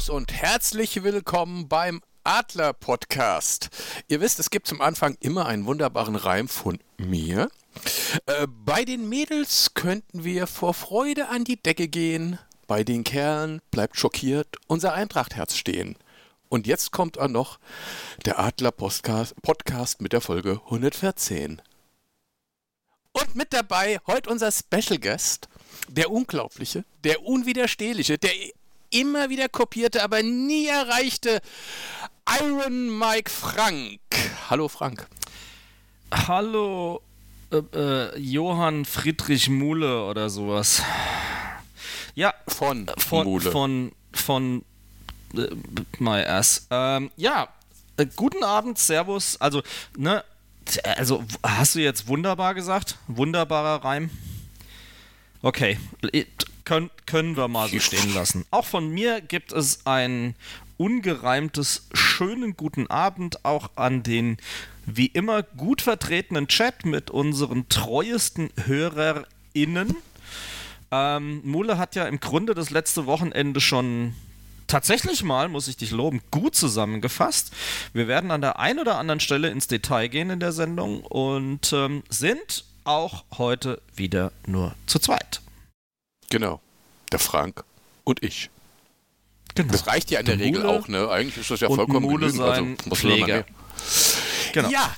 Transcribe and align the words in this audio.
Servus 0.00 0.08
und 0.08 0.32
herzlich 0.32 1.02
willkommen 1.02 1.68
beim 1.68 2.00
Adler 2.24 2.72
Podcast. 2.72 3.68
Ihr 4.08 4.20
wisst, 4.20 4.38
es 4.38 4.48
gibt 4.48 4.66
zum 4.66 4.80
Anfang 4.80 5.16
immer 5.20 5.44
einen 5.46 5.66
wunderbaren 5.66 6.16
Reim 6.16 6.48
von 6.48 6.78
mir. 6.96 7.50
Äh, 8.24 8.46
bei 8.46 8.84
den 8.84 9.08
Mädels 9.10 9.74
könnten 9.74 10.24
wir 10.24 10.46
vor 10.46 10.72
Freude 10.72 11.28
an 11.28 11.44
die 11.44 11.60
Decke 11.60 11.88
gehen. 11.88 12.38
Bei 12.66 12.82
den 12.82 13.04
Kerlen 13.04 13.60
bleibt 13.70 13.98
schockiert 13.98 14.56
unser 14.68 14.94
Eintrachtherz 14.94 15.56
stehen. 15.56 15.96
Und 16.48 16.66
jetzt 16.66 16.92
kommt 16.92 17.18
auch 17.18 17.28
noch 17.28 17.58
der 18.24 18.38
Adler 18.38 18.72
Podcast, 18.72 20.00
mit 20.00 20.14
der 20.14 20.22
Folge 20.22 20.60
114. 20.66 21.60
Und 23.12 23.34
mit 23.34 23.52
dabei 23.52 23.98
heute 24.06 24.30
unser 24.30 24.50
Special 24.50 24.98
Guest, 24.98 25.48
der 25.88 26.10
Unglaubliche, 26.10 26.84
der 27.04 27.22
Unwiderstehliche, 27.22 28.16
der 28.16 28.32
immer 28.90 29.30
wieder 29.30 29.48
kopierte, 29.48 30.02
aber 30.02 30.22
nie 30.22 30.66
erreichte 30.66 31.40
Iron 32.40 32.98
Mike 32.98 33.30
Frank. 33.30 34.00
Hallo 34.48 34.68
Frank. 34.68 35.06
Hallo 36.12 37.02
äh, 37.50 37.56
äh, 37.56 38.18
Johann 38.18 38.84
Friedrich 38.84 39.48
Muhle 39.48 40.04
oder 40.04 40.30
sowas. 40.30 40.82
Ja. 42.14 42.34
Von, 42.48 42.90
von 42.98 43.24
Muhle. 43.24 43.50
Von, 43.50 43.92
von 44.12 44.64
äh, 45.34 45.48
my 45.98 46.22
ass. 46.24 46.66
Ähm, 46.70 47.10
ja, 47.16 47.48
äh, 47.96 48.06
guten 48.16 48.44
Abend, 48.44 48.78
Servus. 48.78 49.40
Also, 49.40 49.62
ne, 49.96 50.24
also 50.96 51.24
hast 51.42 51.74
du 51.74 51.80
jetzt 51.80 52.08
wunderbar 52.08 52.54
gesagt? 52.54 52.96
Wunderbarer 53.08 53.84
Reim. 53.84 54.10
Okay, 55.42 55.78
können, 56.64 56.90
können 57.06 57.36
wir 57.36 57.48
mal 57.48 57.68
so 57.68 57.80
stehen 57.80 58.12
lassen. 58.12 58.44
Auch 58.50 58.66
von 58.66 58.90
mir 58.90 59.20
gibt 59.20 59.52
es 59.52 59.86
ein 59.86 60.34
ungereimtes, 60.76 61.88
schönen 61.92 62.56
guten 62.56 62.86
Abend 62.88 63.44
auch 63.44 63.70
an 63.76 64.02
den 64.02 64.36
wie 64.86 65.06
immer 65.06 65.42
gut 65.42 65.82
vertretenen 65.82 66.48
Chat 66.48 66.84
mit 66.84 67.10
unseren 67.10 67.68
treuesten 67.68 68.50
HörerInnen. 68.64 69.96
Ähm, 70.90 71.40
Mule 71.44 71.78
hat 71.78 71.94
ja 71.94 72.06
im 72.06 72.20
Grunde 72.20 72.54
das 72.54 72.70
letzte 72.70 73.06
Wochenende 73.06 73.60
schon 73.60 74.14
tatsächlich 74.66 75.22
mal, 75.22 75.48
muss 75.48 75.68
ich 75.68 75.76
dich 75.76 75.90
loben, 75.90 76.20
gut 76.30 76.54
zusammengefasst. 76.54 77.52
Wir 77.92 78.08
werden 78.08 78.30
an 78.30 78.40
der 78.40 78.58
einen 78.58 78.78
oder 78.78 78.98
anderen 78.98 79.20
Stelle 79.20 79.50
ins 79.50 79.66
Detail 79.66 80.08
gehen 80.08 80.30
in 80.30 80.40
der 80.40 80.52
Sendung 80.52 81.00
und 81.02 81.72
ähm, 81.72 82.02
sind 82.08 82.64
auch 82.90 83.24
heute 83.38 83.80
wieder 83.94 84.32
nur 84.46 84.74
zu 84.86 84.98
zweit. 84.98 85.40
Genau. 86.28 86.60
Der 87.12 87.18
Frank 87.18 87.64
und 88.04 88.22
ich. 88.22 88.50
Genau. 89.54 89.72
Das 89.72 89.86
reicht 89.86 90.10
ja 90.10 90.20
in 90.20 90.26
der, 90.26 90.36
der 90.36 90.46
Regel 90.46 90.62
Mule 90.62 90.72
auch, 90.72 90.88
ne? 90.88 91.08
Eigentlich 91.10 91.38
ist 91.38 91.50
das 91.50 91.60
ja 91.60 91.68
vollkommen 91.68 92.06
Mule 92.06 92.26
genügend. 92.26 92.48
Also 92.48 92.64
muss 92.88 92.98
Pfleger. 93.00 93.44
Genau. 94.52 94.70
Ja. 94.70 94.94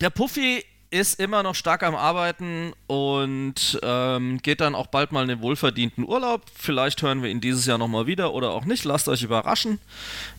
Der 0.00 0.10
Puffy 0.10 0.64
ist 0.90 1.20
immer 1.20 1.42
noch 1.42 1.54
stark 1.54 1.84
am 1.84 1.94
Arbeiten 1.94 2.72
und 2.88 3.78
ähm, 3.82 4.38
geht 4.42 4.60
dann 4.60 4.74
auch 4.74 4.88
bald 4.88 5.12
mal 5.12 5.22
in 5.22 5.28
den 5.28 5.40
wohlverdienten 5.40 6.04
Urlaub. 6.04 6.42
Vielleicht 6.52 7.02
hören 7.02 7.22
wir 7.22 7.30
ihn 7.30 7.40
dieses 7.40 7.64
Jahr 7.66 7.78
nochmal 7.78 8.06
wieder 8.06 8.34
oder 8.34 8.50
auch 8.50 8.64
nicht. 8.64 8.84
Lasst 8.84 9.08
euch 9.08 9.22
überraschen. 9.22 9.78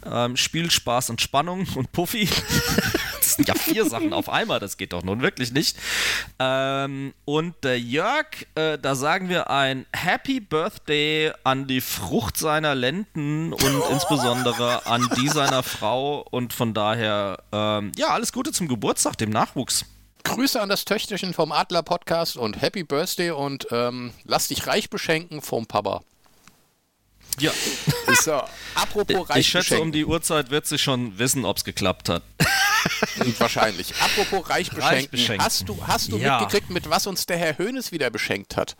Ähm, 0.05 0.35
Spiel, 0.35 0.69
Spaß 0.69 1.09
und 1.09 1.21
Spannung 1.21 1.67
und 1.75 1.91
Puffy. 1.93 2.27
sind 3.35 3.47
ja 3.47 3.55
vier 3.55 3.85
Sachen 3.85 4.13
auf 4.13 4.29
einmal. 4.29 4.59
Das 4.59 4.77
geht 4.77 4.93
doch 4.93 5.03
nun 5.03 5.21
wirklich 5.21 5.51
nicht. 5.51 5.77
Ähm, 6.39 7.13
und 7.25 7.55
der 7.63 7.79
Jörg, 7.79 8.25
äh, 8.55 8.77
da 8.77 8.95
sagen 8.95 9.29
wir 9.29 9.49
ein 9.49 9.85
Happy 9.93 10.39
Birthday 10.39 11.31
an 11.43 11.67
die 11.67 11.81
Frucht 11.81 12.37
seiner 12.37 12.75
Lenden 12.75 13.53
und 13.53 13.83
insbesondere 13.91 14.85
an 14.85 15.09
die 15.17 15.27
seiner 15.27 15.63
Frau. 15.63 16.25
Und 16.31 16.53
von 16.53 16.73
daher, 16.73 17.39
ähm, 17.51 17.91
ja, 17.97 18.07
alles 18.07 18.31
Gute 18.33 18.51
zum 18.51 18.67
Geburtstag, 18.67 19.17
dem 19.17 19.29
Nachwuchs. 19.29 19.85
Grüße 20.23 20.61
an 20.61 20.69
das 20.69 20.85
Töchterchen 20.85 21.33
vom 21.33 21.51
Adler 21.51 21.81
Podcast 21.81 22.37
und 22.37 22.61
Happy 22.61 22.83
Birthday 22.83 23.31
und 23.31 23.67
ähm, 23.71 24.13
lass 24.23 24.49
dich 24.49 24.67
reich 24.67 24.89
beschenken 24.89 25.41
vom 25.41 25.65
Papa. 25.65 26.01
Ja. 27.39 27.51
So, 28.21 28.41
apropos 28.75 29.29
reich 29.29 29.37
Ich 29.37 29.47
schätze, 29.47 29.69
beschenken. 29.69 29.85
um 29.85 29.91
die 29.93 30.05
Uhrzeit 30.05 30.49
wird 30.49 30.65
sie 30.65 30.77
schon 30.77 31.17
wissen, 31.17 31.45
ob 31.45 31.55
es 31.57 31.63
geklappt 31.63 32.09
hat. 32.09 32.23
Wahrscheinlich. 33.39 33.93
Apropos 34.01 34.49
reich 34.49 34.69
beschenken. 34.69 34.95
Reich 34.95 35.09
beschenken. 35.09 35.45
Hast 35.45 35.67
du, 35.67 35.87
hast 35.87 36.11
du 36.11 36.17
ja. 36.17 36.39
mitgekriegt, 36.39 36.69
mit 36.69 36.89
was 36.89 37.07
uns 37.07 37.25
der 37.25 37.37
Herr 37.37 37.57
Hönes 37.57 37.91
wieder 37.91 38.09
beschenkt 38.09 38.57
hat? 38.57 38.75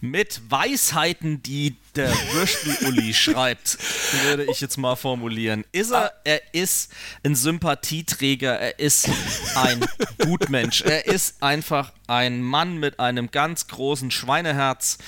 mit 0.00 0.42
Weisheiten, 0.50 1.42
die 1.42 1.76
der 1.94 2.12
Würstel-Uli 2.32 3.14
schreibt, 3.14 3.78
würde 4.24 4.44
ich 4.50 4.60
jetzt 4.60 4.76
mal 4.76 4.96
formulieren. 4.96 5.64
Ist 5.72 5.92
er, 5.92 6.12
er 6.24 6.42
ist 6.52 6.92
ein 7.24 7.34
Sympathieträger, 7.34 8.58
er 8.58 8.78
ist 8.78 9.08
ein 9.54 9.84
Gutmensch, 10.18 10.82
er 10.82 11.06
ist 11.06 11.42
einfach 11.42 11.92
ein 12.06 12.42
Mann 12.42 12.76
mit 12.76 13.00
einem 13.00 13.30
ganz 13.30 13.66
großen 13.68 14.10
Schweineherz. 14.10 14.98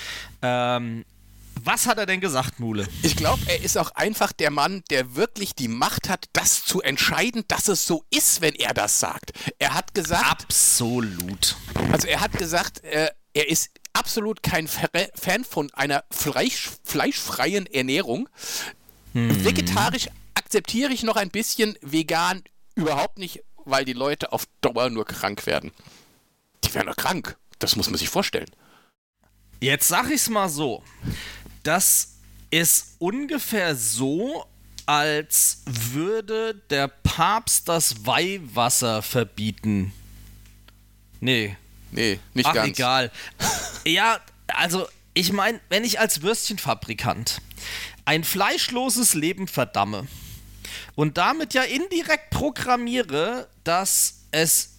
Ähm, 0.42 1.04
was 1.64 1.86
hat 1.86 1.98
er 1.98 2.06
denn 2.06 2.20
gesagt, 2.20 2.60
Mule? 2.60 2.86
Ich 3.02 3.16
glaube, 3.16 3.42
er 3.46 3.62
ist 3.62 3.76
auch 3.78 3.90
einfach 3.92 4.32
der 4.32 4.50
Mann, 4.50 4.82
der 4.90 5.14
wirklich 5.16 5.54
die 5.54 5.68
Macht 5.68 6.08
hat, 6.08 6.26
das 6.32 6.64
zu 6.64 6.82
entscheiden, 6.82 7.44
dass 7.48 7.68
es 7.68 7.86
so 7.86 8.04
ist, 8.10 8.40
wenn 8.40 8.54
er 8.54 8.74
das 8.74 9.00
sagt. 9.00 9.32
Er 9.58 9.74
hat 9.74 9.94
gesagt. 9.94 10.30
Absolut. 10.30 11.56
Also 11.92 12.08
er 12.08 12.20
hat 12.20 12.32
gesagt, 12.32 12.84
äh, 12.84 13.10
er 13.34 13.48
ist 13.48 13.70
absolut 13.92 14.42
kein 14.42 14.68
Fan 14.68 15.44
von 15.44 15.70
einer 15.72 16.04
Fleisch, 16.10 16.70
fleischfreien 16.84 17.66
Ernährung. 17.66 18.28
Hm. 19.12 19.44
Vegetarisch 19.44 20.08
akzeptiere 20.34 20.92
ich 20.92 21.02
noch 21.02 21.16
ein 21.16 21.30
bisschen, 21.30 21.76
vegan 21.80 22.42
überhaupt 22.74 23.18
nicht, 23.18 23.42
weil 23.64 23.84
die 23.84 23.92
Leute 23.92 24.32
auf 24.32 24.46
Dauer 24.60 24.90
nur 24.90 25.04
krank 25.04 25.46
werden. 25.46 25.72
Die 26.64 26.74
werden 26.74 26.86
doch 26.86 26.96
krank. 26.96 27.36
Das 27.58 27.76
muss 27.76 27.90
man 27.90 27.98
sich 27.98 28.08
vorstellen. 28.08 28.50
Jetzt 29.60 29.88
sag 29.88 30.10
ich's 30.10 30.28
mal 30.28 30.48
so. 30.48 30.84
Das 31.68 32.14
ist 32.50 32.94
ungefähr 32.98 33.76
so, 33.76 34.46
als 34.86 35.62
würde 35.66 36.54
der 36.70 36.88
Papst 36.88 37.68
das 37.68 38.06
Weihwasser 38.06 39.02
verbieten. 39.02 39.92
Nee, 41.20 41.56
Nee, 41.90 42.20
nicht 42.34 42.46
Ach, 42.46 42.54
ganz. 42.54 42.78
egal. 42.78 43.10
ja, 43.86 44.18
also 44.46 44.88
ich 45.12 45.32
meine, 45.32 45.60
wenn 45.68 45.84
ich 45.84 46.00
als 46.00 46.22
Würstchenfabrikant 46.22 47.40
ein 48.04 48.24
fleischloses 48.24 49.12
Leben 49.14 49.48
verdamme 49.48 50.06
und 50.94 51.18
damit 51.18 51.54
ja 51.54 51.62
indirekt 51.62 52.30
programmiere, 52.30 53.48
dass 53.64 54.20
es 54.30 54.74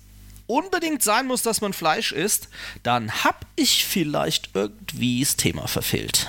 unbedingt 0.47 1.03
sein 1.03 1.27
muss, 1.27 1.43
dass 1.43 1.61
man 1.61 1.73
Fleisch 1.73 2.11
isst, 2.11 2.49
dann 2.81 3.23
hab 3.23 3.45
ich 3.55 3.85
vielleicht 3.85 4.51
irgendwie 4.55 5.21
das 5.21 5.35
Thema 5.35 5.67
verfehlt. 5.67 6.27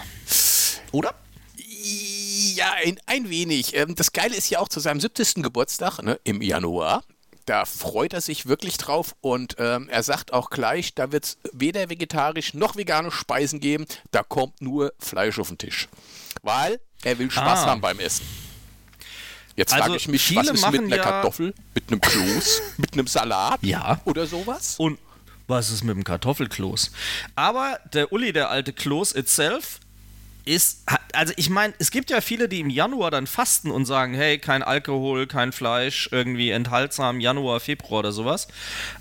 Oder? 0.92 1.14
Ja, 2.54 2.72
ein, 2.84 2.98
ein 3.06 3.30
wenig. 3.30 3.74
Ähm, 3.74 3.94
das 3.94 4.12
Geile 4.12 4.36
ist 4.36 4.50
ja 4.50 4.58
auch 4.58 4.68
zu 4.68 4.80
seinem 4.80 5.00
70. 5.00 5.42
Geburtstag 5.42 6.02
ne, 6.02 6.18
im 6.24 6.42
Januar 6.42 7.02
da 7.50 7.64
freut 7.64 8.12
er 8.12 8.20
sich 8.20 8.46
wirklich 8.46 8.76
drauf 8.76 9.16
und 9.20 9.56
ähm, 9.58 9.88
er 9.88 10.04
sagt 10.04 10.32
auch 10.32 10.50
gleich, 10.50 10.94
da 10.94 11.10
wird 11.10 11.24
es 11.24 11.38
weder 11.52 11.90
vegetarisch 11.90 12.54
noch 12.54 12.76
vegane 12.76 13.10
Speisen 13.10 13.58
geben, 13.58 13.86
da 14.12 14.22
kommt 14.22 14.60
nur 14.62 14.92
Fleisch 15.00 15.36
auf 15.40 15.48
den 15.48 15.58
Tisch. 15.58 15.88
Weil 16.42 16.80
er 17.02 17.18
will 17.18 17.28
Spaß 17.28 17.60
ah. 17.60 17.66
haben 17.66 17.80
beim 17.80 17.98
Essen. 17.98 18.24
Jetzt 19.56 19.72
also 19.72 19.84
frage 19.84 19.96
ich 19.96 20.06
mich, 20.06 20.36
was 20.36 20.48
ist 20.48 20.70
mit 20.70 20.82
einer 20.82 20.96
ja 20.96 21.02
Kartoffel, 21.02 21.52
mit 21.74 21.88
einem 21.88 22.00
Kloß, 22.00 22.62
mit 22.76 22.92
einem 22.92 23.08
Salat 23.08 23.58
ja. 23.62 24.00
oder 24.04 24.28
sowas? 24.28 24.76
Und 24.78 25.00
was 25.48 25.70
ist 25.70 25.82
mit 25.82 25.96
dem 25.96 26.04
Kartoffelkloß? 26.04 26.92
Aber 27.34 27.80
der 27.92 28.12
Uli, 28.12 28.32
der 28.32 28.50
alte 28.50 28.72
Kloß 28.72 29.12
itself, 29.16 29.80
ist, 30.50 30.82
also 31.12 31.32
ich 31.36 31.48
meine, 31.48 31.72
es 31.78 31.92
gibt 31.92 32.10
ja 32.10 32.20
viele, 32.20 32.48
die 32.48 32.60
im 32.60 32.70
Januar 32.70 33.12
dann 33.12 33.28
fasten 33.28 33.70
und 33.70 33.86
sagen, 33.86 34.14
hey, 34.14 34.38
kein 34.38 34.62
Alkohol, 34.62 35.26
kein 35.26 35.52
Fleisch, 35.52 36.08
irgendwie 36.10 36.50
enthaltsam, 36.50 37.20
Januar, 37.20 37.60
Februar 37.60 38.00
oder 38.00 38.12
sowas. 38.12 38.48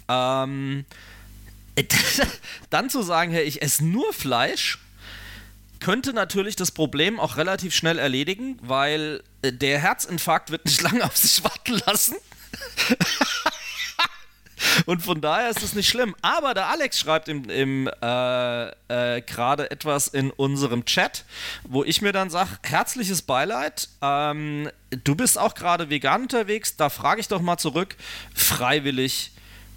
Ähm, 0.07 0.85
dann 2.69 2.89
zu 2.89 3.01
sagen, 3.01 3.31
hey, 3.31 3.43
ich 3.43 3.63
esse 3.63 3.83
nur 3.83 4.13
Fleisch, 4.13 4.77
könnte 5.79 6.13
natürlich 6.13 6.55
das 6.55 6.71
Problem 6.71 7.19
auch 7.19 7.37
relativ 7.37 7.73
schnell 7.73 7.97
erledigen, 7.97 8.59
weil 8.61 9.23
äh, 9.41 9.51
der 9.51 9.79
Herzinfarkt 9.79 10.51
wird 10.51 10.65
nicht 10.65 10.81
lange 10.83 11.03
auf 11.03 11.17
sich 11.17 11.43
warten 11.43 11.81
lassen. 11.85 12.15
Und 14.85 15.01
von 15.01 15.21
daher 15.21 15.49
ist 15.49 15.63
es 15.63 15.73
nicht 15.73 15.89
schlimm. 15.89 16.15
Aber 16.21 16.53
der 16.53 16.67
Alex 16.67 16.99
schreibt 16.99 17.27
im, 17.27 17.49
im 17.49 17.89
äh, 18.01 18.69
äh, 18.69 19.21
gerade 19.21 19.71
etwas 19.71 20.07
in 20.07 20.31
unserem 20.31 20.85
Chat, 20.85 21.25
wo 21.63 21.83
ich 21.83 22.01
mir 22.01 22.11
dann 22.11 22.29
sage, 22.29 22.49
herzliches 22.63 23.21
Beileid. 23.21 23.89
Ähm, 24.01 24.69
du 25.03 25.15
bist 25.15 25.37
auch 25.37 25.55
gerade 25.55 25.89
vegan 25.89 26.23
unterwegs. 26.23 26.75
Da 26.75 26.89
frage 26.89 27.21
ich 27.21 27.27
doch 27.27 27.41
mal 27.41 27.57
zurück, 27.57 27.95
freiwillig 28.33 29.31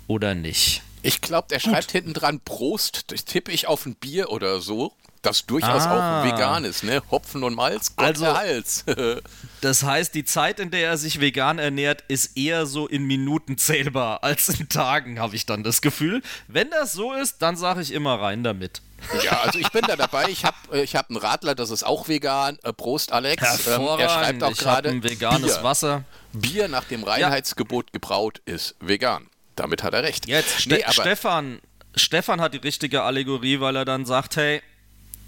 oder 0.06 0.34
nicht? 0.34 0.82
Ich 1.02 1.20
glaube, 1.20 1.48
der 1.48 1.58
schreibt 1.58 1.90
hinten 1.90 2.14
dran 2.14 2.40
Prost. 2.40 3.10
Das 3.10 3.24
tippe 3.24 3.50
ich 3.50 3.66
auf 3.66 3.86
ein 3.86 3.96
Bier 3.96 4.30
oder 4.30 4.60
so. 4.60 4.94
Das 5.22 5.46
durchaus 5.46 5.82
ah. 5.84 6.20
auch 6.20 6.24
vegan 6.26 6.64
ist, 6.64 6.82
ne? 6.82 7.02
Hopfen 7.10 7.44
und 7.44 7.54
Malz, 7.54 7.94
Gott 7.96 8.06
also, 8.06 8.26
Hals. 8.26 8.84
das 9.60 9.84
heißt, 9.84 10.14
die 10.14 10.24
Zeit, 10.24 10.60
in 10.60 10.70
der 10.70 10.88
er 10.88 10.98
sich 10.98 11.20
vegan 11.20 11.58
ernährt, 11.58 12.02
ist 12.08 12.36
eher 12.36 12.66
so 12.66 12.88
in 12.88 13.04
Minuten 13.04 13.56
zählbar 13.56 14.24
als 14.24 14.48
in 14.48 14.68
Tagen, 14.68 15.20
habe 15.20 15.36
ich 15.36 15.46
dann 15.46 15.62
das 15.62 15.80
Gefühl. 15.80 16.22
Wenn 16.48 16.70
das 16.70 16.92
so 16.92 17.12
ist, 17.12 17.40
dann 17.40 17.56
sage 17.56 17.80
ich 17.80 17.92
immer 17.92 18.20
rein 18.20 18.42
damit. 18.42 18.82
Ja, 19.24 19.40
also 19.42 19.58
ich 19.58 19.70
bin 19.70 19.82
da 19.82 19.96
dabei. 19.96 20.28
Ich 20.28 20.44
habe 20.44 20.56
äh, 20.72 20.82
ich 20.82 20.94
hab 20.94 21.10
einen 21.10 21.18
Radler, 21.18 21.54
das 21.54 21.70
ist 21.70 21.82
auch 21.82 22.08
vegan. 22.08 22.58
Äh, 22.62 22.72
Prost, 22.72 23.12
Alex. 23.12 23.66
Ähm, 23.66 23.82
er 23.98 24.08
schreibt 24.08 24.42
auch 24.42 24.54
gerade. 24.54 24.90
ein 24.90 25.02
veganes 25.02 25.54
Bier. 25.54 25.64
Wasser. 25.64 26.04
Bier 26.32 26.68
nach 26.68 26.84
dem 26.84 27.02
Reinheitsgebot 27.02 27.86
ja. 27.86 27.92
gebraut 27.92 28.40
ist 28.44 28.76
vegan. 28.80 29.28
Damit 29.56 29.82
hat 29.82 29.94
er 29.94 30.02
recht. 30.02 30.26
Jetzt, 30.26 30.60
Ste 30.60 30.74
nee, 30.74 30.84
Stefan, 30.88 31.60
Stefan 31.94 32.40
hat 32.40 32.54
die 32.54 32.58
richtige 32.58 33.02
Allegorie, 33.02 33.60
weil 33.60 33.76
er 33.76 33.84
dann 33.84 34.06
sagt: 34.06 34.36
Hey, 34.36 34.62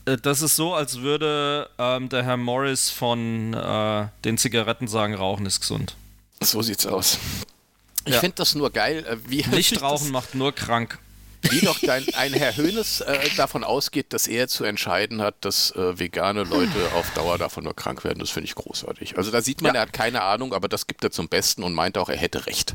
das 0.04 0.42
ist 0.42 0.56
so, 0.56 0.74
als 0.74 1.00
würde 1.00 1.68
ähm, 1.78 2.08
der 2.08 2.24
Herr 2.24 2.36
Morris 2.36 2.90
von 2.90 3.54
äh, 3.54 4.06
den 4.24 4.38
Zigaretten 4.38 4.88
sagen: 4.88 5.14
Rauchen 5.14 5.46
ist 5.46 5.60
gesund. 5.60 5.96
So 6.40 6.62
sieht's 6.62 6.86
aus. 6.86 7.18
Ich 8.04 8.14
ja. 8.14 8.20
finde 8.20 8.36
das 8.36 8.54
nur 8.54 8.70
geil. 8.70 9.18
Wie 9.26 9.44
Nichtrauchen 9.46 10.10
macht 10.10 10.34
nur 10.34 10.52
krank 10.52 10.98
wie 11.50 11.60
doch 11.60 11.78
dein, 11.78 12.06
ein 12.14 12.32
Herr 12.32 12.56
Höhnes 12.56 13.00
äh, 13.00 13.28
davon 13.36 13.64
ausgeht, 13.64 14.12
dass 14.12 14.26
er 14.26 14.48
zu 14.48 14.64
entscheiden 14.64 15.22
hat, 15.22 15.36
dass 15.44 15.70
äh, 15.72 15.98
vegane 15.98 16.44
Leute 16.44 16.92
auf 16.94 17.10
Dauer 17.14 17.38
davon 17.38 17.64
nur 17.64 17.74
krank 17.74 18.04
werden, 18.04 18.18
das 18.18 18.30
finde 18.30 18.46
ich 18.46 18.54
großartig. 18.54 19.16
Also 19.16 19.30
da 19.30 19.40
sieht 19.42 19.62
man, 19.62 19.74
ja. 19.74 19.80
er 19.80 19.82
hat 19.82 19.92
keine 19.92 20.22
Ahnung, 20.22 20.52
aber 20.52 20.68
das 20.68 20.86
gibt 20.86 21.04
er 21.04 21.10
zum 21.10 21.28
Besten 21.28 21.62
und 21.62 21.74
meint 21.74 21.98
auch, 21.98 22.08
er 22.08 22.16
hätte 22.16 22.46
recht. 22.46 22.74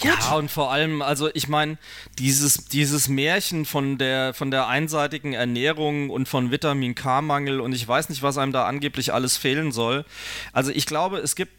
Gut. 0.00 0.04
Ja, 0.04 0.34
und 0.36 0.50
vor 0.50 0.70
allem, 0.70 1.02
also 1.02 1.28
ich 1.34 1.48
meine, 1.48 1.76
dieses, 2.18 2.66
dieses 2.66 3.08
Märchen 3.08 3.64
von 3.64 3.98
der, 3.98 4.32
von 4.32 4.50
der 4.50 4.68
einseitigen 4.68 5.32
Ernährung 5.32 6.10
und 6.10 6.28
von 6.28 6.52
Vitamin 6.52 6.94
K-Mangel 6.94 7.60
und 7.60 7.72
ich 7.72 7.86
weiß 7.86 8.08
nicht, 8.08 8.22
was 8.22 8.38
einem 8.38 8.52
da 8.52 8.66
angeblich 8.66 9.12
alles 9.12 9.36
fehlen 9.36 9.72
soll. 9.72 10.04
Also 10.52 10.70
ich 10.70 10.86
glaube, 10.86 11.18
es 11.18 11.34
gibt 11.34 11.57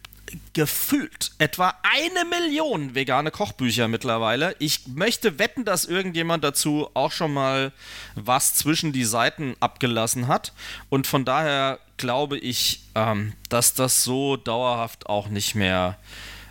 gefühlt 0.54 1.31
etwa 1.38 1.74
eine 1.84 2.26
Million 2.30 2.96
vegane 2.96 3.31
Kochbücher 3.31 3.88
mittlerweile. 3.88 4.56
Ich 4.60 4.88
möchte 4.88 5.40
wetten, 5.40 5.66
dass 5.66 5.86
irgendjemand 5.86 6.44
dazu 6.44 6.90
auch 6.94 7.12
schon 7.12 7.34
mal 7.34 7.72
was 8.16 8.56
zwischen 8.56 8.92
die 8.92 9.06
Seiten 9.06 9.56
abgelassen 9.60 10.28
hat. 10.28 10.54
Und 10.90 11.08
von 11.08 11.26
daher 11.26 11.80
glaube 11.98 12.38
ich, 12.38 12.81
ähm, 12.96 13.34
dass 13.50 13.74
das 13.74 14.04
so 14.04 14.38
dauerhaft 14.38 15.08
auch 15.08 15.28
nicht 15.28 15.56
mehr 15.56 15.98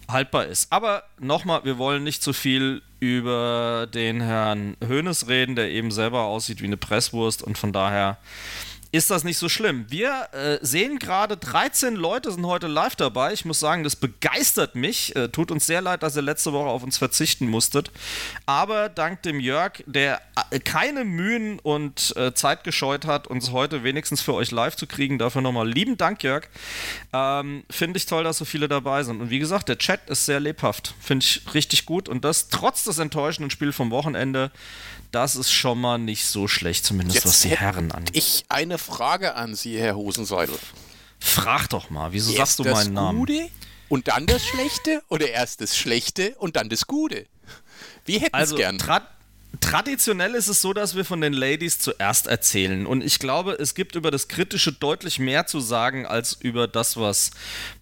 haltbar 0.08 0.46
ist. 0.46 0.72
Aber 0.72 1.04
nochmal, 1.18 1.64
wir 1.64 1.78
wollen 1.78 2.04
nicht 2.04 2.22
zu 2.22 2.32
viel 2.32 2.82
über 3.00 3.86
den 3.92 4.20
Herrn 4.20 4.76
Höhnes 4.84 5.28
reden, 5.28 5.54
der 5.54 5.70
eben 5.70 5.90
selber 5.90 6.22
aussieht 6.22 6.60
wie 6.62 6.66
eine 6.66 6.76
Presswurst 6.76 7.42
und 7.42 7.58
von 7.58 7.72
daher 7.72 8.18
ist 8.90 9.10
das 9.10 9.22
nicht 9.22 9.36
so 9.36 9.50
schlimm. 9.50 9.84
Wir 9.88 10.28
äh, 10.32 10.58
sehen 10.62 10.98
gerade 10.98 11.36
13 11.36 11.94
Leute 11.94 12.32
sind 12.32 12.46
heute 12.46 12.68
live 12.68 12.96
dabei. 12.96 13.34
Ich 13.34 13.44
muss 13.44 13.60
sagen, 13.60 13.84
das 13.84 13.96
begeistert 13.96 14.76
mich. 14.76 15.14
Äh, 15.14 15.28
tut 15.28 15.50
uns 15.50 15.66
sehr 15.66 15.82
leid, 15.82 16.02
dass 16.02 16.16
ihr 16.16 16.22
letzte 16.22 16.54
Woche 16.54 16.68
auf 16.68 16.82
uns 16.82 16.96
verzichten 16.96 17.48
musstet. 17.48 17.90
Aber 18.46 18.88
dank 18.88 19.22
dem 19.22 19.40
Jörg, 19.40 19.82
der 19.84 20.22
äh, 20.50 20.58
keine 20.58 21.04
Mühen 21.04 21.58
und 21.58 22.16
äh, 22.16 22.32
Zeit 22.32 22.64
gescheut 22.64 23.04
hat, 23.04 23.26
uns 23.26 23.52
heute 23.52 23.84
wenigstens 23.84 24.22
für 24.22 24.32
euch 24.32 24.52
live 24.52 24.76
zu 24.76 24.86
kriegen, 24.86 25.18
dafür 25.18 25.42
nochmal 25.42 25.68
lieben 25.68 25.98
Dank, 25.98 26.22
Jörg. 26.22 26.44
Ähm, 27.12 27.64
Finde 27.68 27.98
ich 27.98 28.06
toll, 28.06 28.24
dass 28.24 28.38
so 28.38 28.46
viele 28.46 28.68
dabei 28.68 29.02
sind. 29.02 29.20
Und 29.20 29.28
wie 29.28 29.38
gesagt, 29.38 29.68
der 29.68 29.76
Chat 29.76 30.08
ist 30.08 30.24
sehr 30.24 30.40
lebhaft. 30.40 30.94
Finde 30.98 31.24
ich 31.24 31.42
richtig 31.52 31.84
gut. 31.84 32.08
Und 32.08 32.24
das 32.24 32.48
trotz 32.48 32.84
des 32.84 32.98
enttäuschenden 32.98 33.50
Spiels 33.50 33.76
vom 33.76 33.90
Wochenende 33.90 34.50
das 35.10 35.36
ist 35.36 35.50
schon 35.50 35.80
mal 35.80 35.98
nicht 35.98 36.26
so 36.26 36.48
schlecht, 36.48 36.84
zumindest 36.84 37.16
Jetzt 37.16 37.26
was 37.26 37.40
die 37.40 37.50
Herren 37.50 37.92
angeht. 37.92 38.16
Ich 38.16 38.44
eine 38.48 38.78
Frage 38.78 39.34
an 39.34 39.54
Sie, 39.54 39.78
Herr 39.78 39.96
Hosenseidel. 39.96 40.58
Frag 41.18 41.68
doch 41.68 41.90
mal, 41.90 42.12
wieso 42.12 42.32
erst 42.32 42.56
sagst 42.56 42.58
du 42.58 42.64
meinen 42.64 42.92
Namen? 42.92 43.18
Gute 43.18 43.48
und 43.88 44.08
dann 44.08 44.26
das 44.26 44.44
Schlechte 44.44 45.02
oder 45.08 45.28
erst 45.30 45.60
das 45.60 45.76
Schlechte 45.76 46.34
und 46.38 46.56
dann 46.56 46.68
das 46.68 46.86
Gute? 46.86 47.26
Wie 48.04 48.18
hätten 48.18 48.34
also, 48.34 48.56
gern? 48.56 48.78
Traditionell 49.60 50.34
ist 50.34 50.48
es 50.48 50.60
so, 50.60 50.72
dass 50.72 50.94
wir 50.94 51.04
von 51.04 51.20
den 51.20 51.32
Ladies 51.32 51.78
zuerst 51.78 52.26
erzählen. 52.26 52.86
Und 52.86 53.04
ich 53.04 53.18
glaube, 53.18 53.52
es 53.52 53.74
gibt 53.74 53.96
über 53.96 54.10
das 54.10 54.28
Kritische 54.28 54.72
deutlich 54.72 55.18
mehr 55.18 55.46
zu 55.46 55.60
sagen, 55.60 56.06
als 56.06 56.34
über 56.40 56.68
das, 56.68 56.96
was 56.96 57.32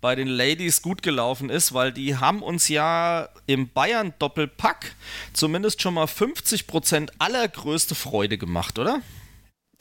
bei 0.01 0.15
den 0.15 0.29
Ladies 0.29 0.83
gut 0.83 1.03
gelaufen 1.03 1.51
ist, 1.51 1.75
weil 1.75 1.93
die 1.93 2.17
haben 2.17 2.43
uns 2.43 2.69
ja 2.69 3.29
im 3.47 3.69
Bayern-Doppelpack 3.69 4.95
zumindest 5.33 5.83
schon 5.83 5.95
mal 5.95 6.07
50% 6.07 7.11
allergrößte 7.19 7.95
Freude 7.95 8.39
gemacht, 8.39 8.79
oder? 8.79 9.01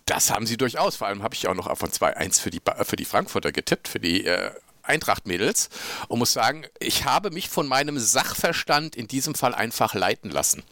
Das 0.06 0.30
haben 0.30 0.45
sie 0.45 0.57
durchaus. 0.57 0.95
Vor 0.98 1.07
allem 1.07 1.24
habe 1.24 1.33
ich 1.33 1.48
auch 1.48 1.56
noch 1.56 1.75
von 1.77 1.89
2-1 1.89 2.41
für 2.41 2.51
die, 2.51 2.62
für 2.83 2.95
die 2.95 3.06
Frankfurter 3.06 3.51
getippt, 3.51 3.88
für 3.88 4.00
die 4.00 4.25
äh, 4.25 4.51
Eintracht-Mädels. 4.83 5.69
Und 6.07 6.19
muss 6.19 6.33
sagen, 6.33 6.65
ich 6.80 7.06
habe 7.06 7.31
mich 7.31 7.50
von 7.50 7.68
meinem 7.68 7.98
Sachverstand 7.98 8.95
in 8.95 9.07
diesem 9.07 9.36
Fall 9.36 9.56
einfach 9.56 9.94
leiten 9.94 10.30
lassen. 10.30 10.63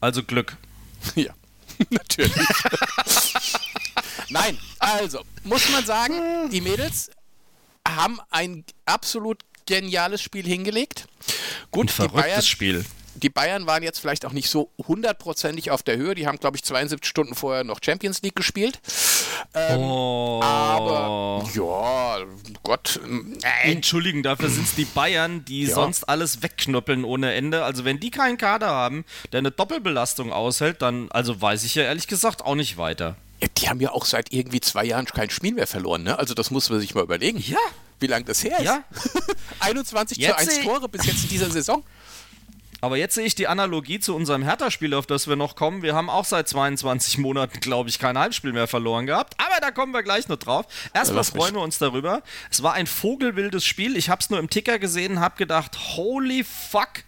Also 0.00 0.22
Glück. 0.22 0.56
Ja, 1.14 1.32
natürlich. 1.88 2.34
Nein, 4.28 4.58
also 4.78 5.24
muss 5.44 5.66
man 5.70 5.84
sagen, 5.86 6.50
die 6.50 6.60
Mädels 6.60 7.10
haben 7.88 8.20
ein 8.28 8.64
absolut 8.84 9.40
geniales 9.64 10.20
Spiel 10.20 10.46
hingelegt. 10.46 11.06
Gut, 11.70 11.86
ein 11.86 11.88
verrücktes 11.88 12.22
Bayern, 12.22 12.42
Spiel 12.42 12.84
die 13.14 13.30
Bayern 13.30 13.66
waren 13.66 13.82
jetzt 13.82 14.00
vielleicht 14.00 14.24
auch 14.24 14.32
nicht 14.32 14.48
so 14.48 14.70
hundertprozentig 14.86 15.70
auf 15.70 15.82
der 15.82 15.96
Höhe. 15.96 16.14
Die 16.14 16.26
haben, 16.26 16.38
glaube 16.38 16.56
ich, 16.56 16.64
72 16.64 17.08
Stunden 17.08 17.34
vorher 17.34 17.64
noch 17.64 17.80
Champions 17.82 18.22
League 18.22 18.36
gespielt. 18.36 18.80
Ähm, 19.54 19.80
oh. 19.80 20.40
Aber 20.42 21.48
ja, 21.54 22.26
Gott. 22.62 23.00
Äh, 23.42 23.72
Entschuldigen, 23.72 24.22
dafür 24.22 24.48
sind 24.48 24.64
es 24.64 24.74
die 24.74 24.84
Bayern, 24.84 25.44
die 25.44 25.64
ja. 25.64 25.74
sonst 25.74 26.08
alles 26.08 26.42
wegknüppeln 26.42 27.04
ohne 27.04 27.32
Ende. 27.34 27.64
Also 27.64 27.84
wenn 27.84 28.00
die 28.00 28.10
keinen 28.10 28.38
Kader 28.38 28.68
haben, 28.68 29.04
der 29.32 29.38
eine 29.38 29.50
Doppelbelastung 29.50 30.32
aushält, 30.32 30.82
dann, 30.82 31.10
also 31.10 31.40
weiß 31.40 31.64
ich 31.64 31.74
ja 31.74 31.84
ehrlich 31.84 32.06
gesagt 32.06 32.44
auch 32.44 32.54
nicht 32.54 32.76
weiter. 32.76 33.16
Ja, 33.40 33.48
die 33.56 33.68
haben 33.68 33.80
ja 33.80 33.92
auch 33.92 34.04
seit 34.04 34.32
irgendwie 34.32 34.60
zwei 34.60 34.84
Jahren 34.84 35.06
kein 35.06 35.30
Spiel 35.30 35.54
mehr 35.54 35.66
verloren, 35.66 36.02
ne? 36.02 36.18
Also 36.18 36.34
das 36.34 36.50
muss 36.50 36.68
man 36.68 36.78
sich 36.80 36.94
mal 36.94 37.02
überlegen. 37.02 37.38
Ja. 37.38 37.58
Wie 37.98 38.06
lange 38.06 38.24
das 38.24 38.44
her 38.44 38.58
ist. 38.58 38.64
Ja. 38.64 38.84
21 39.60 40.18
jetzt 40.18 40.30
zu 40.30 40.50
1 40.50 40.64
Tore 40.64 40.88
bis 40.88 41.06
jetzt 41.06 41.22
in 41.24 41.28
dieser 41.28 41.50
Saison. 41.50 41.82
Aber 42.80 42.96
jetzt 42.96 43.14
sehe 43.14 43.24
ich 43.24 43.34
die 43.34 43.46
Analogie 43.46 44.00
zu 44.00 44.14
unserem 44.14 44.42
Hertha-Spiel, 44.42 44.94
auf 44.94 45.06
das 45.06 45.28
wir 45.28 45.36
noch 45.36 45.54
kommen. 45.54 45.82
Wir 45.82 45.94
haben 45.94 46.08
auch 46.08 46.24
seit 46.24 46.48
22 46.48 47.18
Monaten, 47.18 47.60
glaube 47.60 47.88
ich, 47.88 47.98
kein 47.98 48.18
Heimspiel 48.18 48.52
mehr 48.52 48.66
verloren 48.66 49.06
gehabt. 49.06 49.34
Aber 49.38 49.60
da 49.60 49.70
kommen 49.70 49.92
wir 49.92 50.02
gleich 50.02 50.28
noch 50.28 50.36
drauf. 50.36 50.66
Erstmal 50.94 51.24
ja, 51.24 51.30
freuen 51.30 51.54
wir 51.54 51.62
uns 51.62 51.78
darüber. 51.78 52.22
Es 52.50 52.62
war 52.62 52.74
ein 52.74 52.86
vogelwildes 52.86 53.64
Spiel. 53.64 53.96
Ich 53.96 54.08
habe 54.08 54.20
es 54.20 54.30
nur 54.30 54.38
im 54.38 54.48
Ticker 54.48 54.78
gesehen, 54.78 55.20
habe 55.20 55.36
gedacht, 55.36 55.96
holy 55.96 56.44
fuck. 56.44 57.04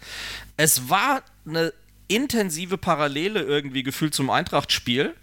Es 0.57 0.91
war 0.91 1.23
eine 1.47 1.73
intensive 2.09 2.77
Parallele 2.77 3.41
irgendwie 3.41 3.83
gefühlt 3.83 4.15
zum 4.15 4.31
Eintracht-Spiel. 4.31 5.15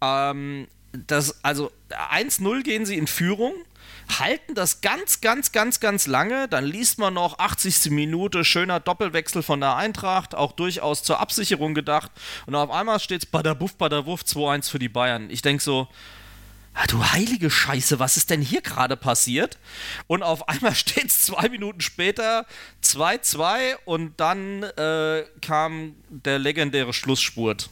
Ähm, 0.00 0.68
das, 0.92 1.42
also 1.44 1.70
1-0 1.90 2.62
gehen 2.62 2.86
sie 2.86 2.96
in 2.96 3.06
Führung 3.06 3.54
halten 4.18 4.54
das 4.54 4.80
ganz, 4.80 5.20
ganz, 5.20 5.52
ganz, 5.52 5.80
ganz 5.80 6.06
lange. 6.06 6.48
Dann 6.48 6.64
liest 6.64 6.98
man 6.98 7.14
noch 7.14 7.38
80. 7.38 7.90
Minute, 7.90 8.44
schöner 8.44 8.80
Doppelwechsel 8.80 9.42
von 9.42 9.60
der 9.60 9.76
Eintracht, 9.76 10.34
auch 10.34 10.52
durchaus 10.52 11.02
zur 11.02 11.20
Absicherung 11.20 11.74
gedacht. 11.74 12.10
Und 12.46 12.54
auf 12.54 12.70
einmal 12.70 13.00
steht 13.00 13.24
es 13.24 13.26
Badabuff, 13.26 13.76
Badawuff 13.76 14.22
2-1 14.22 14.70
für 14.70 14.78
die 14.78 14.88
Bayern. 14.88 15.30
Ich 15.30 15.42
denke 15.42 15.62
so, 15.62 15.88
Ah, 16.74 16.86
du 16.86 17.04
heilige 17.04 17.50
Scheiße, 17.50 17.98
was 17.98 18.16
ist 18.16 18.30
denn 18.30 18.40
hier 18.40 18.62
gerade 18.62 18.96
passiert? 18.96 19.58
Und 20.06 20.22
auf 20.22 20.48
einmal 20.48 20.74
steht 20.74 21.06
es 21.06 21.26
zwei 21.26 21.48
Minuten 21.48 21.80
später 21.80 22.46
2-2 22.82 23.76
und 23.84 24.18
dann 24.18 24.62
äh, 24.62 25.24
kam 25.42 25.94
der 26.08 26.38
legendäre 26.38 26.92
Schlussspurt. 26.94 27.68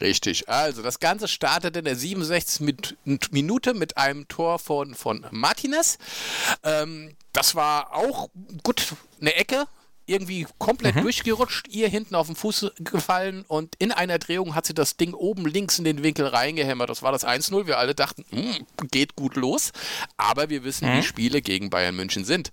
Richtig. 0.00 0.48
Also 0.48 0.82
das 0.82 1.00
Ganze 1.00 1.28
startet 1.28 1.76
in 1.76 1.84
der 1.84 1.96
67. 1.96 2.96
Minute 3.30 3.74
mit 3.74 3.96
einem 3.96 4.28
Tor 4.28 4.58
von, 4.58 4.94
von 4.94 5.26
Martinez. 5.30 5.98
Ähm, 6.62 7.16
das 7.32 7.54
war 7.54 7.94
auch 7.94 8.28
gut 8.62 8.94
eine 9.20 9.34
Ecke. 9.34 9.66
Irgendwie 10.06 10.46
komplett 10.56 10.96
mhm. 10.96 11.02
durchgerutscht, 11.02 11.68
ihr 11.68 11.86
hinten 11.86 12.14
auf 12.14 12.28
den 12.28 12.36
Fuß 12.36 12.72
gefallen 12.78 13.44
und 13.46 13.74
in 13.78 13.92
einer 13.92 14.18
Drehung 14.18 14.54
hat 14.54 14.64
sie 14.64 14.72
das 14.72 14.96
Ding 14.96 15.12
oben 15.12 15.44
links 15.44 15.78
in 15.78 15.84
den 15.84 16.02
Winkel 16.02 16.26
reingehämmert. 16.26 16.88
Das 16.88 17.02
war 17.02 17.12
das 17.12 17.26
1-0. 17.26 17.66
Wir 17.66 17.76
alle 17.76 17.94
dachten, 17.94 18.24
hm, 18.30 18.66
geht 18.90 19.16
gut 19.16 19.36
los. 19.36 19.70
Aber 20.16 20.48
wir 20.48 20.64
wissen, 20.64 20.88
mhm. 20.88 20.98
wie 20.98 21.02
Spiele 21.02 21.42
gegen 21.42 21.68
Bayern 21.68 21.94
München 21.94 22.24
sind. 22.24 22.52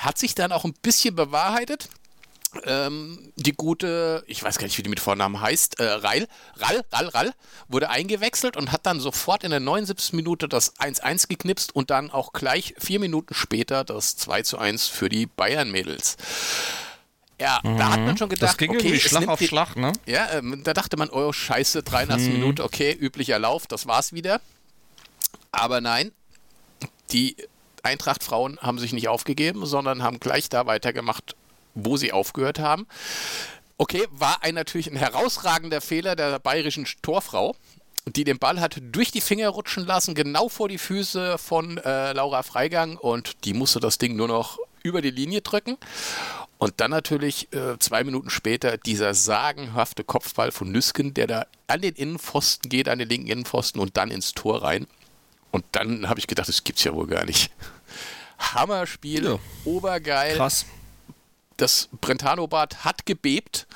Hat 0.00 0.18
sich 0.18 0.34
dann 0.34 0.50
auch 0.50 0.64
ein 0.64 0.74
bisschen 0.82 1.14
bewahrheitet 1.14 1.90
ähm, 2.64 3.32
die 3.36 3.52
gute, 3.52 4.24
ich 4.26 4.42
weiß 4.42 4.58
gar 4.58 4.66
nicht, 4.66 4.76
wie 4.78 4.82
die 4.82 4.90
mit 4.90 5.00
Vornamen 5.00 5.40
heißt, 5.40 5.78
äh, 5.80 5.84
Reil, 5.84 6.26
Rall, 6.56 6.84
Rall, 6.92 7.08
Rall, 7.08 7.32
wurde 7.68 7.90
eingewechselt 7.90 8.56
und 8.56 8.72
hat 8.72 8.86
dann 8.86 9.00
sofort 9.00 9.44
in 9.44 9.50
der 9.50 9.60
79. 9.60 10.14
Minute 10.14 10.48
das 10.48 10.76
1-1 10.76 11.28
geknipst 11.28 11.74
und 11.74 11.90
dann 11.90 12.10
auch 12.10 12.32
gleich 12.32 12.74
vier 12.78 13.00
Minuten 13.00 13.34
später 13.34 13.84
das 13.84 14.18
2-1 14.18 14.90
für 14.90 15.08
die 15.08 15.26
Bayern-Mädels. 15.26 16.16
Ja, 17.40 17.60
mhm. 17.62 17.78
da 17.78 17.90
hat 17.90 18.00
man 18.00 18.18
schon 18.18 18.28
gedacht, 18.28 18.50
das 18.50 18.58
ging 18.58 18.70
okay, 18.70 18.88
irgendwie 18.88 19.00
Schlag 19.00 19.28
auf 19.28 19.40
Schlag, 19.40 19.76
ne? 19.76 19.92
Ja, 20.06 20.30
ähm, 20.32 20.62
da 20.62 20.74
dachte 20.74 20.96
man, 20.96 21.08
oh 21.08 21.32
Scheiße, 21.32 21.82
83 21.82 22.28
mhm. 22.28 22.34
Minuten, 22.34 22.60
okay, 22.62 22.92
üblicher 22.92 23.38
Lauf, 23.38 23.66
das 23.66 23.86
war's 23.86 24.12
wieder. 24.12 24.40
Aber 25.50 25.80
nein, 25.80 26.12
die 27.12 27.36
Eintracht-Frauen 27.82 28.58
haben 28.60 28.78
sich 28.78 28.92
nicht 28.92 29.08
aufgegeben, 29.08 29.64
sondern 29.64 30.02
haben 30.02 30.20
gleich 30.20 30.48
da 30.48 30.66
weitergemacht, 30.66 31.34
wo 31.74 31.96
sie 31.96 32.12
aufgehört 32.12 32.58
haben. 32.58 32.86
Okay, 33.78 34.06
war 34.10 34.42
ein 34.42 34.54
natürlich 34.54 34.90
ein 34.90 34.96
herausragender 34.96 35.80
Fehler 35.80 36.14
der 36.16 36.38
bayerischen 36.38 36.86
Torfrau, 37.02 37.56
die 38.06 38.24
den 38.24 38.38
Ball 38.38 38.60
hat 38.60 38.78
durch 38.82 39.10
die 39.10 39.20
Finger 39.20 39.48
rutschen 39.48 39.86
lassen, 39.86 40.14
genau 40.14 40.48
vor 40.48 40.68
die 40.68 40.78
Füße 40.78 41.38
von 41.38 41.78
äh, 41.78 42.12
Laura 42.12 42.42
Freigang 42.42 42.96
und 42.96 43.44
die 43.44 43.54
musste 43.54 43.80
das 43.80 43.98
Ding 43.98 44.16
nur 44.16 44.28
noch 44.28 44.58
über 44.82 45.02
die 45.02 45.10
Linie 45.10 45.40
drücken. 45.40 45.76
Und 46.58 46.74
dann 46.76 46.90
natürlich 46.90 47.50
äh, 47.54 47.78
zwei 47.78 48.04
Minuten 48.04 48.28
später 48.28 48.76
dieser 48.76 49.14
sagenhafte 49.14 50.04
Kopfball 50.04 50.52
von 50.52 50.70
Nüsken, 50.70 51.14
der 51.14 51.26
da 51.26 51.46
an 51.66 51.80
den 51.80 51.94
Innenpfosten 51.94 52.68
geht, 52.68 52.86
an 52.86 52.98
den 52.98 53.08
linken 53.08 53.28
Innenpfosten 53.28 53.80
und 53.80 53.96
dann 53.96 54.10
ins 54.10 54.34
Tor 54.34 54.62
rein. 54.62 54.86
Und 55.52 55.64
dann 55.72 56.08
habe 56.08 56.20
ich 56.20 56.26
gedacht, 56.26 56.48
das 56.48 56.62
gibt's 56.62 56.84
ja 56.84 56.94
wohl 56.94 57.06
gar 57.06 57.24
nicht. 57.24 57.50
Hammerspiel, 58.38 59.24
ja. 59.24 59.38
obergeil. 59.64 60.36
Krass. 60.36 60.66
Das 61.60 61.88
Brentano-Bad 62.00 62.84
hat 62.84 63.06
gebebt. 63.06 63.66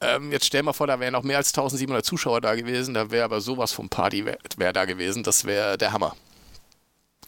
Ähm, 0.00 0.32
jetzt 0.32 0.46
stell 0.46 0.62
mal 0.62 0.72
vor, 0.72 0.86
da 0.86 1.00
wären 1.00 1.12
noch 1.12 1.22
mehr 1.22 1.38
als 1.38 1.48
1700 1.48 2.04
Zuschauer 2.04 2.40
da 2.40 2.54
gewesen. 2.54 2.94
Da 2.94 3.10
wäre 3.10 3.24
aber 3.24 3.40
sowas 3.40 3.72
vom 3.72 3.88
Party 3.88 4.24
wär, 4.24 4.38
wär 4.56 4.72
da 4.72 4.84
gewesen. 4.84 5.22
Das 5.22 5.44
wäre 5.44 5.78
der 5.78 5.92
Hammer. 5.92 6.16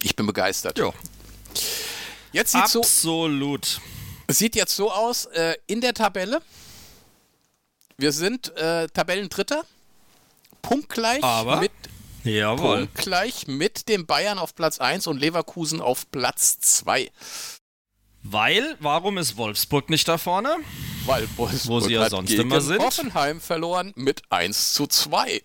Ich 0.03 0.17
bin 0.17 0.27
begeistert. 0.27 0.79
Ja. 0.79 0.93
Jetzt 2.33 2.53
sieht 2.53 2.63
Absolut. 2.63 3.65
So, 3.65 3.81
sieht 4.33 4.57
jetzt 4.57 4.75
so 4.75 4.91
aus 4.91 5.27
äh, 5.27 5.57
in 5.67 5.81
der 5.81 5.95
Tabelle. 5.95 6.41
Wir 7.97 8.13
sind 8.13 8.57
äh, 8.57 8.89
Tabellendritter. 8.89 9.65
Punktgleich 10.63 11.23
aber 11.25 11.61
mit 11.61 11.73
Jawohl. 12.25 12.87
Punktgleich 12.87 13.47
mit 13.47 13.89
dem 13.89 14.07
Bayern 14.07 14.39
auf 14.39 14.55
Platz 14.55 14.79
1 14.79 15.07
und 15.07 15.19
Leverkusen 15.19 15.81
auf 15.81 16.11
Platz 16.11 16.61
2. 16.61 17.11
Weil, 18.23 18.77
warum 18.81 19.19
ist 19.19 19.37
Wolfsburg 19.37 19.91
nicht 19.91 20.07
da 20.07 20.19
vorne? 20.19 20.57
Weil 21.07 21.27
Wolfsburg 21.37 21.69
Wo 21.69 21.81
sie 21.81 21.95
ja 21.95 22.09
sonst 22.09 22.33
immer 22.33 22.61
sind. 22.61 22.81
Hoffenheim 22.81 23.41
verloren 23.41 23.93
mit 23.97 24.23
1 24.31 24.75
zu 24.75 24.87
2. 24.87 25.43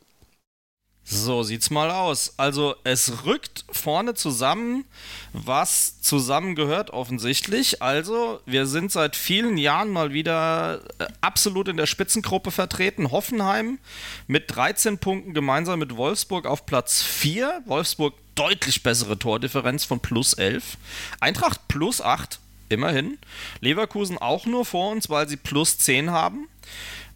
So 1.07 1.43
sieht's 1.43 1.69
mal 1.69 1.91
aus. 1.91 2.33
Also 2.37 2.75
es 2.83 3.25
rückt 3.25 3.63
vorne 3.71 4.15
zusammen, 4.15 4.85
was 5.33 6.01
zusammengehört 6.01 6.89
offensichtlich. 6.89 7.83
Also 7.83 8.41
wir 8.47 8.65
sind 8.65 8.91
seit 8.91 9.15
vielen 9.15 9.59
Jahren 9.59 9.91
mal 9.91 10.13
wieder 10.13 10.81
äh, 10.97 11.05
absolut 11.21 11.67
in 11.67 11.77
der 11.77 11.85
Spitzengruppe 11.85 12.49
vertreten. 12.49 13.11
Hoffenheim 13.11 13.77
mit 14.25 14.55
13 14.55 14.97
Punkten 14.97 15.35
gemeinsam 15.35 15.77
mit 15.77 15.95
Wolfsburg 15.95 16.47
auf 16.47 16.65
Platz 16.65 17.03
4. 17.03 17.61
Wolfsburg 17.67 18.15
deutlich 18.33 18.81
bessere 18.81 19.19
Tordifferenz 19.19 19.85
von 19.85 19.99
plus 19.99 20.33
11. 20.33 20.77
Eintracht 21.19 21.67
plus 21.67 22.01
8, 22.01 22.39
immerhin. 22.75 23.17
Leverkusen 23.61 24.17
auch 24.17 24.45
nur 24.45 24.65
vor 24.65 24.91
uns, 24.91 25.09
weil 25.09 25.27
sie 25.27 25.37
plus 25.37 25.79
10 25.79 26.11
haben. 26.11 26.47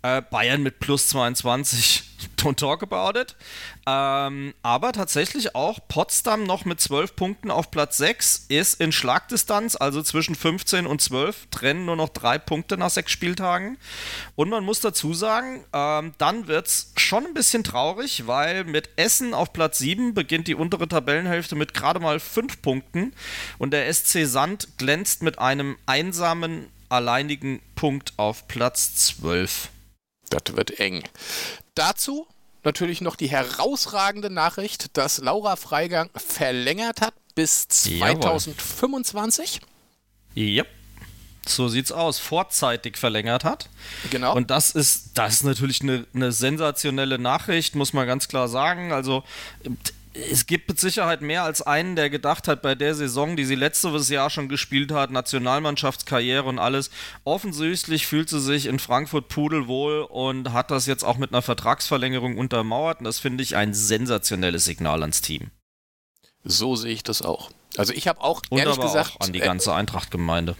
Äh, 0.01 0.21
Bayern 0.23 0.63
mit 0.63 0.79
plus 0.79 1.07
22 1.09 2.08
don't 2.37 2.57
talk 2.57 2.83
about 2.83 3.19
it. 3.19 3.35
Ähm, 3.85 4.53
aber 4.61 4.91
tatsächlich 4.91 5.55
auch 5.55 5.79
Potsdam 5.87 6.43
noch 6.43 6.65
mit 6.65 6.79
12 6.79 7.15
Punkten 7.15 7.51
auf 7.51 7.71
Platz 7.71 7.97
6 7.97 8.45
ist 8.49 8.79
in 8.79 8.91
Schlagdistanz, 8.91 9.75
also 9.75 10.01
zwischen 10.03 10.35
15 10.35 10.85
und 10.85 11.01
12, 11.01 11.47
trennen 11.51 11.85
nur 11.85 11.95
noch 11.95 12.09
drei 12.09 12.37
Punkte 12.37 12.77
nach 12.77 12.89
sechs 12.89 13.11
Spieltagen. 13.11 13.77
Und 14.35 14.49
man 14.49 14.63
muss 14.63 14.79
dazu 14.79 15.13
sagen, 15.13 15.65
ähm, 15.73 16.13
dann 16.17 16.47
wird 16.47 16.67
es 16.67 16.93
schon 16.97 17.25
ein 17.25 17.33
bisschen 17.33 17.63
traurig, 17.63 18.27
weil 18.27 18.63
mit 18.63 18.89
Essen 18.95 19.33
auf 19.33 19.53
Platz 19.53 19.79
7 19.79 20.13
beginnt 20.13 20.47
die 20.47 20.55
untere 20.55 20.87
Tabellenhälfte 20.87 21.55
mit 21.55 21.73
gerade 21.73 21.99
mal 21.99 22.19
5 22.19 22.61
Punkten 22.61 23.13
und 23.57 23.71
der 23.71 23.91
SC 23.93 24.25
Sand 24.25 24.77
glänzt 24.77 25.23
mit 25.23 25.39
einem 25.39 25.77
einsamen, 25.85 26.67
alleinigen 26.89 27.61
Punkt 27.75 28.13
auf 28.17 28.47
Platz 28.47 28.95
12. 28.95 29.69
Das 30.29 30.55
wird 30.55 30.79
eng. 30.79 31.03
Dazu 31.79 32.27
natürlich 32.65 32.99
noch 32.99 33.15
die 33.15 33.29
herausragende 33.29 34.29
Nachricht, 34.29 34.97
dass 34.97 35.19
Laura 35.19 35.55
Freigang 35.55 36.09
verlängert 36.13 36.99
hat 36.99 37.13
bis 37.35 37.69
2025. 37.69 39.61
Ja. 40.35 40.65
So 41.47 41.69
sieht's 41.69 41.93
aus. 41.93 42.19
Vorzeitig 42.19 42.97
verlängert 42.97 43.45
hat. 43.45 43.69
Genau. 44.09 44.35
Und 44.35 44.51
das 44.51 44.71
ist, 44.71 45.11
das 45.17 45.35
ist 45.35 45.43
natürlich 45.43 45.81
eine, 45.81 46.05
eine 46.13 46.33
sensationelle 46.33 47.17
Nachricht, 47.17 47.75
muss 47.75 47.93
man 47.93 48.05
ganz 48.05 48.27
klar 48.27 48.49
sagen. 48.49 48.91
Also 48.91 49.23
es 50.13 50.47
gibt 50.47 50.67
mit 50.67 50.79
Sicherheit 50.79 51.21
mehr 51.21 51.43
als 51.43 51.61
einen, 51.61 51.95
der 51.95 52.09
gedacht 52.09 52.47
hat, 52.47 52.61
bei 52.61 52.75
der 52.75 52.95
Saison, 52.95 53.35
die 53.35 53.45
sie 53.45 53.55
letztes 53.55 54.09
Jahr 54.09 54.29
schon 54.29 54.49
gespielt 54.49 54.91
hat, 54.91 55.11
Nationalmannschaftskarriere 55.11 56.43
und 56.43 56.59
alles, 56.59 56.89
offensichtlich 57.23 58.07
fühlt 58.07 58.29
sie 58.29 58.39
sich 58.39 58.65
in 58.65 58.79
Frankfurt 58.79 59.27
pudelwohl 59.27 60.01
und 60.01 60.51
hat 60.51 60.71
das 60.71 60.87
jetzt 60.87 61.03
auch 61.03 61.17
mit 61.17 61.31
einer 61.31 61.41
Vertragsverlängerung 61.41 62.37
untermauert. 62.37 62.99
Und 62.99 63.05
das 63.05 63.19
finde 63.19 63.43
ich 63.43 63.55
ein 63.55 63.73
sensationelles 63.73 64.65
Signal 64.65 65.01
ans 65.01 65.21
Team. 65.21 65.51
So 66.43 66.75
sehe 66.75 66.93
ich 66.93 67.03
das 67.03 67.21
auch. 67.21 67.51
Also 67.77 67.93
ich 67.93 68.07
habe 68.07 68.21
auch 68.21 68.41
und 68.49 68.57
ehrlich 68.57 68.79
gesagt 68.79 69.15
auch 69.15 69.25
an 69.27 69.33
die 69.33 69.39
ganze 69.39 69.73
Eintracht-Gemeinde. 69.73 70.55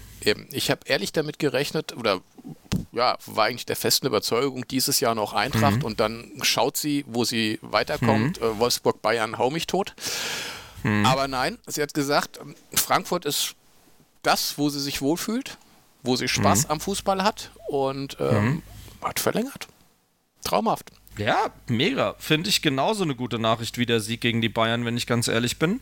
Ich 0.52 0.70
habe 0.70 0.82
ehrlich 0.86 1.12
damit 1.12 1.40
gerechnet 1.40 1.96
oder 1.96 2.22
ja, 2.92 3.18
war 3.26 3.46
eigentlich 3.46 3.66
der 3.66 3.76
festen 3.76 4.08
Überzeugung, 4.08 4.68
dieses 4.68 5.00
Jahr 5.00 5.16
noch 5.16 5.34
Eintracht 5.34 5.78
mhm. 5.78 5.86
und 5.86 6.00
dann 6.00 6.32
schaut 6.42 6.78
sie, 6.78 7.06
wo 7.08 7.24
sie 7.24 7.60
weiterkommt. 7.62 8.40
Mhm. 8.42 8.48
Äh, 8.48 8.60
Wolfsburg, 8.60 9.02
Bayern, 9.02 9.38
hau 9.38 9.50
mich 9.50 9.68
tot. 9.68 9.96
Mhm. 10.84 11.06
Aber 11.06 11.28
nein, 11.28 11.58
sie 11.68 11.82
hat 11.82 11.94
gesagt, 11.94 12.40
Frankfurt 12.74 13.26
ist 13.26 13.56
das, 14.24 14.58
wo 14.58 14.70
sie 14.70 14.80
sich 14.80 15.02
wohlfühlt, 15.02 15.58
wo 16.04 16.16
sie 16.16 16.28
Spaß 16.28 16.66
mhm. 16.66 16.72
am 16.72 16.80
Fußball 16.80 17.24
hat 17.24 17.52
und 17.68 18.18
ähm, 18.20 18.46
mhm. 18.46 18.64
hat 19.02 19.20
verlängert. 19.20 19.68
Traumhaft. 20.44 20.92
Ja, 21.20 21.52
mega. 21.68 22.16
Finde 22.18 22.50
ich 22.50 22.62
genauso 22.62 23.04
eine 23.04 23.14
gute 23.14 23.40
Nachricht 23.40 23.78
wie 23.78 23.86
der 23.86 24.00
Sieg 24.00 24.22
gegen 24.22 24.42
die 24.42 24.50
Bayern, 24.50 24.86
wenn 24.86 24.96
ich 24.96 25.06
ganz 25.06 25.28
ehrlich 25.28 25.60
bin. 25.60 25.82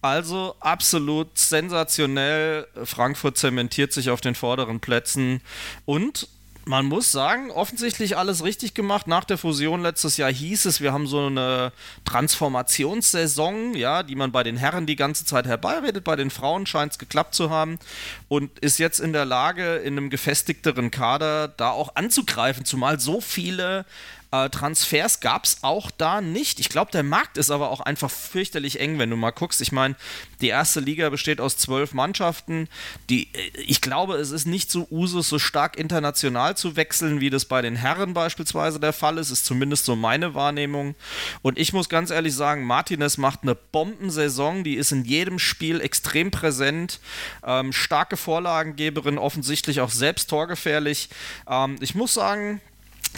Also 0.00 0.54
absolut 0.60 1.36
sensationell. 1.36 2.68
Frankfurt 2.84 3.36
zementiert 3.36 3.92
sich 3.92 4.10
auf 4.10 4.20
den 4.20 4.36
vorderen 4.36 4.78
Plätzen 4.78 5.40
und 5.86 6.28
man 6.68 6.84
muss 6.84 7.12
sagen, 7.12 7.52
offensichtlich 7.52 8.16
alles 8.16 8.42
richtig 8.42 8.74
gemacht. 8.74 9.06
Nach 9.06 9.22
der 9.22 9.38
Fusion 9.38 9.82
letztes 9.82 10.16
Jahr 10.16 10.32
hieß 10.32 10.64
es, 10.64 10.80
wir 10.80 10.92
haben 10.92 11.06
so 11.06 11.26
eine 11.26 11.72
Transformationssaison, 12.04 13.74
ja, 13.74 14.02
die 14.02 14.16
man 14.16 14.32
bei 14.32 14.42
den 14.42 14.56
Herren 14.56 14.84
die 14.84 14.96
ganze 14.96 15.24
Zeit 15.24 15.46
herbeiredet. 15.46 16.02
Bei 16.02 16.16
den 16.16 16.28
Frauen 16.28 16.66
scheint 16.66 16.92
es 16.92 16.98
geklappt 16.98 17.36
zu 17.36 17.50
haben 17.50 17.78
und 18.26 18.58
ist 18.58 18.78
jetzt 18.78 18.98
in 18.98 19.12
der 19.12 19.24
Lage, 19.24 19.76
in 19.76 19.96
einem 19.96 20.10
gefestigteren 20.10 20.90
Kader 20.90 21.46
da 21.46 21.70
auch 21.70 21.94
anzugreifen, 21.94 22.64
zumal 22.64 22.98
so 22.98 23.20
viele 23.20 23.86
äh, 24.32 24.48
Transfers 24.50 25.20
gab 25.20 25.44
es 25.44 25.58
auch 25.62 25.90
da 25.90 26.20
nicht. 26.20 26.58
Ich 26.60 26.68
glaube, 26.68 26.90
der 26.90 27.02
Markt 27.02 27.36
ist 27.36 27.50
aber 27.50 27.70
auch 27.70 27.80
einfach 27.80 28.10
fürchterlich 28.10 28.80
eng, 28.80 28.98
wenn 28.98 29.10
du 29.10 29.16
mal 29.16 29.30
guckst. 29.30 29.60
Ich 29.60 29.72
meine, 29.72 29.94
die 30.40 30.48
erste 30.48 30.80
Liga 30.80 31.08
besteht 31.10 31.40
aus 31.40 31.56
zwölf 31.56 31.94
Mannschaften. 31.94 32.68
Die, 33.08 33.28
äh, 33.32 33.60
ich 33.66 33.80
glaube, 33.80 34.16
es 34.16 34.30
ist 34.30 34.46
nicht 34.46 34.70
so 34.70 34.86
Usus, 34.90 35.28
so 35.28 35.38
stark 35.38 35.76
international 35.76 36.56
zu 36.56 36.76
wechseln, 36.76 37.20
wie 37.20 37.30
das 37.30 37.44
bei 37.44 37.62
den 37.62 37.76
Herren 37.76 38.14
beispielsweise 38.14 38.80
der 38.80 38.92
Fall 38.92 39.18
ist. 39.18 39.30
Ist 39.30 39.46
zumindest 39.46 39.84
so 39.84 39.94
meine 39.96 40.34
Wahrnehmung. 40.34 40.94
Und 41.42 41.58
ich 41.58 41.72
muss 41.72 41.88
ganz 41.88 42.10
ehrlich 42.10 42.34
sagen, 42.34 42.64
Martinez 42.64 43.18
macht 43.18 43.42
eine 43.42 43.54
Bombensaison. 43.54 44.64
Die 44.64 44.74
ist 44.74 44.92
in 44.92 45.04
jedem 45.04 45.38
Spiel 45.38 45.80
extrem 45.80 46.30
präsent. 46.30 47.00
Ähm, 47.44 47.72
starke 47.72 48.16
Vorlagengeberin, 48.16 49.18
offensichtlich 49.18 49.80
auch 49.80 49.90
selbst 49.90 50.28
torgefährlich. 50.30 51.08
Ähm, 51.48 51.76
ich 51.80 51.94
muss 51.94 52.14
sagen, 52.14 52.60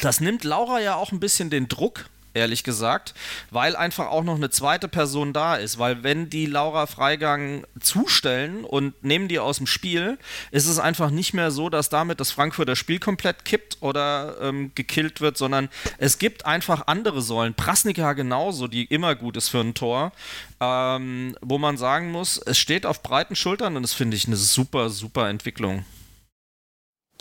das 0.03 0.21
nimmt 0.21 0.45
Laura 0.45 0.81
ja 0.81 0.95
auch 0.95 1.13
ein 1.13 1.21
bisschen 1.21 1.51
den 1.51 1.69
Druck 1.69 2.07
ehrlich 2.39 2.65
gesagt, 2.65 3.15
weil 3.51 3.77
einfach 3.77 4.09
auch 4.09 4.23
noch 4.23 4.37
eine 4.37 4.51
zweite 4.51 4.89
Person 4.89 5.33
da 5.33 5.57
ist. 5.57 5.79
Weil 5.79 6.03
wenn 6.03 6.31
die 6.31 6.47
Laura 6.47 6.87
Freigang 6.87 7.65
zustellen 7.81 8.65
und 8.65 9.03
nehmen 9.05 9.29
die 9.29 9.39
aus 9.39 9.59
dem 9.59 9.67
Spiel, 9.67 10.19
ist 10.51 10.67
es 10.67 10.79
einfach 10.79 11.11
nicht 11.11 11.35
mehr 11.35 11.51
so, 11.51 11.69
dass 11.69 11.89
damit 11.89 12.21
das 12.21 12.31
Frankfurter 12.31 12.77
Spiel 12.77 12.99
komplett 12.99 13.45
kippt 13.45 13.79
oder 13.81 14.37
ähm, 14.41 14.73
gekillt 14.75 15.21
wird, 15.21 15.37
sondern 15.37 15.69
es 15.99 16.19
gibt 16.19 16.47
einfach 16.47 16.87
andere 16.87 17.23
Säulen. 17.23 17.55
Prasnika 17.55 18.13
genauso, 18.13 18.69
die 18.69 18.85
immer 18.85 19.15
gut 19.15 19.37
ist 19.37 19.49
für 19.49 19.61
ein 19.61 19.75
Tor, 19.75 20.13
ähm, 20.61 21.37
wo 21.41 21.59
man 21.59 21.77
sagen 21.77 22.11
muss, 22.11 22.39
es 22.39 22.59
steht 22.59 22.87
auf 22.87 23.03
breiten 23.03 23.37
Schultern 23.37 23.77
und 23.77 23.83
das 23.83 23.95
finde 23.95 24.17
ich 24.17 24.27
eine 24.27 24.37
super, 24.37 24.91
super 24.91 25.29
Entwicklung. 25.29 25.85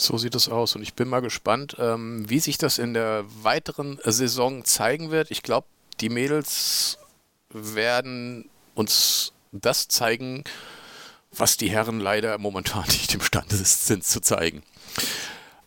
So 0.00 0.16
sieht 0.16 0.34
es 0.34 0.48
aus 0.48 0.76
und 0.76 0.82
ich 0.82 0.94
bin 0.94 1.08
mal 1.08 1.20
gespannt, 1.20 1.76
ähm, 1.78 2.28
wie 2.28 2.38
sich 2.38 2.56
das 2.56 2.78
in 2.78 2.94
der 2.94 3.24
weiteren 3.42 3.98
Saison 4.04 4.64
zeigen 4.64 5.10
wird. 5.10 5.30
Ich 5.30 5.42
glaube, 5.42 5.66
die 6.00 6.08
Mädels 6.08 6.98
werden 7.50 8.48
uns 8.74 9.32
das 9.50 9.88
zeigen, 9.88 10.44
was 11.32 11.56
die 11.56 11.70
Herren 11.70 12.00
leider 12.00 12.38
momentan 12.38 12.84
nicht 12.88 13.12
imstande 13.14 13.56
sind 13.56 14.04
zu 14.04 14.20
zeigen. 14.20 14.62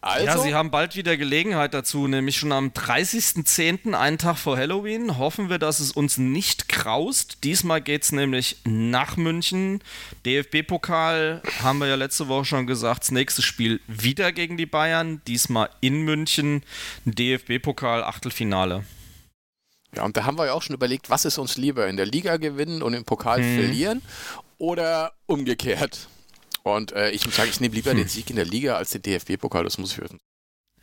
Also, 0.03 0.25
ja, 0.25 0.38
Sie 0.39 0.55
haben 0.55 0.72
bald 0.72 0.96
wieder 0.96 1.15
Gelegenheit 1.15 1.75
dazu, 1.75 2.08
nämlich 2.08 2.36
schon 2.36 2.51
am 2.51 2.70
30.10., 2.70 3.93
einen 3.93 4.17
Tag 4.17 4.38
vor 4.38 4.58
Halloween. 4.58 5.20
Hoffen 5.20 5.51
wir, 5.51 5.60
dass 5.60 5.79
es 5.79 5.91
uns 5.91 6.17
nicht 6.17 6.67
kraust. 6.67 7.43
Diesmal 7.43 7.81
geht 7.81 8.01
es 8.01 8.12
nämlich 8.12 8.58
nach 8.65 9.15
München. 9.15 9.84
DFB-Pokal 10.25 11.43
haben 11.62 11.77
wir 11.77 11.88
ja 11.88 11.96
letzte 11.96 12.27
Woche 12.27 12.46
schon 12.46 12.65
gesagt. 12.65 13.03
Das 13.03 13.12
nächste 13.12 13.43
Spiel 13.43 13.79
wieder 13.86 14.31
gegen 14.31 14.58
die 14.58 14.65
Bayern. 14.65 15.22
Diesmal 15.27 15.70
in 15.81 16.01
München. 16.01 16.63
DFB-Pokal, 17.05 18.03
Achtelfinale. 18.03 18.84
Ja, 19.96 20.03
und 20.03 20.17
da 20.17 20.25
haben 20.25 20.39
wir 20.39 20.48
ja 20.48 20.53
auch 20.53 20.63
schon 20.63 20.75
überlegt, 20.75 21.12
was 21.12 21.25
ist 21.25 21.38
uns 21.38 21.58
lieber, 21.58 21.88
in 21.88 21.98
der 21.98 22.08
Liga 22.08 22.38
gewinnen 22.38 22.81
und 22.81 22.96
im 22.96 23.05
Pokal 23.05 23.43
hm. 23.43 23.55
verlieren 23.55 24.01
oder 24.58 25.13
umgekehrt. 25.27 26.08
Und 26.63 26.91
äh, 26.91 27.10
ich 27.12 27.25
muss 27.25 27.36
sagen, 27.36 27.50
ich 27.50 27.60
nehme 27.60 27.75
lieber 27.75 27.91
hm. 27.91 27.98
den 27.98 28.08
Sieg 28.08 28.30
in 28.30 28.36
der 28.36 28.46
Liga 28.46 28.75
als 28.75 28.91
den 28.91 29.01
DFB-Pokal, 29.01 29.63
das 29.63 29.77
muss 29.77 29.94
ich 29.94 30.01
wissen. 30.01 30.20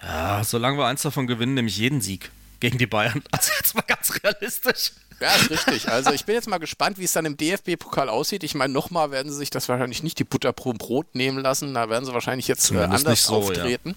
Ja, 0.03 0.43
solange 0.45 0.79
wir 0.79 0.87
eins 0.87 1.03
davon 1.03 1.27
gewinnen, 1.27 1.55
nämlich 1.55 1.77
jeden 1.77 2.01
Sieg 2.01 2.31
gegen 2.61 2.79
die 2.79 2.87
Bayern. 2.87 3.23
Also 3.33 3.53
jetzt 3.59 3.75
mal 3.75 3.83
ganz 3.83 4.13
realistisch. 4.23 4.93
Ja, 5.21 5.35
ist 5.35 5.51
richtig. 5.51 5.89
Also 5.89 6.13
ich 6.13 6.25
bin 6.25 6.37
jetzt 6.37 6.49
mal 6.49 6.59
gespannt, 6.59 6.99
wie 6.99 7.05
es 7.05 7.13
dann 7.13 7.25
im 7.25 7.37
DFB-Pokal 7.37 8.09
aussieht. 8.09 8.45
Ich 8.45 8.55
meine, 8.55 8.73
nochmal 8.73 9.11
werden 9.11 9.33
sie 9.33 9.39
sich 9.39 9.51
das 9.51 9.69
wahrscheinlich 9.69 10.03
nicht 10.03 10.19
die 10.19 10.25
Butter 10.25 10.53
pro 10.53 10.73
Brot 10.73 11.15
nehmen 11.15 11.39
lassen. 11.39 11.75
Da 11.75 11.89
werden 11.89 12.05
sie 12.05 12.13
wahrscheinlich 12.13 12.47
jetzt 12.47 12.71
äh, 12.71 12.79
anders 12.79 13.25
so, 13.25 13.35
auftreten. 13.35 13.97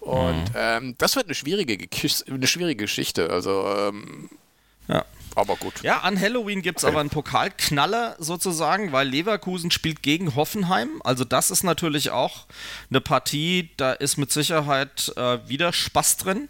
Ja. 0.00 0.06
Und 0.06 0.50
mhm. 0.50 0.54
ähm, 0.54 0.94
das 0.98 1.16
wird 1.16 1.26
eine 1.26 1.34
schwierige, 1.34 1.88
eine 2.28 2.46
schwierige 2.46 2.84
Geschichte. 2.84 3.30
Also 3.30 3.66
ähm, 3.76 4.30
ja. 4.86 5.04
Aber 5.36 5.56
gut. 5.56 5.82
Ja, 5.82 5.98
an 5.98 6.18
Halloween 6.18 6.62
gibt 6.62 6.78
es 6.78 6.84
aber 6.86 7.00
einen 7.00 7.10
Pokalknaller 7.10 8.16
sozusagen, 8.18 8.92
weil 8.92 9.06
Leverkusen 9.06 9.70
spielt 9.70 10.02
gegen 10.02 10.34
Hoffenheim. 10.34 11.02
Also 11.04 11.24
das 11.24 11.50
ist 11.50 11.62
natürlich 11.62 12.08
auch 12.10 12.46
eine 12.88 13.02
Partie, 13.02 13.68
da 13.76 13.92
ist 13.92 14.16
mit 14.16 14.32
Sicherheit 14.32 15.12
äh, 15.16 15.46
wieder 15.46 15.74
Spaß 15.74 16.16
drin. 16.16 16.48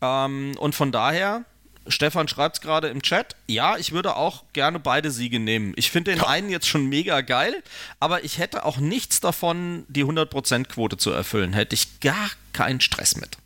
Ähm, 0.00 0.54
und 0.60 0.76
von 0.76 0.92
daher, 0.92 1.44
Stefan 1.88 2.28
schreibt 2.28 2.56
es 2.56 2.60
gerade 2.62 2.86
im 2.86 3.02
Chat, 3.02 3.34
ja, 3.48 3.76
ich 3.78 3.90
würde 3.90 4.14
auch 4.14 4.44
gerne 4.52 4.78
beide 4.78 5.10
Siege 5.10 5.40
nehmen. 5.40 5.72
Ich 5.74 5.90
finde 5.90 6.12
den 6.12 6.22
einen 6.22 6.50
jetzt 6.50 6.68
schon 6.68 6.86
mega 6.86 7.20
geil, 7.20 7.64
aber 7.98 8.22
ich 8.22 8.38
hätte 8.38 8.64
auch 8.64 8.76
nichts 8.76 9.18
davon, 9.18 9.86
die 9.88 10.04
100%-Quote 10.04 10.98
zu 10.98 11.10
erfüllen. 11.10 11.52
Hätte 11.52 11.74
ich 11.74 11.98
gar 11.98 12.30
keinen 12.52 12.80
Stress 12.80 13.16
mit. 13.16 13.38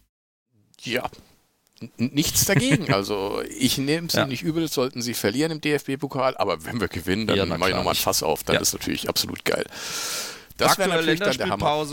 Ja, 0.82 1.08
nichts 1.96 2.44
dagegen. 2.44 2.92
Also 2.98 3.42
ich 3.56 3.78
nehme 3.78 4.08
sie 4.10 4.18
ja. 4.18 4.26
nicht 4.26 4.42
übel, 4.42 4.68
sollten 4.68 5.02
sie 5.02 5.14
verlieren 5.14 5.52
im 5.52 5.60
DFB-Pokal, 5.60 6.36
aber 6.36 6.64
wenn 6.64 6.80
wir 6.80 6.88
gewinnen, 6.88 7.26
dann 7.26 7.36
ja, 7.36 7.46
mache 7.46 7.70
ich 7.70 7.76
nochmal 7.76 7.94
ein 7.94 7.96
Fass 7.96 8.22
auf. 8.22 8.42
Dann 8.42 8.56
ja. 8.56 8.60
ist 8.60 8.72
natürlich 8.72 9.08
absolut 9.08 9.44
geil. 9.44 9.64
Das 10.56 10.78
wäre 10.78 10.88
natürlich 10.88 11.20
dann 11.20 11.36
der 11.36 11.50
Hammer. 11.50 11.86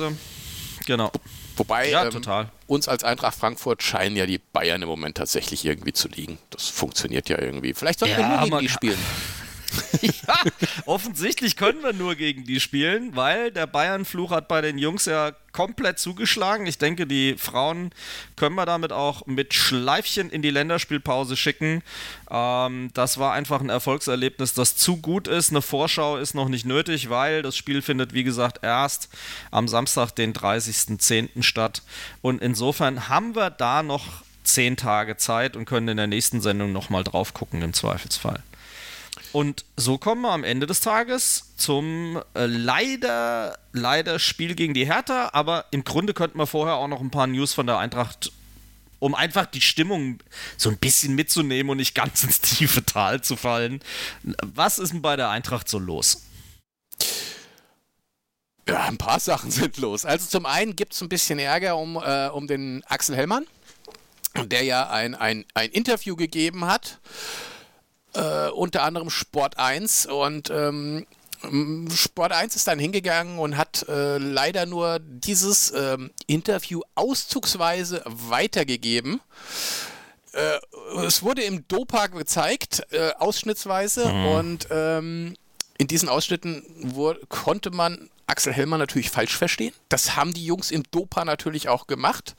Genau. 0.85 1.11
Wobei 1.57 1.89
ja, 1.89 2.05
ähm, 2.05 2.47
uns 2.67 2.87
als 2.87 3.03
Eintracht 3.03 3.37
Frankfurt 3.37 3.81
scheinen 3.81 4.15
ja 4.15 4.25
die 4.25 4.39
Bayern 4.39 4.81
im 4.81 4.89
Moment 4.89 5.17
tatsächlich 5.17 5.63
irgendwie 5.65 5.93
zu 5.93 6.07
liegen. 6.09 6.37
Das 6.49 6.67
funktioniert 6.67 7.29
ja 7.29 7.39
irgendwie. 7.39 7.73
Vielleicht 7.73 7.99
sollten 7.99 8.17
wir 8.17 8.27
nur 8.27 8.41
gegen 8.41 8.59
die 8.59 8.69
spielen. 8.69 8.99
ja, 10.01 10.38
offensichtlich 10.86 11.55
können 11.55 11.82
wir 11.84 11.94
nur 11.94 12.15
gegen 12.15 12.44
die 12.44 12.60
spielen, 12.60 13.15
weil 13.15 13.51
der 13.51 13.67
Bayern-Fluch 13.67 14.32
hat 14.32 14.48
bei 14.48 14.62
den 14.62 14.77
Jungs 14.77 15.05
ja 15.05 15.32
komplett 15.51 16.00
zugeschlagen. 16.00 16.65
Ich 16.65 16.77
denke, 16.77 17.08
die 17.08 17.36
Frauen 17.38 17.91
können 18.36 18.55
wir 18.55 18.65
damit 18.65 18.91
auch 18.91 19.25
mit 19.25 19.53
Schleifchen 19.53 20.29
in 20.29 20.41
die 20.41 20.50
Länderspielpause 20.50 21.38
schicken. 21.38 21.81
Ähm, 22.29 22.90
das 22.94 23.18
war 23.18 23.33
einfach 23.33 23.61
ein 23.61 23.70
Erfolgserlebnis, 23.70 24.53
das 24.53 24.75
zu 24.75 24.98
gut 24.98 25.27
ist. 25.27 25.51
Eine 25.51 25.61
Vorschau 25.61 26.18
ist 26.18 26.33
noch 26.33 26.50
nicht 26.50 26.66
nötig, 26.66 27.09
weil 27.09 27.42
das 27.42 27.55
Spiel 27.55 27.81
findet, 27.81 28.14
wie 28.14 28.25
gesagt, 28.25 28.59
erst 28.64 29.09
am 29.50 29.68
Samstag, 29.68 30.11
den 30.11 30.33
30.10. 30.33 31.42
statt. 31.42 31.83
Und 32.22 32.42
insofern 32.42 33.07
haben 33.07 33.35
wir 33.35 33.50
da 33.50 33.81
noch 33.81 34.24
zehn 34.44 34.77
Tage 34.77 35.18
Zeit 35.18 35.55
und 35.55 35.66
können 35.66 35.88
in 35.88 35.98
der 35.98 36.07
nächsten 36.07 36.42
Sendung 36.42 36.72
nochmal 36.72 37.03
drauf 37.03 37.33
gucken, 37.33 37.61
im 37.61 37.74
Zweifelsfall. 37.74 38.44
Und 39.35 39.65
so 39.75 39.98
kommen 39.98 40.21
wir 40.21 40.31
am 40.31 40.45
Ende 40.45 40.65
des 40.65 40.79
Tages 40.79 41.51
zum 41.57 42.21
äh, 42.35 42.45
leider, 42.45 43.59
leider 43.74 44.17
Spiel 44.17 44.55
gegen 44.55 44.74
die 44.74 44.85
Hertha, 44.85 45.31
aber 45.33 45.65
im 45.71 45.83
Grunde 45.83 46.13
könnten 46.13 46.37
wir 46.37 46.48
vorher 46.48 46.75
auch 46.75 46.87
noch 46.87 47.01
ein 47.01 47.11
paar 47.11 47.27
News 47.27 47.53
von 47.53 47.67
der 47.67 47.77
Eintracht, 47.77 48.31
um 49.00 49.13
einfach 49.13 49.45
die 49.45 49.59
Stimmung 49.59 50.19
so 50.55 50.69
ein 50.69 50.77
bisschen 50.77 51.15
mitzunehmen 51.15 51.69
und 51.69 51.75
nicht 51.75 51.93
ganz 51.95 52.24
ins 52.24 52.39
tiefe 52.39 52.85
Tal 52.85 53.24
zu 53.24 53.35
fallen. 53.35 53.81
Was 54.41 54.79
ist 54.79 54.93
denn 54.93 55.01
bei 55.01 55.17
der 55.17 55.27
Eintracht 55.27 55.67
so 55.67 55.79
los? 55.79 56.24
Ja, 58.69 58.85
ein 58.85 58.98
paar 58.98 59.19
Sachen 59.19 59.51
sind 59.51 59.75
los. 59.79 60.05
Also 60.05 60.27
zum 60.27 60.45
einen 60.45 60.77
gibt 60.77 60.93
es 60.93 61.01
ein 61.01 61.09
bisschen 61.09 61.39
Ärger 61.39 61.75
um, 61.75 61.98
äh, 61.98 62.29
um 62.29 62.48
den 62.48 62.85
Axel 62.85 63.17
Hellmann, 63.17 63.45
der 64.45 64.63
ja 64.63 64.89
ein, 64.89 65.13
ein, 65.13 65.43
ein 65.53 65.71
Interview 65.71 66.15
gegeben 66.15 66.63
hat 66.63 67.01
äh, 68.15 68.49
unter 68.49 68.83
anderem 68.83 69.09
Sport 69.09 69.57
1 69.57 70.07
und 70.07 70.49
ähm, 70.49 71.05
Sport 71.93 72.31
1 72.31 72.55
ist 72.55 72.67
dann 72.67 72.79
hingegangen 72.79 73.39
und 73.39 73.57
hat 73.57 73.87
äh, 73.87 74.17
leider 74.17 74.65
nur 74.65 74.99
dieses 74.99 75.71
ähm, 75.71 76.11
Interview 76.27 76.81
auszugsweise 76.95 78.01
weitergegeben. 78.05 79.21
Äh, 80.33 80.59
es 81.05 81.23
wurde 81.23 81.43
im 81.43 81.67
Dopa 81.67 82.07
gezeigt, 82.07 82.83
äh, 82.91 83.11
ausschnittsweise, 83.19 84.11
mhm. 84.11 84.25
und 84.25 84.67
ähm, 84.71 85.35
in 85.77 85.87
diesen 85.87 86.09
Ausschnitten 86.09 86.63
wurde, 86.79 87.19
konnte 87.27 87.71
man 87.71 88.09
Axel 88.27 88.53
Hellmann 88.53 88.79
natürlich 88.79 89.11
falsch 89.11 89.37
verstehen. 89.37 89.73
Das 89.89 90.15
haben 90.15 90.33
die 90.33 90.45
Jungs 90.45 90.71
im 90.71 90.83
Dopa 90.89 91.25
natürlich 91.25 91.69
auch 91.69 91.85
gemacht. 91.85 92.35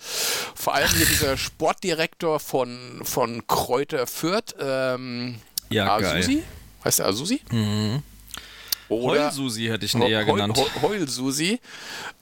Vor 0.55 0.75
allem 0.75 0.91
hier 0.91 1.07
dieser 1.07 1.37
Sportdirektor 1.37 2.41
von, 2.41 3.03
von 3.05 3.47
Kräuter 3.47 4.07
Fürth, 4.07 4.55
ähm, 4.59 5.41
ja, 5.69 5.97
Azusi? 5.97 6.35
Geil. 6.37 6.45
Heißt 6.85 6.99
der 6.99 7.07
Azusi? 7.07 7.41
Mhm. 7.51 8.03
Oder 8.89 9.25
Heul-Susi 9.25 9.65
hätte 9.67 9.87
ich 9.87 9.95
ihn 9.95 10.03
eher 10.03 10.25
genannt. 10.25 10.57
Heul-Susi, 10.81 11.59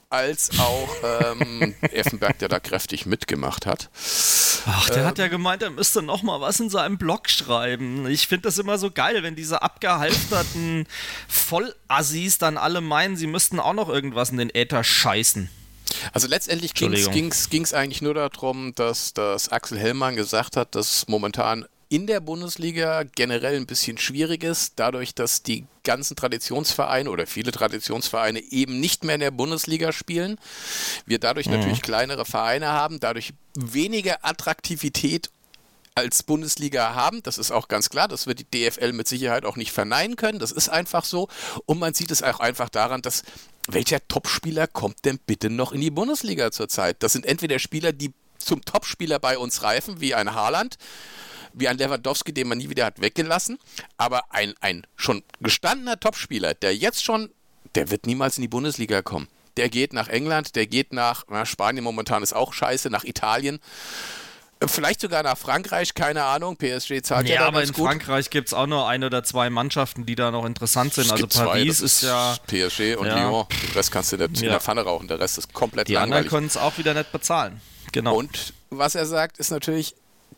als 0.09 0.49
auch 0.59 0.89
ähm, 1.03 1.75
Effenberg, 1.81 2.39
der 2.39 2.49
da 2.49 2.59
kräftig 2.59 3.05
mitgemacht 3.05 3.65
hat. 3.65 3.89
Ach, 4.65 4.89
der 4.89 4.97
ähm, 4.97 5.05
hat 5.05 5.17
ja 5.19 5.27
gemeint, 5.27 5.61
er 5.61 5.69
müsste 5.69 6.01
noch 6.01 6.23
mal 6.23 6.41
was 6.41 6.59
in 6.59 6.69
seinem 6.69 6.97
Blog 6.97 7.29
schreiben. 7.29 8.07
Ich 8.07 8.27
finde 8.27 8.43
das 8.43 8.57
immer 8.57 8.77
so 8.77 8.89
geil, 8.91 9.21
wenn 9.23 9.35
diese 9.35 9.61
abgehalfterten 9.61 10.87
Vollassis 11.27 12.37
dann 12.37 12.57
alle 12.57 12.81
meinen, 12.81 13.15
sie 13.15 13.27
müssten 13.27 13.59
auch 13.59 13.73
noch 13.73 13.89
irgendwas 13.89 14.29
in 14.29 14.37
den 14.37 14.49
Äther 14.53 14.83
scheißen. 14.83 15.49
Also 16.13 16.27
letztendlich 16.27 16.73
ging 16.73 16.91
es 16.93 17.73
eigentlich 17.73 18.01
nur 18.01 18.13
darum, 18.15 18.73
dass, 18.75 19.13
dass 19.13 19.49
Axel 19.49 19.77
Hellmann 19.77 20.15
gesagt 20.15 20.57
hat, 20.57 20.75
dass 20.75 21.07
momentan 21.07 21.65
in 21.89 22.07
der 22.07 22.19
Bundesliga 22.19 23.03
generell 23.03 23.55
ein 23.55 23.67
bisschen 23.67 23.97
schwierig 23.97 24.43
ist, 24.43 24.73
dadurch, 24.77 25.13
dass 25.13 25.43
die 25.43 25.65
ganzen 25.83 26.15
Traditionsvereine 26.15 27.09
oder 27.09 27.27
viele 27.27 27.51
Traditionsvereine 27.51 28.39
eben 28.39 28.79
nicht 28.79 29.03
mehr 29.03 29.15
in 29.15 29.21
der 29.21 29.31
Bundesliga 29.31 29.91
spielen. 29.91 30.39
Wir 31.05 31.19
dadurch 31.19 31.47
mhm. 31.47 31.53
natürlich 31.53 31.81
kleinere 31.81 32.25
Vereine 32.25 32.67
haben, 32.67 32.99
dadurch 32.99 33.33
weniger 33.55 34.25
Attraktivität 34.25 35.29
als 35.93 36.23
Bundesliga 36.23 36.93
haben. 36.93 37.23
Das 37.23 37.37
ist 37.37 37.51
auch 37.51 37.67
ganz 37.67 37.89
klar. 37.89 38.07
Das 38.07 38.27
wird 38.27 38.39
die 38.39 38.51
DFL 38.51 38.91
mit 38.91 39.07
Sicherheit 39.07 39.45
auch 39.45 39.55
nicht 39.55 39.71
verneinen 39.71 40.17
können. 40.17 40.39
Das 40.39 40.51
ist 40.51 40.67
einfach 40.67 41.05
so. 41.05 41.29
Und 41.65 41.79
man 41.79 41.93
sieht 41.93 42.11
es 42.11 42.21
auch 42.21 42.41
einfach 42.41 42.69
daran, 42.69 43.01
dass 43.01 43.23
welcher 43.67 44.05
Topspieler 44.07 44.67
kommt 44.67 45.05
denn 45.05 45.19
bitte 45.25 45.49
noch 45.49 45.71
in 45.71 45.81
die 45.81 45.91
Bundesliga 45.91 46.51
zurzeit? 46.51 47.01
Das 47.01 47.13
sind 47.13 47.25
entweder 47.25 47.59
Spieler, 47.59 47.93
die 47.93 48.13
zum 48.37 48.63
Topspieler 48.63 49.19
bei 49.19 49.37
uns 49.37 49.63
reifen, 49.63 50.01
wie 50.01 50.13
ein 50.13 50.35
Haaland 50.35 50.77
wie 51.55 51.67
ein 51.67 51.77
Lewandowski, 51.77 52.33
den 52.33 52.47
man 52.47 52.57
nie 52.57 52.69
wieder 52.69 52.85
hat 52.85 53.01
weggelassen. 53.01 53.57
Aber 53.97 54.33
ein, 54.33 54.53
ein 54.61 54.85
schon 54.95 55.23
gestandener 55.39 55.99
Topspieler, 55.99 56.53
der 56.53 56.75
jetzt 56.75 57.03
schon, 57.03 57.31
der 57.75 57.89
wird 57.89 58.05
niemals 58.05 58.37
in 58.37 58.41
die 58.41 58.47
Bundesliga 58.47 59.01
kommen. 59.01 59.27
Der 59.57 59.69
geht 59.69 59.93
nach 59.93 60.09
England, 60.09 60.55
der 60.55 60.67
geht 60.67 60.91
nach 60.91 61.23
na, 61.29 61.45
Spanien 61.45 61.83
momentan 61.83 62.23
ist 62.23 62.33
auch 62.33 62.53
scheiße, 62.53 62.89
nach 62.89 63.05
Italien. 63.05 63.59
Vielleicht 64.67 65.01
sogar 65.01 65.21
nach 65.21 65.37
Frankreich, 65.37 65.93
keine 65.93 66.23
Ahnung. 66.23 66.57
PSG 66.57 67.01
zahlt 67.03 67.27
ja, 67.27 67.35
ja 67.35 67.47
aber 67.47 67.61
in 67.61 67.71
gut. 67.71 67.85
Frankreich 67.85 68.29
gibt 68.29 68.47
es 68.47 68.53
auch 68.53 68.67
nur 68.67 68.87
ein 68.87 69.03
oder 69.03 69.23
zwei 69.23 69.49
Mannschaften, 69.49 70.05
die 70.05 70.15
da 70.15 70.31
noch 70.31 70.45
interessant 70.45 70.93
sind. 70.93 71.05
Es 71.05 71.11
also 71.11 71.27
Paris 71.27 71.79
zwei, 71.79 71.85
ist, 71.85 72.01
ja. 72.03 72.37
PSG 72.47 72.97
und 72.97 73.07
ja. 73.07 73.29
Lyon. 73.29 73.45
Den 73.49 73.71
Rest 73.75 73.91
kannst 73.91 74.13
du 74.13 74.17
nicht 74.17 74.37
ja. 74.37 74.43
in 74.43 74.49
der 74.49 74.61
Pfanne 74.61 74.81
rauchen. 74.81 75.07
Der 75.07 75.19
Rest 75.19 75.37
ist 75.37 75.53
komplett 75.53 75.89
die 75.89 75.93
langweilig. 75.93 76.09
Die 76.09 76.17
anderen 76.17 76.29
können 76.29 76.47
es 76.47 76.57
auch 76.57 76.77
wieder 76.77 76.93
nicht 76.93 77.11
bezahlen. 77.11 77.61
Genau. 77.91 78.15
Und 78.15 78.53
was 78.69 78.95
er 78.95 79.05
sagt, 79.05 79.37
ist 79.37 79.51
natürlich, 79.51 79.95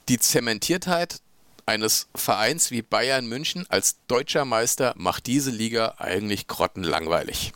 die 0.09 0.19
Zementiertheit 0.19 1.21
eines 1.65 2.07
Vereins 2.15 2.71
wie 2.71 2.81
Bayern 2.81 3.27
München 3.27 3.65
als 3.69 3.97
deutscher 4.07 4.45
Meister 4.45 4.93
macht 4.97 5.27
diese 5.27 5.51
Liga 5.51 5.95
eigentlich 5.97 6.47
grottenlangweilig. 6.47 7.51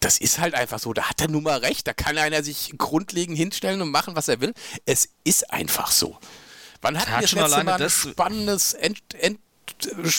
Das 0.00 0.18
ist 0.18 0.38
halt 0.38 0.54
einfach 0.54 0.78
so, 0.78 0.92
da 0.92 1.08
hat 1.08 1.20
er 1.20 1.28
nun 1.28 1.44
mal 1.44 1.58
recht, 1.58 1.86
da 1.86 1.92
kann 1.92 2.18
einer 2.18 2.42
sich 2.42 2.74
grundlegend 2.76 3.36
hinstellen 3.36 3.82
und 3.82 3.90
machen, 3.90 4.16
was 4.16 4.28
er 4.28 4.40
will. 4.40 4.52
Es 4.84 5.08
ist 5.24 5.52
einfach 5.52 5.90
so. 5.90 6.18
Wann 6.80 6.98
hatten 6.98 7.10
wir 7.10 7.20
das 7.20 7.32
letzte 7.32 7.64
Mal 7.64 7.82
ein 7.82 7.90
spannendes 7.90 8.74
End, 8.74 9.00
End 9.14 9.40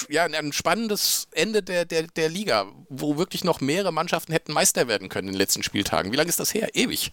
ja, 0.09 0.25
ein 0.25 0.53
spannendes 0.53 1.27
Ende 1.31 1.63
der, 1.63 1.85
der, 1.85 2.03
der 2.03 2.29
Liga, 2.29 2.67
wo 2.89 3.17
wirklich 3.17 3.43
noch 3.43 3.61
mehrere 3.61 3.93
Mannschaften 3.93 4.33
hätten 4.33 4.51
Meister 4.53 4.87
werden 4.87 5.09
können 5.09 5.29
in 5.29 5.33
den 5.33 5.39
letzten 5.39 5.63
Spieltagen. 5.63 6.11
Wie 6.11 6.17
lange 6.17 6.29
ist 6.29 6.39
das 6.39 6.53
her? 6.53 6.75
Ewig. 6.75 7.11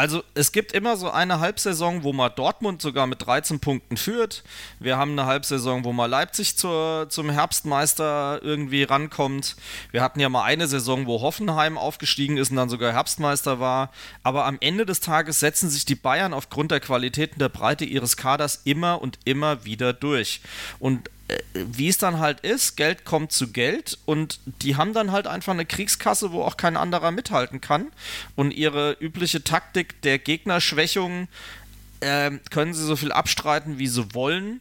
Also 0.00 0.24
es 0.32 0.52
gibt 0.52 0.72
immer 0.72 0.96
so 0.96 1.10
eine 1.10 1.40
Halbsaison, 1.40 2.04
wo 2.04 2.14
mal 2.14 2.30
Dortmund 2.30 2.80
sogar 2.80 3.06
mit 3.06 3.26
13 3.26 3.60
Punkten 3.60 3.98
führt. 3.98 4.44
Wir 4.78 4.96
haben 4.96 5.10
eine 5.10 5.26
Halbsaison, 5.26 5.84
wo 5.84 5.92
mal 5.92 6.06
Leipzig 6.06 6.56
zur, 6.56 7.08
zum 7.10 7.28
Herbstmeister 7.28 8.40
irgendwie 8.42 8.82
rankommt. 8.82 9.56
Wir 9.90 10.02
hatten 10.02 10.18
ja 10.18 10.30
mal 10.30 10.44
eine 10.44 10.68
Saison, 10.68 11.04
wo 11.04 11.20
Hoffenheim 11.20 11.76
aufgestiegen 11.76 12.38
ist 12.38 12.50
und 12.50 12.56
dann 12.56 12.70
sogar 12.70 12.94
Herbstmeister 12.94 13.60
war. 13.60 13.90
Aber 14.22 14.46
am 14.46 14.56
Ende 14.62 14.86
des 14.86 15.00
Tages 15.00 15.38
setzen 15.38 15.68
sich 15.68 15.84
die 15.84 15.96
Bayern 15.96 16.32
aufgrund 16.32 16.70
der 16.70 16.80
Qualität 16.80 17.34
und 17.34 17.42
der 17.42 17.50
Breite 17.50 17.84
ihres 17.84 18.16
Kaders 18.16 18.62
immer 18.64 19.02
und 19.02 19.18
immer 19.26 19.66
wieder 19.66 19.92
durch. 19.92 20.40
Und 20.78 21.10
wie 21.54 21.88
es 21.88 21.98
dann 21.98 22.18
halt 22.18 22.40
ist, 22.40 22.76
Geld 22.76 23.04
kommt 23.04 23.32
zu 23.32 23.52
Geld 23.52 23.98
und 24.04 24.40
die 24.62 24.76
haben 24.76 24.92
dann 24.92 25.12
halt 25.12 25.26
einfach 25.26 25.52
eine 25.52 25.66
Kriegskasse, 25.66 26.32
wo 26.32 26.42
auch 26.42 26.56
kein 26.56 26.76
anderer 26.76 27.10
mithalten 27.10 27.60
kann. 27.60 27.88
Und 28.36 28.52
ihre 28.52 28.96
übliche 29.00 29.44
Taktik 29.44 30.00
der 30.02 30.18
Gegnerschwächung 30.18 31.28
äh, 32.00 32.30
können 32.50 32.74
sie 32.74 32.84
so 32.84 32.96
viel 32.96 33.12
abstreiten, 33.12 33.78
wie 33.78 33.88
sie 33.88 34.14
wollen, 34.14 34.60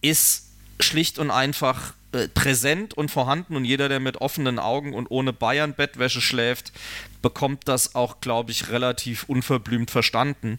ist 0.00 0.48
schlicht 0.80 1.18
und 1.18 1.30
einfach 1.30 1.90
äh, 1.90 2.01
präsent 2.34 2.94
und 2.94 3.10
vorhanden 3.10 3.56
und 3.56 3.64
jeder, 3.64 3.88
der 3.88 4.00
mit 4.00 4.18
offenen 4.20 4.58
Augen 4.58 4.92
und 4.92 5.10
ohne 5.10 5.32
Bayern-Bettwäsche 5.32 6.20
schläft, 6.20 6.72
bekommt 7.22 7.68
das 7.68 7.94
auch, 7.94 8.20
glaube 8.20 8.50
ich, 8.50 8.68
relativ 8.68 9.24
unverblümt 9.24 9.90
verstanden. 9.90 10.58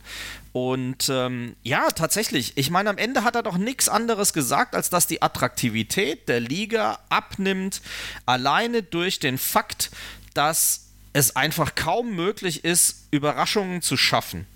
Und 0.52 1.10
ähm, 1.10 1.56
ja, 1.62 1.90
tatsächlich, 1.92 2.54
ich 2.56 2.70
meine, 2.70 2.90
am 2.90 2.98
Ende 2.98 3.24
hat 3.24 3.36
er 3.36 3.44
doch 3.44 3.58
nichts 3.58 3.90
anderes 3.90 4.34
gesagt, 4.34 4.76
als 4.76 4.90
dass 4.90 5.08
die 5.08 5.22
Attraktivität 5.22 6.28
der 6.28 6.40
Liga 6.40 7.00
abnimmt, 7.10 7.82
alleine 8.26 8.82
durch 8.82 9.20
den 9.20 9.38
Fakt, 9.38 9.92
dass 10.34 10.88
es 11.14 11.36
einfach 11.36 11.76
kaum 11.76 12.16
möglich 12.16 12.64
ist, 12.66 13.08
Überraschungen 13.12 13.82
zu 13.82 13.98
schaffen. 13.98 14.48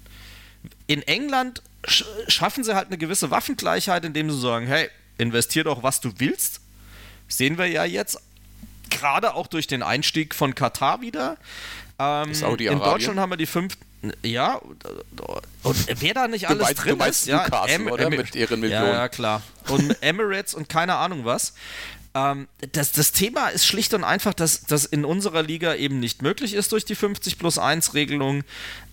In 0.88 1.04
England 1.04 1.62
sch 1.86 2.06
schaffen 2.28 2.64
sie 2.64 2.76
halt 2.76 2.88
eine 2.88 2.98
gewisse 2.98 3.30
Waffengleichheit, 3.30 4.04
indem 4.04 4.32
sie 4.32 4.40
sagen, 4.40 4.66
hey, 4.66 4.90
investier 5.18 5.64
doch, 5.64 5.84
was 5.84 6.02
du 6.02 6.14
willst. 6.18 6.62
Sehen 7.28 7.58
wir 7.58 7.68
ja 7.68 7.84
jetzt 7.86 8.20
gerade 8.90 9.34
auch 9.34 9.48
durch 9.48 9.68
den 9.68 9.84
Einstieg 9.84 10.34
von 10.34 10.56
Katar 10.56 11.02
wieder. 11.02 11.38
Ähm, 12.00 12.32
in 12.32 12.80
Deutschland 12.80 13.20
haben 13.20 13.32
wir 13.32 13.38
die 13.38 13.46
fünf. 13.46 13.78
Ja, 14.24 14.62
und 15.64 16.02
wer 16.02 16.14
da 16.14 16.28
nicht 16.28 16.48
alles 16.48 16.62
meinst, 16.62 16.86
drin 16.86 17.00
ist, 17.00 17.26
ja, 17.26 17.46
em 17.66 17.88
oder? 17.88 18.10
mit 18.10 18.36
ihren 18.36 18.60
Millionen. 18.60 18.94
Ja, 18.94 19.10
klar. 19.10 19.42
Und 19.70 19.98
Emirates 20.02 20.54
und 20.54 20.70
keine 20.70 20.96
Ahnung 20.96 21.26
was. 21.26 21.54
Ähm, 22.14 22.48
das, 22.72 22.92
das 22.92 23.12
Thema 23.12 23.50
ist 23.50 23.66
schlicht 23.66 23.94
und 23.94 24.04
einfach, 24.04 24.34
dass 24.34 24.62
das 24.62 24.86
in 24.86 25.04
unserer 25.04 25.44
Liga 25.44 25.76
eben 25.76 26.00
nicht 26.00 26.22
möglich 26.22 26.54
ist 26.54 26.72
durch 26.72 26.86
die 26.86 26.96
50 26.96 27.40
plus 27.40 27.58
1 27.58 27.96
Regelung. 27.96 28.44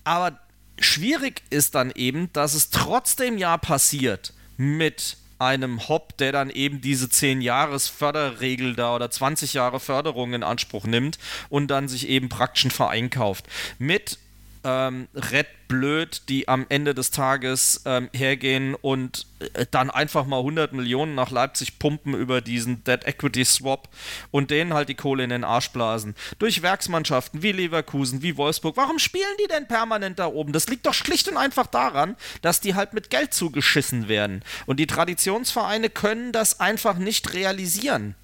Aber 0.03 0.39
schwierig 0.79 1.43
ist 1.49 1.75
dann 1.75 1.91
eben, 1.91 2.33
dass 2.33 2.53
es 2.53 2.71
trotzdem 2.71 3.37
ja 3.37 3.57
passiert 3.57 4.33
mit 4.57 5.17
einem 5.39 5.87
Hop, 5.87 6.17
der 6.17 6.31
dann 6.31 6.49
eben 6.49 6.81
diese 6.81 7.09
10 7.09 7.41
Jahres 7.41 7.87
Förderregel 7.87 8.75
da 8.75 8.95
oder 8.95 9.09
20 9.09 9.53
Jahre 9.53 9.79
Förderung 9.79 10.33
in 10.33 10.43
Anspruch 10.43 10.85
nimmt 10.85 11.19
und 11.49 11.67
dann 11.67 11.87
sich 11.87 12.07
eben 12.07 12.29
praktisch 12.29 12.65
einen 12.65 12.71
Verein 12.71 13.09
kauft. 13.09 13.45
Mit 13.77 14.17
ähm, 14.63 15.07
Red 15.13 15.47
Blöd, 15.67 16.23
die 16.29 16.47
am 16.47 16.65
Ende 16.69 16.93
des 16.93 17.11
Tages 17.11 17.81
ähm, 17.85 18.09
hergehen 18.13 18.75
und 18.75 19.25
äh, 19.39 19.65
dann 19.71 19.89
einfach 19.89 20.25
mal 20.25 20.37
100 20.37 20.73
Millionen 20.73 21.15
nach 21.15 21.31
Leipzig 21.31 21.79
pumpen 21.79 22.13
über 22.13 22.41
diesen 22.41 22.83
Dead 22.83 23.03
Equity 23.05 23.45
Swap 23.45 23.89
und 24.31 24.51
denen 24.51 24.73
halt 24.73 24.89
die 24.89 24.95
Kohle 24.95 25.23
in 25.23 25.29
den 25.29 25.43
Arsch 25.43 25.69
blasen. 25.71 26.15
Durch 26.39 26.61
Werksmannschaften 26.61 27.41
wie 27.41 27.51
Leverkusen, 27.51 28.21
wie 28.21 28.37
Wolfsburg. 28.37 28.77
Warum 28.77 28.99
spielen 28.99 29.23
die 29.43 29.47
denn 29.47 29.67
permanent 29.67 30.19
da 30.19 30.27
oben? 30.27 30.53
Das 30.53 30.67
liegt 30.67 30.85
doch 30.85 30.93
schlicht 30.93 31.27
und 31.27 31.37
einfach 31.37 31.67
daran, 31.67 32.15
dass 32.41 32.61
die 32.61 32.75
halt 32.75 32.93
mit 32.93 33.09
Geld 33.09 33.33
zugeschissen 33.33 34.07
werden. 34.07 34.43
Und 34.65 34.79
die 34.79 34.87
Traditionsvereine 34.87 35.89
können 35.89 36.31
das 36.31 36.59
einfach 36.59 36.97
nicht 36.97 37.33
realisieren. 37.33 38.15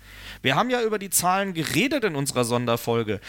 Wir 0.42 0.56
haben 0.56 0.70
ja 0.70 0.82
über 0.82 0.98
die 0.98 1.10
Zahlen 1.10 1.54
geredet 1.54 2.04
in 2.04 2.16
unserer 2.16 2.46
Sonderfolge 2.46 3.20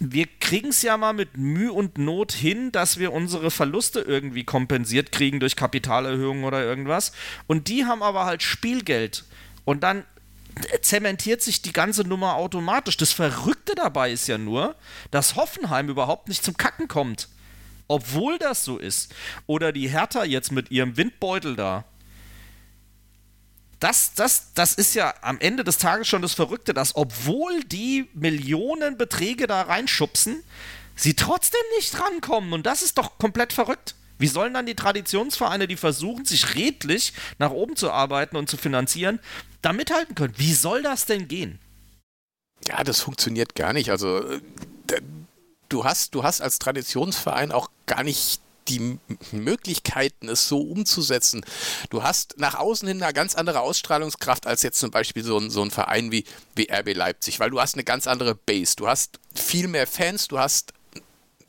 wir 0.00 0.26
kriegen 0.26 0.68
es 0.68 0.82
ja 0.82 0.96
mal 0.96 1.12
mit 1.12 1.36
Mühe 1.36 1.72
und 1.72 1.98
Not 1.98 2.32
hin, 2.32 2.70
dass 2.70 2.98
wir 2.98 3.12
unsere 3.12 3.50
Verluste 3.50 4.00
irgendwie 4.00 4.44
kompensiert 4.44 5.10
kriegen 5.12 5.40
durch 5.40 5.56
Kapitalerhöhungen 5.56 6.44
oder 6.44 6.62
irgendwas. 6.62 7.12
Und 7.46 7.68
die 7.68 7.84
haben 7.84 8.02
aber 8.02 8.24
halt 8.24 8.42
Spielgeld. 8.42 9.24
Und 9.64 9.82
dann 9.82 10.04
zementiert 10.82 11.42
sich 11.42 11.62
die 11.62 11.72
ganze 11.72 12.02
Nummer 12.02 12.34
automatisch. 12.34 12.96
Das 12.96 13.12
Verrückte 13.12 13.74
dabei 13.74 14.12
ist 14.12 14.28
ja 14.28 14.38
nur, 14.38 14.76
dass 15.10 15.36
Hoffenheim 15.36 15.88
überhaupt 15.88 16.28
nicht 16.28 16.44
zum 16.44 16.56
Kacken 16.56 16.88
kommt. 16.88 17.28
Obwohl 17.88 18.38
das 18.38 18.64
so 18.64 18.78
ist. 18.78 19.14
Oder 19.46 19.72
die 19.72 19.88
Hertha 19.88 20.24
jetzt 20.24 20.52
mit 20.52 20.70
ihrem 20.70 20.96
Windbeutel 20.96 21.56
da 21.56 21.84
das, 23.80 24.14
das, 24.14 24.52
das 24.54 24.72
ist 24.74 24.94
ja 24.94 25.14
am 25.20 25.38
Ende 25.40 25.64
des 25.64 25.78
Tages 25.78 26.08
schon 26.08 26.22
das 26.22 26.34
Verrückte, 26.34 26.74
dass 26.74 26.96
obwohl 26.96 27.62
die 27.64 28.08
Millionenbeträge 28.14 29.46
da 29.46 29.62
reinschubsen, 29.62 30.42
sie 30.96 31.14
trotzdem 31.14 31.60
nicht 31.76 31.98
rankommen. 32.00 32.52
Und 32.52 32.66
das 32.66 32.82
ist 32.82 32.98
doch 32.98 33.18
komplett 33.18 33.52
verrückt. 33.52 33.94
Wie 34.18 34.26
sollen 34.26 34.54
dann 34.54 34.66
die 34.66 34.74
Traditionsvereine, 34.74 35.68
die 35.68 35.76
versuchen, 35.76 36.24
sich 36.24 36.56
redlich 36.56 37.12
nach 37.38 37.50
oben 37.50 37.76
zu 37.76 37.92
arbeiten 37.92 38.36
und 38.36 38.50
zu 38.50 38.56
finanzieren, 38.56 39.20
da 39.62 39.72
mithalten 39.72 40.16
können? 40.16 40.34
Wie 40.36 40.54
soll 40.54 40.82
das 40.82 41.06
denn 41.06 41.28
gehen? 41.28 41.60
Ja, 42.66 42.82
das 42.82 43.00
funktioniert 43.00 43.54
gar 43.54 43.72
nicht. 43.72 43.90
Also 43.90 44.18
äh, 44.28 44.40
du 45.68 45.84
hast, 45.84 46.16
du 46.16 46.24
hast 46.24 46.40
als 46.40 46.58
Traditionsverein 46.58 47.52
auch 47.52 47.70
gar 47.86 48.02
nicht 48.02 48.40
die 48.68 48.98
Möglichkeiten, 49.32 50.28
es 50.28 50.48
so 50.48 50.60
umzusetzen. 50.60 51.44
Du 51.90 52.02
hast 52.02 52.38
nach 52.38 52.54
außen 52.54 52.86
hin 52.86 53.02
eine 53.02 53.12
ganz 53.12 53.34
andere 53.34 53.60
Ausstrahlungskraft 53.60 54.46
als 54.46 54.62
jetzt 54.62 54.78
zum 54.78 54.90
Beispiel 54.90 55.24
so 55.24 55.38
ein, 55.38 55.50
so 55.50 55.62
ein 55.62 55.70
Verein 55.70 56.12
wie, 56.12 56.24
wie 56.54 56.68
RB 56.70 56.94
Leipzig, 56.94 57.40
weil 57.40 57.50
du 57.50 57.60
hast 57.60 57.74
eine 57.74 57.84
ganz 57.84 58.06
andere 58.06 58.34
Base. 58.34 58.76
Du 58.76 58.88
hast 58.88 59.18
viel 59.34 59.68
mehr 59.68 59.86
Fans, 59.86 60.28
du 60.28 60.38
hast 60.38 60.72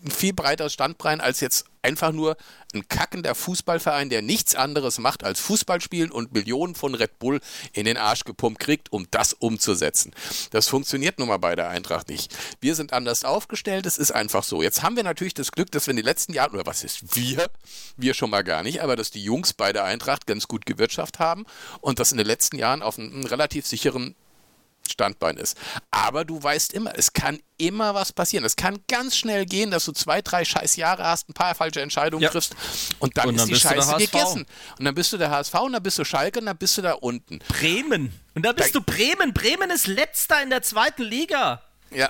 ein 0.03 0.11
viel 0.11 0.33
breiteres 0.33 0.73
Standbein 0.73 1.21
als 1.21 1.41
jetzt 1.41 1.65
einfach 1.81 2.11
nur 2.11 2.37
ein 2.73 2.87
kackender 2.87 3.35
Fußballverein, 3.35 4.09
der 4.09 4.21
nichts 4.21 4.55
anderes 4.55 4.99
macht 4.99 5.23
als 5.23 5.39
Fußball 5.39 5.81
spielen 5.81 6.11
und 6.11 6.33
Millionen 6.33 6.75
von 6.75 6.93
Red 6.93 7.17
Bull 7.19 7.39
in 7.73 7.85
den 7.85 7.97
Arsch 7.97 8.23
gepumpt 8.23 8.59
kriegt, 8.59 8.91
um 8.91 9.07
das 9.11 9.33
umzusetzen. 9.33 10.13
Das 10.51 10.67
funktioniert 10.67 11.19
nun 11.19 11.27
mal 11.27 11.37
bei 11.37 11.55
der 11.55 11.69
Eintracht 11.69 12.09
nicht. 12.09 12.35
Wir 12.61 12.75
sind 12.75 12.93
anders 12.93 13.23
aufgestellt, 13.23 13.85
es 13.85 13.97
ist 13.97 14.11
einfach 14.11 14.43
so. 14.43 14.61
Jetzt 14.61 14.83
haben 14.83 14.95
wir 14.95 15.03
natürlich 15.03 15.33
das 15.33 15.51
Glück, 15.51 15.71
dass 15.71 15.87
wir 15.87 15.91
in 15.91 15.97
den 15.97 16.05
letzten 16.05 16.33
Jahren, 16.33 16.53
oder 16.53 16.65
was 16.65 16.83
ist 16.83 17.15
wir? 17.15 17.49
Wir 17.97 18.13
schon 18.13 18.29
mal 18.29 18.43
gar 18.43 18.63
nicht, 18.63 18.81
aber 18.81 18.95
dass 18.95 19.11
die 19.11 19.23
Jungs 19.23 19.53
bei 19.53 19.73
der 19.73 19.83
Eintracht 19.83 20.27
ganz 20.27 20.47
gut 20.47 20.65
gewirtschaftet 20.65 21.19
haben 21.19 21.45
und 21.81 21.99
das 21.99 22.11
in 22.11 22.17
den 22.17 22.27
letzten 22.27 22.57
Jahren 22.57 22.83
auf 22.83 22.99
einem 22.99 23.25
relativ 23.25 23.65
sicheren 23.65 24.15
Standbein 24.89 25.37
ist. 25.37 25.57
Aber 25.91 26.25
du 26.25 26.41
weißt 26.41 26.73
immer, 26.73 26.93
es 26.97 27.13
kann 27.13 27.39
immer 27.57 27.93
was 27.93 28.13
passieren. 28.13 28.45
Es 28.45 28.55
kann 28.55 28.79
ganz 28.87 29.15
schnell 29.15 29.45
gehen, 29.45 29.71
dass 29.71 29.85
du 29.85 29.91
zwei, 29.91 30.21
drei 30.21 30.45
scheiß 30.45 30.75
Jahre 30.75 31.03
hast, 31.03 31.29
ein 31.29 31.33
paar 31.33 31.55
falsche 31.55 31.81
Entscheidungen 31.81 32.23
ja. 32.23 32.29
triffst 32.29 32.55
und 32.99 33.17
dann, 33.17 33.29
und 33.29 33.37
dann 33.37 33.49
ist 33.49 33.55
die 33.55 33.67
Scheiße 33.67 33.97
gegessen. 33.97 34.45
Und 34.77 34.85
dann 34.85 34.95
bist 34.95 35.13
du 35.13 35.17
der 35.17 35.31
HSV 35.31 35.53
und 35.55 35.73
dann 35.73 35.83
bist 35.83 35.99
du 35.99 36.05
Schalke 36.05 36.39
und 36.39 36.45
dann 36.45 36.57
bist 36.57 36.77
du 36.77 36.81
da 36.81 36.93
unten. 36.93 37.39
Bremen. 37.47 38.13
Und 38.35 38.45
dann 38.45 38.55
bist 38.55 38.75
da, 38.75 38.79
du 38.79 38.85
Bremen. 38.85 39.33
Bremen 39.33 39.69
ist 39.69 39.87
letzter 39.87 40.41
in 40.41 40.49
der 40.49 40.61
zweiten 40.61 41.03
Liga. 41.03 41.61
Ja, 41.91 42.09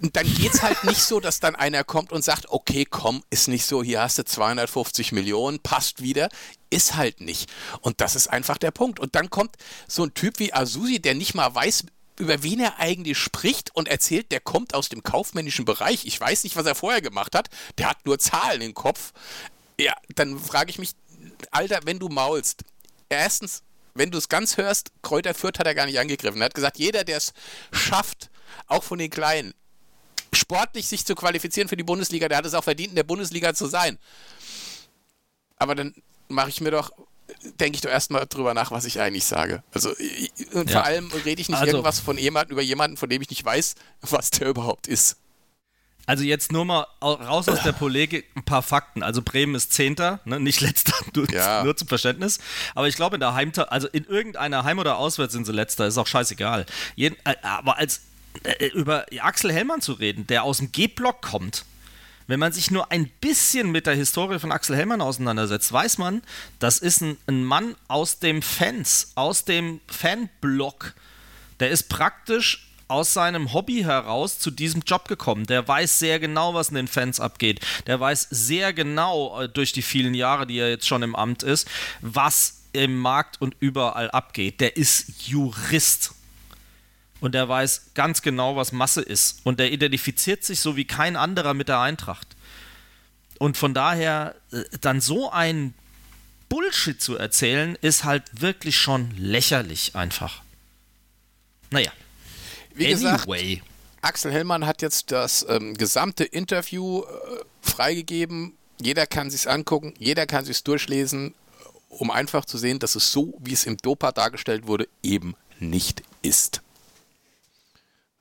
und 0.00 0.16
dann 0.16 0.26
geht 0.34 0.54
es 0.54 0.62
halt 0.62 0.82
nicht 0.84 1.00
so, 1.00 1.20
dass 1.20 1.40
dann 1.40 1.54
einer 1.54 1.84
kommt 1.84 2.10
und 2.12 2.24
sagt, 2.24 2.46
okay, 2.48 2.86
komm, 2.88 3.22
ist 3.28 3.48
nicht 3.48 3.66
so, 3.66 3.82
hier 3.82 4.00
hast 4.00 4.18
du 4.18 4.24
250 4.24 5.12
Millionen, 5.12 5.60
passt 5.60 6.00
wieder. 6.02 6.28
Ist 6.70 6.96
halt 6.96 7.20
nicht. 7.20 7.50
Und 7.80 8.00
das 8.00 8.16
ist 8.16 8.28
einfach 8.28 8.56
der 8.56 8.70
Punkt. 8.70 8.98
Und 8.98 9.14
dann 9.14 9.28
kommt 9.28 9.56
so 9.86 10.04
ein 10.04 10.14
Typ 10.14 10.38
wie 10.38 10.54
Azusi, 10.54 11.00
der 11.00 11.14
nicht 11.14 11.34
mal 11.34 11.54
weiß, 11.54 11.84
über 12.20 12.42
wen 12.42 12.60
er 12.60 12.78
eigentlich 12.78 13.18
spricht 13.18 13.74
und 13.74 13.88
erzählt, 13.88 14.30
der 14.30 14.40
kommt 14.40 14.74
aus 14.74 14.88
dem 14.88 15.02
kaufmännischen 15.02 15.64
Bereich. 15.64 16.04
Ich 16.04 16.20
weiß 16.20 16.44
nicht, 16.44 16.54
was 16.54 16.66
er 16.66 16.74
vorher 16.74 17.00
gemacht 17.00 17.34
hat. 17.34 17.48
Der 17.78 17.88
hat 17.88 18.06
nur 18.06 18.18
Zahlen 18.18 18.60
im 18.60 18.74
Kopf. 18.74 19.12
Ja, 19.78 19.94
dann 20.14 20.38
frage 20.38 20.70
ich 20.70 20.78
mich, 20.78 20.90
Alter, 21.50 21.80
wenn 21.84 21.98
du 21.98 22.08
maulst, 22.08 22.62
erstens, 23.08 23.62
wenn 23.94 24.10
du 24.10 24.18
es 24.18 24.28
ganz 24.28 24.56
hörst, 24.56 24.92
Kräuter 25.02 25.34
Fürth 25.34 25.58
hat 25.58 25.66
er 25.66 25.74
gar 25.74 25.86
nicht 25.86 25.98
angegriffen. 25.98 26.40
Er 26.40 26.46
hat 26.46 26.54
gesagt, 26.54 26.78
jeder, 26.78 27.04
der 27.04 27.16
es 27.16 27.32
schafft, 27.72 28.30
auch 28.66 28.84
von 28.84 28.98
den 28.98 29.10
Kleinen, 29.10 29.54
sportlich 30.32 30.86
sich 30.86 31.04
zu 31.04 31.14
qualifizieren 31.14 31.68
für 31.68 31.76
die 31.76 31.82
Bundesliga, 31.82 32.28
der 32.28 32.38
hat 32.38 32.46
es 32.46 32.54
auch 32.54 32.64
verdient, 32.64 32.90
in 32.90 32.96
der 32.96 33.04
Bundesliga 33.04 33.54
zu 33.54 33.66
sein. 33.66 33.98
Aber 35.56 35.74
dann 35.74 35.94
mache 36.28 36.50
ich 36.50 36.60
mir 36.60 36.70
doch 36.70 36.92
denke 37.58 37.76
ich 37.76 37.80
doch 37.80 37.90
erstmal 37.90 38.26
drüber 38.26 38.54
nach, 38.54 38.70
was 38.70 38.84
ich 38.84 39.00
eigentlich 39.00 39.24
sage. 39.24 39.62
Also 39.72 39.90
und 40.52 40.70
ja. 40.70 40.78
vor 40.78 40.84
allem 40.84 41.10
rede 41.24 41.40
ich 41.40 41.48
nicht 41.48 41.58
also, 41.58 41.72
irgendwas 41.72 42.00
von 42.00 42.18
jemandem 42.18 42.52
über 42.52 42.62
jemanden, 42.62 42.96
von 42.96 43.08
dem 43.08 43.22
ich 43.22 43.30
nicht 43.30 43.44
weiß, 43.44 43.74
was 44.02 44.30
der 44.30 44.48
überhaupt 44.48 44.86
ist. 44.86 45.16
Also 46.06 46.24
jetzt 46.24 46.50
nur 46.50 46.64
mal 46.64 46.86
raus 47.00 47.48
aus 47.48 47.62
der 47.62 47.72
Polemik 47.72 48.26
ein 48.34 48.42
paar 48.42 48.62
Fakten. 48.62 49.02
Also 49.02 49.22
Bremen 49.22 49.54
ist 49.54 49.72
Zehnter, 49.72 50.18
ne? 50.24 50.40
nicht 50.40 50.60
Letzter, 50.60 50.94
nur, 51.14 51.30
ja. 51.30 51.62
nur, 51.62 51.76
zum 51.76 51.86
Verständnis. 51.86 52.40
Aber 52.74 52.88
ich 52.88 52.96
glaube 52.96 53.16
in 53.16 53.20
der 53.20 53.34
Heim, 53.34 53.52
also 53.68 53.86
in 53.86 54.04
irgendeiner 54.04 54.64
Heim- 54.64 54.80
oder 54.80 54.96
Auswärts 54.98 55.32
sind 55.32 55.46
sie 55.46 55.52
Letzter, 55.52 55.86
ist 55.86 55.98
auch 55.98 56.08
scheißegal. 56.08 56.66
Jeden, 56.96 57.16
äh, 57.24 57.36
aber 57.42 57.78
als 57.78 58.00
äh, 58.42 58.66
über 58.66 59.06
Axel 59.20 59.52
Hellmann 59.52 59.82
zu 59.82 59.92
reden, 59.92 60.26
der 60.26 60.42
aus 60.42 60.58
dem 60.58 60.72
G-Block 60.72 61.22
kommt, 61.22 61.64
wenn 62.30 62.40
man 62.40 62.52
sich 62.52 62.70
nur 62.70 62.92
ein 62.92 63.10
bisschen 63.20 63.72
mit 63.72 63.86
der 63.86 63.94
Historie 63.94 64.38
von 64.38 64.52
Axel 64.52 64.76
Hellmann 64.76 65.00
auseinandersetzt, 65.00 65.72
weiß 65.72 65.98
man, 65.98 66.22
das 66.60 66.78
ist 66.78 67.02
ein, 67.02 67.16
ein 67.26 67.44
Mann 67.44 67.74
aus 67.88 68.20
dem 68.20 68.40
Fans, 68.40 69.12
aus 69.16 69.44
dem 69.44 69.80
Fanblock. 69.88 70.94
Der 71.58 71.70
ist 71.70 71.88
praktisch 71.88 72.70
aus 72.86 73.12
seinem 73.12 73.52
Hobby 73.52 73.82
heraus 73.82 74.38
zu 74.38 74.50
diesem 74.50 74.82
Job 74.82 75.08
gekommen. 75.08 75.46
Der 75.46 75.66
weiß 75.66 75.98
sehr 75.98 76.20
genau, 76.20 76.54
was 76.54 76.68
in 76.68 76.76
den 76.76 76.88
Fans 76.88 77.18
abgeht. 77.18 77.60
Der 77.86 77.98
weiß 77.98 78.28
sehr 78.30 78.72
genau 78.72 79.42
äh, 79.42 79.48
durch 79.48 79.72
die 79.72 79.82
vielen 79.82 80.14
Jahre, 80.14 80.46
die 80.46 80.58
er 80.58 80.70
jetzt 80.70 80.86
schon 80.86 81.02
im 81.02 81.16
Amt 81.16 81.42
ist, 81.42 81.68
was 82.00 82.62
im 82.72 82.96
Markt 82.96 83.40
und 83.40 83.56
überall 83.58 84.10
abgeht. 84.10 84.60
Der 84.60 84.76
ist 84.76 85.26
Jurist. 85.26 86.14
Und 87.20 87.34
der 87.34 87.48
weiß 87.48 87.92
ganz 87.94 88.22
genau, 88.22 88.56
was 88.56 88.72
Masse 88.72 89.02
ist. 89.02 89.40
Und 89.44 89.60
der 89.60 89.72
identifiziert 89.72 90.44
sich 90.44 90.60
so 90.60 90.76
wie 90.76 90.86
kein 90.86 91.16
anderer 91.16 91.54
mit 91.54 91.68
der 91.68 91.80
Eintracht. 91.80 92.28
Und 93.38 93.56
von 93.56 93.74
daher 93.74 94.34
äh, 94.52 94.62
dann 94.80 95.00
so 95.00 95.30
ein 95.30 95.74
Bullshit 96.48 97.00
zu 97.00 97.16
erzählen, 97.16 97.76
ist 97.80 98.04
halt 98.04 98.24
wirklich 98.40 98.76
schon 98.76 99.12
lächerlich 99.16 99.94
einfach. 99.94 100.42
Naja. 101.70 101.92
Wie 102.74 102.86
anyway. 102.86 103.56
gesagt, 103.56 103.70
Axel 104.02 104.32
Hellmann 104.32 104.66
hat 104.66 104.82
jetzt 104.82 105.12
das 105.12 105.46
ähm, 105.48 105.74
gesamte 105.76 106.24
Interview 106.24 107.02
äh, 107.02 107.04
freigegeben. 107.60 108.54
Jeder 108.80 109.06
kann 109.06 109.30
sich 109.30 109.48
angucken, 109.48 109.94
jeder 109.98 110.26
kann 110.26 110.44
sich 110.44 110.64
durchlesen, 110.64 111.34
um 111.88 112.10
einfach 112.10 112.44
zu 112.46 112.56
sehen, 112.56 112.78
dass 112.78 112.94
es 112.94 113.12
so, 113.12 113.34
wie 113.38 113.52
es 113.52 113.64
im 113.64 113.76
Dopa 113.76 114.12
dargestellt 114.12 114.66
wurde, 114.66 114.88
eben 115.02 115.34
nicht 115.58 116.02
ist. 116.22 116.62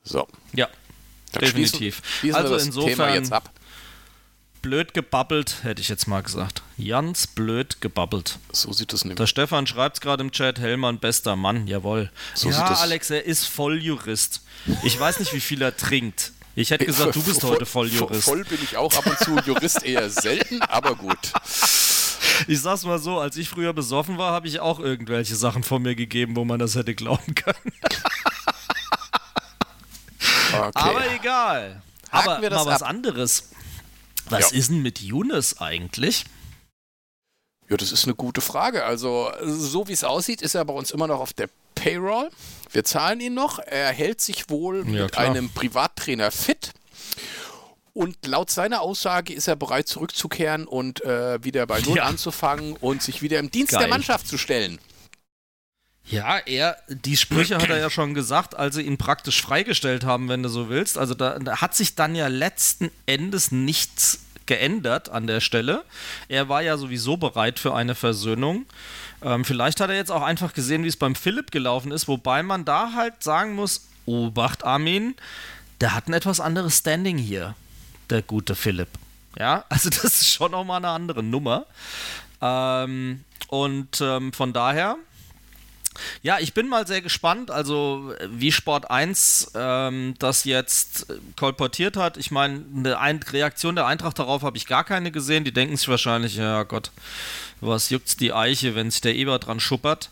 So. 0.03 0.27
Ja, 0.53 0.67
Dann 1.31 1.41
definitiv. 1.41 1.97
Schließen, 1.97 2.19
schließen 2.19 2.35
also 2.35 2.55
insofern 2.55 2.89
Thema 2.89 3.13
jetzt 3.13 3.31
ab 3.31 3.51
blöd 4.61 4.93
gebabbelt, 4.93 5.63
hätte 5.63 5.81
ich 5.81 5.89
jetzt 5.89 6.07
mal 6.07 6.21
gesagt. 6.21 6.61
Ganz 6.77 7.27
blöd 7.27 7.81
gebabbelt. 7.81 8.39
So 8.51 8.71
sieht 8.71 8.93
es 8.93 9.03
nämlich. 9.03 9.17
Der 9.17 9.27
Stefan 9.27 9.67
schreibt 9.67 9.97
es 9.97 10.01
gerade 10.01 10.23
im 10.23 10.31
Chat, 10.31 10.59
Hellmann, 10.59 10.99
bester 10.99 11.35
Mann, 11.35 11.67
jawohl. 11.67 12.11
So 12.33 12.49
ja, 12.49 12.65
Alex, 12.65 13.09
er 13.09 13.25
ist 13.25 13.45
Volljurist. 13.45 14.41
Ich 14.83 14.99
weiß 14.99 15.19
nicht, 15.19 15.33
wie 15.33 15.39
viel 15.39 15.61
er 15.61 15.75
trinkt. 15.75 16.33
Ich 16.55 16.71
hätte 16.71 16.85
gesagt, 16.85 17.15
du 17.15 17.23
bist 17.23 17.43
heute 17.43 17.65
Volljurist. 17.65 18.23
Voll 18.23 18.43
bin 18.43 18.59
ich 18.61 18.75
auch 18.75 18.93
ab 18.95 19.05
und 19.05 19.17
zu, 19.19 19.37
Jurist 19.45 19.83
eher 19.83 20.09
selten, 20.09 20.61
aber 20.63 20.95
gut. 20.95 21.31
Ich 22.47 22.61
sag's 22.61 22.83
mal 22.83 22.99
so, 22.99 23.19
als 23.19 23.37
ich 23.37 23.49
früher 23.49 23.73
besoffen 23.73 24.17
war, 24.17 24.33
habe 24.33 24.47
ich 24.47 24.59
auch 24.59 24.79
irgendwelche 24.79 25.35
Sachen 25.35 25.63
von 25.63 25.81
mir 25.81 25.95
gegeben, 25.95 26.35
wo 26.35 26.45
man 26.45 26.59
das 26.59 26.75
hätte 26.75 26.95
glauben 26.95 27.35
können. 27.35 27.73
Okay. 30.53 30.71
Aber 30.73 31.11
egal. 31.13 31.81
Haken 32.11 32.29
aber 32.29 32.49
mal 32.49 32.65
was 32.65 32.81
ab. 32.81 32.89
anderes. 32.89 33.49
Was 34.29 34.51
ja. 34.51 34.57
ist 34.57 34.69
denn 34.69 34.81
mit 34.81 34.99
Younes 34.99 35.59
eigentlich? 35.59 36.25
Ja, 37.69 37.77
das 37.77 37.91
ist 37.91 38.05
eine 38.05 38.15
gute 38.15 38.41
Frage. 38.41 38.83
Also, 38.83 39.31
so 39.43 39.87
wie 39.87 39.93
es 39.93 40.03
aussieht, 40.03 40.41
ist 40.41 40.55
er 40.55 40.65
bei 40.65 40.73
uns 40.73 40.91
immer 40.91 41.07
noch 41.07 41.19
auf 41.19 41.33
der 41.33 41.49
Payroll. 41.75 42.29
Wir 42.71 42.83
zahlen 42.83 43.19
ihn 43.19 43.35
noch. 43.35 43.59
Er 43.59 43.91
hält 43.91 44.21
sich 44.21 44.49
wohl 44.49 44.85
ja, 44.87 45.03
mit 45.03 45.11
klar. 45.11 45.25
einem 45.25 45.49
Privattrainer 45.51 46.31
fit. 46.31 46.71
Und 47.93 48.25
laut 48.25 48.49
seiner 48.49 48.81
Aussage 48.81 49.33
ist 49.33 49.47
er 49.47 49.55
bereit 49.55 49.87
zurückzukehren 49.87 50.65
und 50.67 51.03
äh, 51.03 51.43
wieder 51.43 51.67
bei 51.67 51.81
Null 51.81 51.97
ja. 51.97 52.03
anzufangen 52.03 52.75
und 52.77 53.01
sich 53.01 53.21
wieder 53.21 53.39
im 53.39 53.51
Dienst 53.51 53.73
Geil. 53.73 53.81
der 53.81 53.89
Mannschaft 53.89 54.27
zu 54.27 54.37
stellen. 54.37 54.79
Ja, 56.09 56.39
er, 56.39 56.77
die 56.87 57.17
Sprüche 57.17 57.57
hat 57.57 57.69
er 57.69 57.77
ja 57.77 57.89
schon 57.91 58.15
gesagt, 58.15 58.55
als 58.55 58.75
sie 58.75 58.81
ihn 58.81 58.97
praktisch 58.97 59.41
freigestellt 59.41 60.03
haben, 60.03 60.27
wenn 60.27 60.41
du 60.41 60.49
so 60.49 60.67
willst. 60.67 60.97
Also 60.97 61.13
da, 61.13 61.37
da, 61.37 61.61
hat 61.61 61.75
sich 61.75 61.93
dann 61.93 62.15
ja 62.15 62.27
letzten 62.27 62.89
Endes 63.05 63.51
nichts 63.51 64.21
geändert 64.47 65.09
an 65.09 65.27
der 65.27 65.39
Stelle. 65.39 65.83
Er 66.27 66.49
war 66.49 66.63
ja 66.63 66.77
sowieso 66.77 67.17
bereit 67.17 67.59
für 67.59 67.75
eine 67.75 67.93
Versöhnung. 67.93 68.65
Ähm, 69.21 69.45
vielleicht 69.45 69.79
hat 69.79 69.91
er 69.91 69.95
jetzt 69.95 70.11
auch 70.11 70.23
einfach 70.23 70.53
gesehen, 70.53 70.83
wie 70.83 70.87
es 70.87 70.97
beim 70.97 71.13
Philipp 71.13 71.51
gelaufen 71.51 71.91
ist, 71.91 72.07
wobei 72.07 72.41
man 72.41 72.65
da 72.65 72.93
halt 72.93 73.21
sagen 73.21 73.53
muss, 73.53 73.87
Obacht 74.07 74.63
Armin, 74.63 75.13
der 75.79 75.93
hat 75.93 76.07
ein 76.07 76.13
etwas 76.13 76.39
anderes 76.39 76.79
Standing 76.79 77.19
hier, 77.19 77.53
der 78.09 78.23
gute 78.23 78.55
Philipp. 78.55 78.89
Ja, 79.37 79.65
also 79.69 79.89
das 79.89 80.03
ist 80.05 80.33
schon 80.33 80.51
nochmal 80.51 80.77
eine 80.77 80.89
andere 80.89 81.21
Nummer. 81.21 81.67
Ähm, 82.41 83.23
und 83.49 84.01
ähm, 84.01 84.33
von 84.33 84.53
daher 84.53 84.97
ja, 86.21 86.39
ich 86.39 86.53
bin 86.53 86.67
mal 86.67 86.87
sehr 86.87 87.01
gespannt, 87.01 87.51
also 87.51 88.13
wie 88.29 88.51
Sport 88.51 88.89
1 88.89 89.51
ähm, 89.55 90.15
das 90.19 90.43
jetzt 90.43 91.07
kolportiert 91.37 91.97
hat. 91.97 92.17
Ich 92.17 92.31
meine, 92.31 92.63
eine 92.99 93.19
Reaktion 93.31 93.75
der 93.75 93.87
Eintracht 93.87 94.19
darauf 94.19 94.43
habe 94.43 94.57
ich 94.57 94.67
gar 94.67 94.83
keine 94.83 95.11
gesehen. 95.11 95.43
Die 95.43 95.51
denken 95.51 95.77
sich 95.77 95.87
wahrscheinlich, 95.87 96.35
ja 96.35 96.63
Gott, 96.63 96.91
was 97.61 97.89
juckt's 97.89 98.17
die 98.17 98.33
Eiche, 98.33 98.75
wenn 98.75 98.91
sich 98.91 99.01
der 99.01 99.15
Eber 99.15 99.39
dran 99.39 99.59
schuppert. 99.59 100.09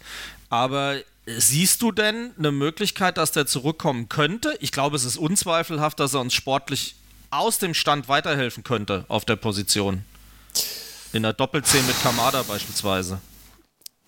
Aber 0.50 0.98
siehst 1.26 1.82
du 1.82 1.92
denn 1.92 2.32
eine 2.38 2.52
Möglichkeit, 2.52 3.18
dass 3.18 3.32
der 3.32 3.46
zurückkommen 3.46 4.10
könnte? 4.10 4.58
Ich 4.62 4.72
glaube, 4.72 4.96
es 4.96 5.06
ist 5.06 5.18
unzweifelhaft, 5.18 6.00
dass 6.00 6.14
er 6.14 6.22
uns 6.22 6.34
sportlich 6.34 6.96
aus 7.30 7.60
dem 7.60 7.74
Stand 7.74 8.08
weiterhelfen 8.08 8.64
könnte 8.64 9.06
auf 9.10 9.26
der 9.26 9.36
Position. 9.36 10.06
In 11.14 11.24
der 11.24 11.34
Doppelzehn 11.34 11.86
mit 11.86 12.02
Kamada 12.02 12.44
beispielsweise 12.44 13.20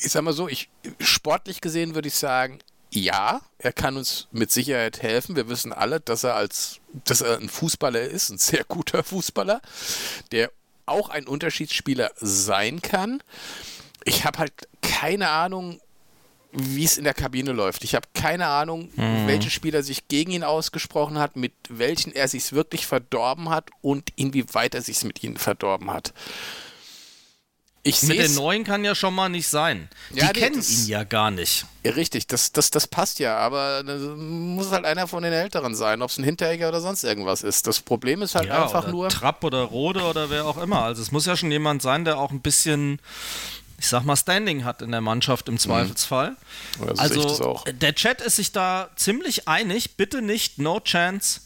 ich 0.02 0.12
sag 0.12 0.24
mal 0.24 0.34
so, 0.34 0.48
ich, 0.48 0.70
sportlich 1.00 1.62
gesehen 1.62 1.96
würde 1.96 2.08
ich 2.08 2.16
sagen, 2.16 2.60
ja, 2.92 3.42
er 3.60 3.72
kann 3.74 3.98
uns 3.98 4.28
mit 4.32 4.52
Sicherheit 4.52 5.02
helfen. 5.02 5.36
Wir 5.36 5.48
wissen 5.48 5.74
alle, 5.74 6.00
dass 6.00 6.24
er 6.24 6.36
als, 6.36 6.80
dass 7.06 7.22
er 7.22 7.38
ein 7.38 7.50
Fußballer 7.50 8.02
ist, 8.02 8.30
ein 8.30 8.38
sehr 8.38 8.64
guter 8.64 9.04
Fußballer, 9.04 9.62
der 10.32 10.52
auch 10.86 11.10
ein 11.10 11.28
Unterschiedsspieler 11.28 12.12
sein 12.16 12.82
kann. 12.82 13.22
Ich 14.06 14.26
habe 14.26 14.40
halt 14.40 14.54
keine 14.82 15.30
Ahnung, 15.30 15.80
wie 16.52 16.84
es 16.84 16.98
in 16.98 17.04
der 17.04 17.14
Kabine 17.14 17.52
läuft. 17.52 17.84
Ich 17.84 17.94
habe 17.94 18.08
keine 18.16 18.48
Ahnung, 18.48 18.90
mhm. 18.96 19.28
welche 19.28 19.52
Spieler 19.52 19.84
sich 19.84 20.08
gegen 20.08 20.32
ihn 20.32 20.44
ausgesprochen 20.44 21.20
hat, 21.20 21.36
mit 21.36 21.54
welchen 21.70 22.12
er 22.12 22.28
sich 22.28 22.54
wirklich 22.54 22.88
verdorben 22.88 23.50
hat 23.50 23.70
und 23.82 24.10
inwieweit 24.16 24.74
er 24.74 24.82
sich 24.82 25.04
mit 25.04 25.24
ihnen 25.24 25.38
verdorben 25.38 25.92
hat. 25.92 26.14
Ich 27.84 28.04
Mit 28.04 28.20
den 28.20 28.36
neuen 28.36 28.66
kann 28.66 28.84
ja 28.84 28.94
schon 28.94 29.16
mal 29.16 29.30
nicht 29.30 29.48
sein. 29.48 29.88
Die 30.10 30.20
ja, 30.20 30.34
kennen 30.34 30.58
das, 30.58 30.70
ihn 30.70 30.88
ja 30.88 31.06
gar 31.06 31.32
nicht. 31.32 31.66
Ja, 31.84 31.92
richtig, 31.92 32.28
das, 32.28 32.52
das, 32.52 32.72
das 32.72 32.88
passt 32.88 33.20
ja, 33.20 33.38
aber 33.38 33.84
muss 34.18 34.72
halt 34.72 34.84
einer 34.84 35.08
von 35.08 35.24
den 35.24 35.32
Älteren 35.32 35.76
sein, 35.76 36.02
ob 36.02 36.10
es 36.10 36.18
ein 36.18 36.26
Hinteregger 36.26 36.68
oder 36.68 36.82
sonst 36.82 37.06
irgendwas 37.06 37.42
ist. 37.42 37.68
Das 37.68 37.80
Problem 37.80 38.22
ist 38.22 38.36
halt 38.36 38.48
ja, 38.48 38.64
einfach 38.64 38.90
nur. 38.90 39.08
Trapp 39.08 39.46
oder 39.46 39.62
Rode 39.62 40.02
oder 40.02 40.30
wer 40.30 40.46
auch 40.46 40.58
immer. 40.58 40.84
Also 40.84 41.02
es 41.02 41.14
muss 41.14 41.26
ja 41.26 41.38
schon 41.38 41.52
jemand 41.52 41.82
sein, 41.82 42.04
der 42.04 42.20
auch 42.20 42.32
ein 42.32 42.42
bisschen, 42.42 43.00
ich 43.80 43.88
sag 43.88 44.04
mal, 44.04 44.18
Standing 44.18 44.66
hat 44.66 44.82
in 44.82 44.92
der 44.92 45.02
Mannschaft 45.02 45.48
im 45.48 45.54
mhm. 45.54 45.60
Zweifelsfall. 45.60 46.36
Mhm. 46.80 47.00
Also 47.00 47.62
der 47.72 47.96
Chat 47.96 48.20
ist 48.20 48.36
sich 48.36 48.52
da 48.52 48.90
ziemlich 48.98 49.48
einig. 49.48 49.96
Bitte 49.96 50.22
nicht, 50.22 50.58
no 50.60 50.82
chance. 50.82 51.42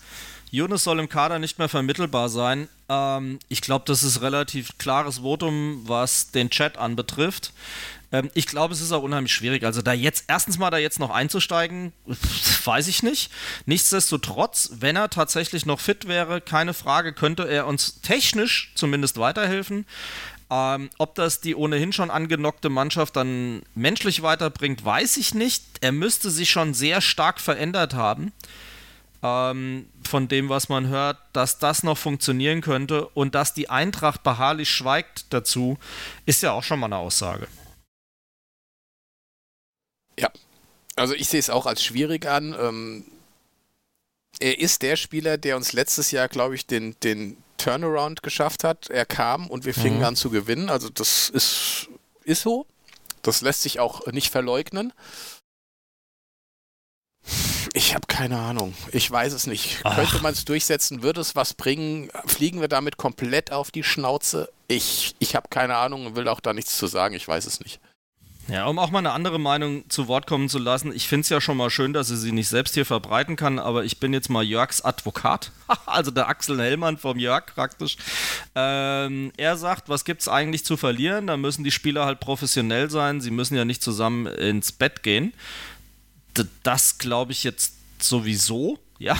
Jonas 0.49 0.83
soll 0.83 0.99
im 0.99 1.09
Kader 1.09 1.37
nicht 1.37 1.59
mehr 1.59 1.69
vermittelbar 1.69 2.29
sein. 2.29 2.69
Ähm, 2.93 3.39
ich 3.49 3.61
glaube, 3.61 3.85
das 3.87 4.03
ist 4.03 4.21
relativ 4.21 4.77
klares 4.77 5.19
Votum, 5.19 5.83
was 5.85 6.31
den 6.31 6.49
Chat 6.49 6.77
anbetrifft. 6.77 7.53
Ähm, 8.11 8.29
ich 8.33 8.47
glaube, 8.47 8.73
es 8.73 8.81
ist 8.81 8.91
auch 8.91 9.03
unheimlich 9.03 9.33
schwierig. 9.33 9.63
Also 9.63 9.81
da 9.81 9.93
jetzt, 9.93 10.25
erstens 10.27 10.57
mal 10.57 10.69
da 10.69 10.77
jetzt 10.77 10.99
noch 10.99 11.09
einzusteigen, 11.09 11.93
weiß 12.65 12.87
ich 12.87 13.03
nicht. 13.03 13.31
Nichtsdestotrotz, 13.65 14.71
wenn 14.79 14.95
er 14.95 15.09
tatsächlich 15.09 15.65
noch 15.65 15.79
fit 15.79 16.07
wäre, 16.07 16.41
keine 16.41 16.73
Frage, 16.73 17.13
könnte 17.13 17.43
er 17.43 17.67
uns 17.67 18.01
technisch 18.01 18.71
zumindest 18.75 19.17
weiterhelfen. 19.17 19.85
Ähm, 20.51 20.89
ob 20.97 21.15
das 21.15 21.41
die 21.41 21.55
ohnehin 21.55 21.93
schon 21.93 22.11
angenockte 22.11 22.69
Mannschaft 22.69 23.15
dann 23.15 23.63
menschlich 23.73 24.21
weiterbringt, 24.21 24.85
weiß 24.85 25.17
ich 25.17 25.33
nicht. 25.33 25.63
Er 25.81 25.91
müsste 25.91 26.29
sich 26.29 26.51
schon 26.51 26.73
sehr 26.73 27.01
stark 27.01 27.39
verändert 27.39 27.95
haben 27.95 28.31
ähm, 29.23 29.89
von 30.05 30.27
dem, 30.27 30.49
was 30.49 30.69
man 30.69 30.87
hört, 30.89 31.17
dass 31.31 31.57
das 31.57 31.81
noch 31.81 31.97
funktionieren 31.97 32.61
könnte 32.61 33.07
und 33.07 33.33
dass 33.33 33.53
die 33.53 33.69
Eintracht 33.69 34.21
beharrlich 34.21 34.69
schweigt 34.69 35.33
dazu, 35.33 35.77
ist 36.25 36.43
ja 36.43 36.51
auch 36.51 36.63
schon 36.63 36.79
mal 36.79 36.87
eine 36.87 36.97
Aussage. 36.97 37.47
Ja, 40.19 40.29
also 40.95 41.15
ich 41.15 41.29
sehe 41.29 41.39
es 41.39 41.49
auch 41.49 41.65
als 41.65 41.83
schwierig 41.83 42.27
an. 42.27 42.55
Ähm, 42.59 43.05
er 44.39 44.59
ist 44.59 44.81
der 44.81 44.97
Spieler, 44.97 45.37
der 45.37 45.55
uns 45.55 45.73
letztes 45.73 46.11
Jahr, 46.11 46.27
glaube 46.27 46.55
ich, 46.55 46.67
den, 46.67 46.95
den 47.01 47.37
Turnaround 47.57 48.23
geschafft 48.23 48.63
hat. 48.63 48.89
Er 48.89 49.05
kam 49.05 49.47
und 49.47 49.65
wir 49.65 49.73
fingen 49.73 49.99
mhm. 49.99 50.05
an 50.05 50.15
zu 50.15 50.29
gewinnen. 50.29 50.69
Also 50.69 50.89
das 50.89 51.29
ist, 51.29 51.87
ist 52.23 52.41
so. 52.41 52.67
Das 53.21 53.41
lässt 53.41 53.61
sich 53.61 53.79
auch 53.79 54.05
nicht 54.07 54.31
verleugnen. 54.31 54.91
Ich 57.75 57.95
habe 57.95 58.05
keine 58.07 58.37
Ahnung. 58.37 58.75
Ich 58.91 59.09
weiß 59.09 59.33
es 59.33 59.47
nicht. 59.47 59.79
Ach. 59.83 59.95
Könnte 59.95 60.19
man 60.21 60.33
es 60.33 60.45
durchsetzen? 60.45 61.01
Würde 61.01 61.21
es 61.21 61.35
was 61.35 61.55
bringen? 61.55 62.09
Fliegen 62.25 62.61
wir 62.61 62.67
damit 62.67 62.97
komplett 62.97 63.51
auf 63.51 63.71
die 63.71 63.83
Schnauze? 63.83 64.49
Ich, 64.67 65.15
ich 65.17 65.35
habe 65.35 65.47
keine 65.49 65.75
Ahnung 65.75 66.05
und 66.05 66.15
will 66.15 66.27
auch 66.27 66.39
da 66.39 66.53
nichts 66.53 66.77
zu 66.77 66.85
sagen. 66.85 67.15
Ich 67.15 67.27
weiß 67.27 67.47
es 67.47 67.59
nicht. 67.59 67.79
Ja, 68.49 68.65
um 68.65 68.77
auch 68.77 68.91
mal 68.91 68.99
eine 68.99 69.11
andere 69.11 69.39
Meinung 69.39 69.89
zu 69.89 70.09
Wort 70.09 70.27
kommen 70.27 70.49
zu 70.49 70.59
lassen. 70.59 70.93
Ich 70.93 71.07
finde 71.07 71.21
es 71.21 71.29
ja 71.29 71.39
schon 71.39 71.55
mal 71.55 71.69
schön, 71.69 71.93
dass 71.93 72.09
sie 72.09 72.17
sie 72.17 72.33
nicht 72.33 72.49
selbst 72.49 72.73
hier 72.73 72.85
verbreiten 72.85 73.37
kann, 73.37 73.57
aber 73.57 73.85
ich 73.85 74.01
bin 74.01 74.11
jetzt 74.11 74.29
mal 74.29 74.43
Jörgs 74.43 74.81
Advokat, 74.81 75.51
also 75.85 76.11
der 76.11 76.27
Axel 76.27 76.59
Hellmann 76.59 76.97
vom 76.97 77.17
Jörg 77.17 77.45
praktisch. 77.55 77.95
Ähm, 78.53 79.31
er 79.37 79.55
sagt, 79.55 79.87
was 79.87 80.03
gibt 80.03 80.21
es 80.21 80.27
eigentlich 80.27 80.65
zu 80.65 80.75
verlieren? 80.75 81.27
Da 81.27 81.37
müssen 81.37 81.63
die 81.63 81.71
Spieler 81.71 82.05
halt 82.05 82.19
professionell 82.19 82.89
sein. 82.89 83.21
Sie 83.21 83.31
müssen 83.31 83.55
ja 83.55 83.63
nicht 83.63 83.81
zusammen 83.81 84.25
ins 84.25 84.73
Bett 84.73 85.03
gehen. 85.03 85.33
Das 86.63 86.97
glaube 86.97 87.31
ich 87.31 87.43
jetzt 87.43 87.75
sowieso, 87.99 88.79
ja. 88.99 89.15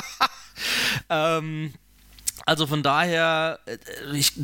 ähm, 1.10 1.74
also 2.46 2.66
von 2.66 2.82
daher, 2.82 3.60
äh, 3.66 3.76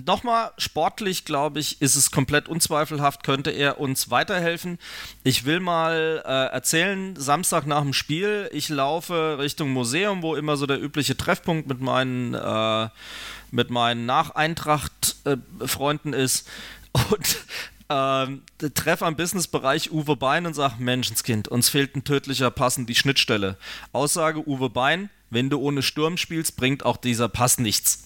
nochmal, 0.06 0.52
sportlich 0.58 1.24
glaube 1.24 1.58
ich, 1.60 1.80
ist 1.82 1.96
es 1.96 2.12
komplett 2.12 2.48
unzweifelhaft, 2.48 3.24
könnte 3.24 3.50
er 3.50 3.80
uns 3.80 4.10
weiterhelfen. 4.10 4.78
Ich 5.24 5.44
will 5.44 5.58
mal 5.60 6.22
äh, 6.24 6.54
erzählen, 6.54 7.16
Samstag 7.16 7.66
nach 7.66 7.82
dem 7.82 7.92
Spiel, 7.92 8.48
ich 8.52 8.68
laufe 8.68 9.38
Richtung 9.38 9.70
Museum, 9.70 10.22
wo 10.22 10.36
immer 10.36 10.56
so 10.56 10.66
der 10.66 10.80
übliche 10.80 11.16
Treffpunkt 11.16 11.66
mit 11.68 11.80
meinen, 11.80 12.34
äh, 12.34 12.88
mit 13.50 13.70
meinen 13.70 14.06
Nach-Eintracht-Freunden 14.06 16.12
äh, 16.12 16.22
ist. 16.22 16.48
Und 16.92 17.38
ähm, 17.88 18.42
treff 18.74 19.02
am 19.02 19.16
Businessbereich 19.16 19.92
Uwe 19.92 20.16
Bein 20.16 20.46
und 20.46 20.54
sag, 20.54 20.78
Menschenskind, 20.78 21.48
uns 21.48 21.68
fehlt 21.68 21.94
ein 21.94 22.04
tödlicher 22.04 22.50
Pass 22.50 22.76
in 22.76 22.86
die 22.86 22.94
Schnittstelle. 22.94 23.56
Aussage 23.92 24.46
Uwe 24.46 24.70
Bein, 24.70 25.10
wenn 25.30 25.50
du 25.50 25.58
ohne 25.58 25.82
Sturm 25.82 26.16
spielst, 26.16 26.56
bringt 26.56 26.84
auch 26.84 26.96
dieser 26.96 27.28
Pass 27.28 27.58
nichts. 27.58 28.04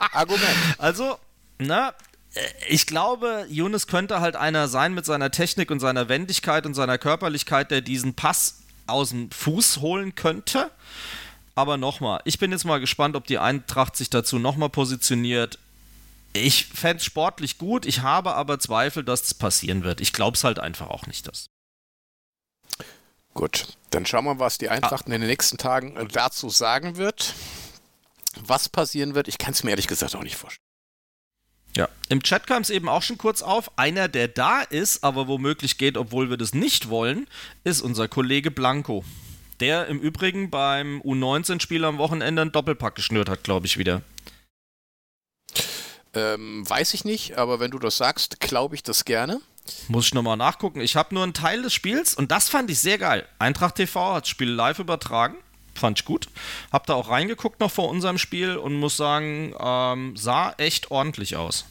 Argument. 0.12 0.56
Also, 0.78 1.18
na, 1.58 1.92
äh, 2.34 2.40
ich 2.68 2.86
glaube, 2.86 3.46
Younes 3.48 3.86
könnte 3.86 4.20
halt 4.20 4.36
einer 4.36 4.68
sein 4.68 4.94
mit 4.94 5.04
seiner 5.04 5.30
Technik 5.30 5.70
und 5.70 5.80
seiner 5.80 6.08
Wendigkeit 6.08 6.66
und 6.66 6.74
seiner 6.74 6.98
Körperlichkeit, 6.98 7.70
der 7.70 7.80
diesen 7.80 8.14
Pass 8.14 8.62
aus 8.86 9.10
dem 9.10 9.30
Fuß 9.30 9.78
holen 9.78 10.14
könnte. 10.14 10.70
Aber 11.54 11.76
nochmal, 11.76 12.20
ich 12.24 12.38
bin 12.38 12.52
jetzt 12.52 12.64
mal 12.64 12.78
gespannt, 12.78 13.16
ob 13.16 13.26
die 13.26 13.38
Eintracht 13.38 13.96
sich 13.96 14.10
dazu 14.10 14.38
nochmal 14.38 14.70
positioniert. 14.70 15.58
Ich 16.38 16.66
fände 16.66 16.98
es 16.98 17.04
sportlich 17.04 17.58
gut, 17.58 17.86
ich 17.86 18.02
habe 18.02 18.34
aber 18.34 18.58
Zweifel, 18.58 19.04
dass 19.04 19.22
das 19.22 19.34
passieren 19.34 19.84
wird. 19.84 20.00
Ich 20.00 20.12
glaube 20.12 20.36
es 20.36 20.44
halt 20.44 20.58
einfach 20.58 20.88
auch 20.88 21.06
nicht, 21.06 21.26
dass. 21.28 21.46
Gut, 23.34 23.68
dann 23.90 24.06
schauen 24.06 24.24
wir, 24.24 24.38
was 24.38 24.58
die 24.58 24.68
Eintracht 24.68 25.04
ah. 25.04 25.12
in 25.12 25.20
den 25.20 25.28
nächsten 25.28 25.58
Tagen 25.58 25.96
äh, 25.96 26.06
dazu 26.06 26.50
sagen 26.50 26.96
wird. 26.96 27.34
Was 28.36 28.68
passieren 28.68 29.14
wird, 29.14 29.28
ich 29.28 29.38
kann 29.38 29.52
es 29.52 29.62
mir 29.62 29.70
ehrlich 29.70 29.86
gesagt 29.86 30.14
auch 30.14 30.22
nicht 30.22 30.36
vorstellen. 30.36 30.64
Ja, 31.76 31.88
im 32.08 32.22
Chat 32.22 32.46
kam 32.46 32.62
es 32.62 32.70
eben 32.70 32.88
auch 32.88 33.02
schon 33.02 33.18
kurz 33.18 33.42
auf. 33.42 33.70
Einer, 33.78 34.08
der 34.08 34.28
da 34.28 34.62
ist, 34.62 35.04
aber 35.04 35.28
womöglich 35.28 35.78
geht, 35.78 35.96
obwohl 35.96 36.30
wir 36.30 36.36
das 36.36 36.54
nicht 36.54 36.88
wollen, 36.88 37.26
ist 37.64 37.80
unser 37.80 38.08
Kollege 38.08 38.50
Blanco. 38.50 39.04
Der 39.60 39.86
im 39.86 40.00
Übrigen 40.00 40.50
beim 40.50 41.00
U19-Spiel 41.02 41.84
am 41.84 41.98
Wochenende 41.98 42.42
einen 42.42 42.52
Doppelpack 42.52 42.94
geschnürt 42.94 43.28
hat, 43.28 43.44
glaube 43.44 43.66
ich, 43.66 43.76
wieder. 43.76 44.02
Ähm, 46.14 46.68
weiß 46.68 46.94
ich 46.94 47.04
nicht, 47.04 47.36
aber 47.36 47.60
wenn 47.60 47.70
du 47.70 47.78
das 47.78 47.96
sagst, 47.96 48.40
glaube 48.40 48.74
ich 48.74 48.82
das 48.82 49.04
gerne. 49.04 49.40
Muss 49.88 50.06
ich 50.06 50.14
nochmal 50.14 50.36
nachgucken. 50.36 50.80
Ich 50.80 50.96
habe 50.96 51.14
nur 51.14 51.22
einen 51.22 51.34
Teil 51.34 51.62
des 51.62 51.74
Spiels 51.74 52.14
und 52.14 52.30
das 52.30 52.48
fand 52.48 52.70
ich 52.70 52.78
sehr 52.80 52.98
geil. 52.98 53.26
Eintracht 53.38 53.74
TV 53.74 54.14
hat 54.14 54.24
das 54.24 54.28
Spiel 54.28 54.50
live 54.50 54.78
übertragen. 54.78 55.36
Fand 55.74 56.00
ich 56.00 56.04
gut. 56.04 56.28
Hab 56.72 56.86
da 56.86 56.94
auch 56.94 57.08
reingeguckt 57.08 57.60
noch 57.60 57.70
vor 57.70 57.88
unserem 57.88 58.18
Spiel 58.18 58.56
und 58.56 58.74
muss 58.74 58.96
sagen, 58.96 59.54
ähm, 59.60 60.16
sah 60.16 60.52
echt 60.56 60.90
ordentlich 60.90 61.36
aus. 61.36 61.66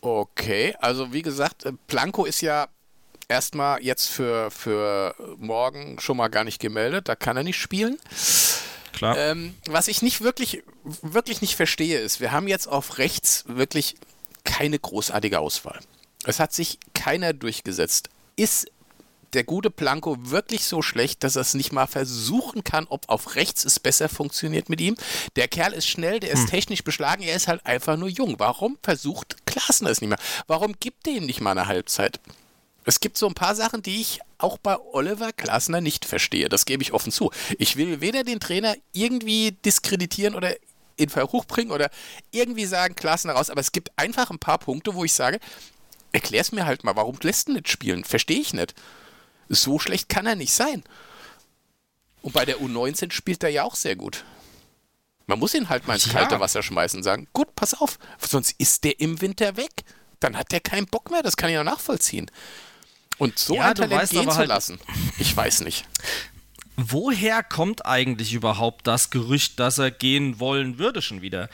Okay, 0.00 0.74
also 0.80 1.12
wie 1.12 1.22
gesagt, 1.22 1.64
äh, 1.64 1.72
Planko 1.86 2.24
ist 2.24 2.40
ja 2.40 2.68
erstmal 3.28 3.82
jetzt 3.82 4.08
für, 4.08 4.50
für 4.50 5.14
morgen 5.38 5.98
schon 6.00 6.16
mal 6.16 6.28
gar 6.28 6.44
nicht 6.44 6.60
gemeldet. 6.60 7.08
Da 7.08 7.16
kann 7.16 7.36
er 7.36 7.42
nicht 7.42 7.58
spielen. 7.58 7.98
Klar. 8.96 9.16
Ähm, 9.18 9.54
was 9.66 9.88
ich 9.88 10.00
nicht 10.00 10.22
wirklich, 10.22 10.62
wirklich 11.02 11.42
nicht 11.42 11.54
verstehe, 11.54 12.00
ist, 12.00 12.20
wir 12.20 12.32
haben 12.32 12.48
jetzt 12.48 12.66
auf 12.66 12.96
rechts 12.96 13.44
wirklich 13.46 13.96
keine 14.44 14.78
großartige 14.78 15.38
Auswahl. 15.38 15.80
Es 16.24 16.40
hat 16.40 16.54
sich 16.54 16.78
keiner 16.94 17.34
durchgesetzt. 17.34 18.08
Ist 18.36 18.70
der 19.34 19.44
gute 19.44 19.68
Blanco 19.68 20.16
wirklich 20.30 20.64
so 20.64 20.80
schlecht, 20.80 21.24
dass 21.24 21.36
er 21.36 21.42
es 21.42 21.52
nicht 21.52 21.72
mal 21.72 21.86
versuchen 21.86 22.64
kann, 22.64 22.86
ob 22.88 23.06
auf 23.10 23.34
rechts 23.34 23.66
es 23.66 23.78
besser 23.78 24.08
funktioniert 24.08 24.70
mit 24.70 24.80
ihm? 24.80 24.96
Der 25.36 25.46
Kerl 25.46 25.74
ist 25.74 25.86
schnell, 25.86 26.18
der 26.18 26.30
ist 26.30 26.44
hm. 26.44 26.50
technisch 26.50 26.82
beschlagen, 26.82 27.22
er 27.22 27.36
ist 27.36 27.48
halt 27.48 27.66
einfach 27.66 27.98
nur 27.98 28.08
jung. 28.08 28.36
Warum 28.38 28.78
versucht 28.82 29.46
Klassen 29.46 29.86
es 29.88 30.00
nicht 30.00 30.08
mehr? 30.08 30.18
Warum 30.46 30.74
gibt 30.80 31.06
er 31.06 31.14
ihm 31.14 31.26
nicht 31.26 31.42
mal 31.42 31.50
eine 31.50 31.66
Halbzeit? 31.66 32.18
Es 32.86 33.00
gibt 33.00 33.18
so 33.18 33.26
ein 33.26 33.34
paar 33.34 33.56
Sachen, 33.56 33.82
die 33.82 34.00
ich 34.00 34.20
auch 34.38 34.58
bei 34.58 34.78
Oliver 34.78 35.32
Klasner 35.32 35.80
nicht 35.80 36.04
verstehe. 36.04 36.48
Das 36.48 36.66
gebe 36.66 36.84
ich 36.84 36.92
offen 36.92 37.10
zu. 37.10 37.32
Ich 37.58 37.76
will 37.76 38.00
weder 38.00 38.22
den 38.22 38.38
Trainer 38.38 38.76
irgendwie 38.92 39.52
diskreditieren 39.64 40.36
oder 40.36 40.54
in 40.96 41.08
Verruch 41.08 41.44
bringen 41.46 41.72
oder 41.72 41.90
irgendwie 42.30 42.64
sagen, 42.64 42.94
Klassen 42.94 43.28
raus. 43.28 43.50
Aber 43.50 43.60
es 43.60 43.72
gibt 43.72 43.90
einfach 43.96 44.30
ein 44.30 44.38
paar 44.38 44.58
Punkte, 44.58 44.94
wo 44.94 45.04
ich 45.04 45.12
sage, 45.12 45.40
erklär's 46.12 46.52
mir 46.52 46.64
halt 46.64 46.84
mal, 46.84 46.94
warum 46.94 47.18
lässt 47.22 47.48
du 47.48 47.54
nicht 47.54 47.68
spielen? 47.68 48.04
Verstehe 48.04 48.40
ich 48.40 48.54
nicht. 48.54 48.74
So 49.48 49.80
schlecht 49.80 50.08
kann 50.08 50.26
er 50.26 50.36
nicht 50.36 50.52
sein. 50.52 50.84
Und 52.22 52.34
bei 52.34 52.44
der 52.44 52.58
U19 52.58 53.10
spielt 53.10 53.42
er 53.42 53.50
ja 53.50 53.64
auch 53.64 53.74
sehr 53.74 53.96
gut. 53.96 54.24
Man 55.26 55.40
muss 55.40 55.54
ihn 55.54 55.68
halt 55.68 55.88
mal 55.88 55.94
ins 55.94 56.06
ja. 56.06 56.12
kalte 56.12 56.38
Wasser 56.38 56.62
schmeißen 56.62 57.00
und 57.00 57.04
sagen, 57.04 57.26
gut, 57.32 57.56
pass 57.56 57.74
auf, 57.74 57.98
sonst 58.20 58.54
ist 58.58 58.84
der 58.84 59.00
im 59.00 59.20
Winter 59.20 59.56
weg. 59.56 59.72
Dann 60.20 60.36
hat 60.36 60.52
der 60.52 60.60
keinen 60.60 60.86
Bock 60.86 61.10
mehr, 61.10 61.22
das 61.22 61.36
kann 61.36 61.50
ich 61.50 61.58
auch 61.58 61.64
nachvollziehen. 61.64 62.30
Und 63.18 63.38
so 63.38 63.56
ja, 63.56 63.70
ein 63.70 63.74
Talent 63.74 64.10
gehen 64.10 64.30
zu 64.30 64.36
halt 64.36 64.48
lassen, 64.48 64.78
ich 65.18 65.36
weiß 65.36 65.62
nicht 65.62 65.86
woher 66.76 67.42
kommt 67.42 67.86
eigentlich 67.86 68.34
überhaupt 68.34 68.86
das 68.86 69.10
Gerücht, 69.10 69.58
dass 69.58 69.78
er 69.78 69.90
gehen 69.90 70.38
wollen 70.38 70.78
würde 70.78 71.02
schon 71.02 71.22
wieder? 71.22 71.48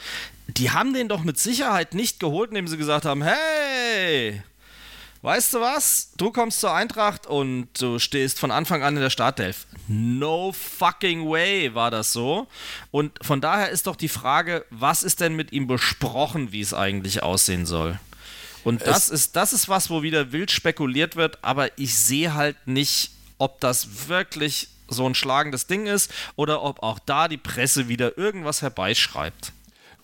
Die 0.47 0.71
haben 0.71 0.93
den 0.93 1.07
doch 1.07 1.23
mit 1.23 1.39
Sicherheit 1.39 1.93
nicht 1.93 2.19
geholt, 2.19 2.49
indem 2.49 2.67
sie 2.67 2.77
gesagt 2.77 3.05
haben, 3.05 3.23
hey, 3.23 4.43
weißt 5.21 5.53
du 5.53 5.61
was? 5.61 6.11
Du 6.17 6.31
kommst 6.31 6.59
zur 6.59 6.73
Eintracht 6.73 7.25
und 7.25 7.69
du 7.79 7.99
stehst 7.99 8.39
von 8.39 8.51
Anfang 8.51 8.83
an 8.83 8.95
in 8.95 9.01
der 9.01 9.09
Startelf. 9.09 9.65
No 9.87 10.51
fucking 10.51 11.29
way 11.29 11.73
war 11.73 11.89
das 11.89 12.11
so. 12.11 12.47
Und 12.91 13.17
von 13.21 13.39
daher 13.39 13.69
ist 13.69 13.87
doch 13.87 13.95
die 13.95 14.09
Frage, 14.09 14.65
was 14.69 15.03
ist 15.03 15.21
denn 15.21 15.35
mit 15.35 15.53
ihm 15.53 15.67
besprochen, 15.67 16.51
wie 16.51 16.61
es 16.61 16.73
eigentlich 16.73 17.23
aussehen 17.23 17.65
soll? 17.65 17.99
Und 18.63 18.85
das 18.85 19.09
ist, 19.09 19.35
das 19.35 19.53
ist 19.53 19.69
was, 19.69 19.89
wo 19.89 20.03
wieder 20.03 20.31
wild 20.31 20.51
spekuliert 20.51 21.15
wird, 21.15 21.39
aber 21.43 21.77
ich 21.77 21.95
sehe 21.97 22.33
halt 22.33 22.55
nicht, 22.65 23.11
ob 23.37 23.59
das 23.59 24.07
wirklich 24.07 24.69
so 24.87 25.07
ein 25.07 25.15
schlagendes 25.15 25.67
Ding 25.67 25.85
ist 25.85 26.11
oder 26.35 26.63
ob 26.63 26.83
auch 26.83 26.99
da 26.99 27.27
die 27.27 27.37
Presse 27.37 27.87
wieder 27.87 28.17
irgendwas 28.17 28.61
herbeischreibt. 28.61 29.53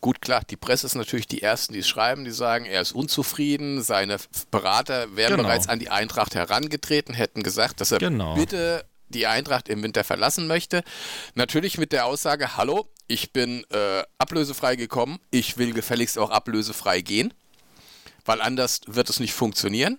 Gut, 0.02 0.22
klar, 0.22 0.44
die 0.50 0.56
Presse 0.56 0.88
ist 0.88 0.96
natürlich 0.96 1.28
die 1.28 1.42
Ersten, 1.42 1.74
die 1.74 1.80
es 1.80 1.88
schreiben, 1.88 2.24
die 2.24 2.32
sagen, 2.32 2.66
er 2.66 2.82
ist 2.82 2.94
unzufrieden, 2.94 3.84
seine 3.84 4.18
Berater 4.50 5.16
wären 5.16 5.32
genau. 5.32 5.44
bereits 5.44 5.68
an 5.68 5.80
die 5.80 5.90
Eintracht 5.90 6.36
herangetreten, 6.36 7.14
hätten 7.14 7.44
gesagt, 7.44 7.82
dass 7.82 7.92
er 7.92 8.00
genau. 8.00 8.36
bitte 8.36 8.86
die 9.10 9.28
Eintracht 9.28 9.68
im 9.68 9.84
Winter 9.84 10.04
verlassen 10.04 10.48
möchte. 10.48 10.84
Natürlich 11.36 11.78
mit 11.78 11.92
der 11.92 12.06
Aussage, 12.06 12.56
hallo, 12.56 12.88
ich 13.08 13.34
bin 13.34 13.66
äh, 13.72 14.04
ablösefrei 14.18 14.76
gekommen, 14.76 15.20
ich 15.32 15.58
will 15.58 15.74
gefälligst 15.74 16.18
auch 16.18 16.30
ablösefrei 16.30 17.02
gehen, 17.02 17.34
weil 18.30 18.42
anders 18.42 18.82
wird 18.86 19.10
es 19.10 19.20
nicht 19.20 19.34
funktionieren. 19.34 19.98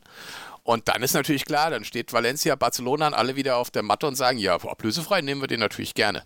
Und 0.63 0.87
dann 0.87 1.03
ist 1.03 1.15
natürlich 1.15 1.45
klar, 1.45 1.71
dann 1.71 1.85
steht 1.85 2.13
Valencia, 2.13 2.55
Barcelona 2.55 3.09
und 3.09 3.15
alle 3.15 3.35
wieder 3.35 3.57
auf 3.57 3.73
der 3.73 3.83
Matte 3.83 4.07
und 4.07 4.15
sagen, 4.15 4.39
ja, 4.39 4.55
ablösefrei 4.55 5.21
nehmen 5.21 5.41
wir 5.41 5.49
den 5.49 5.59
natürlich 5.59 5.95
gerne. 5.95 6.25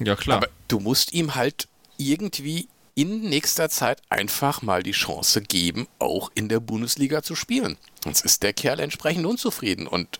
Ja, 0.00 0.16
klar. 0.16 0.38
Aber 0.38 0.48
du 0.66 0.80
musst 0.80 1.12
ihm 1.12 1.36
halt 1.36 1.68
irgendwie 1.96 2.66
in 2.96 3.20
nächster 3.20 3.68
Zeit 3.68 4.02
einfach 4.08 4.60
mal 4.60 4.82
die 4.82 4.90
Chance 4.90 5.42
geben, 5.42 5.86
auch 6.00 6.32
in 6.34 6.48
der 6.48 6.58
Bundesliga 6.58 7.22
zu 7.22 7.36
spielen. 7.36 7.76
Sonst 8.02 8.24
ist 8.24 8.42
der 8.42 8.52
Kerl 8.52 8.80
entsprechend 8.80 9.26
unzufrieden. 9.26 9.86
Und 9.86 10.18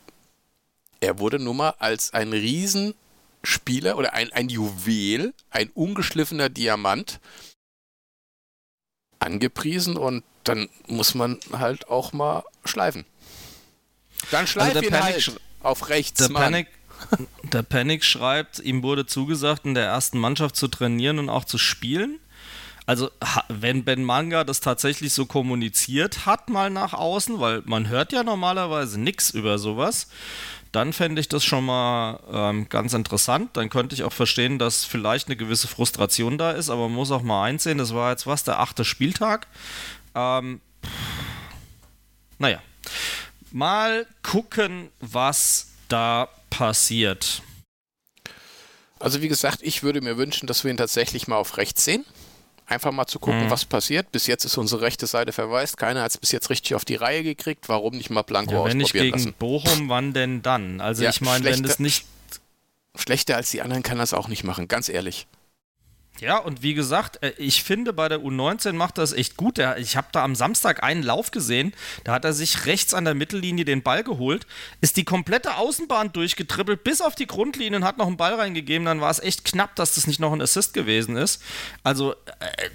er 1.00 1.18
wurde 1.18 1.40
nun 1.40 1.56
mal 1.56 1.74
als 1.80 2.14
ein 2.14 2.32
Riesenspieler 2.32 3.98
oder 3.98 4.12
ein, 4.12 4.32
ein 4.32 4.48
Juwel, 4.50 5.34
ein 5.50 5.70
ungeschliffener 5.74 6.48
Diamant 6.48 7.18
angepriesen 9.18 9.96
und 9.96 10.22
dann 10.48 10.68
muss 10.86 11.14
man 11.14 11.38
halt 11.52 11.88
auch 11.88 12.12
mal 12.12 12.44
schleifen. 12.64 13.04
Dann 14.30 14.46
schleifen 14.46 14.76
also 14.76 14.88
ihn 14.88 15.02
halt 15.02 15.40
auf 15.62 15.88
rechts. 15.88 16.18
Der 16.18 16.34
Panic, 16.34 16.68
der 17.44 17.62
Panic 17.62 18.04
schreibt, 18.04 18.58
ihm 18.58 18.82
wurde 18.82 19.06
zugesagt, 19.06 19.66
in 19.66 19.74
der 19.74 19.86
ersten 19.86 20.18
Mannschaft 20.18 20.56
zu 20.56 20.68
trainieren 20.68 21.18
und 21.18 21.28
auch 21.28 21.44
zu 21.44 21.58
spielen. 21.58 22.18
Also 22.86 23.10
wenn 23.48 23.84
Ben 23.84 24.02
Manga 24.02 24.44
das 24.44 24.60
tatsächlich 24.60 25.12
so 25.12 25.26
kommuniziert 25.26 26.24
hat, 26.24 26.48
mal 26.48 26.70
nach 26.70 26.94
außen, 26.94 27.38
weil 27.38 27.62
man 27.66 27.88
hört 27.88 28.12
ja 28.12 28.22
normalerweise 28.22 28.98
nichts 28.98 29.28
über 29.28 29.58
sowas, 29.58 30.08
dann 30.72 30.94
fände 30.94 31.20
ich 31.20 31.28
das 31.28 31.44
schon 31.44 31.66
mal 31.66 32.20
ähm, 32.32 32.68
ganz 32.70 32.94
interessant. 32.94 33.56
Dann 33.58 33.68
könnte 33.68 33.94
ich 33.94 34.04
auch 34.04 34.12
verstehen, 34.12 34.58
dass 34.58 34.84
vielleicht 34.84 35.28
eine 35.28 35.36
gewisse 35.36 35.68
Frustration 35.68 36.38
da 36.38 36.52
ist, 36.52 36.70
aber 36.70 36.88
man 36.88 36.96
muss 36.96 37.10
auch 37.10 37.22
mal 37.22 37.44
einsehen, 37.44 37.78
das 37.78 37.94
war 37.94 38.10
jetzt 38.10 38.26
was, 38.26 38.44
der 38.44 38.58
achte 38.60 38.86
Spieltag. 38.86 39.48
Ähm, 40.18 40.60
naja, 42.38 42.60
mal 43.52 44.06
gucken, 44.22 44.90
was 45.00 45.68
da 45.88 46.28
passiert. 46.50 47.42
Also 48.98 49.22
wie 49.22 49.28
gesagt, 49.28 49.60
ich 49.62 49.84
würde 49.84 50.00
mir 50.00 50.16
wünschen, 50.16 50.48
dass 50.48 50.64
wir 50.64 50.72
ihn 50.72 50.76
tatsächlich 50.76 51.28
mal 51.28 51.36
auf 51.36 51.56
rechts 51.56 51.84
sehen. 51.84 52.04
Einfach 52.66 52.90
mal 52.90 53.06
zu 53.06 53.18
gucken, 53.20 53.46
mhm. 53.46 53.50
was 53.50 53.64
passiert. 53.64 54.10
Bis 54.12 54.26
jetzt 54.26 54.44
ist 54.44 54.58
unsere 54.58 54.82
rechte 54.82 55.06
Seite 55.06 55.32
verwaist. 55.32 55.76
Keiner 55.78 56.02
hat 56.02 56.10
es 56.10 56.18
bis 56.18 56.32
jetzt 56.32 56.50
richtig 56.50 56.74
auf 56.74 56.84
die 56.84 56.96
Reihe 56.96 57.22
gekriegt. 57.22 57.68
Warum 57.68 57.96
nicht 57.96 58.10
mal 58.10 58.22
Blanco 58.22 58.52
ja, 58.52 58.64
wenn 58.64 58.64
ausprobieren 58.64 58.78
nicht 58.78 58.92
gegen 58.92 59.10
lassen? 59.10 59.34
Bochum, 59.38 59.88
wann 59.88 60.12
denn 60.12 60.42
dann? 60.42 60.80
Also 60.80 61.04
ja, 61.04 61.10
ich 61.10 61.20
meine, 61.20 61.44
wenn 61.44 61.62
das 61.62 61.78
nicht... 61.78 62.04
Schlechter 62.96 63.36
als 63.36 63.52
die 63.52 63.62
anderen 63.62 63.84
kann 63.84 63.98
das 63.98 64.12
auch 64.12 64.26
nicht 64.26 64.42
machen, 64.42 64.66
ganz 64.66 64.88
ehrlich. 64.88 65.28
Ja, 66.20 66.38
und 66.38 66.62
wie 66.62 66.74
gesagt, 66.74 67.22
äh, 67.22 67.32
ich 67.38 67.62
finde, 67.62 67.92
bei 67.92 68.08
der 68.08 68.20
U19 68.20 68.72
macht 68.72 68.98
das 68.98 69.12
echt 69.12 69.36
gut. 69.36 69.58
Ich 69.78 69.96
habe 69.96 70.08
da 70.12 70.24
am 70.24 70.34
Samstag 70.34 70.82
einen 70.82 71.02
Lauf 71.02 71.30
gesehen, 71.30 71.72
da 72.04 72.12
hat 72.12 72.24
er 72.24 72.32
sich 72.32 72.66
rechts 72.66 72.94
an 72.94 73.04
der 73.04 73.14
Mittellinie 73.14 73.64
den 73.64 73.82
Ball 73.82 74.02
geholt, 74.02 74.46
ist 74.80 74.96
die 74.96 75.04
komplette 75.04 75.56
Außenbahn 75.56 76.12
durchgetribbelt 76.12 76.82
bis 76.82 77.00
auf 77.00 77.14
die 77.14 77.26
Grundlinie 77.26 77.78
und 77.78 77.84
hat 77.84 77.98
noch 77.98 78.06
einen 78.06 78.16
Ball 78.16 78.34
reingegeben. 78.34 78.86
Dann 78.86 79.00
war 79.00 79.10
es 79.10 79.20
echt 79.20 79.44
knapp, 79.44 79.76
dass 79.76 79.94
das 79.94 80.06
nicht 80.06 80.20
noch 80.20 80.32
ein 80.32 80.42
Assist 80.42 80.74
gewesen 80.74 81.16
ist. 81.16 81.42
Also, 81.84 82.12
äh, 82.12 82.68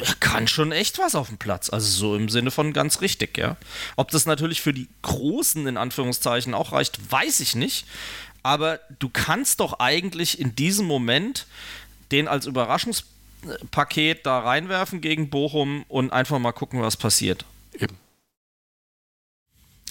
er 0.00 0.14
kann 0.20 0.48
schon 0.48 0.72
echt 0.72 0.98
was 0.98 1.14
auf 1.14 1.28
dem 1.28 1.38
Platz. 1.38 1.70
Also, 1.70 1.88
so 1.88 2.16
im 2.16 2.28
Sinne 2.28 2.50
von 2.50 2.72
ganz 2.72 3.00
richtig, 3.00 3.36
ja. 3.36 3.56
Ob 3.96 4.10
das 4.10 4.26
natürlich 4.26 4.62
für 4.62 4.72
die 4.72 4.88
Großen 5.02 5.66
in 5.66 5.76
Anführungszeichen 5.76 6.54
auch 6.54 6.72
reicht, 6.72 7.10
weiß 7.10 7.40
ich 7.40 7.54
nicht. 7.54 7.86
Aber 8.42 8.80
du 8.98 9.08
kannst 9.10 9.60
doch 9.60 9.80
eigentlich 9.80 10.40
in 10.40 10.54
diesem 10.54 10.86
Moment 10.86 11.46
den 12.12 12.28
als 12.28 12.46
Überraschungspaket 12.46 14.24
da 14.24 14.40
reinwerfen 14.40 15.00
gegen 15.00 15.30
Bochum 15.30 15.84
und 15.88 16.12
einfach 16.12 16.38
mal 16.38 16.52
gucken, 16.52 16.82
was 16.82 16.96
passiert. 16.96 17.44
Eben. 17.72 17.96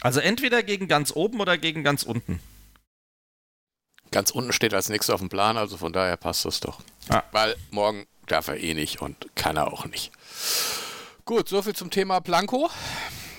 Also 0.01 0.19
entweder 0.19 0.63
gegen 0.63 0.87
ganz 0.87 1.11
oben 1.15 1.39
oder 1.39 1.57
gegen 1.57 1.83
ganz 1.83 2.03
unten. 2.03 2.39
Ganz 4.11 4.31
unten 4.31 4.53
steht 4.53 4.73
als 4.73 4.89
nächstes 4.89 5.13
auf 5.13 5.19
dem 5.19 5.29
Plan, 5.29 5.57
also 5.57 5.77
von 5.77 5.91
daher 5.91 6.17
passt 6.17 6.45
das 6.45 6.59
doch. 6.59 6.79
Ah. 7.09 7.23
Weil 7.31 7.55
morgen 7.71 8.07
darf 8.27 8.47
er 8.47 8.57
eh 8.57 8.73
nicht 8.73 9.01
und 9.01 9.27
kann 9.35 9.57
er 9.57 9.71
auch 9.73 9.85
nicht. 9.85 10.11
Gut, 11.25 11.49
soviel 11.49 11.75
zum 11.75 11.89
Thema 11.89 12.19
Blanco. 12.19 12.69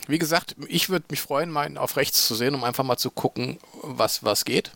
Wie 0.08 0.18
gesagt, 0.18 0.56
ich 0.68 0.88
würde 0.88 1.06
mich 1.10 1.20
freuen, 1.20 1.50
meinen 1.50 1.78
auf 1.78 1.96
rechts 1.96 2.26
zu 2.26 2.34
sehen, 2.34 2.54
um 2.54 2.64
einfach 2.64 2.84
mal 2.84 2.96
zu 2.96 3.10
gucken, 3.10 3.58
was, 3.82 4.24
was 4.24 4.44
geht 4.44 4.72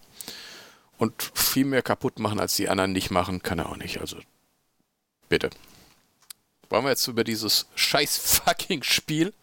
und 1.02 1.32
viel 1.34 1.64
mehr 1.64 1.82
kaputt 1.82 2.20
machen, 2.20 2.38
als 2.38 2.54
die 2.54 2.68
anderen 2.68 2.92
nicht 2.92 3.10
machen, 3.10 3.42
kann 3.42 3.58
er 3.58 3.68
auch 3.68 3.76
nicht. 3.76 4.00
Also 4.00 4.18
bitte. 5.28 5.50
Wollen 6.68 6.84
wir 6.84 6.90
jetzt 6.90 7.08
über 7.08 7.24
dieses 7.24 7.66
scheiß 7.74 8.16
fucking 8.44 8.84
Spiel 8.84 9.34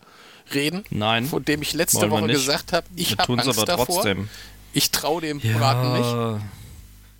reden? 0.53 0.85
Nein. 0.89 1.25
Von 1.25 1.43
dem 1.43 1.61
ich 1.61 1.73
letzte 1.73 2.09
Woche 2.09 2.27
gesagt 2.27 2.71
habe, 2.71 2.87
ich 2.95 3.17
habe 3.17 3.33
Angst 3.33 3.49
aber 3.49 3.65
davor. 3.65 3.85
Trotzdem. 3.87 4.29
Ich 4.71 4.91
traue 4.91 5.19
dem 5.19 5.39
ja, 5.39 5.57
Braten 5.57 6.37
nicht. 6.37 6.45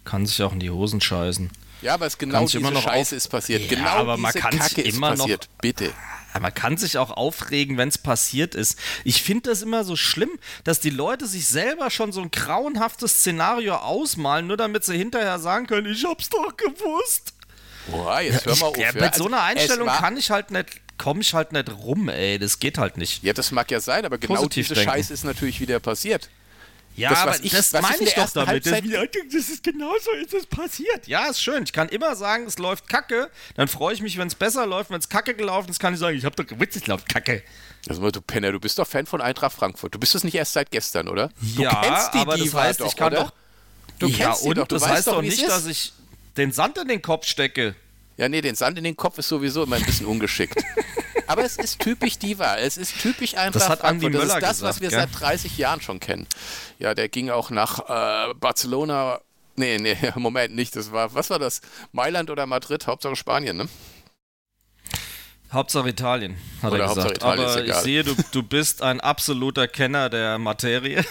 Kann 0.06 0.26
sich 0.26 0.42
auch 0.42 0.54
in 0.54 0.62
die 0.62 0.70
Hosen 0.70 1.02
scheißen. 1.02 1.52
Ja, 1.82 1.96
aber 1.96 2.06
es 2.06 2.18
genau 2.18 2.46
diese 2.46 2.82
Scheiße 2.82 3.18
ist 3.18 3.28
passiert. 3.28 3.64
Ja, 3.64 3.68
genau 3.68 3.90
aber 3.90 4.16
man 4.16 4.32
kann 4.32 4.58
Kacke 4.58 4.82
immer 4.84 5.14
ist 5.14 5.20
passiert. 5.20 5.50
Noch, 5.52 5.62
Bitte 5.62 5.94
man 6.40 6.54
kann 6.54 6.78
sich 6.78 6.98
auch 6.98 7.12
aufregen, 7.12 7.78
wenn 7.78 7.90
es 7.90 7.98
passiert 7.98 8.56
ist. 8.56 8.78
Ich 9.04 9.24
finde 9.24 9.50
das 9.50 9.62
immer 9.62 9.84
so 9.84 9.96
schlimm, 9.96 10.32
dass 10.64 10.80
die 10.80 10.90
Leute 10.90 11.28
sich 11.28 11.48
selber 11.48 11.90
schon 11.90 12.12
so 12.12 12.22
ein 12.22 12.32
grauenhaftes 12.32 13.20
Szenario 13.20 13.76
ausmalen, 13.76 14.48
nur 14.48 14.58
damit 14.58 14.84
sie 14.84 14.98
hinterher 14.98 15.40
sagen 15.40 15.68
können, 15.68 15.92
ich 15.92 16.06
hab's 16.06 16.30
doch 16.30 16.56
gewusst. 16.58 17.34
Boah, 17.88 18.22
jetzt 18.22 18.46
hör 18.46 18.56
mal 18.58 18.66
auf. 18.68 18.78
Ja, 18.78 18.92
mit 18.94 19.16
so 19.16 19.28
einer 19.28 19.42
also, 19.42 19.60
Einstellung 19.60 19.88
kann 19.88 20.18
ich 20.18 20.32
halt 20.32 20.52
nicht, 20.52 20.82
komme 20.98 21.22
ich 21.22 21.34
halt 21.34 21.54
nicht 21.54 21.70
rum, 21.70 22.10
ey. 22.10 22.38
Das 22.38 22.60
geht 22.60 22.78
halt 22.78 22.98
nicht. 22.98 23.24
Ja, 23.24 23.34
das 23.34 23.52
mag 23.52 23.72
ja 23.72 23.80
sein, 23.80 24.06
aber 24.06 24.18
genau 24.18 24.36
Positiv 24.36 24.68
diese 24.68 24.76
denken. 24.76 24.92
Scheiße 24.92 25.14
ist 25.14 25.24
natürlich 25.24 25.60
wieder 25.60 25.80
passiert. 25.80 26.30
Ja, 27.00 27.10
das, 27.10 27.20
aber 27.20 27.44
ich, 27.44 27.52
das 27.52 27.72
meine 27.74 28.04
ich 28.04 28.14
doch 28.14 28.30
damit. 28.32 28.66
Das, 28.66 28.82
das 28.82 29.50
ist 29.50 29.64
genauso 29.64 30.12
ist 30.22 30.34
es 30.34 30.46
passiert. 30.46 31.08
Ja, 31.08 31.28
ist 31.28 31.42
schön. 31.42 31.64
Ich 31.64 31.72
kann 31.72 31.88
immer 31.90 32.16
sagen, 32.16 32.46
es 32.46 32.60
läuft 32.60 32.90
kacke. 32.90 33.30
Dann 33.56 33.68
freue 33.68 33.94
ich 33.94 34.02
mich, 34.02 34.18
wenn 34.18 34.28
es 34.28 34.36
besser 34.36 34.66
läuft. 34.66 34.90
Wenn 34.90 35.00
es 35.00 35.08
kacke 35.08 35.34
gelaufen 35.34 35.70
ist, 35.70 35.80
kann 35.80 35.94
ich 35.94 36.00
sagen, 36.00 36.18
ich 36.18 36.26
habe 36.26 36.36
doch 36.36 36.46
gewusst, 36.46 36.76
es 36.76 36.88
läuft 36.88 37.08
kacke. 37.08 37.42
Also, 37.88 38.12
du 38.12 38.22
Penner, 38.22 38.52
du 38.52 38.60
bist 38.60 38.78
doch 38.78 38.88
Fan 38.88 39.06
von 39.06 39.22
Eintracht 39.22 39.56
Frankfurt. 39.56 39.96
Du 39.96 40.00
bist 40.00 40.14
es 40.14 40.26
nicht 40.26 40.36
erst 40.36 40.54
seit 40.54 40.72
gestern, 40.72 41.08
oder? 41.08 41.30
Du 41.56 41.64
ja, 41.64 41.82
kennst 41.82 42.14
die 42.14 42.18
aber 42.18 42.38
das 42.38 42.54
heißt, 42.54 42.82
doch, 42.82 42.88
ich 42.88 42.96
kann 42.98 43.14
oder? 43.14 43.24
doch. 43.24 43.34
Du 44.00 44.08
ja, 44.08 44.34
und 44.34 44.58
doch. 44.58 44.68
Du 44.68 44.76
das 44.76 44.88
heißt 44.88 45.08
doch 45.08 45.22
nicht, 45.22 45.48
dass 45.48 45.66
ich 45.66 45.94
den 46.36 46.52
Sand 46.52 46.78
in 46.78 46.90
den 46.90 47.02
Kopf 47.02 47.26
stecke. 47.26 47.76
Ja, 48.18 48.28
nee, 48.28 48.42
den 48.42 48.56
Sand 48.56 48.78
in 48.78 48.84
den 48.84 48.98
Kopf 48.98 49.18
ist 49.18 49.30
sowieso 49.30 49.64
immer 49.64 49.78
ein 49.78 49.86
bisschen 49.86 50.06
ungeschickt. 50.06 50.62
Aber 51.30 51.46
es 51.46 51.58
ist 51.58 51.80
typisch 51.80 52.18
Diva. 52.18 52.58
Es 52.58 52.76
ist 52.76 53.00
typisch 53.00 53.36
Eintracht 53.36 53.56
das 53.64 53.70
hat 53.70 53.80
Frankfurt. 53.82 54.16
Das 54.16 54.24
ist 54.24 54.30
das, 54.30 54.40
gesagt, 54.40 54.62
was 54.64 54.82
wir 54.82 54.90
gell? 54.90 55.00
seit 55.00 55.22
30 55.22 55.58
Jahren 55.60 55.80
schon 55.80 56.00
kennen. 56.00 56.26
Ja, 56.80 56.96
der 56.96 57.08
ging 57.08 57.30
auch 57.30 57.52
nach 57.52 57.88
äh, 57.88 58.34
Barcelona. 58.34 59.22
Nee, 59.56 59.78
nee, 59.78 59.96
Moment, 60.16 60.56
nicht. 60.56 60.76
Das 60.76 60.92
war, 60.92 61.14
was 61.14 61.30
war 61.30 61.38
das? 61.38 61.62
Mailand 61.92 62.32
oder 62.32 62.48
Madrid? 62.48 62.88
Hauptsache 62.88 63.16
Spanien, 63.16 63.58
ne? 63.58 63.70
Hauptsache 65.52 65.90
Italien, 65.90 66.36
hat 66.64 66.72
Oder 66.72 66.86
er 66.86 66.90
gesagt. 66.96 67.18
Italien, 67.18 67.46
Aber 67.46 67.64
ich 67.64 67.76
sehe, 67.76 68.04
du, 68.04 68.16
du 68.32 68.42
bist 68.42 68.82
ein 68.82 69.00
absoluter 69.00 69.68
Kenner 69.68 70.10
der 70.10 70.40
Materie. 70.40 71.06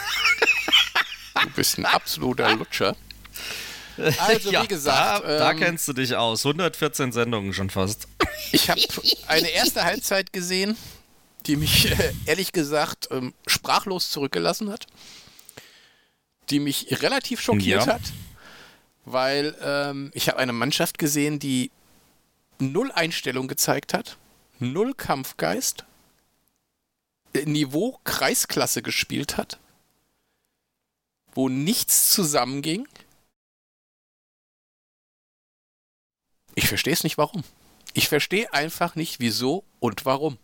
Du 1.43 1.51
bist 1.51 1.79
ein 1.79 1.87
absoluter 1.87 2.57
Lutscher. 2.57 2.97
Also, 3.99 4.51
ja, 4.51 4.63
wie 4.63 4.69
gesagt. 4.69 5.25
Da, 5.25 5.33
ähm, 5.33 5.39
da, 5.39 5.55
kennst 5.55 5.89
du 5.89 5.93
dich 5.93 6.15
aus. 6.15 6.45
114 6.45 7.13
Sendungen 7.13 7.53
schon 7.53 7.71
fast. 7.71 8.09
Ich 8.53 8.71
habe 8.71 8.81
eine 9.27 9.51
erste 9.51 9.85
Halbzeit 9.85 10.33
gesehen, 10.33 10.77
die 11.47 11.57
mich 11.57 11.91
äh, 11.99 12.13
ehrlich 12.25 12.53
gesagt 12.53 13.09
ähm, 13.11 13.35
sprachlos 13.47 14.11
zurückgelassen 14.11 14.71
hat. 14.71 14.87
Die 16.49 16.61
mich 16.61 17.03
relativ 17.03 17.41
schockiert 17.41 17.87
ja. 17.87 17.95
hat. 17.95 18.03
Weil 19.05 19.57
ähm, 19.63 20.11
ich 20.15 20.29
habe 20.29 20.39
eine 20.39 20.53
Mannschaft 20.53 20.99
gesehen, 20.99 21.39
die 21.39 21.71
null 22.59 22.93
Einstellung 22.93 23.49
gezeigt 23.49 23.93
hat, 23.93 24.17
null 24.59 24.95
Kampfgeist, 24.95 25.85
äh, 27.35 27.45
Niveau 27.45 27.99
Kreisklasse 28.05 28.83
gespielt 28.83 29.37
hat, 29.37 29.59
wo 31.35 31.49
nichts 31.49 32.11
zusammenging 32.11 32.87
Ich 36.59 36.67
verstehe 36.67 36.93
es 36.93 37.05
nicht 37.05 37.19
warum. 37.19 37.45
Ich 37.95 38.09
verstehe 38.09 38.53
einfach 38.53 38.97
nicht 38.97 39.21
wieso 39.21 39.63
und 39.79 40.05
warum. 40.07 40.39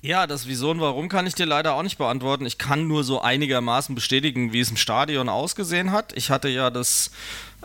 Ja, 0.00 0.26
das 0.26 0.46
Wieso 0.46 0.70
und 0.70 0.80
Warum 0.80 1.08
kann 1.08 1.26
ich 1.26 1.34
dir 1.34 1.46
leider 1.46 1.74
auch 1.74 1.82
nicht 1.82 1.98
beantworten. 1.98 2.46
Ich 2.46 2.58
kann 2.58 2.86
nur 2.86 3.02
so 3.02 3.20
einigermaßen 3.20 3.94
bestätigen, 3.94 4.52
wie 4.52 4.60
es 4.60 4.70
im 4.70 4.76
Stadion 4.76 5.28
ausgesehen 5.28 5.90
hat. 5.90 6.16
Ich 6.16 6.30
hatte 6.30 6.48
ja 6.48 6.70
das 6.70 7.10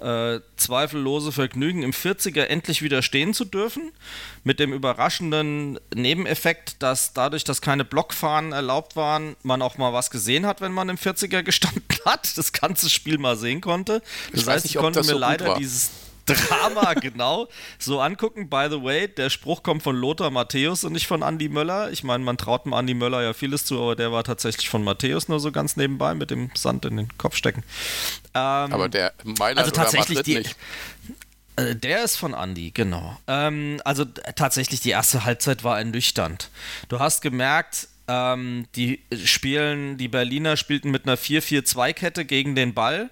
äh, 0.01 0.39
zweifellose 0.57 1.31
Vergnügen, 1.31 1.83
im 1.83 1.91
40er 1.91 2.45
endlich 2.45 2.81
wieder 2.81 3.03
stehen 3.03 3.35
zu 3.35 3.45
dürfen. 3.45 3.91
Mit 4.43 4.59
dem 4.59 4.73
überraschenden 4.73 5.79
Nebeneffekt, 5.93 6.81
dass 6.81 7.13
dadurch, 7.13 7.43
dass 7.43 7.61
keine 7.61 7.85
Blockfahnen 7.85 8.51
erlaubt 8.51 8.95
waren, 8.95 9.35
man 9.43 9.61
auch 9.61 9.77
mal 9.77 9.93
was 9.93 10.09
gesehen 10.09 10.47
hat, 10.47 10.59
wenn 10.59 10.71
man 10.71 10.89
im 10.89 10.97
40er 10.97 11.43
gestanden 11.43 11.83
hat, 12.05 12.35
das 12.37 12.51
ganze 12.51 12.89
Spiel 12.89 13.19
mal 13.19 13.37
sehen 13.37 13.61
konnte. 13.61 14.01
Das 14.31 14.41
ich 14.41 14.47
heißt, 14.47 14.65
nicht, 14.65 14.75
ich 14.75 14.81
konnte 14.81 14.99
mir 14.99 15.05
so 15.05 15.17
leider 15.17 15.55
dieses 15.55 15.91
Drama 16.25 16.93
genau 16.93 17.47
so 17.79 17.99
angucken. 17.99 18.49
By 18.49 18.67
the 18.69 18.81
way, 18.81 19.07
der 19.07 19.29
Spruch 19.29 19.63
kommt 19.63 19.83
von 19.83 19.95
Lothar 19.95 20.29
Matthäus 20.29 20.83
und 20.83 20.93
nicht 20.93 21.07
von 21.07 21.21
Andy 21.21 21.49
Möller. 21.49 21.91
Ich 21.91 22.03
meine, 22.03 22.23
man 22.23 22.37
traut 22.37 22.65
dem 22.65 22.73
Andy 22.73 22.93
Möller 22.93 23.21
ja 23.21 23.33
vieles 23.33 23.65
zu, 23.65 23.81
aber 23.81 23.95
der 23.95 24.11
war 24.11 24.23
tatsächlich 24.23 24.69
von 24.69 24.83
Matthäus 24.83 25.27
nur 25.27 25.39
so 25.39 25.51
ganz 25.51 25.75
nebenbei 25.75 26.13
mit 26.13 26.31
dem 26.31 26.51
Sand 26.55 26.85
in 26.85 26.97
den 26.97 27.17
Kopf 27.17 27.35
stecken. 27.35 27.63
Ähm, 28.33 28.73
aber 28.73 28.89
der 28.89 29.13
Mailand 29.23 29.59
also 29.59 29.71
tatsächlich 29.71 30.21
die, 30.23 30.37
nicht. 30.37 30.55
Äh, 31.55 31.75
der 31.75 32.03
ist 32.03 32.17
von 32.17 32.33
Andy, 32.33 32.71
genau. 32.71 33.17
Ähm, 33.27 33.81
also 33.85 34.05
tatsächlich 34.05 34.79
die 34.79 34.89
erste 34.89 35.25
Halbzeit 35.25 35.63
war 35.63 35.77
ernüchternd. 35.77 36.49
Du 36.89 36.99
hast 36.99 37.21
gemerkt, 37.21 37.87
ähm, 38.07 38.67
die 38.75 39.01
spielen, 39.23 39.97
die 39.97 40.07
Berliner 40.07 40.57
spielten 40.57 40.91
mit 40.91 41.05
einer 41.05 41.17
4-4-2-Kette 41.17 42.25
gegen 42.25 42.55
den 42.55 42.73
Ball 42.73 43.09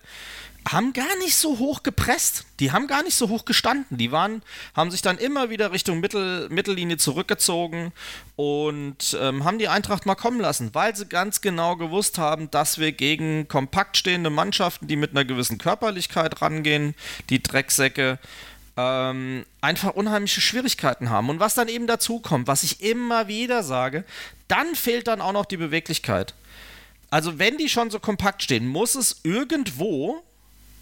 haben 0.70 0.94
gar 0.94 1.18
nicht 1.20 1.36
so 1.36 1.58
hoch 1.58 1.84
gepresst. 1.84 2.46
Die 2.60 2.72
haben 2.72 2.88
gar 2.88 3.04
nicht 3.04 3.16
so 3.16 3.30
hoch 3.30 3.46
gestanden. 3.46 3.98
Die 3.98 4.12
waren, 4.12 4.44
haben 4.76 4.92
sich 4.92 5.02
dann 5.02 5.18
immer 5.18 5.50
wieder 5.50 5.72
Richtung 5.72 6.00
Mittel, 6.00 6.48
Mittellinie 6.50 6.98
zurückgezogen 6.98 7.92
und 8.36 9.18
ähm, 9.20 9.44
haben 9.44 9.58
die 9.58 9.68
Eintracht 9.68 10.06
mal 10.06 10.16
kommen 10.16 10.40
lassen, 10.40 10.70
weil 10.74 10.96
sie 10.96 11.08
ganz 11.08 11.42
genau 11.42 11.76
gewusst 11.76 12.18
haben, 12.18 12.52
dass 12.52 12.78
wir 12.78 12.92
gegen 12.92 13.48
kompakt 13.48 13.98
stehende 13.98 14.30
Mannschaften, 14.30 14.88
die 14.88 14.96
mit 14.96 15.12
einer 15.12 15.26
gewissen 15.26 15.58
Körperlichkeit 15.58 16.42
rangehen, 16.42 16.96
die 17.30 17.42
Drecksäcke, 17.42 18.20
ähm, 18.78 19.46
einfach 19.62 19.94
unheimliche 19.94 20.42
Schwierigkeiten 20.42 21.10
haben. 21.10 21.30
Und 21.30 21.40
was 21.40 21.56
dann 21.56 21.68
eben 21.70 21.88
dazu 21.88 22.20
kommt, 22.20 22.48
was 22.48 22.64
ich 22.64 22.82
immer 22.82 23.28
wieder 23.28 23.64
sage, 23.64 24.06
dann 24.48 24.76
fehlt 24.76 25.08
dann 25.08 25.22
auch 25.22 25.34
noch 25.34 25.46
die 25.46 25.58
Beweglichkeit. 25.58 26.36
Also 27.10 27.40
wenn 27.40 27.58
die 27.58 27.68
schon 27.68 27.90
so 27.90 28.00
kompakt 28.00 28.44
stehen, 28.44 28.68
muss 28.68 28.96
es 28.96 29.18
irgendwo 29.24 30.24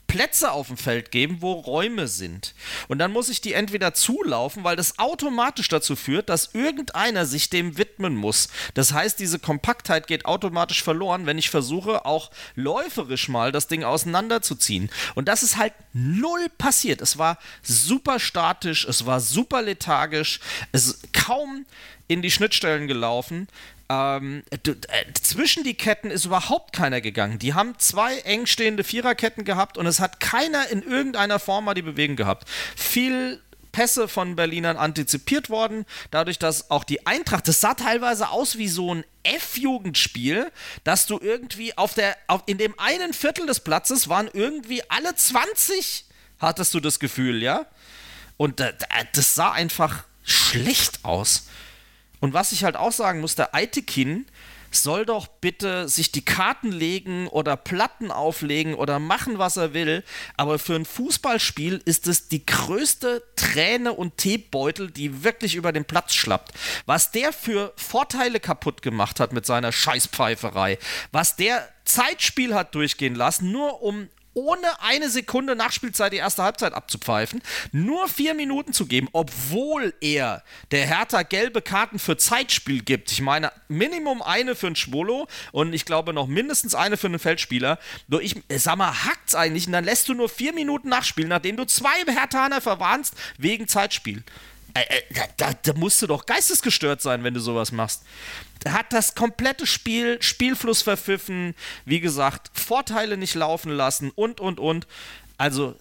Plätze 0.10 0.51
auf 0.51 0.68
dem 0.68 0.76
Feld 0.76 1.12
geben, 1.12 1.38
wo 1.39 1.53
Räume 1.53 2.07
sind. 2.07 2.55
Und 2.88 2.97
dann 2.97 3.14
muss 3.14 3.30
ich 3.30 3.41
die 3.41 3.53
entweder 3.53 3.93
zulaufen, 3.93 4.64
weil 4.64 4.76
das 4.76 4.97
automatisch 4.97 5.70
dazu 5.70 5.95
führt, 5.95 6.30
dass 6.30 6.49
irgendeiner 6.53 7.28
sich 7.28 7.51
dem 7.51 7.78
widmen 7.78 8.16
muss. 8.16 8.49
Das 8.74 8.91
heißt, 8.91 9.20
diese 9.20 9.38
Kompaktheit 9.38 10.07
geht 10.07 10.26
automatisch 10.26 10.84
verloren, 10.84 11.28
wenn 11.28 11.38
ich 11.38 11.51
versuche, 11.51 12.05
auch 12.05 12.32
läuferisch 12.55 13.30
mal 13.30 13.51
das 13.51 13.68
Ding 13.68 13.84
auseinanderzuziehen. 13.84 14.89
Und 15.14 15.28
das 15.28 15.43
ist 15.43 15.57
halt 15.57 15.74
null 15.93 16.49
passiert. 16.57 17.01
Es 17.01 17.20
war 17.20 17.38
super 17.62 18.20
statisch, 18.20 18.86
es 18.86 19.05
war 19.05 19.20
super 19.20 19.62
lethargisch, 19.62 20.39
es 20.72 21.01
kaum 21.14 21.68
in 22.10 22.22
die 22.22 22.32
Schnittstellen 22.32 22.88
gelaufen. 22.88 23.47
Ähm, 23.88 24.43
äh, 24.49 24.57
zwischen 25.14 25.64
die 25.64 25.76
Ketten 25.76 26.12
ist 26.12 26.26
überhaupt 26.26 26.74
keiner 26.74 26.99
gegangen. 26.99 27.39
Die 27.39 27.53
haben 27.53 27.80
zwei 27.80 28.18
eng 28.20 28.45
stehende 28.45 28.84
Viererketten 28.84 29.45
gehabt 29.45 29.78
und 29.78 29.86
es 29.86 30.01
hat 30.01 30.20
keiner 30.20 30.68
in 30.70 30.84
irgendeiner 30.84 31.39
Form 31.39 31.66
mal 31.66 31.76
die 31.76 31.82
Bewegung 31.82 32.18
gehabt. 32.18 32.47
Viel 32.76 33.39
Pässe 33.72 34.07
von 34.07 34.36
Berlinern 34.36 34.78
antizipiert 34.78 35.49
worden, 35.49 35.86
dadurch, 36.10 36.39
dass 36.39 36.72
auch 36.72 36.84
die 36.84 37.05
Eintracht, 37.05 37.47
das 37.47 37.62
sah 37.62 37.76
teilweise 37.76 38.30
aus 38.30 38.57
wie 38.57 38.68
so 38.68 38.93
ein 38.93 39.03
F-Jugendspiel, 39.24 40.51
dass 40.84 41.05
du 41.05 41.20
irgendwie 41.22 41.78
auf 41.78 41.93
der, 41.93 42.18
auf, 42.28 42.41
in 42.47 42.57
dem 42.57 42.78
einen 42.80 43.14
Viertel 43.14 43.45
des 43.45 43.60
Platzes 43.60 44.10
waren 44.10 44.30
irgendwie 44.34 44.82
alle 44.89 45.14
20, 45.14 46.05
hattest 46.39 46.74
du 46.74 46.80
das 46.80 46.99
Gefühl, 46.99 47.43
ja? 47.43 47.68
Und 48.38 48.60
äh, 48.60 48.74
das 49.14 49.36
sah 49.36 49.51
einfach 49.51 50.03
schlecht 50.24 51.05
aus. 51.05 51.47
Und 52.20 52.34
was 52.34 52.51
ich 52.51 52.63
halt 52.63 52.76
auch 52.76 52.91
sagen 52.91 53.22
muss, 53.22 53.36
der 53.36 53.55
Eitekin 53.55 54.26
soll 54.72 55.05
doch 55.05 55.28
bitte 55.28 55.89
sich 55.89 56.11
die 56.11 56.24
Karten 56.24 56.72
legen 56.72 57.28
oder 57.28 57.57
Platten 57.57 58.11
auflegen 58.11 58.76
oder 58.76 58.99
machen, 58.99 59.39
was 59.39 59.57
er 59.57 59.74
will. 59.74 60.03
Aber 60.38 60.59
für 60.59 60.76
ein 60.76 60.86
Fußballspiel 60.86 61.82
ist 61.86 62.07
es 62.07 62.28
die 62.28 62.45
größte 62.45 63.24
Träne 63.36 63.93
und 63.93 64.17
Teebeutel, 64.17 64.91
die 64.91 65.24
wirklich 65.24 65.55
über 65.55 65.72
den 65.72 65.86
Platz 65.86 66.13
schlappt. 66.13 66.53
Was 66.86 67.11
der 67.11 67.34
für 67.34 67.74
Vorteile 67.76 68.39
kaputt 68.39 68.82
gemacht 68.82 69.20
hat 69.20 69.34
mit 69.34 69.45
seiner 69.45 69.72
Scheißpfeiferei, 69.72 70.78
was 71.11 71.36
der 71.36 71.67
Zeitspiel 71.86 72.53
hat 72.53 72.76
durchgehen 72.76 73.15
lassen, 73.15 73.51
nur 73.51 73.82
um 73.82 74.09
ohne 74.34 74.82
eine 74.82 75.09
Sekunde 75.09 75.55
Nachspielzeit 75.55 76.13
die 76.13 76.17
erste 76.17 76.43
Halbzeit 76.43 76.73
abzupfeifen, 76.73 77.41
nur 77.71 78.07
vier 78.07 78.34
Minuten 78.34 78.73
zu 78.73 78.86
geben, 78.86 79.09
obwohl 79.11 79.93
er 80.01 80.43
der 80.71 80.86
Hertha 80.86 81.23
gelbe 81.23 81.61
Karten 81.61 81.99
für 81.99 82.17
Zeitspiel 82.17 82.84
gibt. 82.84 83.11
Ich 83.11 83.21
meine, 83.21 83.51
Minimum 83.67 84.21
eine 84.21 84.55
für 84.55 84.67
einen 84.67 84.75
Schwolo 84.75 85.27
und 85.51 85.73
ich 85.73 85.86
glaube 85.86 86.13
noch 86.13 86.27
mindestens 86.27 86.75
eine 86.75 86.97
für 86.97 87.07
einen 87.07 87.19
Feldspieler. 87.19 87.80
Nur 88.07 88.21
ich, 88.21 88.36
sag 88.49 88.77
mal, 88.77 89.05
hackt's 89.05 89.36
eigentlich 89.36 89.67
und 89.67 89.73
dann 89.73 89.84
lässt 89.84 90.07
du 90.07 90.13
nur 90.13 90.30
vier 90.30 90.53
Minuten 90.53 90.89
nachspielen, 90.89 91.30
nachdem 91.30 91.57
du 91.57 91.65
zwei 91.65 91.89
Herthaner 92.07 92.61
verwarnst 92.61 93.13
wegen 93.38 93.67
Zeitspiel. 93.67 94.23
Da, 95.38 95.53
da 95.53 95.73
musst 95.73 96.01
du 96.01 96.07
doch 96.07 96.25
geistesgestört 96.25 97.01
sein, 97.01 97.23
wenn 97.23 97.34
du 97.34 97.39
sowas 97.39 97.71
machst 97.71 98.03
hat 98.67 98.91
das 98.91 99.15
komplette 99.15 99.65
Spiel, 99.65 100.21
Spielfluss 100.21 100.82
verpfiffen, 100.82 101.55
wie 101.86 101.99
gesagt, 101.99 102.51
Vorteile 102.53 103.17
nicht 103.17 103.36
laufen 103.36 103.71
lassen 103.71 104.11
und, 104.11 104.39
und, 104.39 104.59
und. 104.59 104.88
Also 105.38 105.75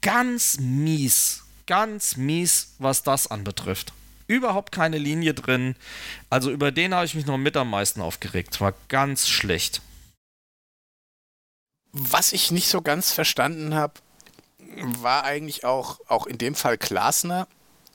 ganz 0.00 0.58
mies, 0.58 1.44
ganz 1.66 2.16
mies, 2.16 2.74
was 2.78 3.02
das 3.02 3.28
anbetrifft. 3.28 3.92
Überhaupt 4.26 4.72
keine 4.72 4.98
Linie 4.98 5.32
drin. 5.32 5.76
Also 6.28 6.50
über 6.50 6.72
den 6.72 6.94
habe 6.94 7.06
ich 7.06 7.14
mich 7.14 7.26
noch 7.26 7.38
mit 7.38 7.56
am 7.56 7.70
meisten 7.70 8.00
aufgeregt. 8.00 8.60
War 8.60 8.74
ganz 8.88 9.28
schlecht. 9.28 9.80
Was 11.92 12.32
ich 12.32 12.50
nicht 12.50 12.68
so 12.68 12.82
ganz 12.82 13.12
verstanden 13.12 13.74
habe, 13.74 13.94
war 14.76 15.24
eigentlich 15.24 15.64
auch, 15.64 16.00
auch 16.08 16.26
in 16.26 16.36
dem 16.36 16.54
Fall 16.54 16.76
Glasner 16.76 17.48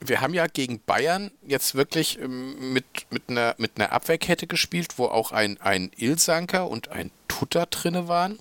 wir 0.06 0.22
haben 0.22 0.34
ja 0.34 0.48
gegen 0.48 0.82
Bayern 0.82 1.32
jetzt 1.46 1.76
wirklich 1.76 2.20
ähm, 2.20 2.74
mit, 2.74 2.86
mit, 3.10 3.24
einer, 3.30 3.56
mit 3.58 3.72
einer 3.76 3.92
Abwehrkette 3.92 4.48
gespielt, 4.48 4.98
wo 4.98 5.06
auch 5.06 5.32
ein, 5.32 5.60
ein 5.62 5.92
Ilsanker 5.96 6.70
und 6.70 6.90
ein 6.90 7.12
Tutter 7.28 7.66
drinne 7.66 8.08
waren. 8.08 8.40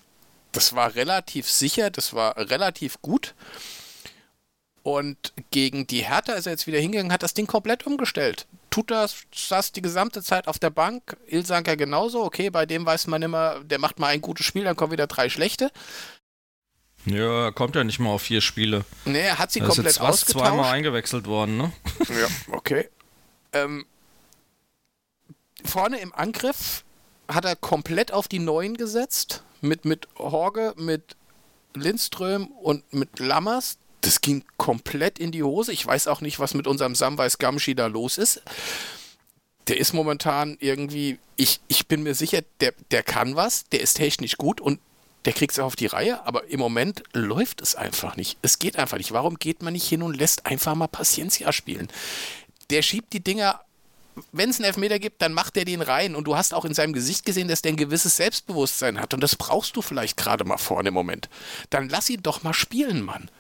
Das 0.53 0.75
war 0.75 0.95
relativ 0.95 1.51
sicher, 1.51 1.91
das 1.91 2.13
war 2.13 2.37
relativ 2.37 3.01
gut. 3.01 3.35
Und 4.83 5.33
gegen 5.51 5.87
die 5.87 6.05
Hertha 6.05 6.33
ist 6.33 6.47
er 6.47 6.53
jetzt 6.53 6.67
wieder 6.67 6.81
hingegangen, 6.81 7.13
hat 7.13 7.23
das 7.23 7.35
Ding 7.35 7.47
komplett 7.47 7.87
umgestellt. 7.87 8.47
Tuta 8.71 9.07
saß 9.33 9.73
die 9.73 9.83
gesamte 9.83 10.23
Zeit 10.23 10.49
auf 10.49 10.59
der 10.59 10.71
Bank, 10.71 11.17
Ilsanker 11.27 11.77
genauso. 11.77 12.25
Okay, 12.25 12.51
bei 12.51 12.67
dem 12.67 12.85
weiß 12.85 13.07
man 13.07 13.23
immer, 13.23 13.61
der 13.63 13.79
macht 13.79 14.01
mal 14.01 14.09
ein 14.09 14.21
gutes 14.21 14.45
Spiel, 14.45 14.65
dann 14.65 14.75
kommen 14.75 14.93
wieder 14.93 15.07
drei 15.07 15.29
schlechte. 15.29 15.71
Ja, 17.07 17.47
er 17.47 17.53
kommt 17.53 17.75
ja 17.75 17.83
nicht 17.85 17.99
mal 17.99 18.11
auf 18.11 18.23
vier 18.23 18.41
Spiele. 18.41 18.85
Nee, 19.05 19.21
er 19.21 19.39
hat 19.39 19.51
sie 19.53 19.61
er 19.61 19.67
komplett 19.67 19.87
ist 19.89 19.97
jetzt 19.97 20.01
ausgetauscht. 20.09 20.47
zweimal 20.47 20.73
eingewechselt 20.73 21.27
worden, 21.27 21.57
ne? 21.57 21.73
Ja, 22.09 22.29
okay. 22.53 22.89
Ähm, 23.53 23.85
vorne 25.65 25.99
im 26.01 26.15
Angriff 26.15 26.85
hat 27.29 27.45
er 27.45 27.57
komplett 27.57 28.13
auf 28.13 28.29
die 28.29 28.39
Neuen 28.39 28.77
gesetzt. 28.77 29.43
Mit, 29.61 29.85
mit 29.85 30.09
Horge, 30.19 30.75
mit 30.77 31.17
Lindström 31.75 32.47
und 32.49 32.93
mit 32.93 33.19
Lammers. 33.19 33.79
Das 34.01 34.21
ging 34.21 34.45
komplett 34.57 35.19
in 35.19 35.31
die 35.31 35.45
Hose. 35.45 35.73
Ich 35.73 35.87
weiß 35.87 36.09
auch 36.09 36.21
nicht, 36.21 36.41
was 36.41 36.55
mit 36.55 36.67
unserem 36.67 36.95
Samwise 36.95 37.39
Gamshi 37.39 37.75
da 37.75 37.87
los 37.87 38.19
ist. 38.19 38.43
Der 39.69 39.79
ist 39.79 39.93
momentan 39.93 40.57
irgendwie, 40.59 41.19
ich, 41.37 41.61
ich 41.69 41.87
bin 41.87 42.03
mir 42.03 42.15
sicher, 42.15 42.41
der, 42.61 42.75
der 42.91 43.05
kann 43.05 43.37
was, 43.37 43.65
der 43.69 43.81
ist 43.81 43.95
technisch 43.95 44.37
gut 44.37 44.61
und 44.61 44.81
der 45.25 45.33
kriegt 45.33 45.53
es 45.53 45.59
auf 45.59 45.77
die 45.77 45.87
Reihe, 45.87 46.25
aber 46.27 46.49
im 46.49 46.59
Moment 46.59 47.03
läuft 47.13 47.61
es 47.61 47.75
einfach 47.75 48.17
nicht. 48.17 48.39
Es 48.43 48.59
geht 48.59 48.77
einfach 48.77 48.99
nicht. 48.99 49.13
Warum 49.13 49.39
geht 49.39 49.63
man 49.63 49.73
nicht 49.73 49.89
hin 49.89 50.03
und 50.03 50.17
lässt 50.17 50.47
einfach 50.47 50.75
mal 50.75 50.89
Paciencia 50.89 51.53
spielen? 51.53 51.89
Der 52.71 52.83
schiebt 52.83 53.13
die 53.13 53.23
Dinger, 53.23 53.61
wenn 54.33 54.51
es 54.51 54.57
einen 54.57 54.67
Elfmeter 54.67 54.99
gibt, 54.99 55.23
dann 55.23 55.33
macht 55.33 55.57
er 55.57 55.65
den 55.65 55.81
rein. 55.81 56.15
Und 56.15 56.25
du 56.25 56.37
hast 56.37 56.55
auch 56.55 56.65
in 56.65 56.75
seinem 56.75 56.93
Gesicht 56.93 57.25
gesehen, 57.25 57.49
dass 57.49 57.63
der 57.63 57.73
ein 57.73 57.77
gewisses 57.77 58.17
Selbstbewusstsein 58.17 59.01
hat. 59.01 59.15
Und 59.15 59.23
das 59.23 59.37
brauchst 59.37 59.77
du 59.77 59.83
vielleicht 59.83 60.17
gerade 60.17 60.45
mal 60.45 60.59
vorne 60.59 60.89
im 60.89 60.95
Moment. 60.95 61.29
Dann 61.71 61.89
lass 61.89 62.11
ihn 62.11 62.23
doch 62.23 62.43
mal 62.43 62.55
spielen, 62.55 63.03
Mann. 63.03 63.31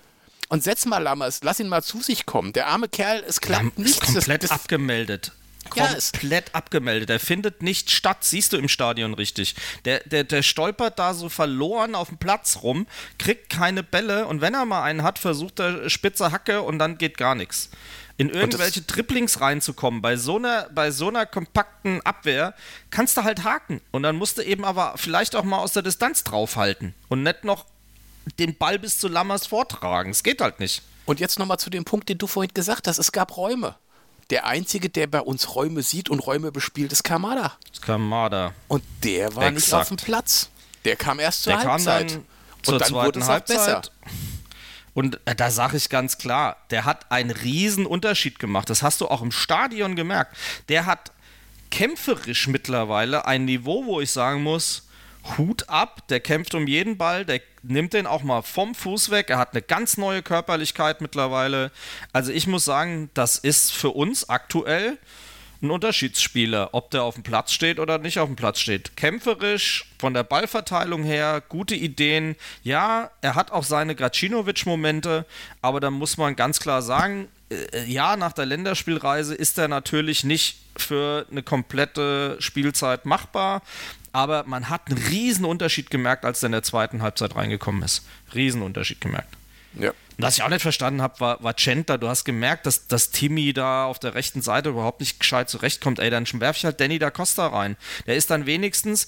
Und 0.49 0.62
setz 0.62 0.87
mal 0.87 0.99
Lammers, 0.99 1.41
lass 1.43 1.61
ihn 1.61 1.68
mal 1.68 1.83
zu 1.83 2.01
sich 2.01 2.26
kommen. 2.26 2.53
Der 2.53 2.68
arme 2.68 2.89
Kerl, 2.89 3.24
es 3.26 3.41
klappt 3.41 3.64
Lamm 3.64 3.72
nichts. 3.76 4.09
Ist 4.09 4.14
komplett 4.14 4.43
das, 4.43 4.51
das, 4.51 4.59
abgemeldet 4.59 5.33
komplett 5.70 6.48
ja, 6.48 6.54
abgemeldet. 6.54 7.08
Der 7.08 7.20
findet 7.20 7.62
nicht 7.62 7.90
statt, 7.90 8.18
siehst 8.24 8.52
du 8.52 8.56
im 8.56 8.68
Stadion 8.68 9.14
richtig. 9.14 9.54
Der, 9.84 10.00
der, 10.00 10.24
der 10.24 10.42
stolpert 10.42 10.98
da 10.98 11.14
so 11.14 11.28
verloren 11.28 11.94
auf 11.94 12.08
dem 12.08 12.18
Platz 12.18 12.60
rum, 12.62 12.86
kriegt 13.18 13.50
keine 13.50 13.82
Bälle 13.82 14.26
und 14.26 14.40
wenn 14.40 14.54
er 14.54 14.64
mal 14.64 14.82
einen 14.82 15.02
hat, 15.02 15.18
versucht 15.18 15.60
er 15.60 15.88
spitze 15.90 16.32
Hacke 16.32 16.62
und 16.62 16.78
dann 16.78 16.98
geht 16.98 17.18
gar 17.18 17.34
nichts. 17.34 17.70
In 18.18 18.28
irgendwelche 18.28 18.86
Triplings 18.86 19.40
reinzukommen, 19.40 20.02
bei 20.02 20.16
so, 20.16 20.36
einer, 20.36 20.68
bei 20.70 20.90
so 20.90 21.08
einer 21.08 21.26
kompakten 21.26 22.02
Abwehr, 22.02 22.54
kannst 22.90 23.16
du 23.16 23.24
halt 23.24 23.42
haken. 23.42 23.80
Und 23.90 24.02
dann 24.02 24.16
musst 24.16 24.38
du 24.38 24.42
eben 24.42 24.64
aber 24.64 24.94
vielleicht 24.96 25.34
auch 25.34 25.44
mal 25.44 25.58
aus 25.58 25.72
der 25.72 25.82
Distanz 25.82 26.22
draufhalten 26.22 26.94
und 27.08 27.22
nicht 27.22 27.44
noch 27.44 27.64
den 28.38 28.56
Ball 28.56 28.78
bis 28.78 28.98
zu 28.98 29.08
Lammers 29.08 29.46
vortragen. 29.46 30.10
Es 30.10 30.22
geht 30.22 30.40
halt 30.40 30.60
nicht. 30.60 30.82
Und 31.04 31.20
jetzt 31.20 31.38
nochmal 31.38 31.58
zu 31.58 31.70
dem 31.70 31.84
Punkt, 31.84 32.08
den 32.08 32.18
du 32.18 32.26
vorhin 32.26 32.52
gesagt 32.54 32.86
hast. 32.86 32.98
Es 32.98 33.12
gab 33.12 33.36
Räume. 33.36 33.76
Der 34.33 34.47
Einzige, 34.47 34.89
der 34.89 35.09
bei 35.09 35.20
uns 35.20 35.55
Räume 35.55 35.83
sieht 35.83 36.09
und 36.09 36.20
Räume 36.20 36.53
bespielt, 36.53 36.91
ist 36.91 37.05
Kamada. 37.05 37.53
Ist 37.70 37.83
Kamada. 37.83 38.55
Und 38.66 38.83
der 39.05 39.37
war 39.37 39.43
Exakt. 39.43 39.55
nicht 39.55 39.74
auf 39.74 39.89
dem 39.89 39.97
Platz. 39.99 40.49
Der 40.87 40.97
kam 40.97 41.20
erst 41.20 41.43
zur 41.43 41.53
der 41.53 41.64
Halbzeit. 41.64 42.09
Kam 42.09 42.16
dann 42.16 42.24
zur 42.62 42.74
und 42.74 42.80
dann 42.80 42.89
zweiten 42.89 43.07
wurde 43.07 43.20
es 43.20 43.28
Halbzeit. 43.28 43.59
besser. 43.59 43.83
Und 44.95 45.20
äh, 45.26 45.35
da 45.35 45.51
sage 45.51 45.76
ich 45.76 45.91
ganz 45.91 46.16
klar, 46.16 46.57
der 46.70 46.87
hat 46.87 47.12
einen 47.12 47.30
riesen 47.30 47.85
Unterschied 47.85 48.39
gemacht. 48.39 48.70
Das 48.70 48.83
hast 48.83 49.03
du 49.03 49.09
auch 49.09 49.20
im 49.20 49.33
Stadion 49.33 49.97
gemerkt. 49.97 50.35
Der 50.70 50.87
hat 50.87 51.12
kämpferisch 51.70 52.47
mittlerweile 52.47 53.26
ein 53.26 53.45
Niveau, 53.45 53.85
wo 53.85 54.01
ich 54.01 54.12
sagen 54.12 54.43
muss, 54.43 54.89
Hut 55.37 55.68
ab, 55.68 56.09
der 56.09 56.20
kämpft 56.20 56.55
um 56.55 56.66
jeden 56.66 56.97
Ball, 56.99 57.25
der 57.25 57.41
nimmt 57.62 57.93
den 57.93 58.07
auch 58.07 58.23
mal 58.23 58.43
vom 58.43 58.75
Fuß 58.75 59.11
weg. 59.11 59.31
Er 59.31 59.39
hat 59.39 59.53
eine 59.53 59.62
ganz 59.62 59.97
neue 59.97 60.23
Körperlichkeit 60.23 61.01
mittlerweile. 61.01 61.70
Also 62.12 62.33
ich 62.33 62.47
muss 62.47 62.64
sagen, 62.64 63.11
das 63.14 63.39
ist 63.39 63.73
für 63.73 63.91
uns 63.91 64.29
aktuell 64.29 64.99
ein 65.62 65.70
Unterschiedsspieler, 65.70 66.70
ob 66.73 66.91
der 66.91 67.05
auf 67.05 67.14
dem 67.14 67.23
Platz 67.23 67.53
steht 67.53 67.79
oder 67.79 67.99
nicht 67.99 68.18
auf 68.18 68.29
dem 68.29 68.35
Platz 68.35 68.59
steht. 68.59 68.97
Kämpferisch, 68.97 69.87
von 69.99 70.12
der 70.12 70.25
Ballverteilung 70.25 71.05
her, 71.05 71.41
gute 71.49 71.77
Ideen. 71.77 72.35
Ja, 72.64 73.11
er 73.20 73.37
hat 73.37 73.53
auch 73.53 73.62
seine 73.62 73.95
Gracinovic-Momente, 73.95 75.25
aber 75.61 75.79
da 75.79 75.91
muss 75.91 76.16
man 76.16 76.35
ganz 76.35 76.59
klar 76.59 76.83
sagen, 76.83 77.29
äh, 77.51 77.85
ja, 77.85 78.16
nach 78.16 78.33
der 78.33 78.47
Länderspielreise 78.47 79.37
ist 79.37 79.57
er 79.57 79.68
natürlich 79.68 80.25
nicht 80.25 80.59
für 80.77 81.27
eine 81.31 81.45
komplette 81.45 82.37
Spielzeit 82.41 83.07
machbar 83.07 83.62
aber 84.12 84.44
man 84.44 84.68
hat 84.68 84.82
einen 84.88 84.98
riesen 84.98 85.44
Unterschied 85.44 85.90
gemerkt, 85.90 86.24
als 86.24 86.42
er 86.42 86.46
in 86.46 86.52
der 86.52 86.62
zweiten 86.62 87.02
Halbzeit 87.02 87.34
reingekommen 87.34 87.82
ist. 87.82 88.04
Riesen 88.34 88.62
Unterschied 88.62 89.00
gemerkt. 89.00 89.34
Ja. 89.78 89.90
Und 89.90 89.96
was 90.18 90.36
ich 90.36 90.42
auch 90.42 90.50
nicht 90.50 90.60
verstanden 90.62 91.00
habe, 91.00 91.18
war, 91.20 91.42
war 91.42 91.56
Centa. 91.56 91.96
Du 91.96 92.06
hast 92.08 92.24
gemerkt, 92.24 92.66
dass, 92.66 92.86
dass 92.86 93.10
Timmy 93.10 93.54
da 93.54 93.86
auf 93.86 93.98
der 93.98 94.14
rechten 94.14 94.42
Seite 94.42 94.68
überhaupt 94.68 95.00
nicht 95.00 95.18
gescheit 95.18 95.48
zurechtkommt. 95.48 95.98
Ey, 95.98 96.10
dann 96.10 96.26
werfe 96.40 96.58
ich 96.58 96.64
halt 96.66 96.78
Danny 96.80 96.98
da 96.98 97.10
Costa 97.10 97.46
rein. 97.46 97.76
Der 98.06 98.16
ist 98.16 98.30
dann 98.30 98.44
wenigstens 98.44 99.06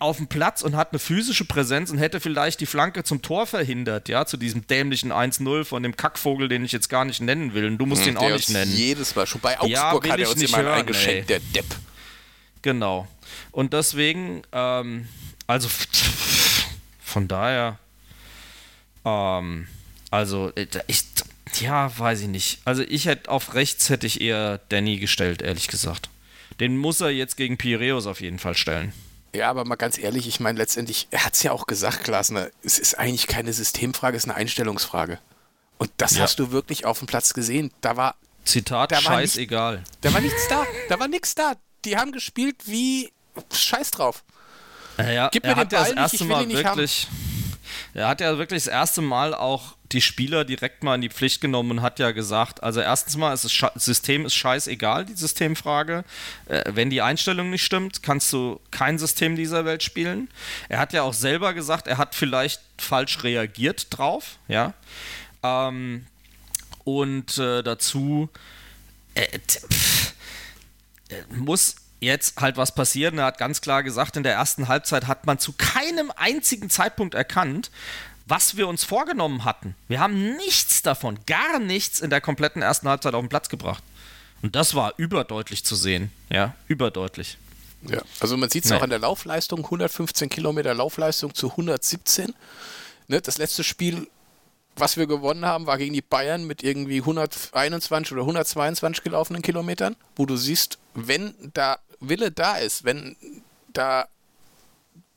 auf 0.00 0.16
dem 0.16 0.26
Platz 0.28 0.62
und 0.62 0.76
hat 0.76 0.92
eine 0.92 0.98
physische 0.98 1.44
Präsenz 1.44 1.90
und 1.90 1.98
hätte 1.98 2.20
vielleicht 2.20 2.60
die 2.60 2.66
Flanke 2.66 3.04
zum 3.04 3.20
Tor 3.22 3.46
verhindert, 3.46 4.08
ja, 4.08 4.24
zu 4.24 4.38
diesem 4.38 4.66
dämlichen 4.66 5.12
1-0 5.12 5.64
von 5.64 5.82
dem 5.82 5.94
Kackvogel, 5.94 6.48
den 6.48 6.64
ich 6.64 6.72
jetzt 6.72 6.88
gar 6.88 7.04
nicht 7.04 7.20
nennen 7.20 7.52
will. 7.54 7.66
Und 7.66 7.78
du 7.78 7.84
musst 7.86 8.02
Hm, 8.04 8.12
ihn 8.12 8.16
auch 8.16 8.30
nicht 8.30 8.48
nennen. 8.50 8.72
Jedes 8.74 9.14
Mal. 9.14 9.26
Schon 9.26 9.42
bei 9.42 9.56
Augsburg 9.60 9.70
Ja, 10.06 10.12
hat 10.12 10.18
er 10.18 10.30
uns 10.30 10.40
jemand 10.40 10.64
hören, 10.64 10.78
eingeschenkt, 10.80 11.30
ey. 11.30 11.38
der 11.38 11.40
Depp. 11.62 11.76
Genau. 12.62 13.06
Und 13.52 13.72
deswegen, 13.72 14.42
ähm, 14.52 15.08
also 15.46 15.68
von 17.02 17.28
daher, 17.28 17.78
ähm, 19.04 19.66
also 20.10 20.52
äh, 20.54 20.66
ich, 20.86 21.04
ja, 21.60 21.96
weiß 21.98 22.20
ich 22.20 22.28
nicht. 22.28 22.60
Also 22.64 22.82
ich 22.82 23.06
hätte 23.06 23.30
auf 23.30 23.54
rechts 23.54 23.88
hätte 23.88 24.06
ich 24.06 24.20
eher 24.20 24.58
Danny 24.68 24.98
gestellt, 24.98 25.42
ehrlich 25.42 25.68
gesagt. 25.68 26.08
Den 26.60 26.76
muss 26.76 27.00
er 27.00 27.10
jetzt 27.10 27.36
gegen 27.36 27.56
Piräus 27.56 28.06
auf 28.06 28.20
jeden 28.20 28.38
Fall 28.38 28.54
stellen. 28.54 28.92
Ja, 29.34 29.48
aber 29.48 29.64
mal 29.64 29.76
ganz 29.76 29.96
ehrlich, 29.96 30.26
ich 30.26 30.40
meine 30.40 30.58
letztendlich, 30.58 31.06
er 31.10 31.24
hat 31.24 31.34
es 31.34 31.42
ja 31.42 31.52
auch 31.52 31.66
gesagt, 31.66 32.04
Glasner, 32.04 32.50
es 32.62 32.78
ist 32.78 32.98
eigentlich 32.98 33.28
keine 33.28 33.52
Systemfrage, 33.52 34.16
es 34.16 34.24
ist 34.24 34.28
eine 34.30 34.36
Einstellungsfrage. 34.38 35.18
Und 35.78 35.90
das 35.96 36.16
Ja. 36.16 36.22
hast 36.24 36.38
du 36.38 36.50
wirklich 36.50 36.84
auf 36.84 36.98
dem 36.98 37.06
Platz 37.06 37.32
gesehen. 37.32 37.70
Da 37.80 37.96
war, 37.96 38.16
Zitat, 38.44 38.90
Da 38.92 38.96
war 38.96 39.02
scheißegal. 39.02 39.82
da 40.02 40.12
war 40.12 40.20
nichts 40.20 40.48
da. 40.48 40.66
Da 40.88 40.98
war 40.98 41.08
nichts 41.08 41.34
da. 41.34 41.54
Die 41.84 41.96
haben 41.96 42.12
gespielt 42.12 42.56
wie 42.66 43.10
Scheiß 43.52 43.90
drauf. 43.90 44.22
Ja, 44.98 45.28
Gib 45.28 45.44
er 45.44 45.54
mir 45.54 45.60
hat 45.60 45.72
den 45.72 45.76
ja 45.76 45.82
Ball 45.82 45.94
das 45.94 45.94
nicht, 45.94 46.02
erste 46.02 46.16
ich 46.16 46.20
will 46.22 46.28
Mal 46.28 46.42
ihn 46.42 46.48
nicht 46.48 46.64
wirklich. 46.64 47.08
Er 47.94 48.08
hat 48.08 48.20
ja 48.20 48.36
wirklich 48.38 48.64
das 48.64 48.72
erste 48.72 49.00
Mal 49.00 49.34
auch 49.34 49.74
die 49.92 50.00
Spieler 50.00 50.44
direkt 50.44 50.84
mal 50.84 50.94
in 50.94 51.00
die 51.00 51.08
Pflicht 51.08 51.40
genommen 51.40 51.72
und 51.72 51.82
hat 51.82 51.98
ja 51.98 52.12
gesagt, 52.12 52.62
also 52.62 52.80
erstens 52.80 53.16
mal, 53.16 53.32
ist 53.32 53.44
das 53.44 53.72
System 53.74 54.24
ist 54.24 54.34
scheißegal, 54.34 55.04
die 55.04 55.14
Systemfrage. 55.14 56.04
Äh, 56.46 56.62
wenn 56.74 56.90
die 56.90 57.02
Einstellung 57.02 57.50
nicht 57.50 57.64
stimmt, 57.64 58.02
kannst 58.02 58.32
du 58.32 58.60
kein 58.70 58.98
System 58.98 59.34
dieser 59.34 59.64
Welt 59.64 59.82
spielen. 59.82 60.28
Er 60.68 60.78
hat 60.78 60.92
ja 60.92 61.02
auch 61.02 61.14
selber 61.14 61.54
gesagt, 61.54 61.88
er 61.88 61.98
hat 61.98 62.14
vielleicht 62.14 62.60
falsch 62.78 63.24
reagiert 63.24 63.86
drauf, 63.90 64.38
ja. 64.46 64.74
Ähm, 65.42 66.06
und 66.84 67.38
äh, 67.38 67.62
dazu 67.62 68.28
äh, 69.14 69.38
pff, 69.38 70.14
äh, 71.08 71.22
muss 71.34 71.76
jetzt 72.00 72.40
halt 72.40 72.56
was 72.56 72.74
passieren. 72.74 73.18
Er 73.18 73.26
hat 73.26 73.38
ganz 73.38 73.60
klar 73.60 73.82
gesagt, 73.82 74.16
in 74.16 74.22
der 74.22 74.32
ersten 74.34 74.68
Halbzeit 74.68 75.06
hat 75.06 75.26
man 75.26 75.38
zu 75.38 75.52
keinem 75.52 76.10
einzigen 76.16 76.70
Zeitpunkt 76.70 77.14
erkannt, 77.14 77.70
was 78.26 78.56
wir 78.56 78.68
uns 78.68 78.84
vorgenommen 78.84 79.44
hatten. 79.44 79.74
Wir 79.88 80.00
haben 80.00 80.36
nichts 80.36 80.82
davon, 80.82 81.18
gar 81.26 81.58
nichts 81.58 82.00
in 82.00 82.10
der 82.10 82.20
kompletten 82.20 82.62
ersten 82.62 82.88
Halbzeit 82.88 83.14
auf 83.14 83.22
den 83.22 83.28
Platz 83.28 83.48
gebracht. 83.48 83.82
Und 84.42 84.56
das 84.56 84.74
war 84.74 84.94
überdeutlich 84.96 85.64
zu 85.64 85.74
sehen. 85.76 86.10
Ja, 86.30 86.54
überdeutlich. 86.68 87.36
Ja. 87.82 88.02
Also 88.20 88.36
man 88.36 88.48
sieht 88.50 88.64
es 88.64 88.70
Nee. 88.70 88.76
auch 88.76 88.82
an 88.82 88.90
der 88.90 88.98
Laufleistung, 88.98 89.64
115 89.64 90.28
Kilometer 90.28 90.72
Laufleistung 90.74 91.34
zu 91.34 91.50
117. 91.56 92.34
Ne, 93.08 93.20
das 93.20 93.38
letzte 93.38 93.64
Spiel, 93.64 94.06
was 94.76 94.96
wir 94.96 95.06
gewonnen 95.06 95.44
haben, 95.44 95.66
war 95.66 95.78
gegen 95.78 95.94
die 95.94 96.02
Bayern 96.02 96.46
mit 96.46 96.62
irgendwie 96.62 97.00
121 97.00 98.12
oder 98.12 98.22
122 98.22 99.02
gelaufenen 99.02 99.42
Kilometern, 99.42 99.96
wo 100.16 100.26
du 100.26 100.36
siehst, 100.36 100.78
wenn 100.94 101.34
da 101.54 101.78
Wille 102.00 102.30
da 102.30 102.56
ist, 102.56 102.84
wenn 102.84 103.16
da 103.72 104.06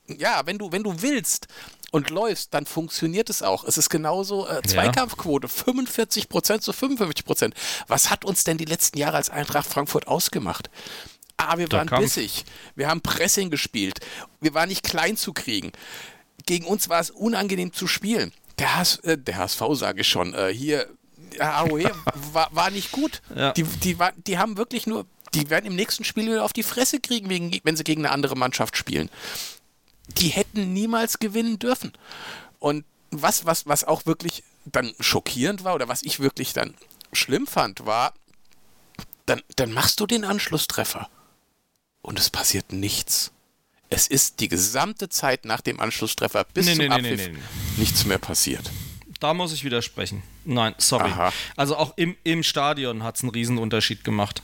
ja, 0.08 0.42
wenn 0.46 0.58
du, 0.58 0.72
wenn 0.72 0.84
du 0.84 1.02
willst 1.02 1.48
und 1.92 2.10
läufst, 2.10 2.54
dann 2.54 2.66
funktioniert 2.66 3.30
es 3.30 3.42
auch. 3.42 3.64
Es 3.64 3.78
ist 3.78 3.90
genauso 3.90 4.48
äh, 4.48 4.62
Zweikampfquote, 4.64 5.48
45% 5.48 6.60
zu 6.60 6.72
55%. 6.72 7.54
Was 7.88 8.10
hat 8.10 8.26
uns 8.26 8.44
denn 8.44 8.58
die 8.58 8.66
letzten 8.66 8.98
Jahre 8.98 9.18
als 9.18 9.30
Eintracht 9.30 9.68
Frankfurt 9.68 10.08
ausgemacht? 10.08 10.70
Ah, 11.38 11.58
wir 11.58 11.72
waren 11.72 11.88
bissig. 11.88 12.46
Wir 12.76 12.88
haben 12.88 13.02
Pressing 13.02 13.50
gespielt. 13.50 14.00
Wir 14.42 14.54
waren 14.54 14.70
nicht 14.70 14.84
klein 14.84 15.18
zu 15.18 15.34
kriegen. 15.34 15.72
Gegen 16.46 16.66
uns 16.66 16.90
war 16.90 17.00
es 17.00 17.12
unangenehm 17.12 17.74
zu 17.74 17.88
spielen. 17.88 18.34
Der, 18.60 18.78
HS, 18.78 18.98
äh, 18.98 19.18
der 19.18 19.38
HSV, 19.38 19.62
sage 19.74 20.02
ich 20.02 20.08
schon, 20.08 20.34
äh, 20.34 20.54
hier, 20.54 20.88
AOE 21.40 21.90
war, 22.34 22.50
war 22.52 22.70
nicht 22.70 22.92
gut. 22.92 23.22
Ja. 23.36 23.52
Die, 23.54 23.64
die, 23.64 23.98
war, 24.00 24.12
die 24.12 24.38
haben 24.38 24.58
wirklich 24.58 24.86
nur, 24.86 25.06
die 25.34 25.50
werden 25.50 25.66
im 25.66 25.76
nächsten 25.76 26.04
Spiel 26.04 26.28
wieder 26.28 26.44
auf 26.44 26.54
die 26.54 26.64
Fresse 26.64 27.00
kriegen, 27.00 27.30
wegen, 27.30 27.60
wenn 27.64 27.76
sie 27.76 27.84
gegen 27.84 28.06
eine 28.06 28.14
andere 28.14 28.36
Mannschaft 28.36 28.78
spielen 28.78 29.10
die 30.08 30.30
hätten 30.30 30.74
niemals 30.74 31.20
gewinnen 31.20 31.60
dürfen. 31.60 31.94
Und 32.60 32.86
was, 33.12 33.46
was, 33.46 33.66
was 33.66 33.84
auch 33.84 34.06
wirklich 34.06 34.44
dann 34.66 34.94
schockierend 35.00 35.64
war 35.64 35.76
oder 35.76 35.88
was 35.88 36.04
ich 36.04 36.20
wirklich 36.20 36.54
dann 36.54 36.74
schlimm 37.12 37.48
fand, 37.48 37.86
war, 37.86 38.14
dann, 39.26 39.42
dann 39.56 39.72
machst 39.72 40.00
du 40.00 40.08
den 40.08 40.26
Anschlusstreffer 40.26 41.10
und 42.02 42.20
es 42.20 42.30
passiert 42.30 42.72
nichts. 42.72 43.32
Es 43.94 44.08
ist 44.08 44.40
die 44.40 44.48
gesamte 44.48 45.10
Zeit 45.10 45.46
nach 45.46 45.62
dem 45.62 45.80
Anschlusstreffer 45.80 46.46
bis 46.54 46.66
Nee, 46.66 46.76
zum 46.76 46.86
nee, 46.86 46.90
Abpfiff 46.90 47.28
nee. 47.30 47.38
nichts 47.78 48.06
mehr 48.06 48.18
passiert. 48.18 48.70
Da 49.20 49.34
muss 49.34 49.54
ich 49.54 49.64
widersprechen. 49.64 50.22
Nein, 50.44 50.76
sorry. 50.78 51.10
Aha. 51.10 51.32
Also 51.56 51.78
auch 51.78 51.94
im, 51.96 52.18
im 52.24 52.44
Stadion 52.44 53.04
hat 53.04 53.16
es 53.16 53.22
einen 53.22 53.30
Riesenunterschied 53.32 54.04
gemacht. 54.04 54.42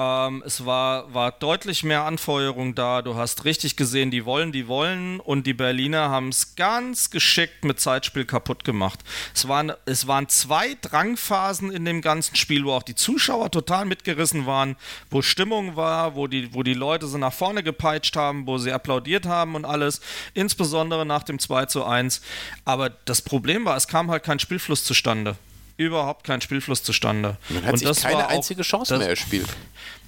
Ähm, 0.00 0.42
es 0.46 0.64
war, 0.64 1.12
war 1.12 1.30
deutlich 1.30 1.84
mehr 1.84 2.04
Anfeuerung 2.04 2.74
da. 2.74 3.02
Du 3.02 3.16
hast 3.16 3.44
richtig 3.44 3.76
gesehen, 3.76 4.10
die 4.10 4.24
wollen, 4.24 4.50
die 4.50 4.66
wollen. 4.66 5.20
Und 5.20 5.46
die 5.46 5.52
Berliner 5.52 6.08
haben 6.08 6.30
es 6.30 6.56
ganz 6.56 7.10
geschickt 7.10 7.66
mit 7.66 7.80
Zeitspiel 7.80 8.24
kaputt 8.24 8.64
gemacht. 8.64 9.00
Es 9.34 9.46
waren, 9.46 9.74
es 9.84 10.06
waren 10.06 10.26
zwei 10.30 10.74
Drangphasen 10.80 11.70
in 11.70 11.84
dem 11.84 12.00
ganzen 12.00 12.34
Spiel, 12.36 12.64
wo 12.64 12.72
auch 12.72 12.82
die 12.82 12.94
Zuschauer 12.94 13.50
total 13.50 13.84
mitgerissen 13.84 14.46
waren, 14.46 14.76
wo 15.10 15.20
Stimmung 15.20 15.76
war, 15.76 16.14
wo 16.14 16.26
die, 16.26 16.54
wo 16.54 16.62
die 16.62 16.72
Leute 16.72 17.06
sie 17.06 17.18
nach 17.18 17.34
vorne 17.34 17.62
gepeitscht 17.62 18.16
haben, 18.16 18.46
wo 18.46 18.56
sie 18.56 18.72
applaudiert 18.72 19.26
haben 19.26 19.54
und 19.54 19.66
alles. 19.66 20.00
Insbesondere 20.32 21.04
nach 21.04 21.24
dem 21.24 21.38
2 21.38 21.66
zu 21.66 21.84
1. 21.84 22.22
Aber 22.64 22.88
das 22.88 23.20
Problem 23.20 23.66
war, 23.66 23.76
es 23.76 23.86
kam 23.86 24.10
halt 24.10 24.22
kein 24.22 24.38
Spielfluss 24.38 24.82
zustande. 24.82 25.36
Überhaupt 25.80 26.24
kein 26.24 26.40
Spielfluss 26.42 26.82
zustande. 26.82 27.38
Man 27.48 27.64
hat 27.64 27.72
und 27.72 27.78
sich 27.78 27.88
das 27.88 28.02
keine 28.02 28.16
war 28.16 28.26
auch- 28.26 28.30
einzige 28.30 28.62
Chance 28.62 28.92
das, 28.94 28.98
mehr 29.00 29.08
erspielt. 29.08 29.48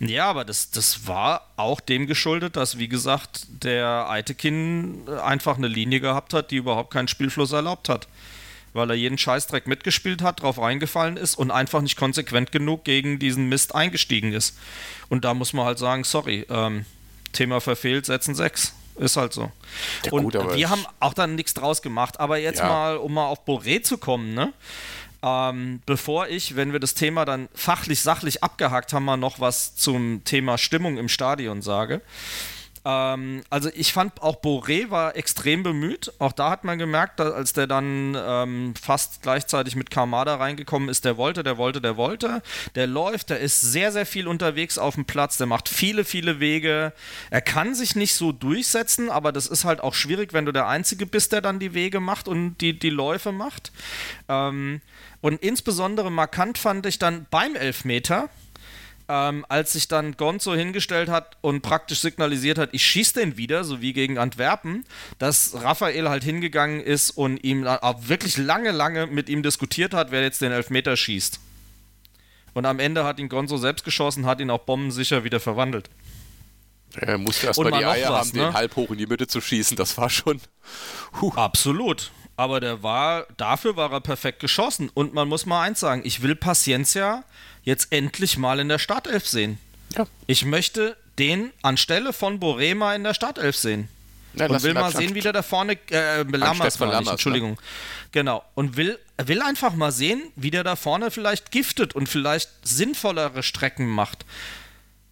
ja, 0.01 0.27
aber 0.27 0.45
das, 0.45 0.71
das 0.71 1.07
war 1.07 1.49
auch 1.57 1.81
dem 1.81 2.07
geschuldet, 2.07 2.57
dass, 2.57 2.79
wie 2.79 2.89
gesagt, 2.89 3.47
der 3.49 4.07
Eitekin 4.11 5.09
einfach 5.25 5.57
eine 5.57 5.69
Linie 5.69 6.01
gehabt 6.01 6.35
hat, 6.35 6.51
die 6.51 6.57
überhaupt 6.57 6.93
keinen 6.93 7.09
Spielfluss 7.09 7.53
erlaubt 7.53 7.89
hat. 7.89 8.07
Weil 8.75 8.91
er 8.91 8.97
jeden 8.97 9.17
Scheißdreck 9.19 9.67
mitgespielt 9.67 10.21
hat, 10.23 10.43
drauf 10.43 10.59
reingefallen 10.59 11.17
ist 11.17 11.37
und 11.37 11.51
einfach 11.51 11.81
nicht 11.83 11.97
konsequent 11.97 12.53
genug 12.53 12.85
gegen 12.85 13.19
diesen 13.19 13.49
Mist 13.49 13.75
eingestiegen 13.75 14.33
ist. 14.35 14.57
Und 15.09 15.25
da 15.25 15.33
muss 15.35 15.53
man 15.55 15.65
halt 15.67 15.79
sagen, 15.79 16.05
sorry, 16.05 16.47
ähm, 16.51 16.85
Thema 17.33 17.61
verfehlt, 17.63 18.05
setzen 18.07 18.35
sechs. 18.35 18.75
Ist 18.97 19.17
halt 19.17 19.33
so. 19.33 19.51
Ja, 20.05 20.13
und 20.13 20.25
gut, 20.25 20.35
wir 20.55 20.69
haben 20.69 20.85
auch 21.01 21.15
dann 21.15 21.35
nichts 21.35 21.55
draus 21.55 21.81
gemacht. 21.81 22.21
Aber 22.21 22.37
jetzt 22.37 22.59
Ja. 22.59 22.69
mal, 22.69 22.97
um 22.99 23.15
mal 23.15 23.25
auf 23.27 23.47
Boré 23.47 23.83
zu 23.83 23.97
kommen, 23.97 24.35
ne? 24.35 24.53
Ähm, 25.23 25.81
bevor 25.87 26.29
ich, 26.29 26.57
wenn 26.57 26.73
wir 26.73 26.81
das 26.81 26.95
Thema 26.95 27.25
dann 27.25 27.49
fachlich, 27.55 28.01
sachlich 28.01 28.43
abgehakt 28.43 28.93
haben, 28.93 29.05
mal 29.05 29.17
noch 29.17 29.41
was 29.41 29.77
zum 29.77 30.23
Thema 30.25 30.59
Stimmung 30.59 30.99
im 30.99 31.09
Stadion 31.09 31.63
sage. 31.63 32.01
Ähm, 32.85 33.43
also 33.51 33.71
ich 33.75 33.93
fand 33.93 34.21
auch 34.23 34.41
Boré 34.43 34.91
war 34.91 35.17
extrem 35.17 35.63
bemüht. 35.63 36.13
Auch 36.19 36.33
da 36.33 36.51
hat 36.51 36.65
man 36.65 36.79
gemerkt, 36.79 37.21
da, 37.21 37.31
als 37.31 37.53
der 37.53 37.67
dann 37.67 38.17
ähm, 38.19 38.75
fast 38.81 39.23
gleichzeitig 39.23 39.77
mit 39.77 39.91
Kamada 39.91 40.37
reingekommen 40.37 40.89
ist, 40.89 41.05
der 41.05 41.17
wollte, 41.17 41.43
der 41.43 41.59
wollte, 41.59 41.81
der 41.81 41.97
wollte. 41.97 42.43
Der 42.75 42.87
läuft, 42.87 43.31
der 43.31 43.41
ist 43.41 43.61
sehr, 43.61 43.93
sehr 43.93 44.07
viel 44.07 44.27
unterwegs 44.27 44.79
auf 44.79 44.95
dem 44.97 45.05
Platz, 45.05 45.37
der 45.37 45.47
macht 45.47 45.69
viele, 45.69 46.05
viele 46.05 46.41
Wege. 46.41 46.93
Er 47.31 47.41
kann 47.41 47.75
sich 47.75 47.95
nicht 47.95 48.15
so 48.15 48.33
durchsetzen, 48.33 49.11
aber 49.11 49.33
das 49.33 49.47
ist 49.47 49.65
halt 49.65 49.81
auch 49.81 49.95
schwierig, 49.95 50.33
wenn 50.33 50.47
du 50.47 50.53
der 50.53 50.67
Einzige 50.67 51.07
bist, 51.07 51.33
der 51.33 51.41
dann 51.41 51.59
die 51.59 51.75
Wege 51.75 52.01
macht 52.01 52.27
und 52.27 52.59
die, 52.61 52.79
die 52.79 52.91
Läufe 52.91 53.33
macht. 53.33 53.73
Ähm, 54.29 54.81
und 55.21 55.41
insbesondere 55.41 56.11
markant 56.11 56.59
fand 56.59 56.85
ich 56.85 56.99
dann 56.99 57.27
beim 57.31 57.55
Elfmeter, 57.55 58.29
ähm, 59.09 59.45
als 59.49 59.73
sich 59.73 59.89
dann 59.89 60.17
Gonzo 60.17 60.55
hingestellt 60.55 61.09
hat 61.09 61.37
und 61.41 61.63
praktisch 61.63 62.01
signalisiert 62.01 62.59
hat, 62.59 62.71
ich 62.73 62.85
schieße 62.85 63.21
den 63.21 63.37
wieder, 63.37 63.65
so 63.65 63.81
wie 63.81 63.93
gegen 63.93 64.19
Antwerpen, 64.19 64.85
dass 65.19 65.55
Raphael 65.63 66.09
halt 66.09 66.25
hingegangen 66.25 66.81
ist 66.81 67.11
und 67.11 67.39
ihm 67.45 67.67
auch 67.67 68.09
wirklich 68.09 68.37
lange, 68.37 68.71
lange 68.71 69.07
mit 69.07 69.29
ihm 69.29 69.43
diskutiert 69.43 69.95
hat, 69.95 70.11
wer 70.11 70.23
jetzt 70.23 70.41
den 70.41 70.53
Elfmeter 70.53 70.97
schießt. 70.97 71.41
Und 72.55 72.67
am 72.67 72.79
Ende 72.79 73.05
hat 73.05 73.19
ihn 73.19 73.29
Gonzo 73.29 73.57
selbst 73.57 73.85
geschossen, 73.85 74.27
hat 74.27 74.41
ihn 74.41 74.51
auch 74.51 74.61
bombensicher 74.61 75.25
wieder 75.25 75.41
verwandelt. 75.41 75.89
Er 76.95 77.19
musste 77.19 77.47
erst 77.47 77.59
Und 77.59 77.65
mal 77.65 77.71
mal 77.71 77.79
die 77.79 77.87
Eier 77.87 78.11
was, 78.11 78.29
haben, 78.29 78.39
ne? 78.39 78.45
den 78.47 78.53
halb 78.53 78.77
hoch 78.77 78.91
in 78.91 78.99
die 78.99 79.07
Mitte 79.07 79.27
zu 79.27 79.41
schießen. 79.41 79.77
Das 79.77 79.97
war 79.97 80.11
schon. 80.11 80.41
Huh. 81.21 81.33
Absolut. 81.35 82.11
Aber 82.37 82.61
der 82.61 82.83
war, 82.83 83.27
dafür 83.37 83.77
war 83.77 83.93
er 83.93 84.01
perfekt 84.01 84.41
geschossen. 84.41 84.91
Und 84.93 85.15
man 85.15 85.29
muss 85.29 85.47
mal 85.47 85.63
eins 85.63 85.81
sagen, 85.81 86.03
ich 86.05 86.23
will 86.23 86.35
Paciencia 86.35 87.25
jetzt 87.65 87.93
endlich 87.93 88.39
mal 88.39 88.61
in 88.61 88.69
der 88.69 88.79
Startelf 88.79 89.27
sehen. 89.27 89.59
Ja. 89.97 90.07
Ich 90.27 90.45
möchte 90.45 90.97
den 91.19 91.53
anstelle 91.63 92.13
von 92.13 92.41
Borema 92.41 92.95
in 92.95 93.05
der 93.05 93.15
Startelf 93.15 93.57
sehen. 93.57 93.89
Ja, 94.35 94.47
und 94.47 94.63
will 94.63 94.73
mal 94.73 94.91
sehen, 94.91 95.15
wie 95.15 95.21
der 95.21 95.35
da 95.35 95.43
vorne, 95.43 95.77
äh, 95.91 96.23
Lammers 96.23 96.81
war 96.81 96.89
nicht, 96.89 97.05
ne? 97.05 97.11
Entschuldigung. 97.11 97.51
Ne? 97.51 97.59
Genau. 98.13 98.43
Und 98.55 98.77
will, 98.77 98.99
will 99.23 99.43
einfach 99.43 99.75
mal 99.75 99.93
sehen, 99.93 100.23
wie 100.37 100.51
der 100.51 100.65
da 100.65 100.75
vorne 100.75 101.11
vielleicht 101.11 101.51
giftet 101.51 101.95
und 101.95 102.09
vielleicht 102.09 102.49
sinnvollere 102.63 103.43
Strecken 103.43 103.89
macht. 103.89 104.25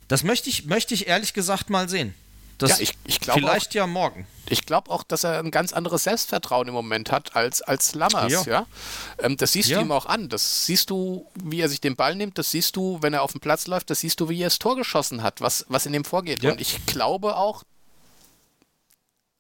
Das 0.09 0.25
möchte 0.25 0.49
ich, 0.49 0.65
möchte 0.65 0.95
ich 0.95 1.07
ehrlich 1.07 1.35
gesagt 1.35 1.69
mal 1.69 1.89
sehen. 1.89 2.15
Das 2.61 2.73
ja, 2.73 2.77
ich, 2.81 2.95
ich 3.07 3.21
vielleicht 3.21 3.71
auch, 3.71 3.75
ja 3.75 3.87
morgen. 3.87 4.27
Ich 4.51 4.67
glaube 4.67 4.91
auch, 4.91 5.03
dass 5.03 5.25
er 5.25 5.39
ein 5.39 5.51
ganz 5.51 5.73
anderes 5.73 6.05
Selbstvertrauen 6.05 6.69
im 6.69 6.75
Moment 6.75 7.11
hat 7.11 7.35
als, 7.35 7.63
als 7.63 7.95
Lammers. 7.95 8.31
Ja. 8.31 8.43
ja? 8.47 8.67
Ähm, 9.19 9.39
das 9.39 9.53
siehst 9.53 9.71
ja. 9.71 9.79
du 9.79 9.87
ihm 9.87 9.93
auch 9.93 10.05
an. 10.05 10.29
Das 10.29 10.67
siehst 10.67 10.91
du, 10.91 11.27
wie 11.35 11.61
er 11.61 11.71
sich 11.71 11.81
den 11.81 11.97
Ball 11.97 12.15
nimmt. 12.15 12.37
Das 12.37 12.51
siehst 12.51 12.77
du, 12.77 12.99
wenn 13.01 13.15
er 13.15 13.23
auf 13.23 13.33
den 13.33 13.41
Platz 13.41 13.67
läuft. 13.67 13.89
Das 13.89 14.01
siehst 14.01 14.21
du, 14.21 14.29
wie 14.29 14.43
er 14.43 14.47
das 14.47 14.59
Tor 14.59 14.77
geschossen 14.77 15.23
hat, 15.23 15.41
was, 15.41 15.65
was 15.69 15.87
in 15.87 15.95
dem 15.95 16.05
vorgeht. 16.05 16.45
Und 16.45 16.61
ich 16.61 16.85
glaube 16.85 17.37
auch, 17.37 17.63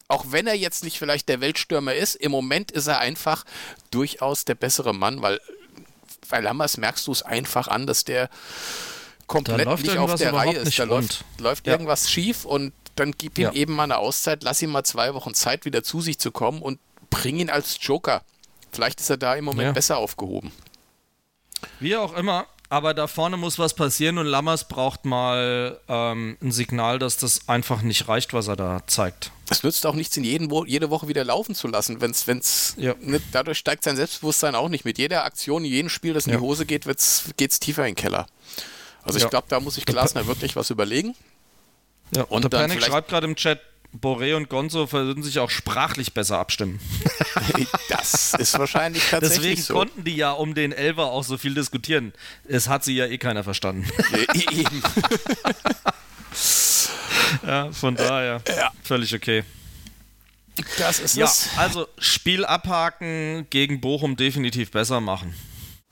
auch 0.08 0.24
wenn 0.30 0.46
er 0.46 0.54
jetzt 0.54 0.82
nicht 0.82 0.98
vielleicht 0.98 1.28
der 1.28 1.42
Weltstürmer 1.42 1.94
ist, 1.94 2.14
im 2.14 2.32
Moment 2.32 2.70
ist 2.70 2.86
er 2.86 3.00
einfach 3.00 3.44
durchaus 3.90 4.46
der 4.46 4.54
bessere 4.54 4.94
Mann, 4.94 5.20
weil 5.20 5.40
bei 6.30 6.40
Lammers 6.40 6.78
merkst 6.78 7.06
du 7.06 7.12
es 7.12 7.22
einfach 7.22 7.68
an, 7.68 7.86
dass 7.86 8.04
der 8.04 8.30
komplett 9.26 9.68
nicht 9.82 9.98
auf 9.98 10.14
der 10.16 10.32
Reihe 10.32 10.56
ist. 10.56 10.78
Da 10.78 10.84
läuft, 10.84 11.24
läuft 11.38 11.66
ja. 11.66 11.74
irgendwas 11.74 12.10
schief 12.10 12.44
und 12.44 12.72
dann 12.96 13.12
gib 13.16 13.38
ihm 13.38 13.44
ja. 13.44 13.52
eben 13.52 13.74
mal 13.74 13.84
eine 13.84 13.98
Auszeit, 13.98 14.42
lass 14.42 14.62
ihm 14.62 14.70
mal 14.70 14.84
zwei 14.84 15.14
Wochen 15.14 15.34
Zeit, 15.34 15.64
wieder 15.64 15.82
zu 15.82 16.00
sich 16.00 16.18
zu 16.18 16.30
kommen 16.30 16.62
und 16.62 16.78
bring 17.10 17.38
ihn 17.38 17.50
als 17.50 17.78
Joker. 17.80 18.22
Vielleicht 18.72 19.00
ist 19.00 19.10
er 19.10 19.16
da 19.16 19.34
im 19.34 19.44
Moment 19.44 19.66
ja. 19.68 19.72
besser 19.72 19.98
aufgehoben. 19.98 20.52
Wie 21.80 21.96
auch 21.96 22.14
immer, 22.14 22.46
aber 22.68 22.94
da 22.94 23.08
vorne 23.08 23.36
muss 23.36 23.58
was 23.58 23.74
passieren 23.74 24.18
und 24.18 24.26
Lammers 24.26 24.68
braucht 24.68 25.04
mal 25.04 25.80
ähm, 25.88 26.38
ein 26.40 26.52
Signal, 26.52 27.00
dass 27.00 27.16
das 27.16 27.48
einfach 27.48 27.82
nicht 27.82 28.06
reicht, 28.06 28.32
was 28.32 28.46
er 28.46 28.54
da 28.54 28.82
zeigt. 28.86 29.32
Es 29.50 29.64
nützt 29.64 29.84
auch 29.84 29.94
nichts, 29.94 30.16
ihn 30.16 30.22
jeden, 30.22 30.48
jede 30.66 30.88
Woche 30.90 31.08
wieder 31.08 31.24
laufen 31.24 31.56
zu 31.56 31.66
lassen. 31.66 32.00
Wenn's, 32.00 32.28
wenn's 32.28 32.76
ja. 32.78 32.94
ne, 33.00 33.20
dadurch 33.32 33.58
steigt 33.58 33.82
sein 33.82 33.96
Selbstbewusstsein 33.96 34.54
auch 34.54 34.68
nicht. 34.68 34.84
Mit 34.84 34.98
jeder 34.98 35.24
Aktion, 35.24 35.64
jedem 35.64 35.88
Spiel, 35.88 36.14
das 36.14 36.26
in 36.26 36.32
ja. 36.32 36.38
die 36.38 36.42
Hose 36.44 36.64
geht, 36.64 36.84
geht 36.84 37.50
es 37.50 37.58
tiefer 37.58 37.82
in 37.82 37.96
den 37.96 37.96
Keller. 37.96 38.26
Also 39.02 39.18
ich 39.18 39.28
glaube, 39.28 39.46
da 39.48 39.58
muss 39.58 39.74
sich 39.74 39.84
Glasner 39.84 40.28
wirklich 40.28 40.54
was 40.54 40.70
überlegen. 40.70 41.16
Ja, 42.14 42.22
und, 42.22 42.44
und 42.44 42.52
der 42.52 42.58
Panic 42.58 42.82
schreibt 42.82 43.08
gerade 43.08 43.26
im 43.26 43.36
Chat, 43.36 43.60
Boré 43.98 44.36
und 44.36 44.48
Gonzo 44.48 44.90
würden 44.92 45.22
sich 45.22 45.40
auch 45.40 45.50
sprachlich 45.50 46.14
besser 46.14 46.38
abstimmen. 46.38 46.78
das 47.88 48.34
ist 48.34 48.56
wahrscheinlich 48.58 49.02
tatsächlich 49.10 49.40
Deswegen 49.40 49.62
so. 49.62 49.74
konnten 49.74 50.04
die 50.04 50.14
ja 50.14 50.30
um 50.30 50.54
den 50.54 50.72
Elver 50.72 51.10
auch 51.10 51.24
so 51.24 51.36
viel 51.36 51.54
diskutieren. 51.54 52.12
Es 52.46 52.68
hat 52.68 52.84
sie 52.84 52.94
ja 52.94 53.06
eh 53.06 53.18
keiner 53.18 53.42
verstanden. 53.42 53.88
Eben. 54.32 54.82
ja, 57.46 57.72
von 57.72 57.96
daher 57.96 58.42
ja. 58.48 58.70
völlig 58.84 59.12
okay. 59.12 59.42
Das 60.78 61.00
ist 61.00 61.16
ja, 61.16 61.24
es. 61.24 61.48
Also 61.56 61.88
Spiel 61.98 62.44
abhaken, 62.44 63.46
gegen 63.50 63.80
Bochum 63.80 64.16
definitiv 64.16 64.70
besser 64.70 65.00
machen. 65.00 65.34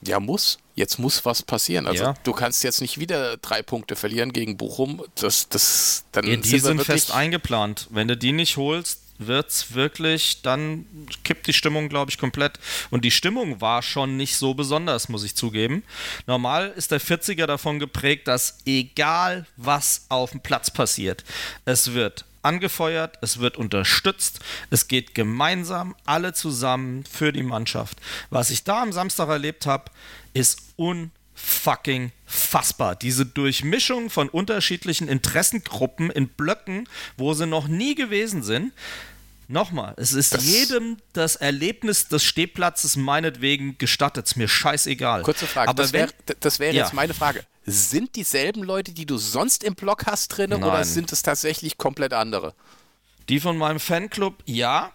Ja, 0.06 0.20
muss. 0.20 0.58
Jetzt 0.74 0.98
muss 0.98 1.24
was 1.24 1.42
passieren. 1.42 1.86
Also 1.86 2.04
ja. 2.04 2.14
du 2.22 2.32
kannst 2.32 2.62
jetzt 2.62 2.80
nicht 2.80 2.98
wieder 2.98 3.36
drei 3.38 3.62
Punkte 3.62 3.96
verlieren 3.96 4.32
gegen 4.32 4.56
Bochum. 4.56 5.02
Das, 5.16 5.48
das, 5.48 6.04
dann 6.12 6.26
ja, 6.26 6.36
die 6.36 6.48
sind, 6.48 6.62
sind 6.62 6.84
fest 6.84 7.12
eingeplant. 7.12 7.88
Wenn 7.90 8.06
du 8.06 8.16
die 8.16 8.32
nicht 8.32 8.56
holst, 8.56 9.00
wird 9.18 9.50
es 9.50 9.74
wirklich, 9.74 10.42
dann 10.42 10.86
kippt 11.24 11.46
die 11.46 11.52
Stimmung, 11.52 11.88
glaube 11.88 12.10
ich, 12.10 12.18
komplett. 12.18 12.58
Und 12.90 13.04
die 13.04 13.10
Stimmung 13.10 13.60
war 13.60 13.82
schon 13.82 14.16
nicht 14.16 14.36
so 14.36 14.54
besonders, 14.54 15.08
muss 15.08 15.24
ich 15.24 15.34
zugeben. 15.34 15.82
Normal 16.26 16.72
ist 16.76 16.92
der 16.92 17.00
40er 17.00 17.46
davon 17.46 17.78
geprägt, 17.78 18.28
dass 18.28 18.58
egal 18.64 19.46
was 19.56 20.06
auf 20.08 20.30
dem 20.30 20.40
Platz 20.40 20.70
passiert, 20.70 21.24
es 21.64 21.92
wird 21.92 22.24
angefeuert, 22.48 23.18
es 23.20 23.40
wird 23.40 23.58
unterstützt, 23.58 24.40
es 24.70 24.88
geht 24.88 25.14
gemeinsam, 25.14 25.94
alle 26.06 26.32
zusammen 26.32 27.04
für 27.04 27.30
die 27.30 27.42
Mannschaft. 27.42 27.98
Was 28.30 28.48
ich 28.48 28.64
da 28.64 28.82
am 28.82 28.92
Samstag 28.92 29.28
erlebt 29.28 29.66
habe, 29.66 29.90
ist 30.32 30.62
unfucking 30.76 32.10
fassbar. 32.24 32.96
Diese 32.96 33.26
Durchmischung 33.26 34.08
von 34.08 34.30
unterschiedlichen 34.30 35.08
Interessengruppen 35.08 36.10
in 36.10 36.28
Blöcken, 36.28 36.88
wo 37.18 37.34
sie 37.34 37.46
noch 37.46 37.68
nie 37.68 37.94
gewesen 37.94 38.42
sind. 38.42 38.72
Nochmal, 39.50 39.94
es 39.96 40.12
ist 40.12 40.34
das 40.34 40.44
jedem 40.44 40.98
das 41.12 41.36
Erlebnis 41.36 42.08
des 42.08 42.24
Stehplatzes 42.24 42.96
meinetwegen 42.96 43.76
gestattet. 43.78 44.26
Es 44.26 44.36
mir 44.36 44.48
scheißegal. 44.48 45.22
Kurze 45.22 45.46
Frage, 45.46 45.68
Aber 45.68 45.82
das 45.82 45.92
wäre 45.92 46.10
wär 46.58 46.72
ja. 46.72 46.82
jetzt 46.84 46.94
meine 46.94 47.14
Frage 47.14 47.44
sind 47.70 48.16
dieselben 48.16 48.62
Leute, 48.62 48.92
die 48.92 49.06
du 49.06 49.18
sonst 49.18 49.64
im 49.64 49.74
Blog 49.74 50.06
hast 50.06 50.28
drin, 50.28 50.52
oder 50.52 50.84
sind 50.84 51.12
es 51.12 51.22
tatsächlich 51.22 51.78
komplett 51.78 52.12
andere? 52.12 52.54
Die 53.28 53.40
von 53.40 53.56
meinem 53.56 53.80
Fanclub, 53.80 54.34
ja. 54.46 54.92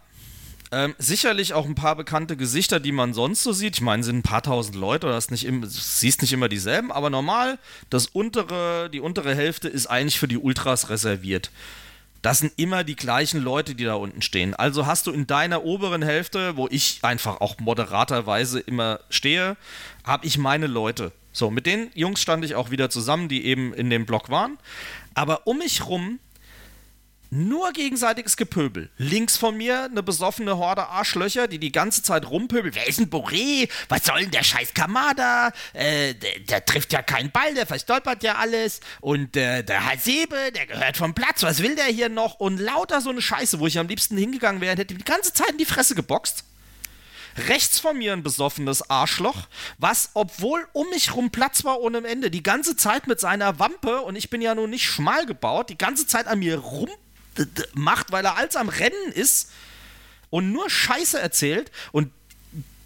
Ähm, 0.71 0.95
sicherlich 0.97 1.53
auch 1.53 1.67
ein 1.67 1.75
paar 1.75 1.95
bekannte 1.95 2.35
Gesichter, 2.35 2.79
die 2.79 2.91
man 2.91 3.13
sonst 3.13 3.43
so 3.43 3.53
sieht. 3.53 3.75
Ich 3.75 3.81
meine, 3.81 4.03
sind 4.03 4.17
ein 4.17 4.23
paar 4.23 4.41
tausend 4.41 4.75
Leute, 4.75 5.05
oder 5.05 5.21
nicht 5.29 5.45
im, 5.45 5.63
siehst 5.65 6.23
nicht 6.23 6.33
immer 6.33 6.49
dieselben, 6.49 6.91
aber 6.91 7.11
normal, 7.11 7.59
das 7.91 8.07
untere, 8.07 8.89
die 8.89 8.99
untere 8.99 9.35
Hälfte 9.35 9.69
ist 9.69 9.85
eigentlich 9.85 10.17
für 10.17 10.27
die 10.27 10.39
Ultras 10.39 10.89
reserviert. 10.89 11.51
Das 12.23 12.39
sind 12.39 12.53
immer 12.55 12.83
die 12.83 12.95
gleichen 12.95 13.43
Leute, 13.43 13.75
die 13.75 13.83
da 13.83 13.95
unten 13.95 14.21
stehen. 14.23 14.55
Also 14.55 14.87
hast 14.87 15.05
du 15.05 15.11
in 15.11 15.27
deiner 15.27 15.63
oberen 15.63 16.01
Hälfte, 16.01 16.55
wo 16.55 16.67
ich 16.71 16.99
einfach 17.03 17.41
auch 17.41 17.59
moderaterweise 17.59 18.61
immer 18.61 19.01
stehe, 19.09 19.57
habe 20.05 20.25
ich 20.25 20.37
meine 20.37 20.67
Leute. 20.67 21.11
So, 21.33 21.51
mit 21.51 21.65
den 21.65 21.89
Jungs 21.95 22.21
stand 22.21 22.45
ich 22.45 22.55
auch 22.55 22.71
wieder 22.71 22.89
zusammen, 22.89 23.27
die 23.27 23.45
eben 23.45 23.73
in 23.73 23.89
dem 23.89 24.05
Block 24.05 24.29
waren. 24.29 24.57
Aber 25.15 25.47
um 25.47 25.57
mich 25.57 25.85
rum 25.85 26.19
nur 27.33 27.71
gegenseitiges 27.71 28.37
Gepöbel. 28.37 28.91
Links 28.97 29.37
von 29.37 29.57
mir 29.57 29.85
eine 29.85 30.03
besoffene 30.03 30.57
Horde 30.57 30.87
Arschlöcher, 30.87 31.47
die 31.47 31.57
die 31.57 31.71
ganze 31.71 32.03
Zeit 32.03 32.29
rumpöbeln. 32.29 32.75
Wer 32.75 32.87
ist 32.87 32.99
ein 32.99 33.09
Boré? 33.09 33.67
Was 33.89 34.05
soll 34.05 34.21
denn 34.21 34.31
der 34.31 34.43
scheiß 34.43 34.75
Kamada? 34.75 35.51
Äh, 35.73 36.13
der, 36.13 36.39
der, 36.41 36.65
trifft 36.65 36.93
ja 36.93 37.01
keinen 37.01 37.31
Ball, 37.31 37.55
der 37.55 37.65
verstolpert 37.65 38.21
ja 38.21 38.35
alles. 38.35 38.81
Und 39.01 39.35
äh, 39.35 39.63
der 39.63 39.83
Hasebe, 39.83 40.51
der 40.53 40.67
gehört 40.67 40.95
vom 40.95 41.15
Platz. 41.15 41.41
Was 41.41 41.63
will 41.63 41.75
der 41.75 41.85
hier 41.85 42.09
noch? 42.09 42.35
Und 42.35 42.59
lauter 42.59 43.01
so 43.01 43.09
eine 43.09 43.21
Scheiße, 43.21 43.59
wo 43.59 43.65
ich 43.65 43.79
am 43.79 43.87
liebsten 43.87 44.15
hingegangen 44.15 44.61
wäre, 44.61 44.77
hätte 44.77 44.93
die 44.93 45.03
ganze 45.03 45.33
Zeit 45.33 45.49
in 45.49 45.57
die 45.57 45.65
Fresse 45.65 45.95
geboxt. 45.95 46.43
Rechts 47.47 47.79
von 47.79 47.97
mir 47.97 48.13
ein 48.13 48.23
besoffenes 48.23 48.89
Arschloch, 48.89 49.47
was, 49.77 50.11
obwohl 50.13 50.67
um 50.73 50.89
mich 50.89 51.15
rum 51.15 51.31
Platz 51.31 51.63
war 51.63 51.79
ohne 51.79 52.05
Ende, 52.07 52.29
die 52.29 52.43
ganze 52.43 52.75
Zeit 52.75 53.07
mit 53.07 53.19
seiner 53.19 53.59
Wampe, 53.59 54.01
und 54.01 54.15
ich 54.15 54.29
bin 54.29 54.41
ja 54.41 54.55
nun 54.55 54.69
nicht 54.69 54.85
schmal 54.85 55.25
gebaut, 55.25 55.69
die 55.69 55.77
ganze 55.77 56.07
Zeit 56.07 56.27
an 56.27 56.39
mir 56.39 56.57
rum 56.57 56.89
macht, 57.73 58.11
weil 58.11 58.25
er 58.25 58.37
als 58.37 58.55
am 58.55 58.69
Rennen 58.69 59.11
ist 59.13 59.51
und 60.29 60.51
nur 60.51 60.69
Scheiße 60.69 61.19
erzählt 61.19 61.71
und 61.91 62.11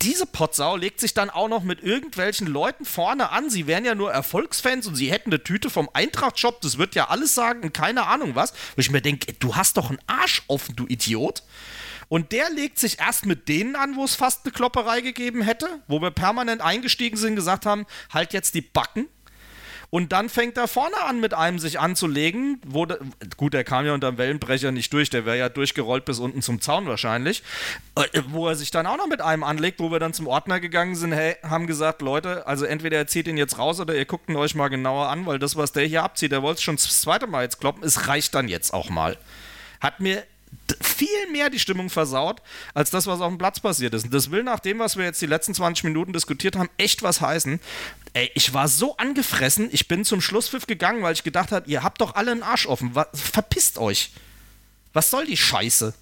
diese 0.01 0.25
Potsau 0.25 0.75
legt 0.75 0.99
sich 0.99 1.13
dann 1.13 1.29
auch 1.29 1.47
noch 1.47 1.63
mit 1.63 1.81
irgendwelchen 1.81 2.47
Leuten 2.47 2.85
vorne 2.85 3.31
an. 3.31 3.49
Sie 3.49 3.65
wären 3.65 3.83
ja 3.83 3.95
nur 3.95 4.11
Erfolgsfans 4.11 4.85
und 4.85 4.95
sie 4.95 5.11
hätten 5.11 5.31
eine 5.31 5.43
Tüte 5.43 5.69
vom 5.69 5.89
Eintracht-Shop. 5.91 6.61
Das 6.61 6.77
wird 6.77 6.93
ja 6.93 7.09
alles 7.09 7.33
sagen 7.33 7.63
und 7.63 7.73
keine 7.73 8.05
Ahnung 8.05 8.35
was. 8.35 8.53
Wo 8.75 8.79
ich 8.79 8.91
mir 8.91 9.01
denke, 9.01 9.33
du 9.33 9.55
hast 9.55 9.77
doch 9.77 9.89
einen 9.89 9.99
Arsch 10.05 10.43
offen, 10.47 10.75
du 10.75 10.85
Idiot. 10.87 11.43
Und 12.09 12.31
der 12.31 12.49
legt 12.49 12.79
sich 12.79 12.99
erst 12.99 13.25
mit 13.25 13.49
denen 13.49 13.75
an, 13.75 13.95
wo 13.95 14.05
es 14.05 14.15
fast 14.15 14.45
eine 14.45 14.53
Klopperei 14.53 15.01
gegeben 15.01 15.41
hätte, 15.41 15.67
wo 15.87 16.01
wir 16.01 16.11
permanent 16.11 16.61
eingestiegen 16.61 17.17
sind, 17.17 17.35
gesagt 17.35 17.65
haben, 17.65 17.85
halt 18.13 18.33
jetzt 18.33 18.55
die 18.55 18.61
Backen. 18.61 19.07
Und 19.89 20.11
dann 20.11 20.27
fängt 20.27 20.57
er 20.57 20.67
vorne 20.67 21.01
an, 21.05 21.21
mit 21.21 21.33
einem 21.33 21.59
sich 21.59 21.79
anzulegen. 21.79 22.59
Wo 22.65 22.85
de, 22.85 22.97
gut, 23.37 23.53
der 23.53 23.63
kam 23.63 23.85
ja 23.85 23.93
unter 23.93 24.11
dem 24.11 24.17
Wellenbrecher 24.17 24.71
nicht 24.71 24.91
durch, 24.91 25.09
der 25.09 25.25
wäre 25.25 25.37
ja 25.37 25.47
durchgerollt 25.47 26.03
bis 26.03 26.19
unten 26.19 26.41
zum 26.41 26.59
Zaun 26.59 26.87
wahrscheinlich. 26.87 27.41
Äh, 27.95 28.21
wo 28.27 28.47
er 28.47 28.55
sich 28.55 28.69
dann 28.69 28.85
auch 28.85 28.97
noch 28.97 29.07
mit 29.07 29.21
einem 29.21 29.43
anlegt, 29.43 29.79
wo 29.79 29.89
wir 29.89 29.99
dann 29.99 30.13
zum 30.13 30.27
Ordner 30.27 30.59
gegangen 30.59 30.95
sind, 30.95 31.13
hey, 31.13 31.37
haben 31.41 31.67
gesagt, 31.67 32.01
Leute, 32.01 32.45
also 32.47 32.65
entweder 32.65 32.97
er 32.97 33.07
zieht 33.07 33.27
ihn 33.29 33.37
jetzt 33.37 33.57
raus 33.57 33.79
oder 33.79 33.95
ihr 33.95 34.05
guckt 34.05 34.29
ihn 34.29 34.35
euch 34.35 34.55
mal 34.55 34.67
genauer 34.67 35.07
an, 35.07 35.25
weil 35.25 35.39
das, 35.39 35.55
was 35.55 35.71
der 35.71 35.85
hier 35.85 36.03
abzieht, 36.03 36.33
der 36.33 36.41
wollte 36.41 36.57
es 36.57 36.63
schon 36.63 36.75
das 36.75 37.01
zweite 37.01 37.27
Mal 37.27 37.43
jetzt 37.43 37.61
kloppen, 37.61 37.83
es 37.83 38.09
reicht 38.09 38.35
dann 38.35 38.49
jetzt 38.49 38.73
auch 38.73 38.89
mal. 38.89 39.17
Hat 39.79 40.01
mir 40.01 40.23
viel 40.81 41.31
mehr 41.31 41.49
die 41.49 41.59
Stimmung 41.59 41.89
versaut, 41.89 42.41
als 42.73 42.89
das, 42.89 43.07
was 43.07 43.21
auf 43.21 43.29
dem 43.29 43.37
Platz 43.37 43.59
passiert 43.59 43.93
ist. 43.93 44.05
Und 44.05 44.13
das 44.13 44.31
will 44.31 44.43
nach 44.43 44.59
dem, 44.59 44.79
was 44.79 44.97
wir 44.97 45.05
jetzt 45.05 45.21
die 45.21 45.27
letzten 45.27 45.53
20 45.53 45.83
Minuten 45.85 46.13
diskutiert 46.13 46.55
haben, 46.55 46.69
echt 46.77 47.03
was 47.03 47.21
heißen. 47.21 47.59
Ey, 48.13 48.31
ich 48.35 48.53
war 48.53 48.67
so 48.67 48.97
angefressen, 48.97 49.69
ich 49.71 49.87
bin 49.87 50.05
zum 50.05 50.21
Schlusspfiff 50.21 50.67
gegangen, 50.67 51.03
weil 51.03 51.13
ich 51.13 51.23
gedacht 51.23 51.51
habe, 51.51 51.69
ihr 51.69 51.83
habt 51.83 52.01
doch 52.01 52.15
alle 52.15 52.31
einen 52.31 52.43
Arsch 52.43 52.65
offen. 52.65 52.95
Was, 52.95 53.07
verpisst 53.13 53.77
euch. 53.77 54.11
Was 54.93 55.09
soll 55.09 55.25
die 55.25 55.37
Scheiße? 55.37 55.93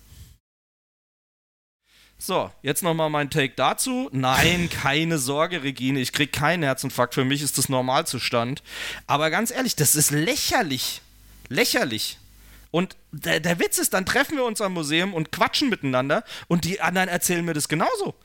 So, 2.17 2.49
jetzt 2.61 2.81
nochmal 2.81 3.09
mein 3.09 3.29
Take 3.29 3.53
dazu. 3.55 4.09
Nein, 4.11 4.69
keine 4.81 5.19
Sorge, 5.19 5.63
Regine, 5.63 5.99
ich 5.99 6.13
krieg 6.13 6.31
keinen 6.31 6.63
Herzinfarkt. 6.63 7.13
Für 7.13 7.25
mich 7.25 7.41
ist 7.41 7.57
das 7.57 7.69
Normalzustand. 7.69 8.63
Aber 9.05 9.29
ganz 9.29 9.51
ehrlich, 9.51 9.75
das 9.75 9.95
ist 9.95 10.11
lächerlich. 10.11 11.01
Lächerlich. 11.49 12.17
Und 12.75 12.97
der, 13.13 13.39
der 13.39 13.57
Witz 13.61 13.77
ist, 13.77 13.93
dann 13.93 14.05
treffen 14.05 14.35
wir 14.35 14.43
uns 14.43 14.59
am 14.59 14.73
Museum 14.73 15.13
und 15.13 15.31
quatschen 15.31 15.69
miteinander 15.69 16.25
und 16.49 16.65
die 16.65 16.81
anderen 16.81 17.07
erzählen 17.07 17.45
mir 17.45 17.53
das 17.53 17.69
genauso. 17.69 18.15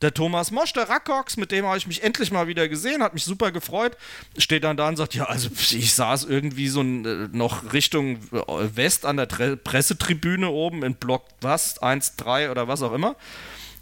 Der 0.00 0.14
Thomas 0.14 0.52
Mosch, 0.52 0.72
der 0.74 0.88
Rackox, 0.88 1.36
mit 1.36 1.50
dem 1.50 1.66
habe 1.66 1.76
ich 1.76 1.88
mich 1.88 2.04
endlich 2.04 2.30
mal 2.30 2.46
wieder 2.46 2.68
gesehen, 2.68 3.02
hat 3.02 3.14
mich 3.14 3.24
super 3.24 3.50
gefreut. 3.50 3.96
Steht 4.36 4.62
dann 4.62 4.76
da 4.76 4.86
und 4.86 4.94
sagt: 4.94 5.16
Ja, 5.16 5.24
also 5.24 5.48
ich 5.72 5.92
saß 5.92 6.22
irgendwie 6.26 6.68
so 6.68 6.82
äh, 6.82 6.84
noch 7.32 7.72
Richtung 7.72 8.18
äh, 8.30 8.76
West 8.76 9.04
an 9.04 9.16
der 9.16 9.26
Tre 9.26 9.56
Pressetribüne 9.56 10.50
oben 10.50 10.84
in 10.84 10.94
Block 10.94 11.24
was, 11.40 11.80
1, 11.80 12.14
3 12.14 12.52
oder 12.52 12.68
was 12.68 12.82
auch 12.82 12.92
immer. 12.92 13.16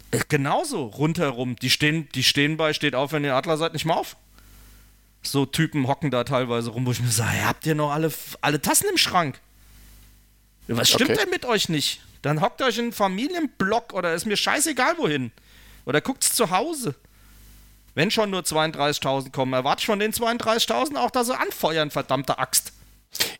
Äh, 0.09 0.21
genauso 0.27 0.85
rundherum. 0.85 1.55
Die 1.57 1.69
stehen, 1.69 2.09
die 2.15 2.23
stehen 2.23 2.57
bei, 2.57 2.73
steht 2.73 2.95
auf, 2.95 3.11
wenn 3.11 3.23
ihr 3.23 3.35
Adler 3.35 3.57
seid, 3.57 3.73
nicht 3.73 3.85
mal 3.85 3.93
auf. 3.93 4.17
So 5.21 5.45
Typen 5.45 5.85
hocken 5.85 6.09
da 6.09 6.23
teilweise 6.23 6.71
rum, 6.71 6.87
wo 6.87 6.91
ich 6.91 6.99
mir 6.99 7.11
sage: 7.11 7.45
Habt 7.45 7.67
ihr 7.67 7.75
noch 7.75 7.91
alle, 7.91 8.11
alle 8.41 8.59
Tassen 8.59 8.87
im 8.89 8.97
Schrank? 8.97 9.39
Was 10.67 10.89
stimmt 10.89 11.11
okay. 11.11 11.21
denn 11.21 11.29
mit 11.29 11.45
euch 11.45 11.69
nicht? 11.69 12.01
Dann 12.21 12.41
hockt 12.41 12.61
euch 12.61 12.77
in 12.77 12.85
einen 12.85 12.93
Familienblock 12.93 13.93
oder 13.93 14.13
ist 14.13 14.25
mir 14.25 14.37
scheißegal 14.37 14.97
wohin. 14.97 15.31
Oder 15.85 16.01
guckt's 16.01 16.33
zu 16.35 16.49
Hause. 16.49 16.95
Wenn 17.95 18.11
schon 18.11 18.29
nur 18.29 18.41
32.000 18.41 19.31
kommen, 19.31 19.53
erwarte 19.53 19.81
ich 19.81 19.85
von 19.85 19.99
den 19.99 20.13
32.000 20.13 20.97
auch, 20.97 21.09
dass 21.09 21.27
sie 21.27 21.37
anfeuern, 21.37 21.89
verdammte 21.89 22.37
Axt. 22.37 22.73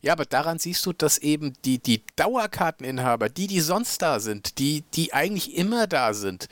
Ja, 0.00 0.12
aber 0.12 0.24
daran 0.24 0.58
siehst 0.58 0.84
du, 0.86 0.92
dass 0.92 1.18
eben 1.18 1.52
die, 1.64 1.78
die 1.78 2.02
Dauerkarteninhaber, 2.16 3.28
die, 3.28 3.46
die 3.46 3.60
sonst 3.60 4.00
da 4.02 4.18
sind, 4.18 4.58
die, 4.58 4.82
die 4.94 5.12
eigentlich 5.12 5.56
immer 5.56 5.86
da 5.86 6.14
sind, 6.14 6.48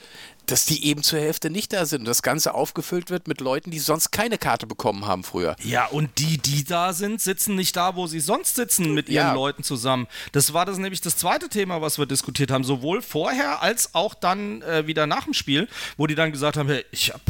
dass 0.47 0.65
die 0.65 0.85
eben 0.85 1.03
zur 1.03 1.19
Hälfte 1.19 1.49
nicht 1.49 1.73
da 1.73 1.85
sind 1.85 2.01
und 2.01 2.07
das 2.07 2.21
Ganze 2.21 2.55
aufgefüllt 2.55 3.09
wird 3.09 3.27
mit 3.27 3.41
Leuten, 3.41 3.69
die 3.69 3.79
sonst 3.79 4.11
keine 4.11 4.37
Karte 4.37 4.65
bekommen 4.65 5.05
haben 5.05 5.23
früher. 5.23 5.55
Ja, 5.63 5.85
und 5.85 6.17
die, 6.17 6.37
die 6.37 6.63
da 6.63 6.93
sind, 6.93 7.21
sitzen 7.21 7.55
nicht 7.55 7.75
da, 7.75 7.95
wo 7.95 8.07
sie 8.07 8.19
sonst 8.19 8.55
sitzen 8.55 8.93
mit 8.93 9.09
ihren 9.09 9.27
ja. 9.27 9.33
Leuten 9.33 9.63
zusammen. 9.63 10.07
Das 10.31 10.53
war 10.53 10.65
das 10.65 10.77
nämlich 10.77 11.01
das 11.01 11.17
zweite 11.17 11.49
Thema, 11.49 11.81
was 11.81 11.99
wir 11.99 12.05
diskutiert 12.05 12.49
haben, 12.49 12.63
sowohl 12.63 13.01
vorher 13.01 13.61
als 13.61 13.93
auch 13.93 14.13
dann 14.13 14.61
äh, 14.63 14.87
wieder 14.87 15.05
nach 15.05 15.25
dem 15.25 15.33
Spiel, 15.33 15.67
wo 15.97 16.07
die 16.07 16.15
dann 16.15 16.31
gesagt 16.31 16.57
haben, 16.57 16.69
hey, 16.69 16.85
ich 16.91 17.11
hab, 17.13 17.21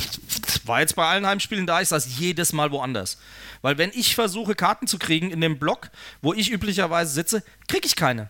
war 0.66 0.80
jetzt 0.80 0.96
bei 0.96 1.06
allen 1.06 1.26
Heimspielen 1.26 1.66
da, 1.66 1.82
ich 1.82 1.90
saß 1.90 2.20
jedes 2.20 2.54
Mal 2.54 2.72
woanders. 2.72 3.18
Weil 3.62 3.78
wenn 3.78 3.92
ich 3.94 4.16
versuche, 4.16 4.56
Karten 4.56 4.88
zu 4.88 5.00
kriegen 5.00 5.32
in 5.32 5.42
dem 5.42 5.58
Block, 5.58 5.90
wo 6.22 6.34
ich 6.34 6.52
üblicherweise 6.52 7.12
sitze, 7.12 7.44
kriege 7.68 7.88
ich 7.88 7.96
keine. 7.96 8.30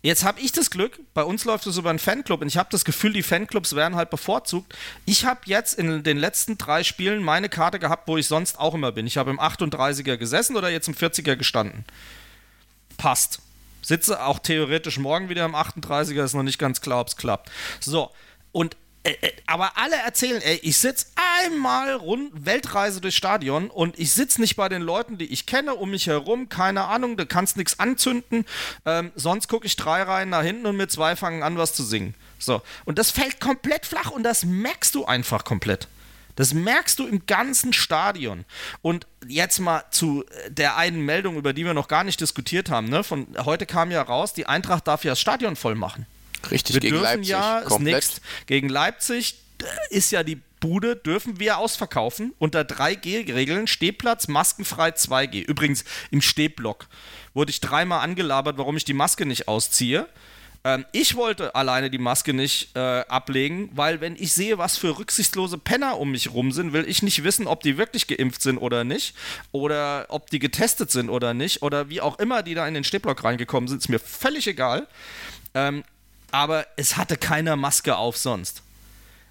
Jetzt 0.00 0.24
habe 0.24 0.40
ich 0.40 0.52
das 0.52 0.70
Glück, 0.70 1.00
bei 1.12 1.24
uns 1.24 1.44
läuft 1.44 1.66
es 1.66 1.76
über 1.76 1.90
einen 1.90 1.98
Fanclub 1.98 2.40
und 2.40 2.46
ich 2.46 2.56
habe 2.56 2.68
das 2.70 2.84
Gefühl, 2.84 3.12
die 3.12 3.24
Fanclubs 3.24 3.74
werden 3.74 3.96
halt 3.96 4.10
bevorzugt. 4.10 4.76
Ich 5.06 5.24
habe 5.24 5.40
jetzt 5.46 5.74
in 5.74 6.04
den 6.04 6.18
letzten 6.18 6.56
drei 6.56 6.84
Spielen 6.84 7.22
meine 7.22 7.48
Karte 7.48 7.80
gehabt, 7.80 8.06
wo 8.06 8.16
ich 8.16 8.28
sonst 8.28 8.60
auch 8.60 8.74
immer 8.74 8.92
bin. 8.92 9.06
Ich 9.08 9.16
habe 9.16 9.30
im 9.30 9.40
38er 9.40 10.16
gesessen 10.16 10.56
oder 10.56 10.70
jetzt 10.70 10.86
im 10.86 10.94
40er 10.94 11.34
gestanden. 11.34 11.84
Passt. 12.96 13.40
Sitze 13.82 14.22
auch 14.22 14.38
theoretisch 14.38 14.98
morgen 14.98 15.28
wieder 15.28 15.44
im 15.44 15.54
38er, 15.54 16.24
ist 16.24 16.34
noch 16.34 16.42
nicht 16.42 16.58
ganz 16.58 16.80
klar, 16.80 17.00
ob 17.00 17.08
es 17.08 17.16
klappt. 17.16 17.50
So, 17.80 18.10
und 18.52 18.76
aber 19.46 19.76
alle 19.76 19.96
erzählen, 19.96 20.40
ey, 20.42 20.60
ich 20.62 20.78
sitze 20.78 21.06
einmal 21.44 21.94
rund 21.94 22.46
Weltreise 22.46 23.00
durchs 23.00 23.16
Stadion 23.16 23.70
und 23.70 23.98
ich 23.98 24.12
sitze 24.12 24.40
nicht 24.40 24.56
bei 24.56 24.68
den 24.68 24.82
Leuten, 24.82 25.18
die 25.18 25.32
ich 25.32 25.46
kenne, 25.46 25.74
um 25.74 25.90
mich 25.90 26.06
herum, 26.06 26.48
keine 26.48 26.84
Ahnung, 26.84 27.16
du 27.16 27.26
kannst 27.26 27.56
nichts 27.56 27.78
anzünden, 27.78 28.44
ähm, 28.84 29.12
sonst 29.14 29.48
gucke 29.48 29.66
ich 29.66 29.76
drei 29.76 30.02
Reihen 30.02 30.30
nach 30.30 30.42
hinten 30.42 30.66
und 30.66 30.76
mit 30.76 30.90
zwei 30.90 31.16
fangen 31.16 31.42
an, 31.42 31.58
was 31.58 31.74
zu 31.74 31.82
singen. 31.82 32.14
So, 32.38 32.62
und 32.84 32.98
das 32.98 33.10
fällt 33.10 33.40
komplett 33.40 33.86
flach 33.86 34.10
und 34.10 34.22
das 34.22 34.44
merkst 34.44 34.94
du 34.94 35.04
einfach 35.04 35.44
komplett. 35.44 35.88
Das 36.36 36.54
merkst 36.54 37.00
du 37.00 37.06
im 37.08 37.26
ganzen 37.26 37.72
Stadion. 37.72 38.44
Und 38.80 39.08
jetzt 39.26 39.58
mal 39.58 39.82
zu 39.90 40.24
der 40.48 40.76
einen 40.76 41.04
Meldung, 41.04 41.36
über 41.36 41.52
die 41.52 41.64
wir 41.64 41.74
noch 41.74 41.88
gar 41.88 42.04
nicht 42.04 42.20
diskutiert 42.20 42.70
haben. 42.70 42.88
Ne? 42.88 43.02
Von 43.02 43.26
heute 43.44 43.66
kam 43.66 43.90
ja 43.90 44.00
raus, 44.02 44.34
die 44.34 44.46
Eintracht 44.46 44.86
darf 44.86 45.02
ja 45.02 45.10
das 45.12 45.20
Stadion 45.20 45.56
voll 45.56 45.74
machen. 45.74 46.06
Richtig, 46.50 46.74
wir 46.74 46.80
gegen 46.80 46.96
Leipzig. 46.96 47.28
Ja, 47.28 47.62
komplett. 47.62 48.20
gegen 48.46 48.68
Leipzig 48.68 49.36
ist 49.90 50.12
ja 50.12 50.22
die 50.22 50.40
Bude, 50.60 50.96
dürfen 50.96 51.38
wir 51.38 51.58
ausverkaufen 51.58 52.34
unter 52.38 52.62
3G-Regeln. 52.62 53.66
Stehplatz, 53.66 54.28
maskenfrei 54.28 54.90
2G. 54.90 55.42
Übrigens 55.42 55.84
im 56.10 56.20
Stehblock 56.20 56.88
wurde 57.34 57.50
ich 57.50 57.60
dreimal 57.60 58.00
angelabert, 58.00 58.58
warum 58.58 58.76
ich 58.76 58.84
die 58.84 58.94
Maske 58.94 59.24
nicht 59.26 59.46
ausziehe. 59.46 60.08
Ähm, 60.64 60.84
ich 60.92 61.14
wollte 61.14 61.54
alleine 61.54 61.90
die 61.90 61.98
Maske 61.98 62.32
nicht 62.32 62.74
äh, 62.74 62.80
ablegen, 62.80 63.70
weil 63.72 64.00
wenn 64.00 64.16
ich 64.16 64.32
sehe, 64.32 64.58
was 64.58 64.76
für 64.76 64.98
rücksichtslose 64.98 65.58
Penner 65.58 65.98
um 65.98 66.10
mich 66.10 66.32
rum 66.32 66.50
sind, 66.50 66.72
will 66.72 66.88
ich 66.88 67.02
nicht 67.02 67.22
wissen, 67.22 67.46
ob 67.46 67.62
die 67.62 67.78
wirklich 67.78 68.08
geimpft 68.08 68.42
sind 68.42 68.58
oder 68.58 68.82
nicht. 68.82 69.14
Oder 69.52 70.06
ob 70.08 70.30
die 70.30 70.40
getestet 70.40 70.90
sind 70.90 71.08
oder 71.10 71.34
nicht. 71.34 71.62
Oder 71.62 71.88
wie 71.88 72.00
auch 72.00 72.18
immer 72.18 72.42
die 72.42 72.54
da 72.54 72.66
in 72.66 72.74
den 72.74 72.84
Stehblock 72.84 73.22
reingekommen 73.22 73.68
sind, 73.68 73.78
ist 73.78 73.88
mir 73.88 74.00
völlig 74.00 74.48
egal. 74.48 74.88
Ähm, 75.54 75.84
aber 76.30 76.66
es 76.76 76.96
hatte 76.96 77.16
keiner 77.16 77.56
Maske 77.56 77.96
auf 77.96 78.16
sonst. 78.16 78.62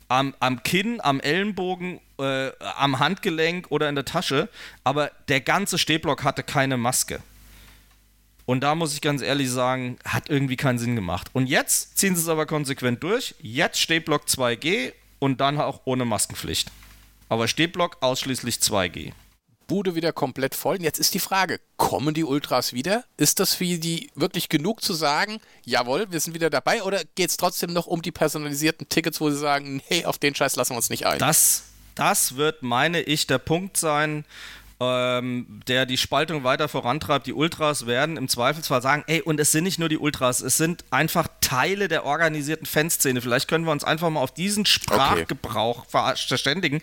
Am, 0.10 0.34
am 0.40 0.64
Kinn, 0.64 1.02
am 1.02 1.20
Ellenbogen, 1.20 2.00
äh, 2.18 2.52
am 2.60 3.00
Handgelenk 3.00 3.68
oder 3.70 3.90
in 3.90 3.96
der 3.96 4.06
Tasche, 4.06 4.50
aber 4.84 5.12
der 5.28 5.42
ganze 5.42 5.78
Stehblock 5.78 6.24
hatte 6.24 6.44
keine 6.44 6.78
Maske. 6.78 7.22
Und 8.46 8.62
da 8.62 8.76
muss 8.76 8.94
ich 8.94 9.02
ganz 9.02 9.22
ehrlich 9.22 9.52
sagen, 9.52 9.98
hat 10.06 10.30
irgendwie 10.30 10.56
keinen 10.56 10.80
Sinn 10.80 10.96
gemacht. 10.96 11.30
Und 11.34 11.48
jetzt 11.48 11.98
ziehen 11.98 12.16
sie 12.16 12.22
es 12.22 12.30
aber 12.30 12.46
konsequent 12.46 13.04
durch. 13.04 13.36
Jetzt 13.42 13.82
Stehblock 13.82 14.24
2G 14.24 14.94
und 15.20 15.42
dann 15.42 15.60
auch 15.60 15.82
ohne 15.84 16.06
Maskenpflicht. 16.06 16.72
Aber 17.28 17.50
Stehblock 17.50 17.98
ausschließlich 18.00 18.56
2G. 18.56 19.12
Bude 19.68 19.96
wieder 19.96 20.14
komplett 20.14 20.56
voll. 20.56 20.78
Und 20.78 20.84
jetzt 20.84 21.00
ist 21.00 21.14
die 21.14 21.20
Frage, 21.20 21.60
kommen 21.76 22.14
die 22.14 22.24
Ultras 22.24 22.74
wieder? 22.74 23.04
Ist 23.18 23.40
das 23.40 23.54
für 23.54 23.66
die 23.66 24.10
wirklich 24.16 24.50
genug 24.50 24.82
zu 24.82 24.94
sagen, 24.94 25.40
jawohl, 25.66 26.08
wir 26.10 26.20
sind 26.20 26.34
wieder 26.34 26.50
dabei? 26.50 26.84
Oder 26.84 27.04
geht 27.16 27.30
es 27.30 27.38
trotzdem 27.38 27.74
noch 27.74 27.86
um 27.86 28.02
die 28.02 28.12
personalisierten 28.12 28.88
Tickets, 28.90 29.20
wo 29.20 29.30
sie 29.30 29.38
sagen, 29.38 29.82
nee, 29.90 30.06
auf 30.06 30.18
den 30.18 30.34
Scheiß 30.34 30.56
lassen 30.56 30.72
wir 30.74 30.78
uns 30.78 30.90
nicht 30.90 31.06
ein? 31.06 31.20
Das, 31.20 31.64
das 31.96 32.38
wird, 32.38 32.64
meine 32.64 33.02
ich, 33.02 33.28
der 33.28 33.40
Punkt 33.40 33.78
sein, 33.78 34.26
ähm, 34.80 35.62
der 35.68 35.86
die 35.86 35.98
Spaltung 35.98 36.44
weiter 36.44 36.68
vorantreibt. 36.68 37.26
Die 37.28 37.34
Ultras 37.34 37.88
werden 37.88 38.18
im 38.18 38.28
Zweifelsfall 38.28 38.82
sagen, 38.82 39.04
ey, 39.08 39.22
und 39.22 39.40
es 39.40 39.52
sind 39.52 39.64
nicht 39.64 39.80
nur 39.80 39.90
die 39.90 39.98
Ultras, 39.98 40.42
es 40.42 40.58
sind 40.58 40.86
einfach 40.92 41.28
Teile 41.42 41.88
der 41.88 42.06
organisierten 42.06 42.66
Fanszene. 42.66 43.22
Vielleicht 43.22 43.48
können 43.48 43.66
wir 43.66 43.72
uns 43.72 43.84
einfach 43.84 44.10
mal 44.10 44.22
auf 44.22 44.34
diesen 44.34 44.66
Sprachgebrauch 44.66 45.86
okay. 45.92 46.16
verständigen. 46.28 46.82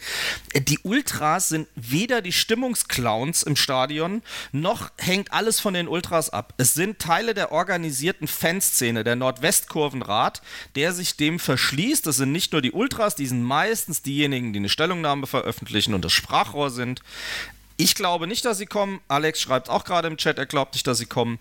Die 0.56 0.78
Ultras 0.82 1.50
sind 1.50 1.68
weder 1.76 2.20
die 2.20 2.32
Stimmungsclowns 2.32 3.42
im 3.42 3.56
Stadion, 3.56 4.22
noch 4.52 4.90
hängt 4.98 5.32
alles 5.32 5.60
von 5.60 5.74
den 5.74 5.86
Ultras 5.86 6.30
ab. 6.30 6.54
Es 6.56 6.74
sind 6.74 6.98
Teile 6.98 7.34
der 7.34 7.52
organisierten 7.52 8.26
Fanszene, 8.26 9.04
der 9.04 9.16
Nordwestkurvenrat, 9.16 10.42
der 10.74 10.92
sich 10.92 11.16
dem 11.16 11.38
verschließt. 11.38 12.06
Das 12.06 12.16
sind 12.16 12.32
nicht 12.32 12.52
nur 12.52 12.62
die 12.62 12.72
Ultras, 12.72 13.14
die 13.14 13.26
sind 13.26 13.42
meistens 13.42 14.02
diejenigen, 14.02 14.52
die 14.52 14.58
eine 14.58 14.68
Stellungnahme 14.68 15.26
veröffentlichen 15.26 15.94
und 15.94 16.04
das 16.04 16.12
Sprachrohr 16.12 16.70
sind. 16.70 17.02
Ich 17.76 17.94
glaube 17.94 18.26
nicht, 18.26 18.44
dass 18.44 18.58
sie 18.58 18.66
kommen. 18.66 19.00
Alex 19.08 19.40
schreibt 19.40 19.68
auch 19.68 19.84
gerade 19.84 20.08
im 20.08 20.16
Chat, 20.16 20.38
er 20.38 20.46
glaubt 20.46 20.74
nicht, 20.74 20.86
dass 20.86 20.98
sie 20.98 21.06
kommen. 21.06 21.38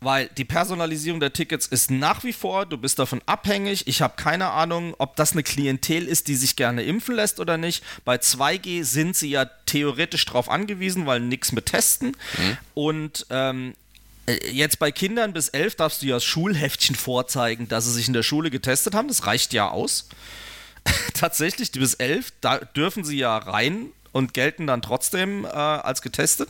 Weil 0.00 0.28
die 0.36 0.44
Personalisierung 0.44 1.20
der 1.20 1.32
Tickets 1.32 1.66
ist 1.66 1.90
nach 1.90 2.22
wie 2.22 2.34
vor, 2.34 2.66
du 2.66 2.76
bist 2.76 2.98
davon 2.98 3.22
abhängig. 3.26 3.86
Ich 3.86 4.02
habe 4.02 4.14
keine 4.16 4.50
Ahnung, 4.50 4.94
ob 4.98 5.16
das 5.16 5.32
eine 5.32 5.42
Klientel 5.42 6.06
ist, 6.06 6.28
die 6.28 6.36
sich 6.36 6.54
gerne 6.54 6.82
impfen 6.82 7.14
lässt 7.14 7.40
oder 7.40 7.56
nicht. 7.56 7.82
Bei 8.04 8.16
2G 8.16 8.84
sind 8.84 9.16
sie 9.16 9.30
ja 9.30 9.46
theoretisch 9.64 10.26
darauf 10.26 10.50
angewiesen, 10.50 11.06
weil 11.06 11.20
nichts 11.20 11.52
mit 11.52 11.66
testen. 11.66 12.16
Mhm. 12.38 12.58
Und 12.74 13.26
ähm, 13.30 13.74
äh, 14.26 14.50
Jetzt 14.50 14.78
bei 14.78 14.92
Kindern 14.92 15.32
bis 15.32 15.48
11 15.48 15.76
darfst 15.76 16.02
du 16.02 16.06
ja 16.06 16.16
das 16.16 16.24
Schulheftchen 16.24 16.94
vorzeigen, 16.94 17.68
dass 17.68 17.84
sie 17.86 17.92
sich 17.92 18.06
in 18.06 18.14
der 18.14 18.22
Schule 18.22 18.50
getestet 18.50 18.94
haben. 18.94 19.08
Das 19.08 19.26
reicht 19.26 19.52
ja 19.52 19.70
aus. 19.70 20.08
Tatsächlich, 21.14 21.72
bis 21.72 21.94
11, 21.94 22.32
da 22.40 22.58
dürfen 22.58 23.04
sie 23.04 23.18
ja 23.18 23.36
rein 23.36 23.90
und 24.16 24.34
gelten 24.34 24.66
dann 24.66 24.82
trotzdem 24.82 25.44
äh, 25.44 25.48
als 25.48 26.00
getestet. 26.00 26.48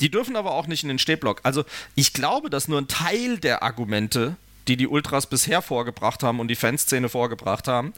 Die 0.00 0.10
dürfen 0.10 0.36
aber 0.36 0.52
auch 0.52 0.66
nicht 0.66 0.82
in 0.82 0.88
den 0.88 0.98
Stehblock. 0.98 1.40
Also 1.44 1.64
ich 1.94 2.12
glaube, 2.12 2.50
dass 2.50 2.68
nur 2.68 2.80
ein 2.80 2.88
Teil 2.88 3.38
der 3.38 3.62
Argumente 3.62 4.36
die 4.68 4.76
die 4.76 4.88
Ultras 4.88 5.26
bisher 5.26 5.62
vorgebracht 5.62 6.24
haben 6.24 6.40
und 6.40 6.48
die 6.48 6.56
Fanszene 6.56 7.08
vorgebracht 7.08 7.68
haben, 7.68 7.94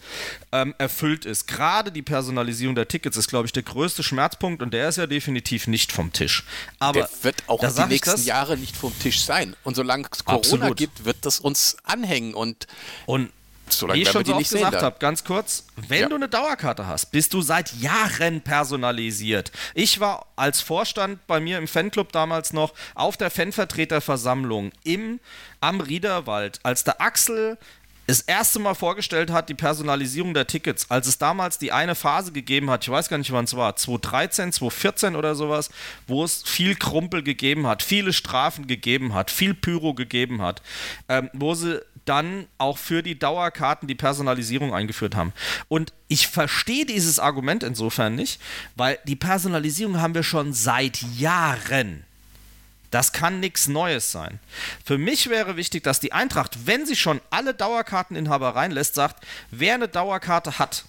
ähm, 0.52 0.74
erfüllt 0.76 1.24
ist. 1.24 1.46
Gerade 1.46 1.90
die 1.90 2.02
Personalisierung 2.02 2.74
der 2.74 2.86
Tickets 2.88 3.16
ist, 3.16 3.28
glaube 3.28 3.46
ich, 3.46 3.52
der 3.52 3.62
größte 3.62 4.02
Schmerzpunkt 4.02 4.62
und 4.62 4.74
der 4.74 4.90
ist 4.90 4.96
ja 4.96 5.06
definitiv 5.06 5.66
nicht 5.66 5.92
vom 5.92 6.12
Tisch. 6.12 6.44
Aber 6.78 7.00
der 7.00 7.08
wird 7.22 7.42
auch 7.46 7.60
die 7.60 7.86
nächsten 7.86 8.22
Jahre 8.24 8.58
nicht 8.58 8.76
vom 8.76 8.92
Tisch 8.98 9.24
sein. 9.24 9.56
Und 9.64 9.76
solange 9.76 10.08
es 10.12 10.26
Corona 10.26 10.40
Absolut. 10.40 10.76
gibt, 10.76 11.06
wird 11.06 11.16
das 11.22 11.40
uns 11.40 11.78
anhängen 11.84 12.34
und, 12.34 12.66
und 13.06 13.30
so 13.72 13.88
Wie 13.88 14.02
ich 14.02 14.10
schon 14.10 14.24
so 14.24 14.34
oft 14.34 14.50
gesagt 14.50 14.82
habe, 14.82 14.96
ganz 14.98 15.24
kurz, 15.24 15.64
wenn 15.88 16.02
ja. 16.02 16.08
du 16.08 16.16
eine 16.16 16.28
Dauerkarte 16.28 16.86
hast, 16.86 17.10
bist 17.10 17.34
du 17.34 17.40
seit 17.40 17.72
Jahren 17.74 18.40
personalisiert. 18.40 19.52
Ich 19.74 20.00
war 20.00 20.26
als 20.36 20.60
Vorstand 20.60 21.26
bei 21.26 21.40
mir 21.40 21.58
im 21.58 21.68
Fanclub 21.68 22.12
damals 22.12 22.52
noch 22.52 22.74
auf 22.94 23.16
der 23.16 23.30
Fanvertreterversammlung 23.30 24.72
im, 24.84 25.20
am 25.60 25.80
Riederwald, 25.80 26.60
als 26.62 26.84
der 26.84 27.00
Axel 27.00 27.58
das 28.08 28.22
erste 28.22 28.58
Mal 28.58 28.74
vorgestellt 28.74 29.30
hat, 29.30 29.50
die 29.50 29.54
Personalisierung 29.54 30.32
der 30.32 30.46
Tickets, 30.46 30.90
als 30.90 31.06
es 31.06 31.18
damals 31.18 31.58
die 31.58 31.72
eine 31.72 31.94
Phase 31.94 32.32
gegeben 32.32 32.70
hat, 32.70 32.82
ich 32.82 32.88
weiß 32.90 33.10
gar 33.10 33.18
nicht, 33.18 33.32
wann 33.32 33.44
es 33.44 33.54
war, 33.54 33.76
2013, 33.76 34.52
2014 34.52 35.14
oder 35.14 35.34
sowas, 35.34 35.68
wo 36.06 36.24
es 36.24 36.42
viel 36.42 36.74
Krumpel 36.74 37.22
gegeben 37.22 37.66
hat, 37.66 37.82
viele 37.82 38.14
Strafen 38.14 38.66
gegeben 38.66 39.12
hat, 39.12 39.30
viel 39.30 39.52
Pyro 39.52 39.92
gegeben 39.92 40.40
hat, 40.40 40.62
ähm, 41.10 41.28
wo 41.34 41.54
sie 41.54 41.82
dann 42.08 42.46
auch 42.58 42.78
für 42.78 43.02
die 43.02 43.18
Dauerkarten 43.18 43.86
die 43.86 43.94
Personalisierung 43.94 44.74
eingeführt 44.74 45.14
haben. 45.14 45.32
Und 45.68 45.92
ich 46.08 46.28
verstehe 46.28 46.86
dieses 46.86 47.18
Argument 47.18 47.62
insofern 47.62 48.14
nicht, 48.14 48.40
weil 48.76 48.98
die 49.04 49.16
Personalisierung 49.16 50.00
haben 50.00 50.14
wir 50.14 50.22
schon 50.22 50.52
seit 50.52 51.02
Jahren. 51.16 52.04
Das 52.90 53.12
kann 53.12 53.40
nichts 53.40 53.68
Neues 53.68 54.10
sein. 54.12 54.40
Für 54.84 54.96
mich 54.96 55.28
wäre 55.28 55.56
wichtig, 55.56 55.84
dass 55.84 56.00
die 56.00 56.12
Eintracht, 56.12 56.66
wenn 56.66 56.86
sie 56.86 56.96
schon 56.96 57.20
alle 57.28 57.52
Dauerkarteninhaber 57.52 58.56
reinlässt, 58.56 58.94
sagt, 58.94 59.26
wer 59.50 59.74
eine 59.74 59.88
Dauerkarte 59.88 60.58
hat 60.58 60.84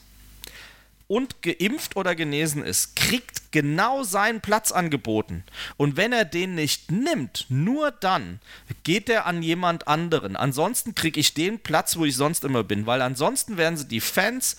und 1.10 1.42
geimpft 1.42 1.98
oder 1.98 2.14
genesen 2.14 2.64
ist, 2.64 2.96
kriegt 2.96 3.52
genau 3.52 4.04
seinen 4.04 4.42
Platz 4.42 4.72
angeboten. 4.72 5.44
Und 5.76 5.98
wenn 5.98 6.14
er 6.14 6.24
den 6.24 6.54
nicht 6.54 6.92
nimmt, 6.92 7.48
nur 7.50 7.92
dann 7.92 8.40
geht 8.84 9.10
er 9.10 9.26
an 9.26 9.42
jemand 9.42 9.88
anderen. 9.88 10.36
Ansonsten 10.36 10.94
kriege 10.94 11.20
ich 11.20 11.34
den 11.34 11.60
Platz, 11.60 11.98
wo 11.98 12.06
ich 12.06 12.16
sonst 12.16 12.46
immer 12.46 12.64
bin, 12.64 12.86
weil 12.86 13.02
ansonsten 13.02 13.58
werden 13.58 13.76
sie 13.76 13.88
die 13.88 14.02
Fans 14.02 14.56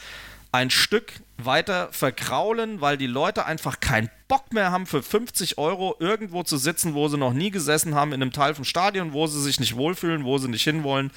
ein 0.51 0.71
Stück 0.71 1.13
weiter 1.39 1.89
verkraulen, 1.93 2.81
weil 2.81 2.97
die 2.97 3.07
Leute 3.07 3.47
einfach 3.47 3.79
keinen 3.79 4.11
Bock 4.27 4.53
mehr 4.53 4.73
haben, 4.73 4.87
für 4.87 5.05
50 5.05 5.57
Euro 5.57 5.95
irgendwo 6.01 6.43
zu 6.43 6.57
sitzen, 6.57 6.95
wo 6.95 7.07
sie 7.07 7.17
noch 7.17 7.33
nie 7.33 7.53
gesessen 7.53 7.95
haben, 7.95 8.13
in 8.13 8.21
einem 8.21 8.33
Teil 8.33 8.57
vom 8.57 8.65
Stadion, 8.65 9.13
wo 9.13 9.29
sie 9.29 9.41
sich 9.41 9.61
nicht 9.61 9.77
wohlfühlen, 9.77 10.25
wo 10.25 10.37
sie 10.39 10.49
nicht 10.49 10.65
hinwollen. 10.65 11.13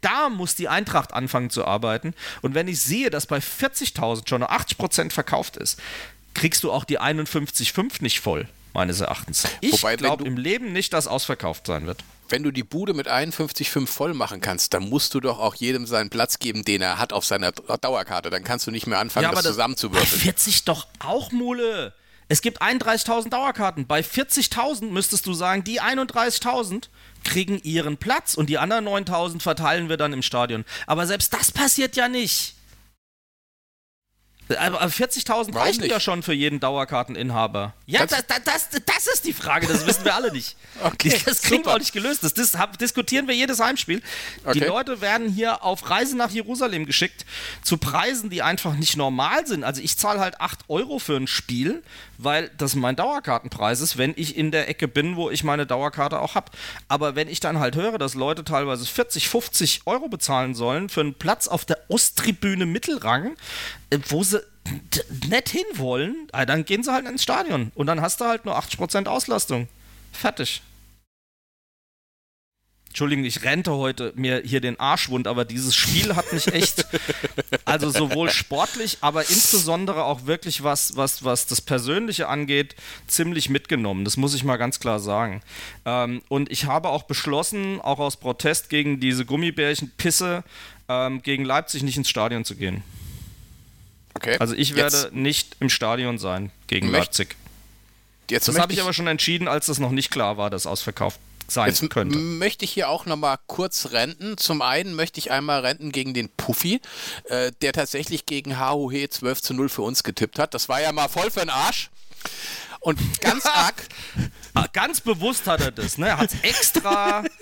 Da 0.00 0.28
muss 0.28 0.54
die 0.54 0.68
Eintracht 0.68 1.12
anfangen 1.12 1.50
zu 1.50 1.64
arbeiten. 1.64 2.14
Und 2.42 2.54
wenn 2.54 2.68
ich 2.68 2.80
sehe, 2.80 3.10
dass 3.10 3.26
bei 3.26 3.38
40.000 3.38 4.28
schon 4.28 4.42
80% 4.42 5.12
verkauft 5.12 5.56
ist, 5.56 5.80
kriegst 6.34 6.64
du 6.64 6.72
auch 6.72 6.84
die 6.84 7.00
51,5 7.00 8.02
nicht 8.02 8.20
voll, 8.20 8.48
meines 8.74 9.00
Erachtens. 9.00 9.44
Ich 9.60 9.80
glaube 9.80 10.24
im 10.24 10.36
Leben 10.36 10.72
nicht, 10.72 10.92
dass 10.92 11.06
ausverkauft 11.06 11.66
sein 11.66 11.86
wird 11.86 12.02
wenn 12.30 12.42
du 12.42 12.50
die 12.50 12.62
Bude 12.62 12.94
mit 12.94 13.08
51,5 13.08 13.86
voll 13.86 14.14
machen 14.14 14.40
kannst, 14.40 14.74
dann 14.74 14.88
musst 14.88 15.14
du 15.14 15.20
doch 15.20 15.38
auch 15.38 15.54
jedem 15.54 15.86
seinen 15.86 16.10
Platz 16.10 16.38
geben, 16.38 16.64
den 16.64 16.82
er 16.82 16.98
hat 16.98 17.12
auf 17.12 17.24
seiner 17.24 17.52
Dauerkarte. 17.52 18.30
Dann 18.30 18.44
kannst 18.44 18.66
du 18.66 18.70
nicht 18.70 18.86
mehr 18.86 18.98
anfangen, 18.98 19.24
ja, 19.24 19.30
das, 19.30 19.42
das 19.42 19.52
zusammenzuwürfeln. 19.52 20.20
Bei 20.20 20.24
40 20.24 20.64
doch 20.64 20.86
auch, 20.98 21.32
Mule. 21.32 21.94
Es 22.28 22.42
gibt 22.42 22.60
31.000 22.60 23.30
Dauerkarten. 23.30 23.86
Bei 23.86 24.00
40.000 24.00 24.90
müsstest 24.90 25.26
du 25.26 25.32
sagen, 25.32 25.64
die 25.64 25.80
31.000 25.80 26.88
kriegen 27.24 27.60
ihren 27.62 27.96
Platz 27.96 28.34
und 28.34 28.48
die 28.48 28.58
anderen 28.58 28.86
9.000 28.86 29.40
verteilen 29.40 29.88
wir 29.88 29.96
dann 29.96 30.12
im 30.12 30.22
Stadion. 30.22 30.64
Aber 30.86 31.06
selbst 31.06 31.32
das 31.34 31.52
passiert 31.52 31.96
ja 31.96 32.08
nicht. 32.08 32.54
Aber 34.56 34.82
40.000 34.82 35.54
reichen 35.54 35.84
ja 35.84 36.00
schon 36.00 36.22
für 36.22 36.32
jeden 36.32 36.58
Dauerkarteninhaber. 36.58 37.74
Ja, 37.86 38.06
das, 38.06 38.24
das, 38.26 38.44
das, 38.44 38.68
das, 38.86 39.06
ist 39.06 39.26
die 39.26 39.34
Frage, 39.34 39.66
das 39.66 39.86
wissen 39.86 40.04
wir 40.04 40.14
alle 40.14 40.32
nicht. 40.32 40.56
okay, 40.82 41.20
das 41.24 41.42
kriegen 41.42 41.64
wir 41.66 41.74
auch 41.74 41.78
nicht 41.78 41.92
gelöst. 41.92 42.22
Das, 42.22 42.32
das 42.32 42.56
diskutieren 42.80 43.28
wir 43.28 43.34
jedes 43.34 43.60
Heimspiel. 43.60 44.02
Okay. 44.44 44.60
Die 44.60 44.64
Leute 44.64 45.00
werden 45.00 45.28
hier 45.28 45.62
auf 45.64 45.90
Reise 45.90 46.16
nach 46.16 46.30
Jerusalem 46.30 46.86
geschickt, 46.86 47.26
zu 47.62 47.76
Preisen, 47.76 48.30
die 48.30 48.40
einfach 48.42 48.74
nicht 48.74 48.96
normal 48.96 49.46
sind. 49.46 49.64
Also 49.64 49.82
ich 49.82 49.98
zahle 49.98 50.20
halt 50.20 50.40
8 50.40 50.60
Euro 50.68 50.98
für 50.98 51.16
ein 51.16 51.26
Spiel, 51.26 51.82
weil 52.18 52.50
das 52.58 52.74
mein 52.74 52.96
Dauerkartenpreis 52.96 53.80
ist, 53.80 53.96
wenn 53.96 54.12
ich 54.16 54.36
in 54.36 54.50
der 54.50 54.68
Ecke 54.68 54.88
bin, 54.88 55.16
wo 55.16 55.30
ich 55.30 55.44
meine 55.44 55.66
Dauerkarte 55.66 56.20
auch 56.20 56.34
habe. 56.34 56.50
Aber 56.88 57.14
wenn 57.14 57.28
ich 57.28 57.40
dann 57.40 57.60
halt 57.60 57.76
höre, 57.76 57.96
dass 57.96 58.14
Leute 58.14 58.44
teilweise 58.44 58.84
40, 58.84 59.28
50 59.28 59.82
Euro 59.86 60.08
bezahlen 60.08 60.54
sollen 60.54 60.88
für 60.88 61.00
einen 61.00 61.14
Platz 61.14 61.48
auf 61.48 61.64
der 61.64 61.78
Osttribüne 61.88 62.66
Mittelrang, 62.66 63.36
äh, 63.90 63.98
wo 64.08 64.22
sie 64.24 64.42
nett 65.28 65.48
hinwollen, 65.48 66.28
ah, 66.32 66.44
dann 66.44 66.64
gehen 66.64 66.82
sie 66.82 66.92
halt 66.92 67.08
ins 67.08 67.22
Stadion 67.22 67.72
und 67.74 67.86
dann 67.86 68.02
hast 68.02 68.20
du 68.20 68.26
halt 68.26 68.44
nur 68.44 68.58
80% 68.58 69.06
Auslastung. 69.06 69.68
Fertig. 70.12 70.62
Entschuldigung, 72.88 73.24
ich 73.24 73.44
rente 73.44 73.72
heute 73.72 74.12
mir 74.16 74.42
hier 74.44 74.60
den 74.60 74.80
Arschwund, 74.80 75.28
aber 75.28 75.44
dieses 75.44 75.76
Spiel 75.76 76.16
hat 76.16 76.32
mich 76.32 76.52
echt, 76.52 76.86
also 77.64 77.90
sowohl 77.90 78.30
sportlich, 78.30 78.98
aber 79.02 79.28
insbesondere 79.28 80.04
auch 80.04 80.26
wirklich 80.26 80.64
was, 80.64 80.96
was, 80.96 81.22
was 81.22 81.46
das 81.46 81.60
Persönliche 81.60 82.28
angeht, 82.28 82.74
ziemlich 83.06 83.50
mitgenommen. 83.50 84.04
Das 84.04 84.16
muss 84.16 84.34
ich 84.34 84.42
mal 84.42 84.56
ganz 84.56 84.80
klar 84.80 85.00
sagen. 85.00 85.42
Ähm, 85.84 86.22
und 86.28 86.50
ich 86.50 86.64
habe 86.64 86.88
auch 86.88 87.04
beschlossen, 87.04 87.80
auch 87.80 87.98
aus 87.98 88.16
Protest 88.16 88.70
gegen 88.70 89.00
diese 89.00 89.24
Gummibärchen-Pisse, 89.24 90.42
ähm, 90.88 91.22
gegen 91.22 91.44
Leipzig 91.44 91.82
nicht 91.82 91.98
ins 91.98 92.08
Stadion 92.08 92.44
zu 92.44 92.56
gehen. 92.56 92.82
Okay. 94.14 94.36
Also 94.40 94.54
ich 94.54 94.74
werde 94.74 94.96
jetzt 94.96 95.12
nicht 95.12 95.56
im 95.60 95.68
Stadion 95.68 96.18
sein 96.18 96.50
gegen 96.66 96.88
Leipzig. 96.88 97.36
Jetzt 98.30 98.48
das 98.48 98.58
habe 98.58 98.72
ich 98.72 98.82
aber 98.82 98.92
schon 98.92 99.06
entschieden, 99.06 99.46
als 99.46 99.66
das 99.66 99.78
noch 99.78 99.90
nicht 99.90 100.10
klar 100.10 100.36
war, 100.36 100.50
dass 100.50 100.66
ausverkauft 100.66 101.20
sein 101.50 101.68
Jetzt 101.68 101.88
könnte. 101.90 102.18
möchte 102.18 102.64
ich 102.64 102.72
hier 102.72 102.88
auch 102.88 103.06
nochmal 103.06 103.38
kurz 103.46 103.90
renten. 103.92 104.36
Zum 104.36 104.62
einen 104.62 104.94
möchte 104.94 105.18
ich 105.18 105.30
einmal 105.30 105.60
renten 105.60 105.92
gegen 105.92 106.14
den 106.14 106.28
Puffy, 106.28 106.80
äh, 107.24 107.52
der 107.62 107.72
tatsächlich 107.72 108.26
gegen 108.26 108.58
HUH 108.58 109.08
12 109.10 109.42
zu 109.42 109.54
0 109.54 109.68
für 109.68 109.82
uns 109.82 110.02
getippt 110.02 110.38
hat. 110.38 110.54
Das 110.54 110.68
war 110.68 110.80
ja 110.80 110.92
mal 110.92 111.08
voll 111.08 111.30
für 111.30 111.40
den 111.40 111.50
Arsch. 111.50 111.90
Und 112.80 113.20
ganz 113.20 113.44
arg. 113.46 113.74
Ah, 114.54 114.66
ganz 114.72 115.00
bewusst 115.00 115.46
hat 115.46 115.60
er 115.60 115.70
das, 115.70 115.98
ne? 115.98 116.08
Er 116.08 116.18
hat 116.18 116.32
es 116.32 116.40
extra. 116.42 117.24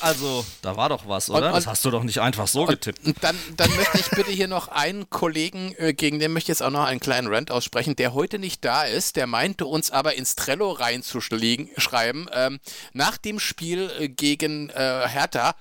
Also, 0.00 0.44
da 0.62 0.76
war 0.76 0.88
doch 0.88 1.08
was, 1.08 1.30
oder? 1.30 1.38
Und, 1.38 1.44
und, 1.46 1.54
das 1.54 1.66
hast 1.66 1.84
du 1.84 1.90
doch 1.90 2.02
nicht 2.02 2.20
einfach 2.20 2.46
so 2.46 2.66
getippt. 2.66 3.04
Und 3.04 3.16
dann, 3.22 3.36
dann 3.56 3.74
möchte 3.76 3.98
ich 3.98 4.10
bitte 4.10 4.30
hier 4.30 4.48
noch 4.48 4.68
einen 4.68 5.08
Kollegen, 5.08 5.74
äh, 5.78 5.94
gegen 5.94 6.18
den 6.18 6.32
möchte 6.32 6.46
ich 6.46 6.58
jetzt 6.58 6.62
auch 6.62 6.70
noch 6.70 6.84
einen 6.84 7.00
kleinen 7.00 7.32
Rant 7.32 7.50
aussprechen, 7.50 7.96
der 7.96 8.12
heute 8.12 8.38
nicht 8.38 8.64
da 8.64 8.82
ist, 8.82 9.16
der 9.16 9.26
meinte 9.26 9.66
uns 9.66 9.90
aber 9.90 10.14
ins 10.14 10.36
Trello 10.36 10.72
reinzuschreiben, 10.72 12.28
ähm, 12.32 12.60
nach 12.92 13.16
dem 13.18 13.38
Spiel 13.40 13.90
äh, 13.98 14.08
gegen 14.08 14.68
äh, 14.70 15.08
Hertha 15.08 15.54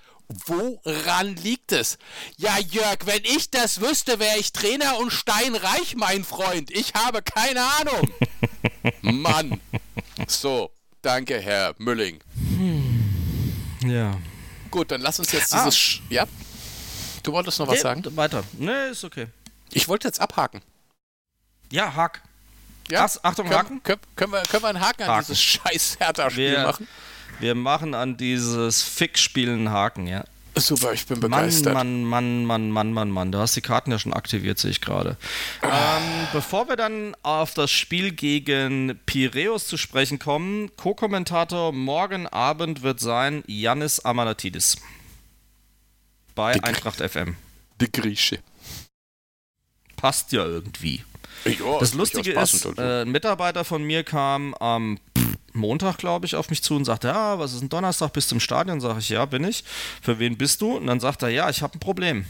Woran 0.45 1.35
liegt 1.37 1.71
es? 1.71 1.97
Ja, 2.37 2.57
Jörg, 2.59 2.99
wenn 3.05 3.23
ich 3.23 3.49
das 3.49 3.81
wüsste, 3.81 4.19
wäre 4.19 4.37
ich 4.37 4.51
Trainer 4.51 4.97
und 4.99 5.11
steinreich, 5.11 5.95
mein 5.95 6.23
Freund. 6.23 6.71
Ich 6.71 6.93
habe 6.93 7.21
keine 7.21 7.61
Ahnung. 7.61 8.11
Mann. 9.01 9.59
So, 10.27 10.71
danke, 11.01 11.39
Herr 11.39 11.75
Mülling. 11.77 12.19
Hm. 12.35 13.53
Ja. 13.85 14.17
Gut, 14.71 14.91
dann 14.91 15.01
lass 15.01 15.19
uns 15.19 15.31
jetzt 15.31 15.53
dieses. 15.53 15.99
Ah. 16.01 16.05
Ja? 16.09 16.27
Du 17.21 17.31
wolltest 17.31 17.59
noch 17.59 17.67
was 17.67 17.77
ja, 17.77 17.81
sagen? 17.81 18.03
Weiter. 18.15 18.43
Nee, 18.53 18.89
ist 18.89 19.03
okay. 19.03 19.27
Ich 19.71 19.87
wollte 19.87 20.07
jetzt 20.07 20.19
abhaken. 20.19 20.61
Ja, 21.71 21.95
Hack. 21.95 22.21
Ja? 22.89 23.05
Achtung, 23.21 23.47
können, 23.47 23.57
Haken? 23.57 23.83
Können, 23.83 24.01
können, 24.15 24.31
wir, 24.33 24.43
können 24.43 24.63
wir 24.63 24.69
einen 24.69 24.81
Haken, 24.81 25.03
Haken. 25.03 25.11
an 25.11 25.19
dieses 25.21 25.41
scheiß 25.41 25.97
Hertha-Spiel 25.99 26.63
machen? 26.63 26.87
Wir 27.39 27.55
machen 27.55 27.93
an 27.93 28.17
dieses 28.17 28.81
Fick-Spiel 28.83 29.49
einen 29.49 29.69
Haken, 29.71 30.07
ja. 30.07 30.23
Super, 30.55 30.93
ich 30.93 31.05
bin 31.07 31.19
begeistert. 31.19 31.73
Mann, 31.73 32.03
Mann, 32.03 32.45
Mann, 32.45 32.69
Mann, 32.69 32.93
Mann, 32.93 33.09
Mann. 33.09 33.31
Du 33.31 33.39
hast 33.39 33.55
die 33.55 33.61
Karten 33.61 33.91
ja 33.91 33.97
schon 33.97 34.13
aktiviert, 34.13 34.59
sehe 34.59 34.69
ich 34.69 34.81
gerade. 34.81 35.17
Ähm, 35.63 36.27
bevor 36.31 36.69
wir 36.69 36.75
dann 36.75 37.15
auf 37.23 37.55
das 37.55 37.71
Spiel 37.71 38.11
gegen 38.11 38.99
Piräus 39.07 39.67
zu 39.67 39.77
sprechen 39.77 40.19
kommen, 40.19 40.69
Co-Kommentator 40.77 41.73
morgen 41.73 42.27
Abend 42.27 42.83
wird 42.83 42.99
sein 42.99 43.43
Yannis 43.47 43.99
Amalatidis. 44.01 44.77
Bei 46.35 46.53
die 46.53 46.63
Eintracht 46.63 46.97
FM. 46.99 47.35
Die 47.81 47.91
Grieche. 47.91 48.39
Passt 49.95 50.31
ja 50.33 50.45
irgendwie. 50.45 51.03
Ja, 51.45 51.79
das 51.79 51.93
Lustige 51.93 52.33
ist, 52.33 52.65
äh, 52.77 53.01
ein 53.01 53.11
Mitarbeiter 53.11 53.63
von 53.65 53.83
mir 53.83 54.03
kam 54.03 54.53
am 54.55 54.99
Montag, 55.53 55.97
glaube 55.97 56.25
ich, 56.25 56.35
auf 56.35 56.49
mich 56.49 56.63
zu 56.63 56.75
und 56.75 56.85
sagte, 56.85 57.07
ja, 57.07 57.39
was 57.39 57.53
ist 57.53 57.61
ein 57.61 57.69
Donnerstag, 57.69 58.13
bist 58.13 58.31
du 58.31 58.35
im 58.35 58.39
Stadion? 58.39 58.81
Sage 58.81 58.99
ich, 58.99 59.09
ja, 59.09 59.25
bin 59.25 59.43
ich. 59.43 59.63
Für 60.01 60.19
wen 60.19 60.37
bist 60.37 60.61
du? 60.61 60.77
Und 60.77 60.87
dann 60.87 60.99
sagt 60.99 61.21
er, 61.21 61.29
ja, 61.29 61.49
ich 61.49 61.61
habe 61.61 61.77
ein 61.77 61.79
Problem. 61.79 62.25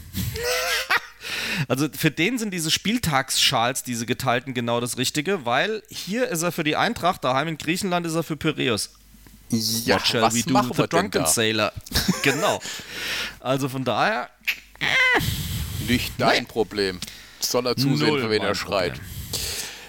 also 1.68 1.88
für 1.92 2.10
den 2.10 2.38
sind 2.38 2.52
diese 2.52 2.70
Spieltagsschals, 2.70 3.82
diese 3.82 4.06
geteilten, 4.06 4.54
genau 4.54 4.80
das 4.80 4.98
Richtige, 4.98 5.44
weil 5.44 5.82
hier 5.88 6.28
ist 6.28 6.42
er 6.42 6.52
für 6.52 6.64
die 6.64 6.76
Eintracht, 6.76 7.24
daheim 7.24 7.48
in 7.48 7.58
Griechenland 7.58 8.06
ist 8.06 8.14
er 8.14 8.22
für 8.22 8.36
Piraeus. 8.36 8.90
Ja, 9.50 9.96
What 9.96 10.06
shall 10.06 10.22
was 10.22 10.34
we 10.34 10.42
do 10.42 10.54
with 10.54 10.76
the 10.76 10.86
drunken 10.88 11.26
sailor? 11.26 11.72
genau. 12.22 12.60
Also 13.40 13.68
von 13.68 13.84
daher. 13.84 14.30
Nicht 15.86 16.12
dein 16.18 16.42
nee. 16.42 16.48
Problem. 16.48 16.98
Soll 17.40 17.66
er 17.66 17.76
zusehen, 17.76 18.08
Null 18.08 18.22
für 18.22 18.30
wen 18.30 18.42
er 18.42 18.54
schreit. 18.54 19.00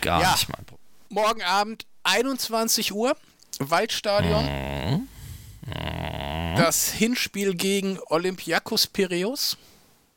Gar 0.01 0.21
ja. 0.21 0.31
nicht 0.33 0.49
mein 0.49 0.65
Problem. 0.65 0.85
Morgen 1.09 1.41
Abend 1.41 1.85
21 2.05 2.93
Uhr, 2.93 3.17
Waldstadion. 3.59 4.45
Mhm. 4.45 5.07
Das 6.57 6.91
Hinspiel 6.91 7.55
gegen 7.55 7.99
Olympiakos 8.07 8.87
Piraeus, 8.87 9.57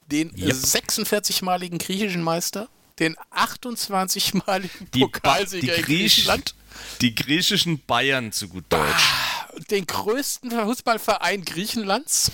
den 0.07 0.31
yep. 0.37 0.53
46-maligen 0.53 1.79
griechischen 1.79 2.23
Meister, 2.23 2.69
den 2.99 3.17
28-maligen 3.35 4.91
Pokalsieger 4.91 5.77
in 5.77 5.83
Griechenland. 5.83 6.55
Die 7.01 7.15
griechischen 7.15 7.83
Bayern 7.87 8.31
zu 8.31 8.49
gut 8.49 8.65
Deutsch. 8.69 8.85
Ah, 8.93 9.49
den 9.71 9.87
größten 9.87 10.51
Fußballverein 10.51 11.45
Griechenlands, 11.45 12.31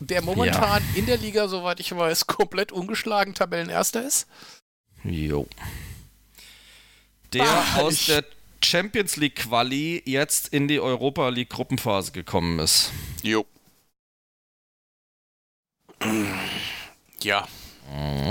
der 0.00 0.22
momentan 0.22 0.82
ja. 0.82 0.98
in 0.98 1.06
der 1.06 1.16
Liga, 1.18 1.48
soweit 1.48 1.80
ich 1.80 1.96
weiß, 1.96 2.26
komplett 2.26 2.72
ungeschlagen 2.72 3.34
Tabellenerster 3.34 4.04
ist. 4.04 4.26
Jo. 5.04 5.46
Der 7.32 7.44
ah, 7.44 7.76
aus 7.80 8.06
der 8.06 8.24
Champions 8.66 9.16
League 9.16 9.36
Quali 9.36 10.02
jetzt 10.04 10.48
in 10.48 10.66
die 10.66 10.80
Europa 10.80 11.28
League 11.28 11.50
Gruppenphase 11.50 12.10
gekommen 12.10 12.58
ist. 12.58 12.90
Jo. 13.22 13.46
Ja. 17.22 17.46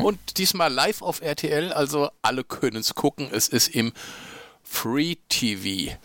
Und 0.03 0.37
diesmal 0.37 0.71
live 0.71 1.01
auf 1.01 1.21
RTL, 1.21 1.71
also 1.71 2.09
alle 2.21 2.43
können 2.43 2.77
es 2.77 2.93
gucken. 2.93 3.29
Es 3.31 3.47
ist 3.47 3.69
im 3.69 3.93
Free 4.61 5.15
TV. 5.29 5.95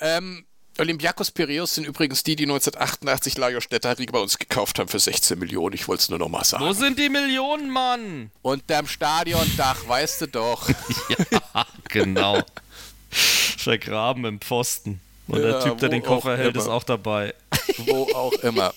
Ähm, 0.00 0.44
Olympiakos 0.78 1.30
Piraeus 1.30 1.74
sind 1.74 1.86
übrigens 1.86 2.22
die, 2.22 2.36
die 2.36 2.44
1988 2.44 3.38
Lajos 3.38 3.64
Stettariga 3.64 4.12
bei 4.12 4.18
uns 4.18 4.38
gekauft 4.38 4.78
haben 4.78 4.88
für 4.88 4.98
16 4.98 5.38
Millionen. 5.38 5.74
Ich 5.74 5.88
wollte 5.88 6.02
es 6.02 6.08
nur 6.10 6.18
noch 6.18 6.28
mal 6.28 6.44
sagen. 6.44 6.64
Wo 6.64 6.72
sind 6.74 6.98
die 6.98 7.08
Millionen, 7.08 7.70
Mann? 7.70 8.30
Unterm 8.42 8.86
Stadiondach, 8.86 9.88
weißt 9.88 10.20
du 10.20 10.26
doch. 10.28 10.68
ja, 11.30 11.66
genau. 11.88 12.42
Vergraben 13.58 14.24
im 14.24 14.40
Pfosten. 14.40 15.00
Und 15.28 15.42
der 15.42 15.50
Ja, 15.50 15.60
Typ, 15.62 15.78
der 15.78 15.88
den 15.90 16.02
Koffer 16.02 16.34
auch 16.34 16.38
hält, 16.38 16.56
ist 16.56 16.64
immer. 16.64 16.74
auch 16.74 16.84
dabei. 16.84 17.34
Wo 17.78 18.04
auch 18.14 18.32
immer. 18.42 18.72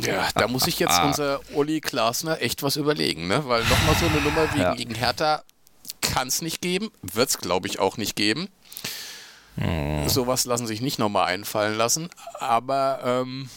Ja, 0.00 0.28
da 0.34 0.48
muss 0.48 0.64
sich 0.64 0.78
jetzt 0.78 0.98
unser 1.02 1.40
Uli 1.54 1.80
Glasner 1.80 2.40
echt 2.40 2.62
was 2.62 2.76
überlegen, 2.76 3.28
ne? 3.28 3.46
Weil 3.46 3.62
nochmal 3.64 3.94
so 4.00 4.06
eine 4.06 4.20
Nummer 4.20 4.54
wie 4.54 4.60
Ja. 4.60 4.74
gegen 4.74 4.94
Hertha 4.94 5.42
kann 6.00 6.28
es 6.28 6.40
nicht 6.42 6.60
geben, 6.60 6.90
wird 7.02 7.28
es 7.28 7.38
glaube 7.38 7.68
ich 7.68 7.78
auch 7.78 7.96
nicht 7.96 8.16
geben. 8.16 8.48
Sowas 10.06 10.46
lassen 10.46 10.66
sich 10.66 10.80
nicht 10.80 10.98
nochmal 10.98 11.26
einfallen 11.26 11.76
lassen, 11.76 12.08
aber 12.40 13.00
ähm, 13.04 13.50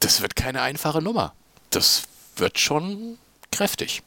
das 0.00 0.20
wird 0.20 0.36
keine 0.36 0.60
einfache 0.60 1.00
Nummer. 1.00 1.32
Das 1.70 2.02
wird 2.36 2.58
schon 2.58 3.16
kräftig. 3.50 4.02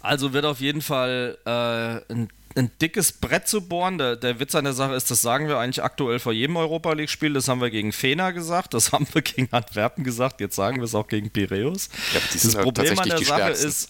Also 0.00 0.32
wird 0.32 0.44
auf 0.44 0.60
jeden 0.60 0.82
Fall 0.82 1.38
äh, 1.44 2.12
ein, 2.12 2.28
ein 2.56 2.70
dickes 2.80 3.12
Brett 3.12 3.48
zu 3.48 3.62
bohren. 3.62 3.98
Der, 3.98 4.16
der 4.16 4.40
Witz 4.40 4.54
an 4.54 4.64
der 4.64 4.72
Sache 4.72 4.94
ist, 4.94 5.10
das 5.10 5.22
sagen 5.22 5.48
wir 5.48 5.58
eigentlich 5.58 5.82
aktuell 5.82 6.18
vor 6.18 6.32
jedem 6.32 6.56
Europa 6.56 6.92
League-Spiel. 6.92 7.32
Das 7.32 7.48
haben 7.48 7.60
wir 7.60 7.70
gegen 7.70 7.92
Fener 7.92 8.32
gesagt, 8.32 8.74
das 8.74 8.92
haben 8.92 9.06
wir 9.12 9.22
gegen 9.22 9.48
Antwerpen 9.52 10.04
gesagt, 10.04 10.40
jetzt 10.40 10.56
sagen 10.56 10.76
wir 10.76 10.84
es 10.84 10.94
auch 10.94 11.08
gegen 11.08 11.30
Piräus. 11.30 11.88
Ja, 12.12 12.20
Das 12.32 12.54
halt 12.54 12.64
Problem 12.64 12.98
an 12.98 13.08
der 13.08 13.18
Sache 13.18 13.40
stärksten. 13.40 13.68
ist, 13.68 13.88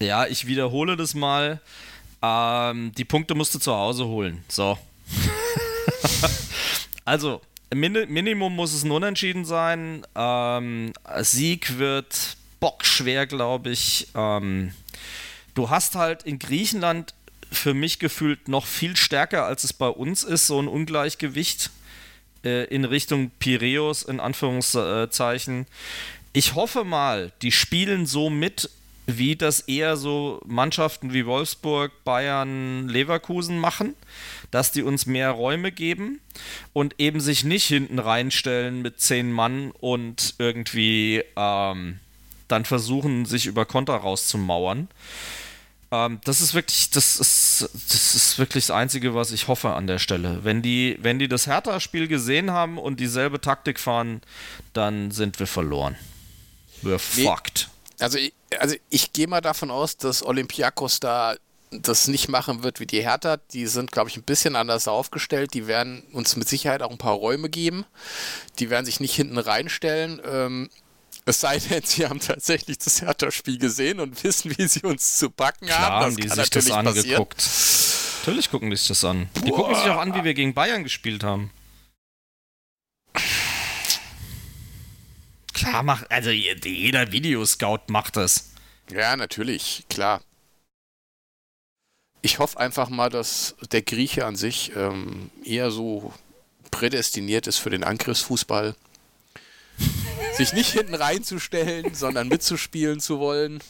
ja, 0.00 0.26
ich 0.26 0.46
wiederhole 0.46 0.96
das 0.96 1.14
mal. 1.14 1.60
Ähm, 2.22 2.92
die 2.96 3.04
Punkte 3.04 3.34
musst 3.34 3.54
du 3.54 3.58
zu 3.58 3.74
Hause 3.74 4.06
holen. 4.06 4.42
So. 4.48 4.78
also, 7.04 7.40
Min 7.74 7.92
Minimum 8.08 8.54
muss 8.54 8.72
es 8.72 8.84
ein 8.84 8.90
Unentschieden 8.90 9.44
sein. 9.44 10.06
Ähm, 10.14 10.92
Sieg 11.20 11.78
wird 11.78 12.36
bockschwer, 12.60 13.26
glaube 13.26 13.70
ich. 13.70 14.08
Ähm, 14.14 14.72
du 15.54 15.70
hast 15.70 15.94
halt 15.94 16.22
in 16.24 16.38
Griechenland 16.38 17.14
für 17.50 17.74
mich 17.74 17.98
gefühlt 17.98 18.48
noch 18.48 18.66
viel 18.66 18.96
stärker, 18.96 19.44
als 19.44 19.64
es 19.64 19.72
bei 19.72 19.88
uns 19.88 20.22
ist, 20.24 20.46
so 20.46 20.60
ein 20.60 20.68
Ungleichgewicht 20.68 21.70
äh, 22.44 22.64
in 22.64 22.84
Richtung 22.84 23.30
Piräus, 23.38 24.02
in 24.02 24.20
Anführungszeichen. 24.20 25.66
Ich 26.32 26.54
hoffe 26.54 26.84
mal, 26.84 27.32
die 27.42 27.52
spielen 27.52 28.06
so 28.06 28.28
mit, 28.28 28.70
wie 29.06 29.36
das 29.36 29.60
eher 29.60 29.96
so 29.96 30.40
Mannschaften 30.46 31.12
wie 31.12 31.26
Wolfsburg, 31.26 31.92
Bayern, 32.04 32.88
Leverkusen 32.88 33.58
machen, 33.58 33.94
dass 34.50 34.72
die 34.72 34.82
uns 34.82 35.06
mehr 35.06 35.30
Räume 35.30 35.72
geben 35.72 36.20
und 36.72 36.94
eben 36.98 37.20
sich 37.20 37.44
nicht 37.44 37.66
hinten 37.66 37.98
reinstellen 37.98 38.82
mit 38.82 39.00
zehn 39.00 39.30
Mann 39.30 39.72
und 39.72 40.34
irgendwie 40.38 41.22
ähm, 41.36 42.00
dann 42.48 42.64
versuchen, 42.64 43.26
sich 43.26 43.46
über 43.46 43.66
Konter 43.66 43.94
rauszumauern. 43.94 44.88
Ähm, 46.06 46.20
das 46.24 46.40
ist 46.40 46.54
wirklich, 46.54 46.90
das 46.90 47.16
ist, 47.16 47.68
das 47.72 48.14
ist 48.14 48.38
wirklich 48.38 48.66
das 48.66 48.74
Einzige, 48.74 49.14
was 49.14 49.30
ich 49.32 49.48
hoffe 49.48 49.70
an 49.70 49.86
der 49.86 49.98
Stelle. 49.98 50.40
Wenn 50.42 50.62
die, 50.62 50.98
wenn 51.00 51.18
die 51.18 51.28
das 51.28 51.46
Hertha-Spiel 51.46 52.08
gesehen 52.08 52.50
haben 52.50 52.78
und 52.78 53.00
dieselbe 53.00 53.40
Taktik 53.40 53.78
fahren, 53.78 54.20
dann 54.72 55.10
sind 55.10 55.38
wir 55.38 55.46
verloren. 55.46 55.96
We're 56.82 57.00
Nee. 57.16 57.24
fucked. 57.24 57.68
Also, 58.00 58.18
ich- 58.18 58.32
also 58.58 58.74
ich 58.90 59.12
gehe 59.12 59.26
mal 59.28 59.40
davon 59.40 59.70
aus, 59.70 59.96
dass 59.96 60.24
Olympiakos 60.24 61.00
da 61.00 61.36
das 61.70 62.06
nicht 62.06 62.28
machen 62.28 62.62
wird 62.62 62.78
wie 62.78 62.86
die 62.86 63.02
Hertha. 63.02 63.36
Die 63.52 63.66
sind, 63.66 63.90
glaube 63.90 64.08
ich, 64.08 64.16
ein 64.16 64.22
bisschen 64.22 64.54
anders 64.54 64.86
aufgestellt. 64.86 65.54
Die 65.54 65.66
werden 65.66 66.04
uns 66.12 66.36
mit 66.36 66.48
Sicherheit 66.48 66.82
auch 66.82 66.90
ein 66.90 66.98
paar 66.98 67.14
Räume 67.14 67.48
geben. 67.48 67.84
Die 68.60 68.70
werden 68.70 68.84
sich 68.86 69.00
nicht 69.00 69.14
hinten 69.16 69.38
reinstellen. 69.38 70.20
Ähm, 70.24 70.70
es 71.26 71.40
sei 71.40 71.58
denn, 71.58 71.82
sie 71.84 72.06
haben 72.06 72.20
tatsächlich 72.20 72.78
das 72.78 73.00
Hertha-Spiel 73.02 73.58
gesehen 73.58 74.00
und 74.00 74.22
wissen, 74.24 74.56
wie 74.56 74.66
sie 74.68 74.82
uns 74.82 75.18
zu 75.18 75.30
backen 75.30 75.66
Klar 75.66 75.80
haben. 75.80 76.04
haben 76.04 76.16
die 76.16 76.22
sich 76.22 76.30
das 76.30 76.38
natürlich 76.38 76.68
passieren. 76.68 76.86
angeguckt. 76.86 77.48
Natürlich 78.20 78.50
gucken 78.50 78.70
die 78.70 78.76
sich 78.76 78.88
das 78.88 79.04
an. 79.04 79.28
Die 79.44 79.50
gucken 79.50 79.74
sich 79.74 79.84
auch 79.84 79.98
an, 79.98 80.14
wie 80.14 80.24
wir 80.24 80.34
gegen 80.34 80.54
Bayern 80.54 80.82
gespielt 80.82 81.24
haben. 81.24 81.50
Klar 85.52 85.82
macht, 85.82 86.10
also 86.10 86.30
jeder 86.30 87.12
Videoscout 87.12 87.80
macht 87.88 88.16
das. 88.16 88.50
Ja, 88.90 89.16
natürlich, 89.16 89.84
klar. 89.88 90.20
Ich 92.22 92.38
hoffe 92.38 92.58
einfach 92.58 92.88
mal, 92.88 93.08
dass 93.10 93.54
der 93.70 93.82
Grieche 93.82 94.26
an 94.26 94.36
sich 94.36 94.72
ähm, 94.76 95.30
eher 95.44 95.70
so 95.70 96.12
prädestiniert 96.70 97.46
ist 97.46 97.58
für 97.58 97.70
den 97.70 97.84
Angriffsfußball. 97.84 98.74
Sich 100.36 100.52
nicht 100.52 100.72
hinten 100.72 100.94
reinzustellen, 100.94 101.94
sondern 101.94 102.28
mitzuspielen 102.28 103.00
zu 103.00 103.18
wollen. 103.18 103.60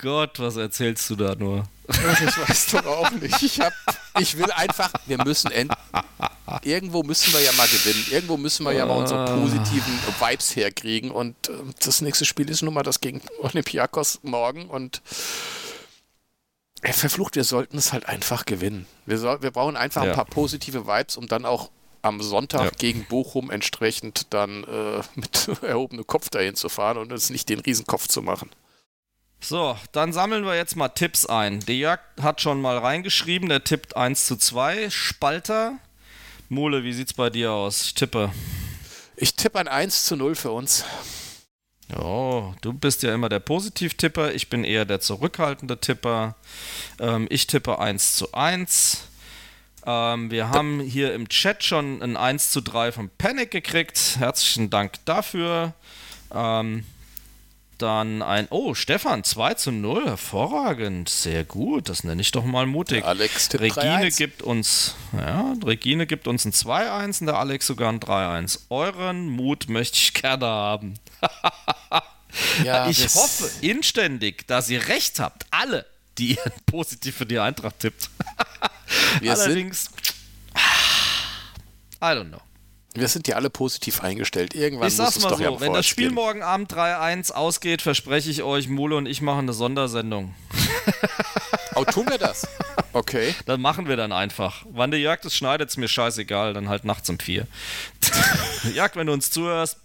Gott, 0.00 0.38
was 0.38 0.56
erzählst 0.56 1.08
du 1.10 1.16
da 1.16 1.34
nur? 1.34 1.64
Das 1.86 2.38
weißt 2.48 2.72
du 2.72 2.78
auch 2.80 3.10
nicht. 3.12 3.42
Ich, 3.42 3.60
hab, 3.60 3.72
ich 4.18 4.36
will 4.38 4.50
einfach, 4.52 4.92
wir 5.06 5.22
müssen 5.24 5.50
end, 5.50 5.72
irgendwo 6.62 7.02
müssen 7.02 7.32
wir 7.32 7.40
ja 7.40 7.52
mal 7.52 7.66
gewinnen. 7.68 8.04
Irgendwo 8.10 8.36
müssen 8.36 8.64
wir 8.64 8.72
ja 8.72 8.86
mal 8.86 8.96
unsere 8.96 9.24
positiven 9.38 9.98
Vibes 10.20 10.56
herkriegen. 10.56 11.10
Und 11.10 11.48
äh, 11.48 11.52
das 11.84 12.00
nächste 12.00 12.24
Spiel 12.24 12.48
ist 12.50 12.62
nun 12.62 12.74
mal 12.74 12.82
das 12.82 13.00
gegen 13.00 13.20
Olympiakos 13.40 14.20
morgen. 14.22 14.66
Und 14.68 15.02
verflucht, 16.82 17.36
wir 17.36 17.44
sollten 17.44 17.78
es 17.78 17.92
halt 17.92 18.06
einfach 18.06 18.44
gewinnen. 18.44 18.86
Wir, 19.06 19.18
soll, 19.18 19.42
wir 19.42 19.50
brauchen 19.50 19.76
einfach 19.76 20.02
Ja. 20.04 20.10
ein 20.10 20.16
paar 20.16 20.24
positive 20.24 20.86
Vibes, 20.86 21.16
um 21.16 21.28
dann 21.28 21.44
auch 21.44 21.70
am 22.02 22.20
Sonntag 22.20 22.64
Ja. 22.64 22.70
gegen 22.78 23.04
Bochum 23.04 23.50
entsprechend 23.50 24.32
dann 24.34 24.64
äh, 24.64 25.02
mit 25.14 25.48
erhobenem 25.62 26.06
Kopf 26.06 26.28
dahin 26.30 26.54
zu 26.54 26.68
fahren 26.68 26.98
und 26.98 27.12
uns 27.12 27.30
nicht 27.30 27.48
den 27.48 27.60
Riesenkopf 27.60 28.08
zu 28.08 28.22
machen. 28.22 28.50
So, 29.40 29.76
dann 29.90 30.12
sammeln 30.12 30.44
wir 30.44 30.54
jetzt 30.54 30.76
mal 30.76 30.88
Tipps 30.88 31.26
ein. 31.26 31.60
Der 31.60 31.74
Jörg 31.74 32.00
hat 32.20 32.40
schon 32.40 32.60
mal 32.60 32.78
reingeschrieben, 32.78 33.48
der 33.48 33.64
tippt 33.64 33.96
1 33.96 34.26
zu 34.26 34.36
2. 34.36 34.88
Spalter. 34.90 35.78
Mole, 36.48 36.84
wie 36.84 36.92
sieht's 36.92 37.14
bei 37.14 37.28
dir 37.30 37.50
aus? 37.50 37.82
Ich 37.82 37.94
tippe. 37.94 38.30
Ich 39.16 39.34
tippe 39.34 39.58
ein 39.58 39.66
1 39.68 40.04
zu 40.04 40.16
0 40.16 40.36
für 40.36 40.52
uns. 40.52 40.84
Oh, 41.98 42.54
du 42.60 42.72
bist 42.72 43.02
ja 43.02 43.12
immer 43.14 43.28
der 43.28 43.40
Positivtipper, 43.40 44.32
ich 44.32 44.48
bin 44.48 44.64
eher 44.64 44.84
der 44.84 45.00
zurückhaltende 45.00 45.78
Tipper. 45.78 46.36
Ähm, 47.00 47.26
ich 47.28 47.46
tippe 47.48 47.78
1 47.80 48.14
zu 48.16 48.32
1. 48.32 49.08
Ähm, 49.84 50.30
wir 50.30 50.50
haben 50.50 50.80
hier 50.80 51.14
im 51.14 51.28
Chat 51.28 51.64
schon 51.64 52.02
ein 52.02 52.16
1 52.16 52.50
zu 52.50 52.60
3 52.60 52.92
von 52.92 53.10
Panic 53.18 53.50
gekriegt. 53.50 54.16
Herzlichen 54.18 54.70
Dank 54.70 55.04
dafür. 55.04 55.74
Ähm, 56.34 56.84
dann 57.78 58.22
ein, 58.22 58.46
oh, 58.50 58.74
Stefan, 58.74 59.24
2 59.24 59.54
zu 59.54 59.72
0, 59.72 60.06
hervorragend, 60.06 61.08
sehr 61.08 61.42
gut, 61.42 61.88
das 61.88 62.04
nenne 62.04 62.20
ich 62.20 62.30
doch 62.30 62.44
mal 62.44 62.64
mutig. 62.64 63.04
Alex 63.04 63.48
tippt 63.48 63.62
Regine 63.62 64.06
3-1. 64.06 64.16
gibt 64.18 64.42
uns, 64.42 64.94
ja, 65.18 65.54
Regine 65.64 66.06
gibt 66.06 66.28
uns 66.28 66.44
ein 66.44 66.52
2-1 66.52 67.20
und 67.20 67.26
der 67.26 67.38
Alex 67.38 67.66
sogar 67.66 67.90
ein 67.90 67.98
3-1. 67.98 68.60
Euren 68.70 69.28
Mut 69.28 69.68
möchte 69.68 69.96
ich 69.96 70.14
gerne 70.14 70.46
haben. 70.46 70.94
Ja, 72.64 72.88
ich 72.88 73.04
hoffe 73.14 73.50
inständig, 73.60 74.46
dass 74.48 74.70
ihr 74.70 74.88
recht 74.88 75.20
habt, 75.20 75.44
alle, 75.50 75.84
die 76.18 76.38
positiv 76.66 77.16
für 77.16 77.26
die 77.26 77.38
Eintracht 77.38 77.78
tippt. 77.80 78.10
Wir 79.20 79.34
sind, 79.36 79.44
Allerdings, 79.46 79.90
I 82.00 82.06
don't 82.06 82.28
know. 82.28 82.40
wir 82.94 83.08
sind 83.08 83.28
ja 83.28 83.36
alle 83.36 83.48
positiv 83.50 84.02
eingestellt. 84.02 84.54
Irgendwann 84.54 84.88
Ich 84.88 84.96
muss 84.96 85.06
sag's 85.06 85.16
es 85.16 85.22
mal 85.22 85.30
doch 85.30 85.40
ja 85.40 85.50
so, 85.50 85.60
wenn 85.60 85.72
das 85.72 85.86
Spiel 85.86 86.08
gehen. 86.08 86.14
morgen 86.14 86.42
Abend 86.42 86.72
3-1 86.72 87.32
ausgeht, 87.32 87.80
verspreche 87.82 88.30
ich 88.30 88.42
euch, 88.42 88.68
Mule 88.68 88.96
und 88.96 89.06
ich 89.06 89.22
machen 89.22 89.40
eine 89.40 89.52
Sondersendung. 89.52 90.34
Oh, 91.74 91.84
tun 91.86 92.06
wir 92.10 92.18
das? 92.18 92.46
Okay. 92.92 93.34
Das 93.46 93.58
machen 93.58 93.88
wir 93.88 93.96
dann 93.96 94.12
einfach. 94.12 94.66
Wann 94.68 94.90
der 94.90 95.00
Jörg 95.00 95.22
das 95.22 95.34
schneidet, 95.34 95.70
ist 95.70 95.78
mir 95.78 95.88
scheißegal, 95.88 96.52
dann 96.52 96.68
halt 96.68 96.84
nachts 96.84 97.08
um 97.08 97.18
vier. 97.18 97.46
Jörg, 98.74 98.94
wenn 98.94 99.06
du 99.06 99.14
uns 99.14 99.30
zuhörst. 99.30 99.78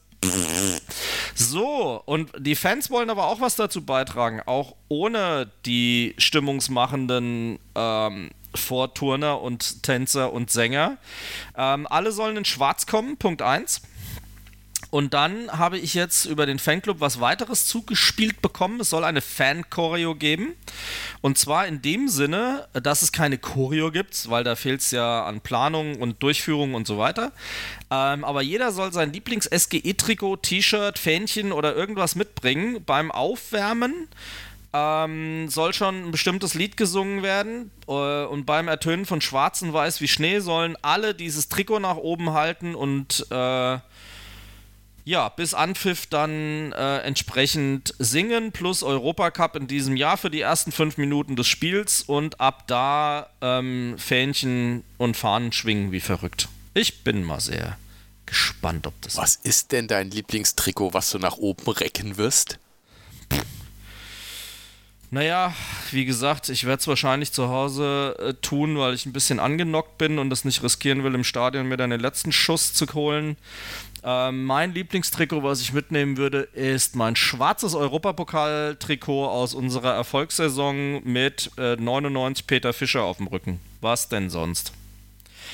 So, 1.35 2.01
und 2.05 2.31
die 2.37 2.55
Fans 2.55 2.89
wollen 2.89 3.09
aber 3.09 3.27
auch 3.27 3.39
was 3.39 3.55
dazu 3.55 3.85
beitragen, 3.85 4.41
auch 4.45 4.75
ohne 4.87 5.51
die 5.65 6.15
stimmungsmachenden 6.17 7.59
ähm, 7.75 8.31
Vorturner 8.55 9.41
und 9.41 9.83
Tänzer 9.83 10.33
und 10.33 10.51
Sänger. 10.51 10.97
Ähm, 11.55 11.87
alle 11.87 12.11
sollen 12.11 12.37
in 12.37 12.45
Schwarz 12.45 12.87
kommen, 12.87 13.17
Punkt 13.17 13.41
1. 13.41 13.81
Und 14.89 15.13
dann 15.13 15.51
habe 15.51 15.77
ich 15.77 15.93
jetzt 15.93 16.25
über 16.25 16.45
den 16.45 16.59
Fanclub 16.59 16.99
was 16.99 17.19
weiteres 17.19 17.65
zugespielt 17.65 18.41
bekommen. 18.41 18.79
Es 18.79 18.89
soll 18.89 19.03
eine 19.03 19.21
Fan-Choreo 19.21 20.15
geben. 20.15 20.53
Und 21.21 21.37
zwar 21.37 21.67
in 21.67 21.81
dem 21.81 22.07
Sinne, 22.07 22.67
dass 22.73 23.01
es 23.01 23.11
keine 23.11 23.37
Choreo 23.37 23.91
gibt, 23.91 24.29
weil 24.29 24.43
da 24.43 24.55
fehlt 24.55 24.81
es 24.81 24.91
ja 24.91 25.25
an 25.25 25.41
Planung 25.41 25.97
und 25.97 26.23
Durchführung 26.23 26.73
und 26.73 26.87
so 26.87 26.97
weiter. 26.97 27.33
Ähm, 27.91 28.23
aber 28.23 28.41
jeder 28.41 28.71
soll 28.71 28.93
sein 28.93 29.11
Lieblings-SGE-Trikot, 29.11 30.37
T-Shirt, 30.37 30.97
Fähnchen 30.97 31.51
oder 31.51 31.75
irgendwas 31.75 32.15
mitbringen 32.15 32.83
beim 32.85 33.11
Aufwärmen 33.11 34.07
ähm, 34.73 35.47
soll 35.49 35.73
schon 35.73 36.07
ein 36.07 36.11
bestimmtes 36.11 36.53
Lied 36.53 36.77
gesungen 36.77 37.23
werden 37.23 37.71
äh, 37.87 38.25
und 38.25 38.45
beim 38.45 38.67
Ertönen 38.67 39.05
von 39.05 39.21
Schwarz 39.21 39.61
und 39.61 39.73
Weiß 39.73 40.01
wie 40.01 40.07
Schnee 40.07 40.39
sollen 40.39 40.77
alle 40.81 41.15
dieses 41.15 41.49
Trikot 41.49 41.79
nach 41.79 41.97
oben 41.97 42.33
halten 42.33 42.75
und 42.75 43.25
äh, 43.31 43.77
ja, 45.07 45.29
bis 45.29 45.53
Anpfiff 45.53 46.05
dann 46.07 46.73
äh, 46.73 46.97
entsprechend 46.97 47.95
singen, 47.97 48.51
plus 48.51 48.83
Europacup 48.83 49.55
in 49.55 49.65
diesem 49.65 49.95
Jahr 49.95 50.17
für 50.17 50.29
die 50.29 50.41
ersten 50.41 50.73
fünf 50.73 50.97
Minuten 50.97 51.37
des 51.37 51.47
Spiels 51.47 52.03
und 52.03 52.41
ab 52.41 52.67
da 52.67 53.29
ähm, 53.39 53.95
Fähnchen 53.97 54.83
und 54.97 55.15
Fahnen 55.15 55.53
schwingen 55.53 55.93
wie 55.93 56.01
verrückt. 56.01 56.49
Ich 56.73 57.05
bin 57.05 57.23
mal 57.23 57.39
sehr 57.39 57.77
gespannt, 58.25 58.85
ob 58.85 59.01
das. 59.01 59.15
Was 59.15 59.37
ist 59.37 59.71
denn 59.71 59.87
dein 59.87 60.11
Lieblingstrikot, 60.11 60.93
was 60.93 61.09
du 61.09 61.19
nach 61.19 61.37
oben 61.37 61.71
recken 61.71 62.17
wirst? 62.17 62.59
Naja, 65.09 65.53
wie 65.91 66.03
gesagt, 66.03 66.49
ich 66.49 66.65
werde 66.65 66.81
es 66.81 66.87
wahrscheinlich 66.87 67.31
zu 67.31 67.47
Hause 67.47 68.17
äh, 68.19 68.33
tun, 68.33 68.77
weil 68.77 68.93
ich 68.93 69.05
ein 69.05 69.13
bisschen 69.13 69.39
angenockt 69.39 69.97
bin 69.97 70.19
und 70.19 70.33
es 70.33 70.43
nicht 70.43 70.61
riskieren 70.63 71.05
will, 71.05 71.15
im 71.15 71.23
Stadion 71.23 71.69
mir 71.69 71.77
dann 71.77 71.91
den 71.91 72.01
letzten 72.01 72.33
Schuss 72.33 72.73
zu 72.73 72.85
holen. 72.93 73.37
Äh, 74.07 74.31
mein 74.31 74.73
Lieblingstrikot, 74.73 75.43
was 75.43 75.59
ich 75.59 75.73
mitnehmen 75.73 76.15
würde, 76.15 76.43
ist 76.53 76.95
mein 76.95 77.17
schwarzes 77.17 77.75
Europapokal-Trikot 77.75 79.27
aus 79.27 79.53
unserer 79.53 79.93
Erfolgssaison 79.93 81.03
mit 81.03 81.51
äh, 81.57 81.75
99 81.75 82.47
Peter 82.47 82.71
Fischer 82.71 83.03
auf 83.03 83.17
dem 83.17 83.27
Rücken. 83.27 83.59
Was 83.81 84.07
denn 84.07 84.29
sonst? 84.29 84.71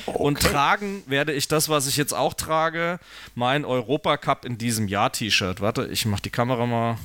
Okay. 0.05 0.17
Und 0.19 0.39
tragen 0.39 1.01
werde 1.07 1.33
ich 1.33 1.47
das, 1.47 1.67
was 1.67 1.87
ich 1.87 1.97
jetzt 1.97 2.13
auch 2.13 2.35
trage, 2.35 2.99
mein 3.33 3.65
Europacup 3.65 4.45
in 4.45 4.59
diesem 4.59 4.87
Jahr 4.87 5.11
T-Shirt. 5.11 5.59
Warte, 5.59 5.87
ich 5.87 6.05
mache 6.05 6.21
die 6.21 6.29
Kamera 6.29 6.67
mal 6.67 6.97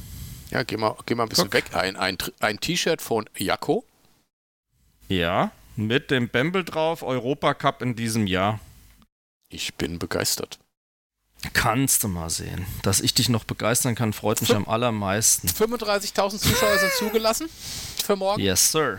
ja, 0.50 0.62
geh 0.62 0.76
mal, 0.76 0.96
geh 1.06 1.14
mal 1.14 1.24
ein 1.24 1.28
bisschen 1.30 1.44
Guck. 1.44 1.54
weg. 1.54 1.74
Ein, 1.74 1.96
ein, 1.96 2.18
ein 2.40 2.60
T-Shirt 2.60 3.00
von 3.00 3.24
Jakko. 3.36 3.84
Ja, 5.08 5.50
mit 5.76 6.10
dem 6.10 6.28
Bembel 6.28 6.64
drauf, 6.64 7.02
Europacup 7.02 7.80
in 7.80 7.96
diesem 7.96 8.26
Jahr. 8.26 8.60
Ich 9.48 9.74
bin 9.74 9.98
begeistert. 9.98 10.58
Kannst 11.52 12.02
du 12.02 12.08
mal 12.08 12.30
sehen. 12.30 12.66
Dass 12.82 13.00
ich 13.00 13.14
dich 13.14 13.28
noch 13.28 13.44
begeistern 13.44 13.94
kann, 13.94 14.12
freut 14.12 14.40
mich 14.40 14.50
F 14.50 14.56
am 14.56 14.66
allermeisten. 14.66 15.48
35.000 15.48 16.38
Zuschauer 16.38 16.78
sind 16.78 16.92
zugelassen 16.98 17.48
für 18.04 18.16
morgen. 18.16 18.42
Yes, 18.42 18.72
sir. 18.72 18.98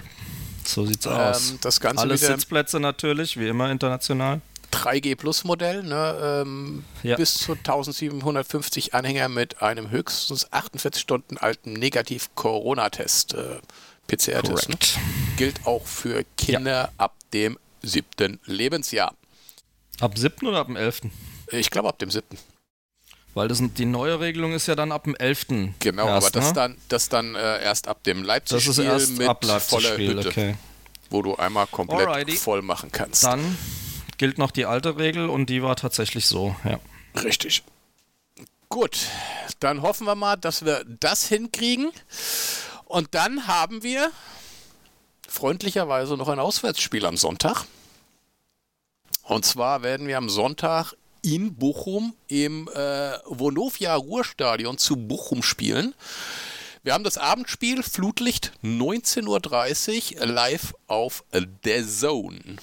So 0.65 0.85
sieht's 0.85 1.05
ähm, 1.05 1.11
aus. 1.13 1.55
Das 1.61 1.79
Ganze 1.79 2.01
Alle 2.01 2.17
Sitzplätze 2.17 2.79
natürlich, 2.79 3.37
wie 3.37 3.47
immer 3.47 3.69
international. 3.71 4.41
3G 4.71 5.15
Plus 5.15 5.43
Modell, 5.43 5.83
ne, 5.83 6.43
ähm, 6.45 6.85
ja. 7.03 7.15
bis 7.15 7.33
zu 7.33 7.53
1750 7.53 8.93
Anhänger 8.93 9.27
mit 9.27 9.61
einem 9.61 9.89
höchstens 9.89 10.51
48 10.53 11.01
Stunden 11.01 11.37
alten 11.37 11.73
Negativ-Corona-Test, 11.73 13.33
äh, 13.33 13.59
PCR-Test. 14.07 14.69
Ne? 14.69 14.75
Gilt 15.37 15.65
auch 15.65 15.85
für 15.85 16.23
Kinder 16.37 16.83
ja. 16.83 16.89
ab 16.97 17.15
dem 17.33 17.57
siebten 17.81 18.39
Lebensjahr. 18.45 19.15
Ab 19.99 20.17
siebten 20.17 20.47
oder 20.47 20.59
ab 20.59 20.67
dem 20.67 20.75
elften? 20.75 21.11
Ich 21.51 21.69
glaube 21.69 21.89
ab 21.89 21.99
dem 21.99 22.11
siebten. 22.11 22.37
Weil 23.33 23.47
das, 23.47 23.61
die 23.61 23.85
neue 23.85 24.19
Regelung 24.19 24.53
ist 24.53 24.67
ja 24.67 24.75
dann 24.75 24.91
ab 24.91 25.03
dem 25.03 25.15
11. 25.15 25.47
Genau, 25.79 26.07
erst, 26.07 26.27
aber 26.27 26.31
das 26.31 26.47
ne? 26.49 26.53
dann, 26.53 26.77
das 26.89 27.09
dann 27.09 27.35
äh, 27.35 27.63
erst 27.63 27.87
ab 27.87 28.03
dem 28.03 28.23
Leipzig-Spiel 28.23 29.07
mit 29.17 29.43
Leipzig 29.43 29.69
voller 29.69 29.97
Hütte. 29.97 30.29
Okay. 30.29 30.55
Wo 31.09 31.21
du 31.21 31.35
einmal 31.35 31.67
komplett 31.67 32.07
Alrighty. 32.07 32.37
voll 32.37 32.61
machen 32.61 32.91
kannst. 32.91 33.23
Dann 33.23 33.57
gilt 34.17 34.37
noch 34.37 34.51
die 34.51 34.65
alte 34.65 34.97
Regel 34.97 35.29
und 35.29 35.47
die 35.47 35.63
war 35.63 35.75
tatsächlich 35.75 36.25
so, 36.25 36.55
ja. 36.63 36.79
Richtig. 37.23 37.63
Gut, 38.67 39.07
dann 39.59 39.81
hoffen 39.81 40.05
wir 40.05 40.15
mal, 40.15 40.35
dass 40.35 40.65
wir 40.65 40.83
das 40.85 41.27
hinkriegen. 41.27 41.91
Und 42.85 43.15
dann 43.15 43.47
haben 43.47 43.83
wir 43.83 44.11
freundlicherweise 45.27 46.17
noch 46.17 46.27
ein 46.27 46.39
Auswärtsspiel 46.39 47.05
am 47.05 47.17
Sonntag. 47.17 47.65
Und 49.23 49.45
zwar 49.45 49.83
werden 49.83 50.07
wir 50.07 50.17
am 50.17 50.29
Sonntag 50.29 50.93
in 51.21 51.55
Bochum 51.55 52.13
im 52.27 52.67
äh, 52.73 53.11
Vonovia 53.25 53.95
Ruhrstadion 53.95 54.77
zu 54.77 54.95
Bochum 54.95 55.43
spielen. 55.43 55.93
Wir 56.83 56.93
haben 56.93 57.03
das 57.03 57.17
Abendspiel 57.17 57.83
Flutlicht 57.83 58.53
19.30 58.63 60.19
Uhr 60.19 60.25
live 60.25 60.73
auf 60.87 61.23
The 61.31 61.85
Zone. 61.85 62.57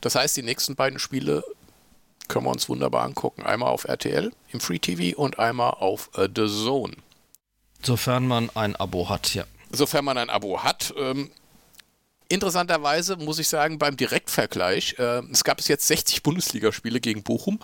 Das 0.00 0.14
heißt, 0.14 0.36
die 0.36 0.42
nächsten 0.42 0.76
beiden 0.76 0.98
Spiele 0.98 1.42
können 2.28 2.46
wir 2.46 2.50
uns 2.50 2.68
wunderbar 2.68 3.04
angucken. 3.04 3.42
Einmal 3.42 3.70
auf 3.70 3.84
RTL 3.84 4.32
im 4.50 4.60
Free 4.60 4.78
TV 4.78 5.18
und 5.18 5.38
einmal 5.38 5.70
auf 5.70 6.10
äh, 6.16 6.28
The 6.34 6.46
Zone. 6.46 6.94
Sofern 7.82 8.26
man 8.26 8.50
ein 8.54 8.76
Abo 8.76 9.08
hat, 9.08 9.34
ja. 9.34 9.44
Sofern 9.70 10.04
man 10.04 10.18
ein 10.18 10.30
Abo 10.30 10.62
hat. 10.62 10.94
Ähm, 10.96 11.30
interessanterweise 12.28 13.16
muss 13.16 13.38
ich 13.38 13.48
sagen, 13.48 13.78
beim 13.78 13.96
Direktvergleich, 13.96 14.96
äh, 14.98 15.22
es 15.30 15.44
gab 15.44 15.58
bis 15.58 15.68
jetzt 15.68 15.86
60 15.86 16.22
Bundesligaspiele 16.22 17.00
gegen 17.00 17.22
Bochum. 17.22 17.58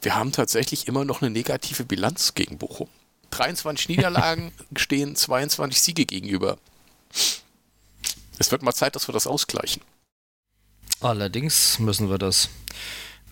Wir 0.00 0.14
haben 0.14 0.32
tatsächlich 0.32 0.88
immer 0.88 1.04
noch 1.04 1.22
eine 1.22 1.30
negative 1.30 1.84
Bilanz 1.84 2.34
gegen 2.34 2.58
Bochum. 2.58 2.88
23 3.30 3.88
Niederlagen 3.88 4.52
stehen 4.76 5.16
22 5.16 5.80
Siege 5.80 6.06
gegenüber. 6.06 6.58
Es 8.38 8.50
wird 8.50 8.62
mal 8.62 8.72
Zeit, 8.72 8.96
dass 8.96 9.08
wir 9.08 9.12
das 9.12 9.26
ausgleichen. 9.26 9.82
Allerdings 11.00 11.78
müssen 11.78 12.08
wir 12.10 12.18
das. 12.18 12.48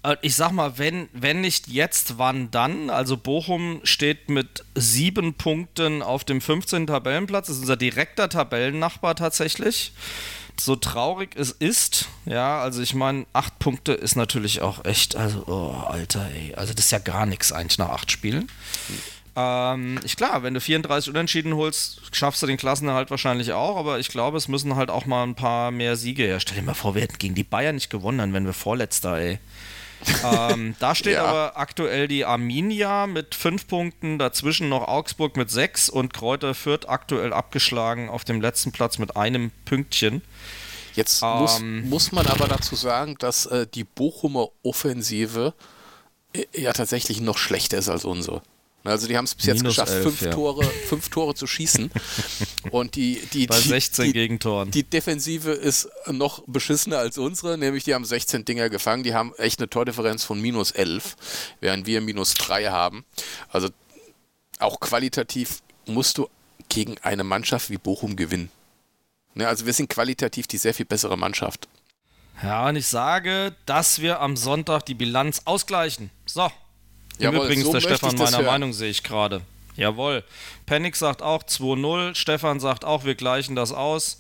Äh, 0.03 0.16
ich 0.23 0.35
sag 0.35 0.53
mal, 0.53 0.78
wenn, 0.78 1.09
wenn 1.12 1.40
nicht 1.40 1.69
jetzt, 1.69 2.19
wann 2.19 2.51
dann? 2.51 2.90
Also 2.90 3.16
Bochum 3.16 3.81
steht 3.85 4.28
mit 4.28 4.65
sieben 4.74 5.35
Punkten 5.35 6.03
auf 6.03 6.24
dem 6.24 6.40
15. 6.40 6.86
Tabellenplatz. 6.86 7.47
Das 7.47 7.57
ist 7.57 7.62
unser 7.62 7.77
direkter 7.77 8.28
Tabellennachbar 8.28 9.16
tatsächlich. 9.16 9.93
So 10.59 10.77
traurig 10.77 11.31
es 11.37 11.51
ist, 11.51 12.09
ja, 12.24 12.61
also 12.61 12.81
ich 12.83 12.95
meine, 12.95 13.27
acht 13.33 13.59
Punkte 13.59 13.93
ist 13.93 14.16
natürlich 14.16 14.62
auch 14.62 14.85
echt, 14.85 15.15
also, 15.15 15.45
oh, 15.47 15.87
Alter, 15.87 16.28
ey. 16.35 16.55
Also 16.55 16.73
das 16.73 16.87
ist 16.87 16.91
ja 16.93 16.99
gar 16.99 17.27
nichts 17.27 17.53
eigentlich 17.53 17.78
nach 17.78 17.91
acht 17.91 18.11
Spielen. 18.11 18.49
Hm. 18.89 18.99
Ähm, 19.37 20.01
ich 20.03 20.16
klar, 20.16 20.43
wenn 20.43 20.55
du 20.55 20.61
34 20.61 21.11
Unentschieden 21.11 21.55
holst, 21.55 22.01
schaffst 22.12 22.43
du 22.43 22.47
den 22.47 22.57
Klassenerhalt 22.57 23.11
wahrscheinlich 23.11 23.53
auch, 23.53 23.77
aber 23.77 23.99
ich 23.99 24.09
glaube, 24.09 24.39
es 24.39 24.49
müssen 24.49 24.77
halt 24.77 24.91
auch 24.91 25.05
mal 25.05 25.24
ein 25.24 25.35
paar 25.35 25.70
mehr 25.70 25.97
Siege 25.97 26.23
her. 26.24 26.41
Stell 26.41 26.57
dir 26.57 26.62
mal 26.62 26.74
vor, 26.74 26.95
wir 26.95 27.03
hätten 27.03 27.19
gegen 27.19 27.35
die 27.35 27.45
Bayern 27.45 27.74
nicht 27.74 27.91
gewonnen, 27.91 28.19
dann 28.19 28.33
wären 28.33 28.47
wir 28.47 28.55
Vorletzter, 28.55 29.19
ey. 29.19 29.39
Ähm, 30.24 30.74
da 30.78 30.95
steht 30.95 31.15
ja. 31.15 31.24
aber 31.24 31.57
aktuell 31.57 32.09
die 32.09 32.24
Arminia 32.24 33.07
mit 33.07 33.35
fünf 33.35 33.66
Punkten, 33.66 34.19
dazwischen 34.19 34.69
noch 34.69 34.89
Augsburg 34.89 35.37
mit 35.37 35.51
sechs 35.51 35.89
und 35.89 36.15
Kräuter 36.15 36.55
Fürth 36.55 36.89
aktuell 36.89 37.33
abgeschlagen 37.33 38.09
auf 38.09 38.24
dem 38.24 38.41
letzten 38.41 38.73
Platz 38.73 38.99
mit 38.99 39.16
einem 39.16 39.51
Pünktchen. 39.65 40.23
Jetzt 40.95 41.23
ähm, 41.23 41.39
muss, 41.39 41.61
muss 41.61 42.12
man 42.12 42.27
aber 42.27 42.49
dazu 42.49 42.74
sagen, 42.74 43.16
dass 43.19 43.47
äh, 43.47 43.66
die 43.73 43.85
Bochumer 43.85 44.49
Offensive 44.62 45.55
äh, 46.33 46.45
ja 46.55 46.73
tatsächlich 46.73 47.20
noch 47.20 47.39
schlechter 47.39 47.78
ist 47.78 47.89
als 47.89 48.05
unsere. 48.05 48.43
Also 48.86 49.06
die 49.06 49.16
haben 49.16 49.24
es 49.24 49.34
bis 49.34 49.46
jetzt 49.46 49.58
Minus 49.58 49.74
geschafft, 49.74 49.92
11, 49.92 50.02
fünf, 50.02 50.20
ja. 50.22 50.30
Tore, 50.30 50.64
fünf 50.64 51.08
Tore 51.08 51.34
zu 51.34 51.46
schießen. 51.46 51.90
Und 52.70 52.94
die, 52.96 53.20
die, 53.32 53.46
Bei 53.46 53.60
16 53.60 54.06
die, 54.06 54.12
Gegentoren. 54.12 54.70
Die 54.70 54.82
Defensive 54.82 55.50
ist 55.50 55.88
noch 56.06 56.42
beschissener 56.46 56.98
als 56.98 57.18
unsere, 57.18 57.58
nämlich 57.58 57.84
die 57.84 57.94
haben 57.94 58.04
16 58.04 58.44
Dinger 58.44 58.70
gefangen, 58.70 59.02
die 59.02 59.14
haben 59.14 59.34
echt 59.36 59.60
eine 59.60 59.68
Tordifferenz 59.68 60.24
von 60.24 60.40
minus 60.40 60.70
11, 60.70 61.16
während 61.60 61.86
wir 61.86 62.00
minus 62.00 62.34
3 62.34 62.66
haben. 62.66 63.04
Also 63.50 63.68
auch 64.58 64.80
qualitativ 64.80 65.62
musst 65.86 66.18
du 66.18 66.28
gegen 66.68 66.98
eine 66.98 67.24
Mannschaft 67.24 67.70
wie 67.70 67.78
Bochum 67.78 68.16
gewinnen. 68.16 68.50
Ne, 69.34 69.46
also 69.46 69.66
wir 69.66 69.72
sind 69.72 69.90
qualitativ 69.90 70.46
die 70.46 70.58
sehr 70.58 70.74
viel 70.74 70.86
bessere 70.86 71.16
Mannschaft. 71.16 71.68
Ja, 72.42 72.68
und 72.68 72.76
ich 72.76 72.86
sage, 72.86 73.54
dass 73.64 74.00
wir 74.00 74.20
am 74.20 74.36
Sonntag 74.36 74.84
die 74.86 74.94
Bilanz 74.94 75.42
ausgleichen. 75.44 76.10
So, 76.26 76.50
Jawohl, 77.18 77.47
Übrigens, 77.47 77.64
so 77.64 77.72
der 77.72 77.80
Stefan 77.80 78.16
meiner 78.16 78.38
hören. 78.38 78.47
Meinung 78.47 78.72
sehe 78.72 78.90
ich 78.90 79.02
gerade. 79.02 79.43
Jawohl. 79.76 80.24
Panic 80.64 80.97
sagt 80.97 81.22
auch 81.22 81.43
2-0. 81.43 82.14
Stefan 82.14 82.60
sagt 82.60 82.84
auch, 82.84 83.05
wir 83.05 83.14
gleichen 83.14 83.56
das 83.56 83.72
aus. 83.72 84.18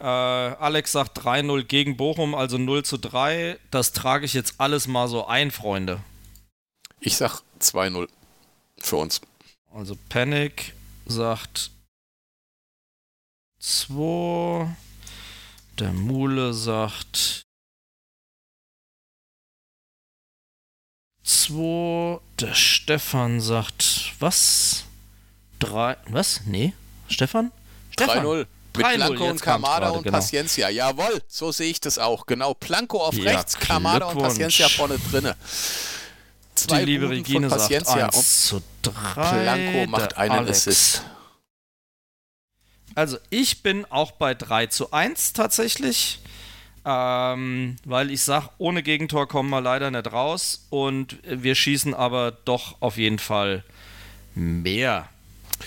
Äh, 0.00 0.04
Alex 0.04 0.92
sagt 0.92 1.18
3-0 1.18 1.64
gegen 1.64 1.96
Bochum, 1.96 2.34
also 2.34 2.58
0 2.58 2.84
zu 2.84 2.98
3. 2.98 3.58
Das 3.70 3.92
trage 3.92 4.26
ich 4.26 4.34
jetzt 4.34 4.54
alles 4.58 4.86
mal 4.86 5.08
so 5.08 5.26
ein, 5.26 5.50
Freunde. 5.50 6.00
Ich 7.00 7.16
sag 7.16 7.42
2-0 7.60 8.08
für 8.78 8.96
uns. 8.96 9.20
Also 9.72 9.96
Panic 10.08 10.74
sagt 11.06 11.70
2. 13.60 14.68
Der 15.78 15.92
Mule 15.92 16.54
sagt 16.54 17.42
2. 21.28 22.20
Der 22.40 22.54
Stefan 22.54 23.40
sagt, 23.42 24.14
was? 24.18 24.84
3. 25.58 25.96
Was? 26.06 26.40
Nee. 26.46 26.72
Stefan? 27.08 27.52
Stefan. 27.90 28.24
3-0. 28.24 28.46
Mit 28.76 28.86
3-0, 28.86 28.96
Blanco 28.96 29.24
und 29.28 29.42
Kamada 29.42 29.90
und 29.90 30.04
genau. 30.04 30.16
Paciencia. 30.16 30.70
Jawohl, 30.70 31.22
so 31.28 31.52
sehe 31.52 31.70
ich 31.70 31.80
das 31.80 31.98
auch. 31.98 32.24
Genau. 32.26 32.54
Blanco 32.54 33.02
auf 33.04 33.14
Ja, 33.14 33.32
rechts, 33.32 33.58
Kamada 33.58 34.06
und. 34.06 34.22
Paciencia 34.22 34.68
vorne 34.68 34.98
drinne. 35.10 35.36
Die 36.56 36.62
Zwei 36.62 36.84
liebe 36.84 37.06
Buden 37.06 37.18
Regine 37.18 37.50
von 37.50 37.58
sagt 37.58 37.70
Paciencia 37.70 38.06
und 38.06 38.14
1 38.14 38.46
zu 38.46 38.62
3. 38.82 39.42
Blanco 39.42 39.90
macht 39.90 40.16
einen 40.16 40.32
Alex. 40.32 40.66
Assist. 40.66 41.02
Also 42.94 43.18
ich 43.28 43.62
bin 43.62 43.84
auch 43.90 44.12
bei 44.12 44.34
3 44.34 44.68
zu 44.68 44.92
1 44.92 45.34
tatsächlich. 45.34 46.20
Ähm, 46.84 47.76
weil 47.84 48.10
ich 48.10 48.22
sag, 48.22 48.50
ohne 48.58 48.82
Gegentor 48.82 49.28
kommen 49.28 49.50
wir 49.50 49.60
leider 49.60 49.90
nicht 49.90 50.12
raus. 50.12 50.66
Und 50.70 51.18
wir 51.24 51.54
schießen 51.54 51.94
aber 51.94 52.32
doch 52.44 52.76
auf 52.80 52.96
jeden 52.96 53.18
Fall 53.18 53.64
mehr 54.34 55.08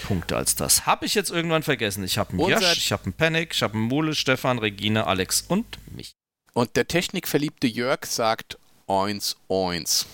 Punkte 0.04 0.38
als 0.38 0.56
das. 0.56 0.86
Habe 0.86 1.06
ich 1.06 1.14
jetzt 1.14 1.30
irgendwann 1.32 1.64
vergessen. 1.64 2.04
Ich 2.04 2.18
habe 2.18 2.32
einen 2.32 2.48
Jasch, 2.48 2.78
ich 2.78 2.92
habe 2.92 3.04
einen 3.06 3.14
Panic, 3.14 3.54
ich 3.54 3.62
habe 3.62 3.74
einen 3.74 3.84
Mule, 3.84 4.16
Stefan, 4.16 4.60
Regine, 4.60 5.08
Alex 5.08 5.46
und 5.48 5.66
mich. 5.96 6.14
Und 6.54 6.76
der 6.76 6.88
technikverliebte 6.88 7.68
Jörg 7.68 8.06
sagt 8.06 8.58
Oins, 8.88 9.38
Oins. 9.48 10.06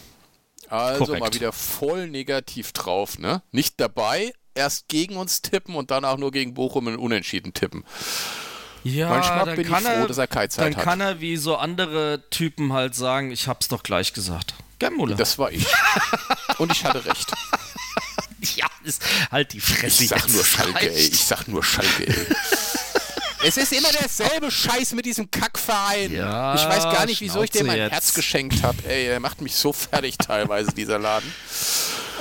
Also 0.69 1.06
Korrekt. 1.06 1.24
mal 1.24 1.34
wieder 1.34 1.52
voll 1.53 2.07
negativ 2.07 2.74
drauf, 2.74 3.18
ne? 3.18 3.41
Nicht 3.52 3.80
dabei, 3.80 4.34
erst 4.53 4.88
gegen 4.90 5.15
uns 5.15 5.41
tippen 5.41 5.76
und 5.76 5.91
dann 5.91 6.06
auch 6.06 6.18
nur 6.18 6.32
gegen 6.32 6.53
Bochum 6.53 6.88
in 6.90 6.98
Unentschieden 6.98 7.53
tippen. 7.53 7.86
Ja, 8.95 9.09
Manchmal 9.09 9.45
dann 9.45 9.55
bin 9.55 9.61
ich 9.65 9.68
froh, 9.76 9.88
er, 9.88 10.07
dass 10.07 10.18
er 10.18 10.27
keine 10.27 10.49
Zeit 10.49 10.65
Dann 10.65 10.76
hat. 10.77 10.84
kann 10.84 11.01
er 11.01 11.19
wie 11.22 11.38
so 11.38 11.55
andere 11.57 12.23
Typen 12.30 12.73
halt 12.73 12.95
sagen, 12.95 13.31
ich 13.31 13.47
hab's 13.47 13.68
doch 13.68 13.84
gleich 13.84 14.14
gesagt. 14.14 14.53
Gell, 14.80 14.91
Mule? 14.91 15.15
Das 15.15 15.38
war 15.39 15.51
ich. 15.51 15.65
Und 16.59 16.72
ich 16.72 16.84
hatte 16.85 17.03
recht. 17.05 17.31
ja, 18.55 18.65
ist 18.84 19.01
halt 19.31 19.53
die 19.53 19.59
Fresse. 19.59 20.03
Ich 20.03 20.09
sag 20.09 20.19
jetzt. 20.22 20.34
nur 20.35 20.45
Schalke, 20.45 20.91
ey. 20.91 21.07
Ich 21.07 21.23
sag 21.26 21.47
nur 21.47 21.64
Schalke, 21.64 22.07
ey. 22.07 22.15
Es 23.43 23.55
ist 23.55 23.72
immer 23.72 23.89
derselbe 23.91 24.49
Scheiß 24.51 24.93
mit 24.93 25.05
diesem 25.05 25.30
Kackverein. 25.30 26.11
Ja, 26.11 26.55
ich 26.55 26.61
weiß 26.65 26.84
gar 26.85 27.05
nicht, 27.05 27.22
wieso 27.22 27.43
ich 27.43 27.51
dem 27.51 27.68
mein 27.68 27.77
Schnauze 27.77 27.91
Herz 27.91 28.05
jetzt. 28.07 28.15
geschenkt 28.15 28.64
habe. 28.64 28.77
Ey, 28.88 29.05
der 29.05 29.19
macht 29.19 29.41
mich 29.41 29.55
so 29.55 29.72
fertig 29.73 30.18
teilweise, 30.18 30.72
dieser 30.72 30.97
Laden. 30.99 31.31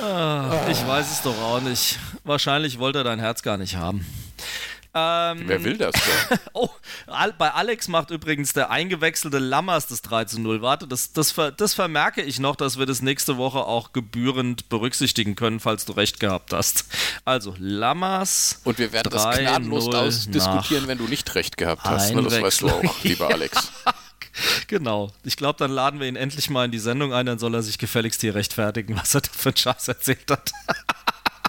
Ah, 0.01 0.67
Ich 0.69 0.85
weiß 0.87 1.11
es 1.11 1.21
doch 1.23 1.37
auch 1.41 1.59
nicht. 1.59 1.97
Wahrscheinlich 2.23 2.77
wollte 2.77 2.99
er 2.99 3.03
dein 3.03 3.19
Herz 3.19 3.41
gar 3.41 3.57
nicht 3.57 3.75
haben. 3.75 4.05
Ähm, 4.93 5.43
Wer 5.45 5.63
will 5.63 5.77
das 5.77 5.93
denn? 5.93 6.39
Oh, 6.53 6.69
bei 7.37 7.51
Alex 7.51 7.87
macht 7.87 8.09
übrigens 8.09 8.53
der 8.53 8.71
eingewechselte 8.71 9.37
Lammers 9.37 9.87
das 9.87 10.01
3 10.01 10.25
zu 10.25 10.41
0. 10.41 10.61
Warte, 10.61 10.87
das, 10.87 11.13
das, 11.13 11.35
das 11.57 11.73
vermerke 11.73 12.21
ich 12.23 12.39
noch, 12.39 12.55
dass 12.55 12.79
wir 12.79 12.85
das 12.85 13.01
nächste 13.01 13.37
Woche 13.37 13.59
auch 13.59 13.93
gebührend 13.93 14.69
berücksichtigen 14.69 15.35
können, 15.35 15.59
falls 15.59 15.85
du 15.85 15.93
recht 15.93 16.19
gehabt 16.19 16.53
hast. 16.53 16.85
Also, 17.25 17.53
Lammers. 17.59 18.61
Und 18.63 18.79
wir 18.79 18.91
werden 18.91 19.09
das 19.11 19.23
3-0 19.25 19.41
gnadenlos 19.41 19.87
ausdiskutieren, 19.93 20.87
wenn 20.87 20.97
du 20.97 21.05
nicht 21.05 21.35
recht 21.35 21.57
gehabt 21.57 21.83
hast. 21.83 22.13
Ne? 22.13 22.23
Das 22.23 22.41
weißt 22.41 22.61
du 22.61 22.69
auch, 22.69 23.03
lieber 23.03 23.27
Alex. 23.31 23.71
Genau. 24.67 25.11
Ich 25.23 25.35
glaube, 25.35 25.57
dann 25.57 25.71
laden 25.71 25.99
wir 25.99 26.07
ihn 26.07 26.15
endlich 26.15 26.51
mal 26.51 26.65
in 26.65 26.71
die 26.71 26.77
Sendung 26.77 27.11
ein, 27.11 27.25
dann 27.25 27.39
soll 27.39 27.55
er 27.55 27.63
sich 27.63 27.79
gefälligst 27.79 28.21
hier 28.21 28.35
rechtfertigen, 28.35 28.95
was 28.95 29.15
er 29.15 29.21
da 29.21 29.29
für 29.35 29.49
einen 29.49 29.57
Scheiß 29.57 29.87
erzählt 29.87 30.29
hat. 30.29 30.51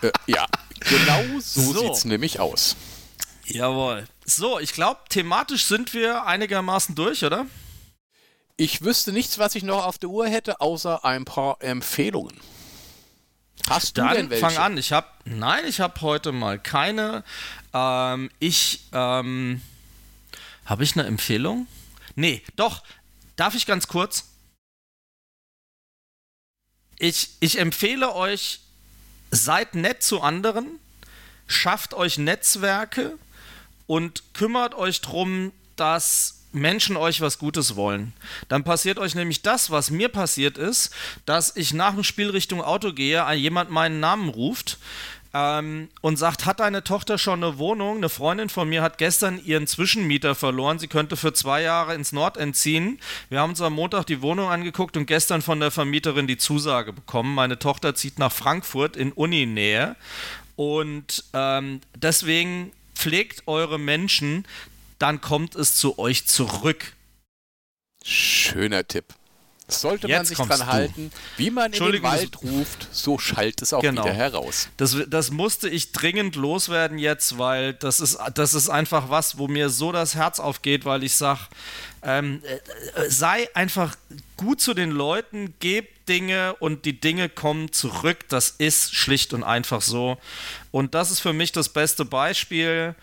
äh, 0.01 0.11
ja, 0.27 0.47
genau 0.81 1.23
so, 1.39 1.61
So. 1.75 1.81
sieht's 1.81 2.07
nämlich 2.07 2.41
aus. 2.41 2.77
Jawohl. 3.49 4.07
So, 4.25 4.59
ich 4.59 4.73
glaube, 4.73 5.01
thematisch 5.09 5.65
sind 5.65 5.95
wir 5.95 6.27
einigermaßen 6.27 6.95
durch, 6.95 7.25
oder? 7.25 7.47
Ich 8.57 8.83
wüsste 8.83 9.13
nichts, 9.13 9.39
was 9.39 9.55
ich 9.55 9.63
noch 9.63 9.87
auf 9.87 9.99
der 9.99 10.11
Uhr 10.11 10.29
hätte, 10.29 10.61
außer 10.61 11.05
ein 11.05 11.25
paar 11.25 11.63
Empfehlungen. 11.63 12.39
Hast 13.69 13.97
du 13.97 14.07
denn 14.09 14.31
welche? 14.31 14.45
fang 14.45 14.57
an. 14.57 14.77
Ich 14.77 14.93
habe, 14.93 15.07
nein, 15.25 15.65
ich 15.67 15.81
habe 15.81 16.01
heute 16.03 16.33
mal 16.33 16.59
keine. 16.59 17.25
Ähm, 17.73 18.31
ich, 18.39 18.81
ähm, 18.93 19.63
habe 20.65 20.85
ich 20.85 20.97
eine 20.97 21.07
Empfehlung? 21.07 21.67
Nee, 22.17 22.43
doch. 22.57 22.83
Darf 23.37 23.55
ich 23.55 23.67
ganz 23.67 23.89
kurz? 23.89 24.25
Ich, 26.99 27.31
ich 27.41 27.59
empfehle 27.59 28.15
euch, 28.15 28.61
seid 29.31 29.75
nett 29.75 30.03
zu 30.03 30.21
anderen, 30.21 30.81
schafft 31.47 31.95
euch 31.95 32.19
Netzwerke 32.19 33.19
und 33.89 34.23
kümmert 34.35 34.77
euch 34.77 35.01
drum, 35.01 35.51
dass 35.75 36.45
Menschen 36.53 36.97
euch 36.97 37.21
was 37.21 37.39
Gutes 37.39 37.75
wollen. 37.75 38.13
Dann 38.49 38.63
passiert 38.63 38.99
euch 38.99 39.15
nämlich 39.15 39.43
das, 39.43 39.71
was 39.71 39.91
mir 39.91 40.09
passiert 40.09 40.57
ist, 40.57 40.95
dass 41.27 41.57
ich 41.57 41.75
nach 41.75 41.95
dem 41.95 42.05
Spiel 42.05 42.31
Richtung 42.31 42.63
Auto 42.63 42.93
gehe, 42.93 43.29
jemand 43.33 43.71
meinen 43.71 43.99
Namen 43.99 44.29
ruft 44.29 44.79
ähm, 45.35 45.89
und 46.01 46.17
sagt, 46.17 46.47
hat 46.47 46.61
deine 46.61 46.85
Tochter 46.85 47.19
schon 47.19 47.43
eine 47.43 47.59
Wohnung? 47.59 47.99
Eine 47.99 48.09
Freundin 48.09 48.49
von 48.49 48.69
mir 48.69 48.83
hat 48.83 48.99
gestern 48.99 49.43
ihren 49.45 49.67
Zwischenmieter 49.67 50.35
verloren. 50.35 50.79
Sie 50.79 50.89
könnte 50.89 51.17
für 51.17 51.33
zwei 51.33 51.63
Jahre 51.63 51.95
ins 51.95 52.13
Nordend 52.13 52.57
ziehen. 52.57 52.99
Wir 53.29 53.41
haben 53.41 53.51
uns 53.51 53.61
am 53.61 53.75
Montag 53.75 54.05
die 54.05 54.23
Wohnung 54.23 54.49
angeguckt 54.49 54.97
und 54.97 55.07
gestern 55.07 55.43
von 55.43 55.61
der 55.61 55.71
Vermieterin 55.71 56.27
die 56.27 56.39
Zusage 56.39 56.93
bekommen. 56.93 57.35
Meine 57.35 57.59
Tochter 57.59 57.95
zieht 57.95 58.19
nach 58.19 58.33
Frankfurt 58.33 58.97
in 58.97 59.13
Uninähe. 59.13 59.97
Und 60.57 61.25
ähm, 61.35 61.81
deswegen 61.95 62.73
pflegt 62.99 63.45
eure 63.47 63.79
Menschen, 63.79 64.45
dann 64.99 65.21
kommt 65.21 65.55
es 65.55 65.77
zu 65.77 65.99
euch 66.01 66.27
zurück. 66.27 66.95
Schöner 68.05 68.87
Tipp. 68.87 69.15
Sollte 69.71 70.09
man 70.09 70.17
Jetzt 70.17 70.29
sich 70.29 70.39
kommst 70.39 70.51
dran 70.61 70.67
du. 70.67 70.73
halten, 70.73 71.11
wie 71.37 71.51
man 71.51 71.71
in 71.75 71.93
den 71.93 72.03
Wald 72.03 72.43
ruft, 72.43 72.89
so 72.91 73.19
schallt 73.19 73.61
es 73.61 73.75
auch 73.75 73.83
Genau. 73.83 74.03
wieder 74.03 74.15
heraus. 74.15 74.69
Das, 74.79 74.97
das 75.09 75.31
musste 75.31 75.69
ich 75.69 75.93
dringend 75.93 76.37
loswerden 76.37 76.99
jetzt, 76.99 77.37
weil 77.37 77.75
das 77.75 78.01
ist, 78.01 78.19
das 78.35 78.55
ist 78.55 78.71
einfach 78.71 79.11
was, 79.11 79.37
wo 79.37 79.47
mir 79.47 79.69
so 79.69 79.93
das 79.93 80.15
Herz 80.15 80.41
aufgeht, 80.41 80.87
weil 80.87 81.05
ich 81.05 81.15
sage, 81.15 81.41
ähm, 82.03 82.43
äh, 82.45 82.55
äh, 83.03 83.11
sei 83.11 83.47
einfach 83.55 83.95
gut 84.39 84.63
zu 84.63 84.73
den 84.73 84.91
Leuten, 84.91 85.53
gebt 85.61 85.98
Dinge 86.09 86.55
und 86.61 86.85
die 86.85 87.01
Dinge 87.01 87.29
kommen 87.29 87.73
zurück. 87.73 88.19
Das 88.29 88.51
ist 88.59 88.95
schlicht 88.95 89.35
und 89.35 89.45
einfach 89.45 89.83
so. 89.83 90.19
Und 90.71 90.95
das 90.95 91.11
ist 91.11 91.21
für 91.21 91.33
mich 91.33 91.53
das 91.53 91.69
beste 91.69 92.05
Beispiel. 92.05 92.95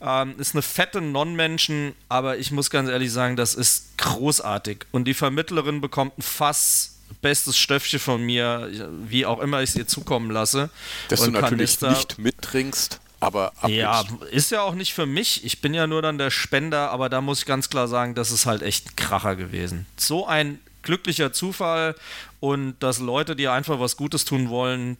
Ähm, 0.00 0.34
ist 0.38 0.54
eine 0.54 0.62
fette 0.62 1.00
Non-Menschen, 1.00 1.94
aber 2.08 2.36
ich 2.38 2.50
muss 2.50 2.70
ganz 2.70 2.88
ehrlich 2.88 3.12
sagen, 3.12 3.36
das 3.36 3.54
ist 3.54 3.96
großartig. 3.98 4.86
Und 4.90 5.04
die 5.04 5.14
Vermittlerin 5.14 5.80
bekommt 5.80 6.18
ein 6.18 6.22
Fass 6.22 6.88
bestes 7.20 7.56
Stöffchen 7.58 8.00
von 8.00 8.22
mir, 8.22 8.68
wie 9.06 9.26
auch 9.26 9.38
immer 9.40 9.62
ich 9.62 9.70
es 9.70 9.76
ihr 9.76 9.86
zukommen 9.86 10.30
lasse. 10.30 10.70
Dass 11.08 11.20
Und 11.20 11.34
du 11.34 11.40
natürlich 11.40 11.78
Kanister- 11.78 11.90
nicht 11.90 12.18
mittrinkst, 12.18 13.00
aber 13.20 13.52
abgibst. 13.60 13.76
ja, 13.76 14.04
ist 14.32 14.50
ja 14.50 14.62
auch 14.62 14.74
nicht 14.74 14.92
für 14.94 15.06
mich. 15.06 15.44
Ich 15.44 15.60
bin 15.60 15.72
ja 15.74 15.86
nur 15.86 16.02
dann 16.02 16.18
der 16.18 16.30
Spender, 16.32 16.90
aber 16.90 17.08
da 17.08 17.20
muss 17.20 17.40
ich 17.40 17.46
ganz 17.46 17.68
klar 17.70 17.86
sagen, 17.86 18.14
das 18.16 18.32
ist 18.32 18.46
halt 18.46 18.62
echt 18.62 18.86
ein 18.88 18.96
Kracher 18.96 19.36
gewesen. 19.36 19.86
So 19.96 20.26
ein 20.26 20.58
glücklicher 20.82 21.32
Zufall 21.32 21.94
und 22.40 22.78
dass 22.80 22.98
Leute, 22.98 23.36
die 23.36 23.48
einfach 23.48 23.80
was 23.80 23.96
Gutes 23.96 24.24
tun 24.24 24.48
wollen, 24.48 24.96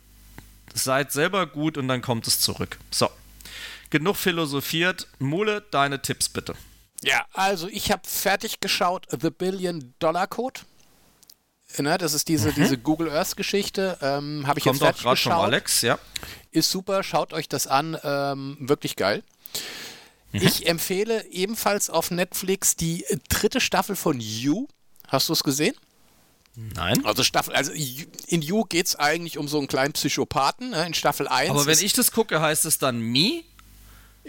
seid 0.74 1.12
selber 1.12 1.46
gut 1.46 1.76
und 1.76 1.88
dann 1.88 2.02
kommt 2.02 2.26
es 2.26 2.40
zurück. 2.40 2.78
So. 2.90 3.10
Genug 3.90 4.16
philosophiert. 4.16 5.06
Mule, 5.18 5.62
deine 5.70 6.00
Tipps 6.00 6.28
bitte. 6.28 6.54
Ja, 7.02 7.26
also 7.32 7.68
ich 7.68 7.90
habe 7.90 8.02
fertig 8.04 8.60
geschaut 8.60 9.06
The 9.10 9.30
Billion 9.30 9.92
Dollar 9.98 10.26
Code. 10.26 10.60
Ne, 11.78 11.96
das 11.98 12.12
ist 12.12 12.28
diese, 12.28 12.52
diese 12.52 12.76
Google 12.78 13.10
Earth 13.10 13.36
Geschichte. 13.36 13.98
Ähm, 14.02 14.46
habe 14.46 14.58
ich 14.58 14.64
Mhm. 14.64 14.70
Kommt 14.70 14.80
jetzt 14.80 14.82
auch 14.82 14.86
fertig 14.86 15.02
gerade 15.02 15.20
von 15.20 15.32
geschaut. 15.32 15.44
Alex, 15.44 15.82
ja. 15.82 15.98
Ist 16.50 16.70
super, 16.70 17.02
schaut 17.02 17.32
euch 17.32 17.48
das 17.48 17.66
an. 17.66 17.98
Ähm, 18.02 18.56
wirklich 18.60 18.96
geil. 18.96 19.22
Mhm. 20.32 20.40
Ich 20.42 20.66
empfehle 20.66 21.26
ebenfalls 21.26 21.90
auf 21.90 22.10
Netflix 22.10 22.76
die 22.76 23.04
dritte 23.28 23.60
Staffel 23.60 23.96
von 23.96 24.20
You. 24.20 24.68
Hast 25.12 25.28
du 25.28 25.34
es 25.34 25.44
gesehen? 25.44 25.74
Nein. 26.54 27.04
Also 27.04 27.22
Staffel, 27.22 27.54
also 27.54 27.70
in 28.26 28.42
You 28.42 28.64
geht 28.64 28.86
es 28.86 28.96
eigentlich 28.96 29.38
um 29.38 29.46
so 29.48 29.58
einen 29.58 29.68
kleinen 29.68 29.92
Psychopathen. 29.92 30.70
Ne? 30.70 30.86
In 30.86 30.94
Staffel 30.94 31.28
1. 31.28 31.50
Aber 31.50 31.66
wenn 31.66 31.78
ich 31.78 31.92
das 31.92 32.12
gucke, 32.12 32.40
heißt 32.40 32.64
es 32.64 32.78
dann 32.78 33.00
Me? 33.00 33.42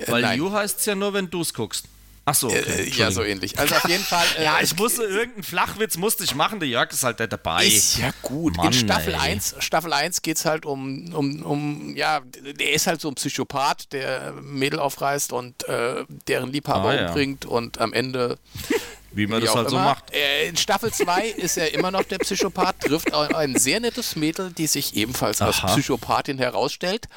Weil 0.08 0.22
nein. 0.22 0.38
You 0.40 0.52
heißt 0.52 0.80
es 0.80 0.86
ja 0.86 0.96
nur, 0.96 1.14
wenn 1.14 1.30
du 1.30 1.42
es 1.42 1.54
guckst. 1.54 1.86
Ach 2.26 2.34
so, 2.34 2.48
okay. 2.48 2.60
äh, 2.84 2.90
ja, 2.92 3.12
so 3.12 3.22
ähnlich. 3.22 3.60
Also 3.60 3.76
auf 3.76 3.88
jeden 3.90 4.04
Fall. 4.04 4.26
Äh, 4.38 4.46
Ja, 4.46 4.60
ich 4.62 4.74
musste 4.78 5.04
irgendeinen 5.04 5.44
Flachwitz 5.44 5.98
musste 5.98 6.24
ich 6.24 6.34
machen, 6.36 6.62
der 6.62 6.70
Jörg 6.70 6.90
ist 6.94 7.04
halt 7.04 7.20
nicht 7.20 7.34
dabei. 7.34 7.66
Ist 7.66 7.98
ja 7.98 8.12
gut. 8.22 8.56
Mann, 8.56 8.68
in 8.68 8.74
Staffel 8.74 9.14
ey. 9.14 9.20
1, 9.20 9.56
Staffel 9.60 9.92
1 9.92 10.22
geht 10.22 10.38
es 10.38 10.46
halt 10.46 10.66
um, 10.66 11.14
um, 11.14 11.44
um, 11.44 11.96
ja, 11.98 12.22
der 12.22 12.72
ist 12.72 12.88
halt 12.88 13.02
so 13.02 13.10
ein 13.10 13.16
Psychopath, 13.16 13.92
der 13.92 14.32
Mädel 14.42 14.80
aufreißt 14.80 15.34
und 15.34 15.68
äh, 15.68 16.06
deren 16.30 16.54
Liebhaber 16.54 16.90
Ah, 16.92 16.96
ja. 16.96 17.08
umbringt 17.10 17.46
und 17.46 17.80
am 17.82 17.92
Ende. 17.92 18.40
Wie 19.16 19.28
man 19.28 19.42
wie 19.42 19.46
das 19.46 19.56
halt 19.56 19.70
so 19.70 19.76
immer, 19.76 19.86
macht. 19.86 20.12
Äh, 20.14 20.48
in 20.50 20.58
Staffel 20.58 20.92
2 20.92 21.28
ist 21.38 21.58
er 21.58 21.74
immer 21.74 21.92
noch 21.92 22.04
der 22.04 22.18
Psychopath, 22.20 22.80
trifft 22.82 23.14
ein 23.14 23.56
sehr 23.58 23.80
nettes 23.80 24.16
Mädel, 24.16 24.52
die 24.52 24.68
sich 24.68 24.96
ebenfalls 24.96 25.42
als 25.42 25.58
Aha. 25.60 25.68
Psychopathin 25.74 26.38
herausstellt, 26.40 27.08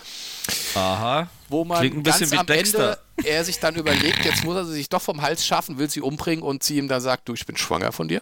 Aha. 0.74 1.28
wo 1.48 1.64
man 1.64 1.80
Klingt 1.80 1.96
ein 1.96 2.02
bisschen 2.02 2.20
ganz 2.20 2.32
wie 2.32 2.38
am 2.38 2.46
Dexter. 2.46 2.98
Ende 3.16 3.28
er 3.30 3.44
sich 3.44 3.58
dann 3.60 3.76
überlegt, 3.76 4.24
jetzt 4.24 4.44
muss 4.44 4.56
er 4.56 4.64
sie 4.66 4.74
sich 4.74 4.88
doch 4.88 5.00
vom 5.02 5.22
Hals 5.22 5.46
schaffen, 5.46 5.78
will 5.78 5.88
sie 5.88 6.00
umbringen 6.02 6.42
und 6.42 6.62
sie 6.62 6.76
ihm 6.76 6.88
dann 6.88 7.00
sagt, 7.00 7.28
du, 7.28 7.34
ich 7.34 7.46
bin 7.46 7.56
schwanger 7.56 7.92
von 7.92 8.08
dir. 8.08 8.20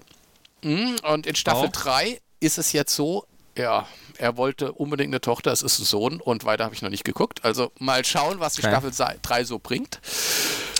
Mhm, 0.62 0.96
Und 1.02 1.26
in 1.26 1.34
Staffel 1.34 1.66
Oh. 1.68 1.70
3 1.72 2.20
ist 2.40 2.58
es 2.58 2.72
jetzt 2.72 2.94
so, 2.94 3.26
ja, 3.58 3.86
er 4.18 4.36
wollte 4.36 4.72
unbedingt 4.72 5.10
eine 5.12 5.20
Tochter, 5.20 5.50
es 5.52 5.62
ist 5.62 5.78
ein 5.80 5.84
Sohn 5.84 6.20
und 6.20 6.44
weiter 6.44 6.64
habe 6.64 6.74
ich 6.74 6.82
noch 6.82 6.90
nicht 6.90 7.04
geguckt. 7.04 7.44
Also 7.44 7.72
mal 7.80 8.04
schauen, 8.04 8.38
was 8.38 8.54
die 8.54 8.62
Okay. 8.64 8.70
Staffel 8.70 9.18
3 9.20 9.44
so 9.44 9.58
bringt. 9.58 10.00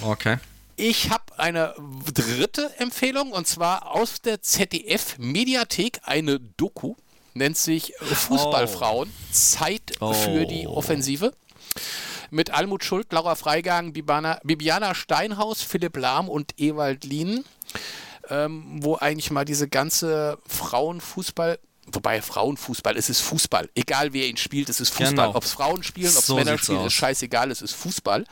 Okay. 0.02 0.38
Ich 0.76 1.10
habe 1.10 1.23
eine 1.38 1.74
dritte 2.12 2.70
Empfehlung 2.78 3.32
und 3.32 3.46
zwar 3.46 3.92
aus 3.94 4.20
der 4.22 4.40
ZDF-Mediathek 4.42 6.00
eine 6.04 6.40
Doku, 6.40 6.94
nennt 7.34 7.56
sich 7.56 7.92
Fußballfrauen, 8.00 9.12
Zeit 9.32 9.92
für 9.98 10.46
die 10.46 10.66
Oh. 10.66 10.76
Offensive. 10.76 11.32
Mit 12.30 12.50
Almut 12.50 12.84
Schuld, 12.84 13.12
Laura 13.12 13.34
Freigang, 13.34 13.92
Bibana, 13.92 14.40
Bibiana 14.44 14.94
Steinhaus, 14.94 15.62
Philipp 15.62 15.96
Lahm 15.96 16.28
und 16.28 16.58
Ewald 16.58 17.04
Lien, 17.04 17.44
ähm, 18.28 18.78
wo 18.82 18.96
eigentlich 18.96 19.30
mal 19.30 19.44
diese 19.44 19.68
ganze 19.68 20.38
Frauenfußball, 20.48 21.58
wobei 21.94 22.20
Frauenfußball, 22.22 22.96
es 22.96 23.08
ist 23.10 23.20
Fußball, 23.20 23.68
egal 23.74 24.12
wer 24.12 24.26
ihn 24.28 24.36
spielt, 24.36 24.68
es 24.68 24.80
ist 24.80 24.90
Fußball. 24.90 25.10
Genau. 25.26 25.34
Ob 25.36 25.44
es 25.44 25.52
Frauen 25.52 25.82
spielen, 25.82 26.10
ob 26.12 26.18
es 26.18 26.26
So 26.26 26.36
Männer 26.36 26.58
spielen, 26.58 26.78
aus. 26.78 26.86
ist 26.88 26.92
scheißegal, 26.94 27.50
es 27.50 27.62
ist 27.62 27.74
Fußball 27.74 28.24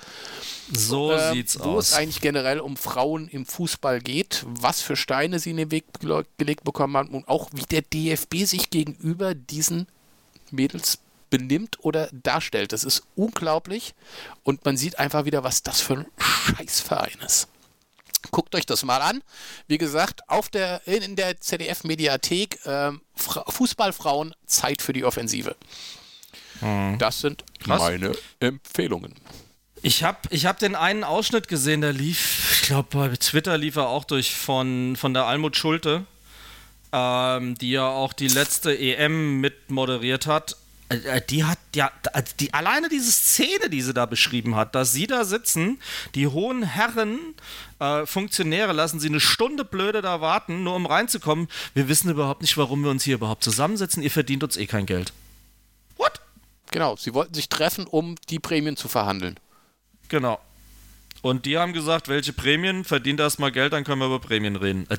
So 0.73 1.13
ähm, 1.13 1.35
sieht's 1.35 1.59
wo 1.61 1.79
es 1.79 1.93
aus. 1.93 1.99
eigentlich 1.99 2.21
generell 2.21 2.61
um 2.61 2.77
Frauen 2.77 3.29
im 3.29 3.47
Fußball 3.47 4.01
geht, 4.01 4.45
was 4.47 4.81
für 4.83 4.97
Steine 4.97 5.39
sie 5.39 5.51
in 5.51 5.57
den 5.59 5.71
Weg 5.71 5.85
gele- 6.01 6.27
gelegt 6.39 6.65
bekommen 6.65 6.97
haben 6.97 7.09
und 7.11 7.29
auch 7.29 7.51
wie 7.53 7.63
der 7.63 7.83
DFB 7.83 8.45
sich 8.45 8.71
gegenüber 8.71 9.35
diesen 9.35 9.87
Mädels 10.51 10.99
benimmt 11.31 11.79
oder 11.81 12.09
darstellt. 12.13 12.73
Das 12.73 12.85
ist 12.85 13.03
unglaublich 13.17 13.95
und 14.43 14.65
man 14.65 14.77
sieht 14.77 14.99
einfach 14.99 15.25
wieder, 15.25 15.43
was 15.45 15.63
das 15.63 15.81
für 15.81 15.95
ein 15.99 16.07
Scheißverein 16.19 17.19
ist. 17.25 17.49
Guckt 18.31 18.55
euch 18.55 18.67
das 18.67 18.85
mal 18.85 19.01
an. 19.01 19.23
Wie 19.67 19.79
gesagt, 19.79 20.29
auf 20.29 20.49
der, 20.49 20.87
in, 20.87 21.17
der 21.17 21.41
ZDF-Mediathek 21.41 22.59
Fra 22.63 23.45
Fußballfrauen 23.49 24.35
Zeit 24.47 24.81
für 24.83 24.93
die 24.93 25.05
Offensive. 25.05 25.57
Das 26.99 27.21
sind 27.21 27.43
Hm. 27.43 27.65
Krass. 27.65 27.81
meine 27.81 28.13
Empfehlungen. 28.41 29.15
Ich 29.83 30.05
habe 30.05 30.19
ich 30.31 30.47
hab 30.47 30.59
den 30.61 30.77
einen 30.77 31.03
Ausschnitt 31.03 31.49
gesehen, 31.49 31.81
der 31.81 31.93
lief, 31.93 32.61
ich 32.61 32.69
glaube 32.69 32.89
bei 32.91 33.09
Twitter 33.17 33.59
lief 33.59 33.75
er 33.77 33.89
auch 33.89 34.05
durch 34.05 34.33
von, 34.35 34.95
von 34.97 35.13
der 35.13 35.25
Almut 35.27 35.57
Schulte, 35.57 36.05
ähm, 36.93 37.57
die 37.59 37.73
ja 37.73 37.89
auch 37.89 38.13
die 38.13 38.29
letzte 38.29 38.79
EM 38.79 39.41
mit 39.41 39.71
moderiert 39.73 40.27
hat. 40.29 40.57
Äh, 40.89 40.97
äh, 40.99 41.21
Die 41.29 41.43
hat 41.43 41.59
ja, 41.75 41.91
also 42.13 42.33
die, 42.39 42.55
alleine 42.55 42.89
diese 42.89 43.11
Szene, 43.11 43.71
die 43.71 43.83
sie 43.83 43.93
da 43.93 44.07
beschrieben 44.07 44.55
hat, 44.55 44.77
dass 44.77 44.93
sie 44.93 45.09
da 45.09 45.25
sitzen, 45.25 45.81
die 46.15 46.29
hohen 46.29 46.63
Herren, 46.63 47.19
äh, 47.83 48.07
Funktionäre 48.07 48.73
lassen 48.73 49.01
sie 49.01 49.09
eine 49.09 49.21
Stunde 49.21 49.65
blöde 49.65 50.03
da 50.03 50.21
warten, 50.21 50.63
nur 50.63 50.77
um 50.77 50.87
reinzukommen. 50.87 51.49
Wir 51.75 51.89
wissen 51.89 52.11
überhaupt 52.11 52.43
nicht, 52.43 52.57
warum 52.57 52.83
wir 52.83 52.91
uns 52.91 53.03
hier 53.03 53.17
überhaupt 53.17 53.43
zusammensetzen. 53.43 54.03
Ihr 54.03 54.11
verdient 54.11 54.45
uns 54.45 54.57
eh 54.57 54.67
kein 54.67 54.87
Geld. 54.87 55.13
What? 55.97 56.21
Genau, 56.71 56.97
sie 56.97 57.15
wollten 57.15 57.35
sich 57.35 57.49
treffen, 57.49 57.87
um 57.87 58.17
die 58.31 58.39
Prämien 58.39 58.77
zu 58.77 58.89
verhandeln. 58.89 59.39
Genau. 60.09 60.41
Und 61.23 61.47
die 61.47 61.59
haben 61.59 61.73
gesagt, 61.73 62.09
welche 62.09 62.33
Prämien? 62.33 62.85
Verdient 62.85 63.21
erst 63.21 63.39
mal 63.39 63.53
Geld, 63.53 63.73
dann 63.73 63.85
können 63.85 64.01
wir 64.01 64.07
über 64.07 64.21
Prämien 64.21 64.57
reden. 64.57 64.87
Äh, 64.89 64.99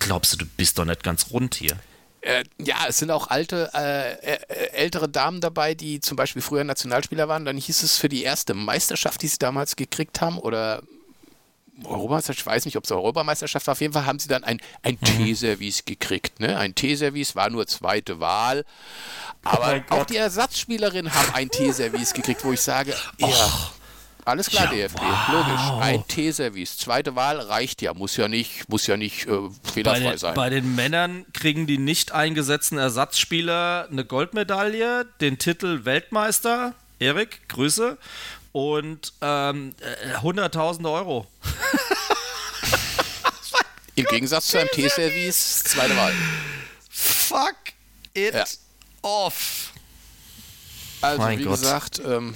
Glaubst 0.00 0.32
du, 0.32 0.38
du 0.38 0.46
bist 0.56 0.78
doch 0.78 0.84
nicht 0.84 1.04
ganz 1.04 1.30
rund 1.30 1.54
hier? 1.54 1.78
Äh, 2.22 2.44
ja, 2.60 2.76
es 2.88 2.98
sind 2.98 3.10
auch 3.10 3.28
alte, 3.28 3.70
äh, 3.72 4.70
ältere 4.72 5.08
Damen 5.08 5.40
dabei, 5.40 5.74
die 5.74 6.00
zum 6.00 6.16
Beispiel 6.16 6.42
früher 6.42 6.64
Nationalspieler 6.64 7.28
waren. 7.28 7.44
Dann 7.44 7.56
hieß 7.56 7.82
es 7.82 7.98
für 7.98 8.08
die 8.08 8.22
erste 8.22 8.54
Meisterschaft, 8.54 9.22
die 9.22 9.28
sie 9.28 9.38
damals 9.38 9.76
gekriegt 9.76 10.20
haben, 10.20 10.38
oder 10.38 10.82
Europameisterschaft, 11.84 12.40
ich 12.40 12.46
weiß 12.46 12.64
nicht, 12.66 12.76
ob 12.76 12.84
es 12.84 12.92
Europameisterschaft 12.92 13.66
war. 13.66 13.72
Auf 13.72 13.80
jeden 13.80 13.92
Fall 13.92 14.04
haben 14.06 14.18
sie 14.18 14.28
dann 14.28 14.44
ein, 14.44 14.60
ein 14.82 14.98
Mhm. 15.00 15.04
Teeservice 15.06 15.84
gekriegt. 15.84 16.38
Ne? 16.40 16.56
Ein 16.58 16.74
Teeservice 16.74 17.34
war 17.34 17.48
nur 17.50 17.66
zweite 17.66 18.20
Wahl. 18.20 18.64
Aber 19.42 19.82
Oh 19.90 19.94
auch 19.94 20.04
die 20.06 20.16
Ersatzspielerinnen 20.16 21.12
haben 21.12 21.34
ein 21.34 21.48
Teeservice 21.50 22.12
gekriegt, 22.14 22.44
wo 22.44 22.52
ich 22.52 22.60
sage, 22.60 22.94
ja, 23.18 23.50
alles 24.24 24.48
klar, 24.50 24.66
Ja, 24.72 24.86
DFB, 24.88 25.00
wow. 25.00 25.28
logisch. 25.32 25.82
Ein 25.82 26.06
Teeservice. 26.06 26.76
Zweite 26.76 27.16
Wahl 27.16 27.40
reicht 27.40 27.82
ja, 27.82 27.92
muss 27.94 28.16
ja 28.16 28.28
nicht, 28.28 28.68
muss 28.68 28.86
ja 28.86 28.96
nicht 28.96 29.26
äh, 29.26 29.30
Bei 29.30 29.70
fehlerfrei 29.72 30.10
den, 30.10 30.18
sein. 30.18 30.34
bei 30.34 30.50
den 30.50 30.74
Männern 30.76 31.26
kriegen 31.32 31.66
die 31.66 31.78
nicht 31.78 32.12
eingesetzten 32.12 32.78
Ersatzspieler 32.78 33.88
eine 33.90 34.04
Goldmedaille, 34.04 35.06
den 35.20 35.38
Titel 35.38 35.84
Weltmeister, 35.84 36.74
Erik, 37.00 37.48
Grüße, 37.48 37.98
und 38.52 39.12
ähm, 39.20 39.74
äh, 39.80 40.16
hunderttausende 40.20 40.90
Euro. 40.90 41.26
Im 43.94 44.06
Gegensatz 44.06 44.48
zu 44.48 44.58
einem 44.58 44.70
Teeservice, 44.70 45.64
zweite 45.64 45.96
Wahl. 45.96 46.14
Fuck 46.88 47.56
it 48.14 48.34
Ja. 48.34 48.44
off. 49.02 49.72
Also, 51.02 51.22
Mein 51.22 51.38
wie 51.38 51.44
Gott. 51.44 51.60
gesagt, 51.60 52.00
ähm, 52.04 52.34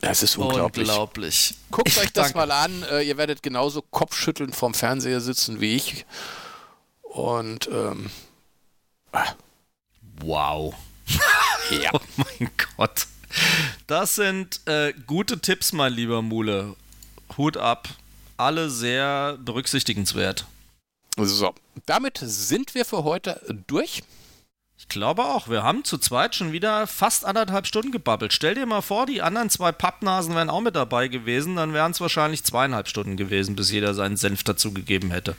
es 0.00 0.22
ist 0.22 0.36
unglaublich. 0.38 0.88
Unglaublich. 0.88 1.54
Guckt 1.70 1.88
Ich 1.88 1.98
euch 1.98 2.12
das 2.12 2.32
danke. 2.32 2.38
mal 2.38 2.50
an. 2.52 2.82
Äh, 2.84 3.02
ihr 3.02 3.16
werdet 3.16 3.42
genauso 3.42 3.82
kopfschüttelnd 3.82 4.54
vorm 4.54 4.74
Fernseher 4.74 5.20
sitzen 5.20 5.60
wie 5.60 5.76
ich. 5.76 6.06
Und 7.02 7.68
ähm, 7.68 8.10
Wow. 10.20 10.74
ja, 11.70 11.90
Oh 11.92 12.00
mein 12.16 12.50
Gott. 12.76 13.06
Das 13.86 14.14
sind 14.14 14.60
äh, 14.66 14.92
gute 15.06 15.40
Tipps, 15.40 15.72
mein 15.72 15.92
lieber 15.92 16.22
Mule. 16.22 16.74
Hut 17.36 17.56
ab. 17.56 17.88
Alle 18.36 18.70
sehr 18.70 19.38
berücksichtigenswert. 19.38 20.46
so. 21.16 21.54
Damit 21.86 22.18
sind 22.22 22.74
wir 22.74 22.84
für 22.84 23.04
heute 23.04 23.40
durch. 23.66 24.02
Ich 24.76 24.88
glaube 24.88 25.24
auch, 25.24 25.48
wir 25.48 25.62
haben 25.62 25.84
zu 25.84 25.98
zweit 25.98 26.34
schon 26.34 26.52
wieder 26.52 26.86
fast 26.86 27.24
anderthalb 27.24 27.66
Stunden 27.66 27.92
gebabbelt. 27.92 28.32
Stell 28.32 28.54
dir 28.54 28.66
mal 28.66 28.82
vor, 28.82 29.06
die 29.06 29.22
anderen 29.22 29.48
zwei 29.48 29.72
Pappnasen 29.72 30.34
wären 30.34 30.50
auch 30.50 30.60
mit 30.60 30.76
dabei 30.76 31.08
gewesen, 31.08 31.56
dann 31.56 31.72
wären 31.72 31.92
es 31.92 32.00
wahrscheinlich 32.00 32.44
zweieinhalb 32.44 32.88
Stunden 32.88 33.16
gewesen, 33.16 33.56
bis 33.56 33.70
jeder 33.70 33.94
seinen 33.94 34.16
Senf 34.16 34.42
dazu 34.42 34.72
gegeben 34.74 35.10
hätte. 35.10 35.36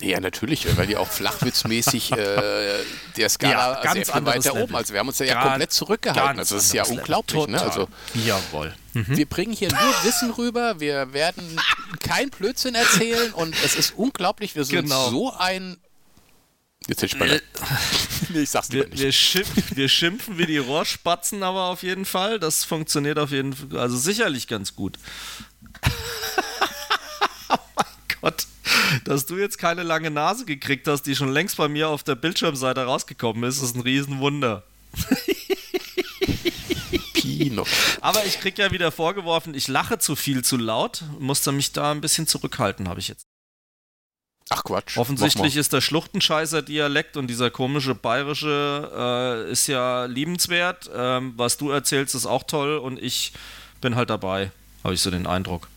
Ja, 0.00 0.18
natürlich, 0.18 0.66
weil 0.76 0.86
die 0.88 0.96
auch 0.96 1.08
flachwitzmäßig 1.08 2.10
äh, 2.16 2.74
der 3.16 3.28
Skala 3.28 3.52
Ja, 3.52 3.74
sehr 3.74 3.94
ganz 3.94 4.10
viel 4.10 4.24
weiter 4.26 4.48
Level. 4.50 4.62
oben. 4.64 4.74
Also 4.76 4.92
wir 4.92 5.00
haben 5.00 5.08
uns 5.08 5.18
ja, 5.20 5.26
ja 5.26 5.42
komplett 5.42 5.72
zurückgehalten. 5.72 6.38
Also 6.40 6.56
das 6.56 6.64
ist 6.64 6.72
ja 6.74 6.84
unglaublich. 6.84 7.46
Ne? 7.46 7.60
Also 7.60 7.88
Jawohl. 8.14 8.74
wir 8.94 9.26
bringen 9.26 9.52
hier 9.52 9.68
nur 9.68 9.94
Wissen 10.02 10.30
rüber. 10.32 10.80
Wir 10.80 11.12
werden 11.12 11.60
kein 12.00 12.30
Blödsinn 12.30 12.74
erzählen 12.74 13.32
und 13.34 13.54
es 13.64 13.76
ist 13.76 13.94
unglaublich. 13.96 14.56
Wir 14.56 14.64
sind 14.64 14.82
Genau. 14.84 15.10
so 15.10 15.32
ein 15.36 15.76
Jetzt 16.88 17.02
hätte 17.02 17.14
ich 17.14 17.20
mal. 17.20 17.40
nee, 18.30 18.40
ich 18.40 18.50
sag's 18.50 18.70
lieber 18.70 18.86
Wir, 18.86 18.90
nicht. 18.90 19.02
wir, 19.02 19.12
schimpf, 19.12 19.76
wir 19.76 19.88
schimpfen 19.88 20.36
wie 20.38 20.46
die 20.46 20.58
Rohrspatzen, 20.58 21.44
aber 21.44 21.66
auf 21.66 21.84
jeden 21.84 22.04
Fall. 22.04 22.40
Das 22.40 22.64
funktioniert 22.64 23.20
auf 23.20 23.30
jeden 23.30 23.52
Fall, 23.52 23.78
also 23.78 23.96
sicherlich 23.96 24.48
ganz 24.48 24.74
gut. 24.74 24.98
oh 27.50 27.56
mein 27.76 27.86
Gott, 28.20 28.46
dass 29.04 29.26
du 29.26 29.36
jetzt 29.36 29.58
keine 29.58 29.82
lange 29.82 30.10
Nase 30.10 30.44
gekriegt 30.44 30.86
hast, 30.88 31.02
die 31.02 31.16
schon 31.16 31.32
längst 31.32 31.56
bei 31.56 31.68
mir 31.68 31.88
auf 31.88 32.02
der 32.02 32.14
Bildschirmseite 32.14 32.84
rausgekommen 32.84 33.44
ist, 33.44 33.62
ist 33.62 33.76
ein 33.76 33.82
Riesenwunder. 33.82 34.64
Pino. 37.14 37.66
Aber 38.00 38.24
ich 38.24 38.40
krieg 38.40 38.58
ja 38.58 38.72
wieder 38.72 38.90
vorgeworfen, 38.90 39.54
ich 39.54 39.68
lache 39.68 39.98
zu 39.98 40.16
viel 40.16 40.44
zu 40.44 40.56
laut, 40.56 41.04
musste 41.18 41.52
mich 41.52 41.72
da 41.72 41.90
ein 41.92 42.00
bisschen 42.00 42.26
zurückhalten, 42.26 42.88
habe 42.88 43.00
ich 43.00 43.08
jetzt. 43.08 43.26
Ach 44.50 44.64
Quatsch. 44.64 44.98
Offensichtlich 44.98 45.56
ist 45.56 45.72
der 45.72 45.80
Schluchtenscheißer 45.80 46.60
Dialekt 46.62 47.16
und 47.16 47.28
dieser 47.28 47.50
komische 47.50 47.94
bayerische 47.94 49.46
äh, 49.48 49.50
ist 49.50 49.66
ja 49.66 50.04
liebenswert. 50.04 50.90
Ähm, 50.94 51.32
was 51.36 51.56
du 51.56 51.70
erzählst, 51.70 52.14
ist 52.14 52.26
auch 52.26 52.42
toll 52.42 52.76
und 52.76 53.00
ich 53.00 53.32
bin 53.80 53.96
halt 53.96 54.10
dabei, 54.10 54.50
habe 54.84 54.94
ich 54.94 55.00
so 55.00 55.10
den 55.10 55.26
Eindruck. 55.26 55.68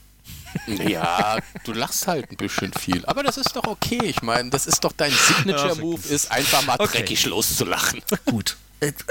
Ja, 0.68 1.38
du 1.64 1.74
lachst 1.74 2.08
halt 2.08 2.32
ein 2.32 2.38
bisschen 2.38 2.74
viel. 2.74 3.06
Aber 3.06 3.24
das 3.24 3.38
ist 3.38 3.56
doch 3.56 3.66
okay. 3.66 4.00
Ich 4.04 4.22
meine, 4.22 4.50
das 4.50 4.68
ist 4.68 4.84
doch 4.84 4.92
dein 4.92 5.12
Signature-Move, 5.12 6.08
ist 6.08 6.32
einfach 6.32 6.66
mal 6.66 6.76
Okay. 6.80 7.00
dreckig 7.00 7.26
loszulachen. 7.26 8.02
Gut. 8.26 8.58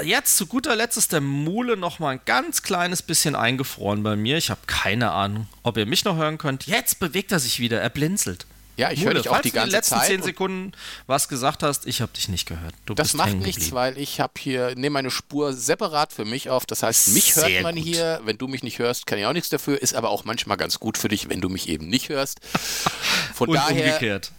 Jetzt 0.04 0.36
zu 0.36 0.46
guter 0.46 0.76
Letzt 0.76 0.96
ist 0.98 1.12
der 1.12 1.20
Mule 1.22 1.76
noch 1.76 1.98
mal 1.98 2.10
ein 2.10 2.20
ganz 2.26 2.62
kleines 2.62 3.02
bisschen 3.02 3.34
eingefroren 3.34 4.02
bei 4.02 4.14
mir. 4.14 4.36
Ich 4.36 4.50
habe 4.50 4.60
keine 4.66 5.10
Ahnung, 5.10 5.48
ob 5.62 5.76
ihr 5.78 5.86
mich 5.86 6.04
noch 6.04 6.16
hören 6.16 6.38
könnt. 6.38 6.66
Jetzt 6.66 7.00
bewegt 7.00 7.32
er 7.32 7.40
sich 7.40 7.58
wieder, 7.60 7.80
er 7.80 7.90
blinzelt. 7.90 8.46
Ja, 8.76 8.90
ich 8.90 9.00
höre 9.00 9.10
Mule, 9.10 9.20
dich 9.22 9.28
auch 9.28 9.34
falls 9.34 9.42
die 9.44 9.50
du 9.50 9.56
in 9.58 9.62
den 9.64 9.70
ganze 9.72 9.76
letzten 9.76 9.94
Zeit. 9.96 10.06
zehn 10.08 10.16
und 10.20 10.24
Sekunden 10.24 10.72
was 11.06 11.28
gesagt 11.28 11.62
hast, 11.62 11.86
ich 11.86 12.00
habe 12.00 12.12
dich 12.12 12.28
nicht 12.28 12.46
gehört. 12.46 12.74
Du 12.86 12.94
Das 12.94 13.14
macht 13.14 13.34
nichts, 13.36 13.70
weil 13.72 13.96
ich 13.98 14.20
habe 14.20 14.32
hier, 14.38 14.74
nehme 14.74 14.90
meine 14.94 15.10
Spur 15.10 15.52
separat 15.52 16.12
für 16.12 16.24
mich 16.24 16.50
auf. 16.50 16.66
Das 16.66 16.82
heißt, 16.82 17.08
mich 17.08 17.36
hört 17.36 17.46
Sehr 17.46 17.62
man 17.62 17.76
gut. 17.76 17.84
hier. 17.84 18.20
Wenn 18.24 18.36
du 18.38 18.48
mich 18.48 18.62
nicht 18.64 18.78
hörst, 18.80 19.06
kann 19.06 19.18
ich 19.18 19.26
auch 19.26 19.32
nichts 19.32 19.48
dafür. 19.48 19.80
Ist 19.80 19.94
aber 19.94 20.10
auch 20.10 20.24
manchmal 20.24 20.56
ganz 20.56 20.80
gut 20.80 20.98
für 20.98 21.08
dich, 21.08 21.28
wenn 21.28 21.40
du 21.40 21.48
mich 21.48 21.68
eben 21.68 21.86
nicht 21.88 22.08
hörst. 22.08 22.40
Von 23.34 23.48
Und 23.50 23.54
daher, 23.54 23.84
umgekehrt. 23.94 24.32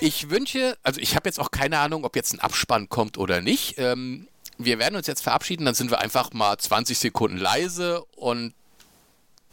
ich 0.00 0.30
wünsche, 0.30 0.76
also 0.84 1.00
ich 1.00 1.16
habe 1.16 1.28
jetzt 1.28 1.40
auch 1.40 1.50
keine 1.50 1.78
Ahnung, 1.78 2.04
ob 2.04 2.14
jetzt 2.14 2.32
ein 2.34 2.40
Abspann 2.40 2.88
kommt 2.88 3.18
oder 3.18 3.40
nicht. 3.40 3.74
Ähm, 3.78 4.28
wir 4.58 4.78
werden 4.78 4.96
uns 4.96 5.06
jetzt 5.06 5.22
verabschieden, 5.22 5.64
dann 5.66 5.74
sind 5.74 5.90
wir 5.90 5.98
einfach 6.00 6.32
mal 6.32 6.56
20 6.56 6.98
Sekunden 6.98 7.36
leise 7.36 8.02
und 8.16 8.54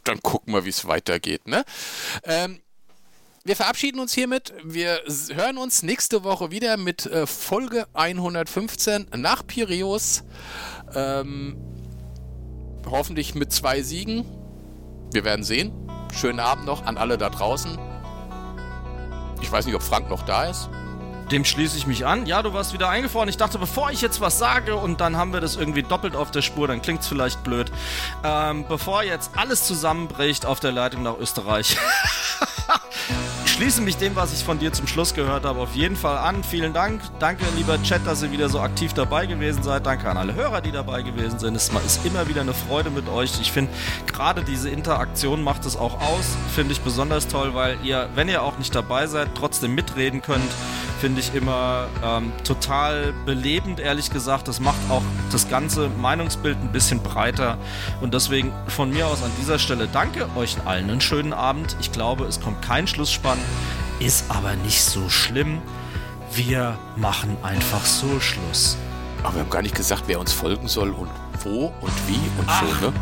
dann 0.03 0.21
gucken 0.21 0.53
wir, 0.53 0.65
wie 0.65 0.69
es 0.69 0.85
weitergeht. 0.87 1.47
Ne? 1.47 1.65
Ähm, 2.25 2.61
wir 3.45 3.55
verabschieden 3.55 3.99
uns 3.99 4.13
hiermit. 4.13 4.53
Wir 4.63 5.01
hören 5.33 5.57
uns 5.57 5.83
nächste 5.83 6.23
Woche 6.23 6.51
wieder 6.51 6.77
mit 6.77 7.05
äh, 7.05 7.27
Folge 7.27 7.87
115 7.93 9.07
nach 9.17 9.45
Piräus. 9.45 10.23
Ähm, 10.95 11.57
hoffentlich 12.89 13.35
mit 13.35 13.51
zwei 13.51 13.81
Siegen. 13.81 14.25
Wir 15.11 15.25
werden 15.25 15.43
sehen. 15.43 15.73
Schönen 16.17 16.39
Abend 16.39 16.65
noch 16.65 16.85
an 16.85 16.97
alle 16.97 17.17
da 17.17 17.29
draußen. 17.29 17.77
Ich 19.41 19.51
weiß 19.51 19.65
nicht, 19.65 19.75
ob 19.75 19.83
Frank 19.83 20.09
noch 20.09 20.23
da 20.23 20.45
ist. 20.45 20.69
Dem 21.31 21.43
schließe 21.43 21.77
ich 21.77 21.85
mich 21.85 22.05
an. 22.05 22.25
Ja, 22.25 22.43
du 22.43 22.53
warst 22.53 22.71
wieder 22.71 22.87
eingefroren. 22.87 23.27
Ich 23.27 23.37
dachte, 23.37 23.57
bevor 23.57 23.91
ich 23.91 24.01
jetzt 24.01 24.21
was 24.21 24.39
sage 24.39 24.75
und 24.75 25.01
dann 25.01 25.17
haben 25.17 25.33
wir 25.33 25.41
das 25.41 25.57
irgendwie 25.57 25.83
doppelt 25.83 26.15
auf 26.15 26.31
der 26.31 26.41
Spur, 26.41 26.67
dann 26.67 26.81
klingt 26.81 27.01
es 27.01 27.07
vielleicht 27.07 27.43
blöd. 27.43 27.71
Ähm, 28.23 28.65
bevor 28.69 29.03
jetzt 29.03 29.31
alles 29.35 29.65
zusammenbricht 29.65 30.45
auf 30.45 30.61
der 30.61 30.71
Leitung 30.71 31.03
nach 31.03 31.17
Österreich. 31.17 31.77
schließe 33.63 33.81
mich 33.81 33.95
dem, 33.95 34.13
was 34.17 34.33
ich 34.33 34.43
von 34.43 34.59
dir 34.59 34.73
zum 34.73 34.87
Schluss 34.87 35.13
gehört 35.13 35.45
habe, 35.45 35.61
auf 35.61 35.73
jeden 35.73 35.95
Fall 35.95 36.17
an. 36.17 36.43
Vielen 36.43 36.73
Dank. 36.73 36.99
Danke, 37.19 37.45
lieber 37.55 37.81
Chat, 37.81 38.05
dass 38.05 38.21
ihr 38.21 38.29
wieder 38.29 38.49
so 38.49 38.59
aktiv 38.59 38.91
dabei 38.91 39.25
gewesen 39.25 39.63
seid. 39.63 39.85
Danke 39.85 40.09
an 40.09 40.17
alle 40.17 40.35
Hörer, 40.35 40.59
die 40.59 40.73
dabei 40.73 41.01
gewesen 41.01 41.39
sind. 41.39 41.55
Es 41.55 41.69
ist 41.69 42.05
immer 42.05 42.27
wieder 42.27 42.41
eine 42.41 42.53
Freude 42.53 42.89
mit 42.89 43.07
euch. 43.07 43.39
Ich 43.39 43.53
finde, 43.53 43.71
gerade 44.05 44.43
diese 44.43 44.69
Interaktion 44.69 45.41
macht 45.41 45.65
es 45.65 45.77
auch 45.77 46.01
aus. 46.01 46.35
Finde 46.53 46.73
ich 46.73 46.81
besonders 46.81 47.29
toll, 47.29 47.53
weil 47.53 47.77
ihr, 47.85 48.09
wenn 48.15 48.27
ihr 48.27 48.41
auch 48.41 48.57
nicht 48.57 48.75
dabei 48.75 49.07
seid, 49.07 49.29
trotzdem 49.33 49.73
mitreden 49.75 50.21
könnt 50.21 50.51
finde 51.03 51.19
ich 51.19 51.35
immer 51.35 51.89
ähm, 52.01 52.31
total 52.45 53.13
belebend, 53.25 53.81
ehrlich 53.81 54.09
gesagt. 54.09 54.47
Das 54.47 54.61
macht 54.61 54.79
auch 54.89 55.01
das 55.33 55.49
ganze 55.49 55.89
Meinungsbild 55.89 56.57
ein 56.61 56.71
bisschen 56.71 57.03
breiter. 57.03 57.57
Und 57.99 58.13
deswegen 58.13 58.53
von 58.69 58.89
mir 58.89 59.07
aus 59.07 59.21
an 59.21 59.29
dieser 59.37 59.59
Stelle 59.59 59.89
danke 59.91 60.29
euch 60.37 60.55
allen 60.63 60.89
einen 60.89 61.01
schönen 61.01 61.33
Abend. 61.33 61.75
Ich 61.81 61.91
glaube, 61.91 62.23
es 62.23 62.39
kommt 62.39 62.61
kein 62.61 62.87
Schlussspann, 62.87 63.37
ist 63.99 64.31
aber 64.31 64.55
nicht 64.55 64.81
so 64.81 65.09
schlimm. 65.09 65.61
Wir 66.31 66.77
machen 66.95 67.35
einfach 67.43 67.83
so 67.83 68.21
Schluss. 68.21 68.77
Aber 69.23 69.33
wir 69.33 69.41
haben 69.41 69.49
gar 69.49 69.61
nicht 69.61 69.75
gesagt, 69.75 70.03
wer 70.07 70.21
uns 70.21 70.31
folgen 70.31 70.69
soll 70.69 70.91
und 70.91 71.09
wo 71.43 71.73
und 71.81 72.07
wie 72.07 72.39
und 72.39 72.47
Ach. 72.47 72.63
so, 72.79 72.85
ne? 72.87 72.93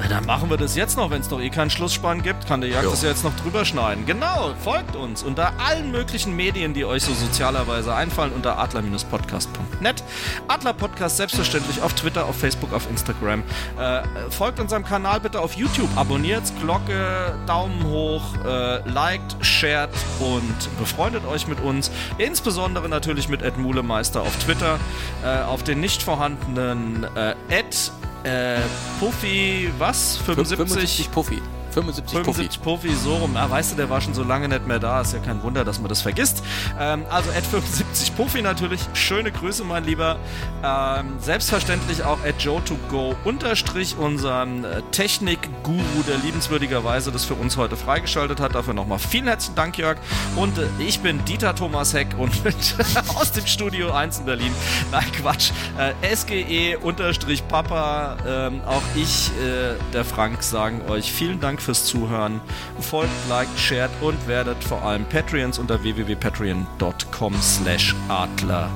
Na, 0.00 0.06
dann 0.06 0.26
machen 0.26 0.48
wir 0.48 0.56
das 0.56 0.76
jetzt 0.76 0.96
noch, 0.96 1.10
wenn 1.10 1.20
es 1.20 1.28
doch 1.28 1.40
eh 1.40 1.50
keinen 1.50 1.70
Schlussspann 1.70 2.22
gibt, 2.22 2.46
kann 2.46 2.60
der 2.60 2.70
Jagd 2.70 2.84
jo. 2.84 2.90
das 2.90 3.02
ja 3.02 3.08
jetzt 3.08 3.24
noch 3.24 3.34
drüber 3.34 3.64
schneiden. 3.64 4.06
Genau, 4.06 4.54
folgt 4.62 4.94
uns 4.94 5.24
unter 5.24 5.52
allen 5.58 5.90
möglichen 5.90 6.36
Medien, 6.36 6.72
die 6.72 6.84
euch 6.84 7.02
so 7.02 7.12
sozialerweise 7.12 7.92
einfallen, 7.92 8.32
unter 8.32 8.58
adler-podcast.net. 8.58 10.04
Adler 10.46 10.72
Podcast 10.72 11.16
selbstverständlich 11.16 11.82
auf 11.82 11.94
Twitter, 11.94 12.26
auf 12.26 12.36
Facebook, 12.36 12.72
auf 12.72 12.88
Instagram. 12.88 13.42
Äh, 13.78 14.02
folgt 14.30 14.60
unserem 14.60 14.84
Kanal 14.84 15.18
bitte 15.18 15.40
auf 15.40 15.54
YouTube, 15.54 15.90
abonniert, 15.96 16.44
Glocke, 16.60 17.36
Daumen 17.46 17.82
hoch, 17.84 18.22
äh, 18.46 18.88
liked, 18.88 19.36
shared 19.44 19.90
und 20.20 20.78
befreundet 20.78 21.26
euch 21.26 21.48
mit 21.48 21.60
uns. 21.60 21.90
Insbesondere 22.18 22.88
natürlich 22.88 23.28
mit 23.28 23.42
Ed 23.42 23.58
Mulemeister 23.58 24.22
auf 24.22 24.36
Twitter, 24.36 24.78
äh, 25.24 25.42
auf 25.42 25.64
den 25.64 25.80
nicht 25.80 26.04
vorhandenen 26.04 27.04
äh, 27.16 27.34
Ed 27.48 27.90
äh, 28.24 28.58
Puffy, 28.98 29.70
was? 29.78 30.18
75? 30.24 30.68
75 30.68 31.10
Puffy. 31.10 31.42
75, 31.82 32.24
75 32.24 32.62
Puffy. 32.62 32.94
so 32.94 33.16
rum. 33.16 33.36
Ah, 33.36 33.48
weißt 33.48 33.72
du, 33.72 33.76
der 33.76 33.88
war 33.88 34.00
schon 34.00 34.14
so 34.14 34.24
lange 34.24 34.48
nicht 34.48 34.66
mehr 34.66 34.78
da. 34.78 35.00
Ist 35.00 35.12
ja 35.12 35.20
kein 35.20 35.42
Wunder, 35.42 35.64
dass 35.64 35.78
man 35.78 35.88
das 35.88 36.02
vergisst. 36.02 36.42
Ähm, 36.78 37.04
also 37.08 37.30
Ed 37.30 37.46
75 37.46 38.16
Puffy 38.16 38.42
natürlich. 38.42 38.80
Schöne 38.94 39.30
Grüße, 39.30 39.64
mein 39.64 39.84
Lieber. 39.84 40.18
Ähm, 40.64 41.18
selbstverständlich 41.20 42.02
auch 42.02 42.18
at 42.24 42.40
Joe2Go 42.40 43.14
unterstrich, 43.24 43.96
unseren 43.96 44.64
äh, 44.64 44.82
Technik-Guru, 44.90 46.02
der 46.08 46.18
liebenswürdigerweise 46.18 47.12
das 47.12 47.24
für 47.24 47.34
uns 47.34 47.56
heute 47.56 47.76
freigeschaltet 47.76 48.40
hat. 48.40 48.54
Dafür 48.54 48.74
nochmal 48.74 48.98
vielen 48.98 49.26
herzlichen 49.26 49.54
Dank, 49.54 49.78
Jörg. 49.78 49.98
Und 50.36 50.58
äh, 50.58 50.66
ich 50.78 51.00
bin 51.00 51.24
Dieter 51.26 51.54
Thomas 51.54 51.94
Heck 51.94 52.08
und 52.18 52.32
aus 53.14 53.32
dem 53.32 53.46
Studio 53.46 53.92
1 53.92 54.20
in 54.20 54.24
Berlin. 54.24 54.52
Nein, 54.90 55.06
Quatsch. 55.12 55.52
Äh, 55.78 56.16
SGE 56.16 56.78
unterstrich 56.78 57.46
Papa. 57.46 58.16
Ähm, 58.26 58.60
auch 58.66 58.82
ich, 58.94 59.30
äh, 59.40 59.74
der 59.92 60.04
Frank, 60.04 60.42
sagen 60.42 60.82
euch 60.88 61.12
vielen 61.12 61.40
Dank 61.40 61.62
für 61.62 61.67
fürs 61.68 61.84
Zuhören. 61.84 62.40
Folgt, 62.80 63.10
liked, 63.28 63.58
shared 63.58 63.90
und 64.00 64.26
werdet 64.26 64.64
vor 64.64 64.82
allem 64.82 65.04
Patreons 65.04 65.58
unter 65.58 65.82
www.patreon.com 65.82 67.34
slash 67.42 67.94
Adler 68.08 68.70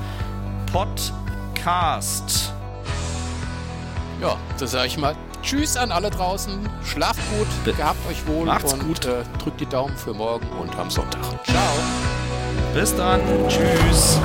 Podcast. 0.70 2.52
Ja, 4.20 4.36
da 4.58 4.66
sage 4.66 4.88
ich 4.88 4.98
mal 4.98 5.16
Tschüss 5.42 5.78
an 5.78 5.90
alle 5.90 6.10
draußen. 6.10 6.68
Schlaft 6.84 7.20
gut, 7.38 7.48
Be 7.64 7.72
gehabt 7.72 7.98
euch 8.10 8.26
wohl 8.26 8.44
Macht's 8.44 8.74
und 8.74 8.86
gut. 8.86 9.06
Äh, 9.06 9.24
drückt 9.42 9.60
die 9.62 9.66
Daumen 9.66 9.96
für 9.96 10.12
morgen 10.12 10.46
und 10.60 10.78
am 10.78 10.90
Sonntag. 10.90 11.22
Ciao. 11.46 11.72
Bis 12.74 12.94
dann. 12.94 13.22
Tschüss. 13.48 14.20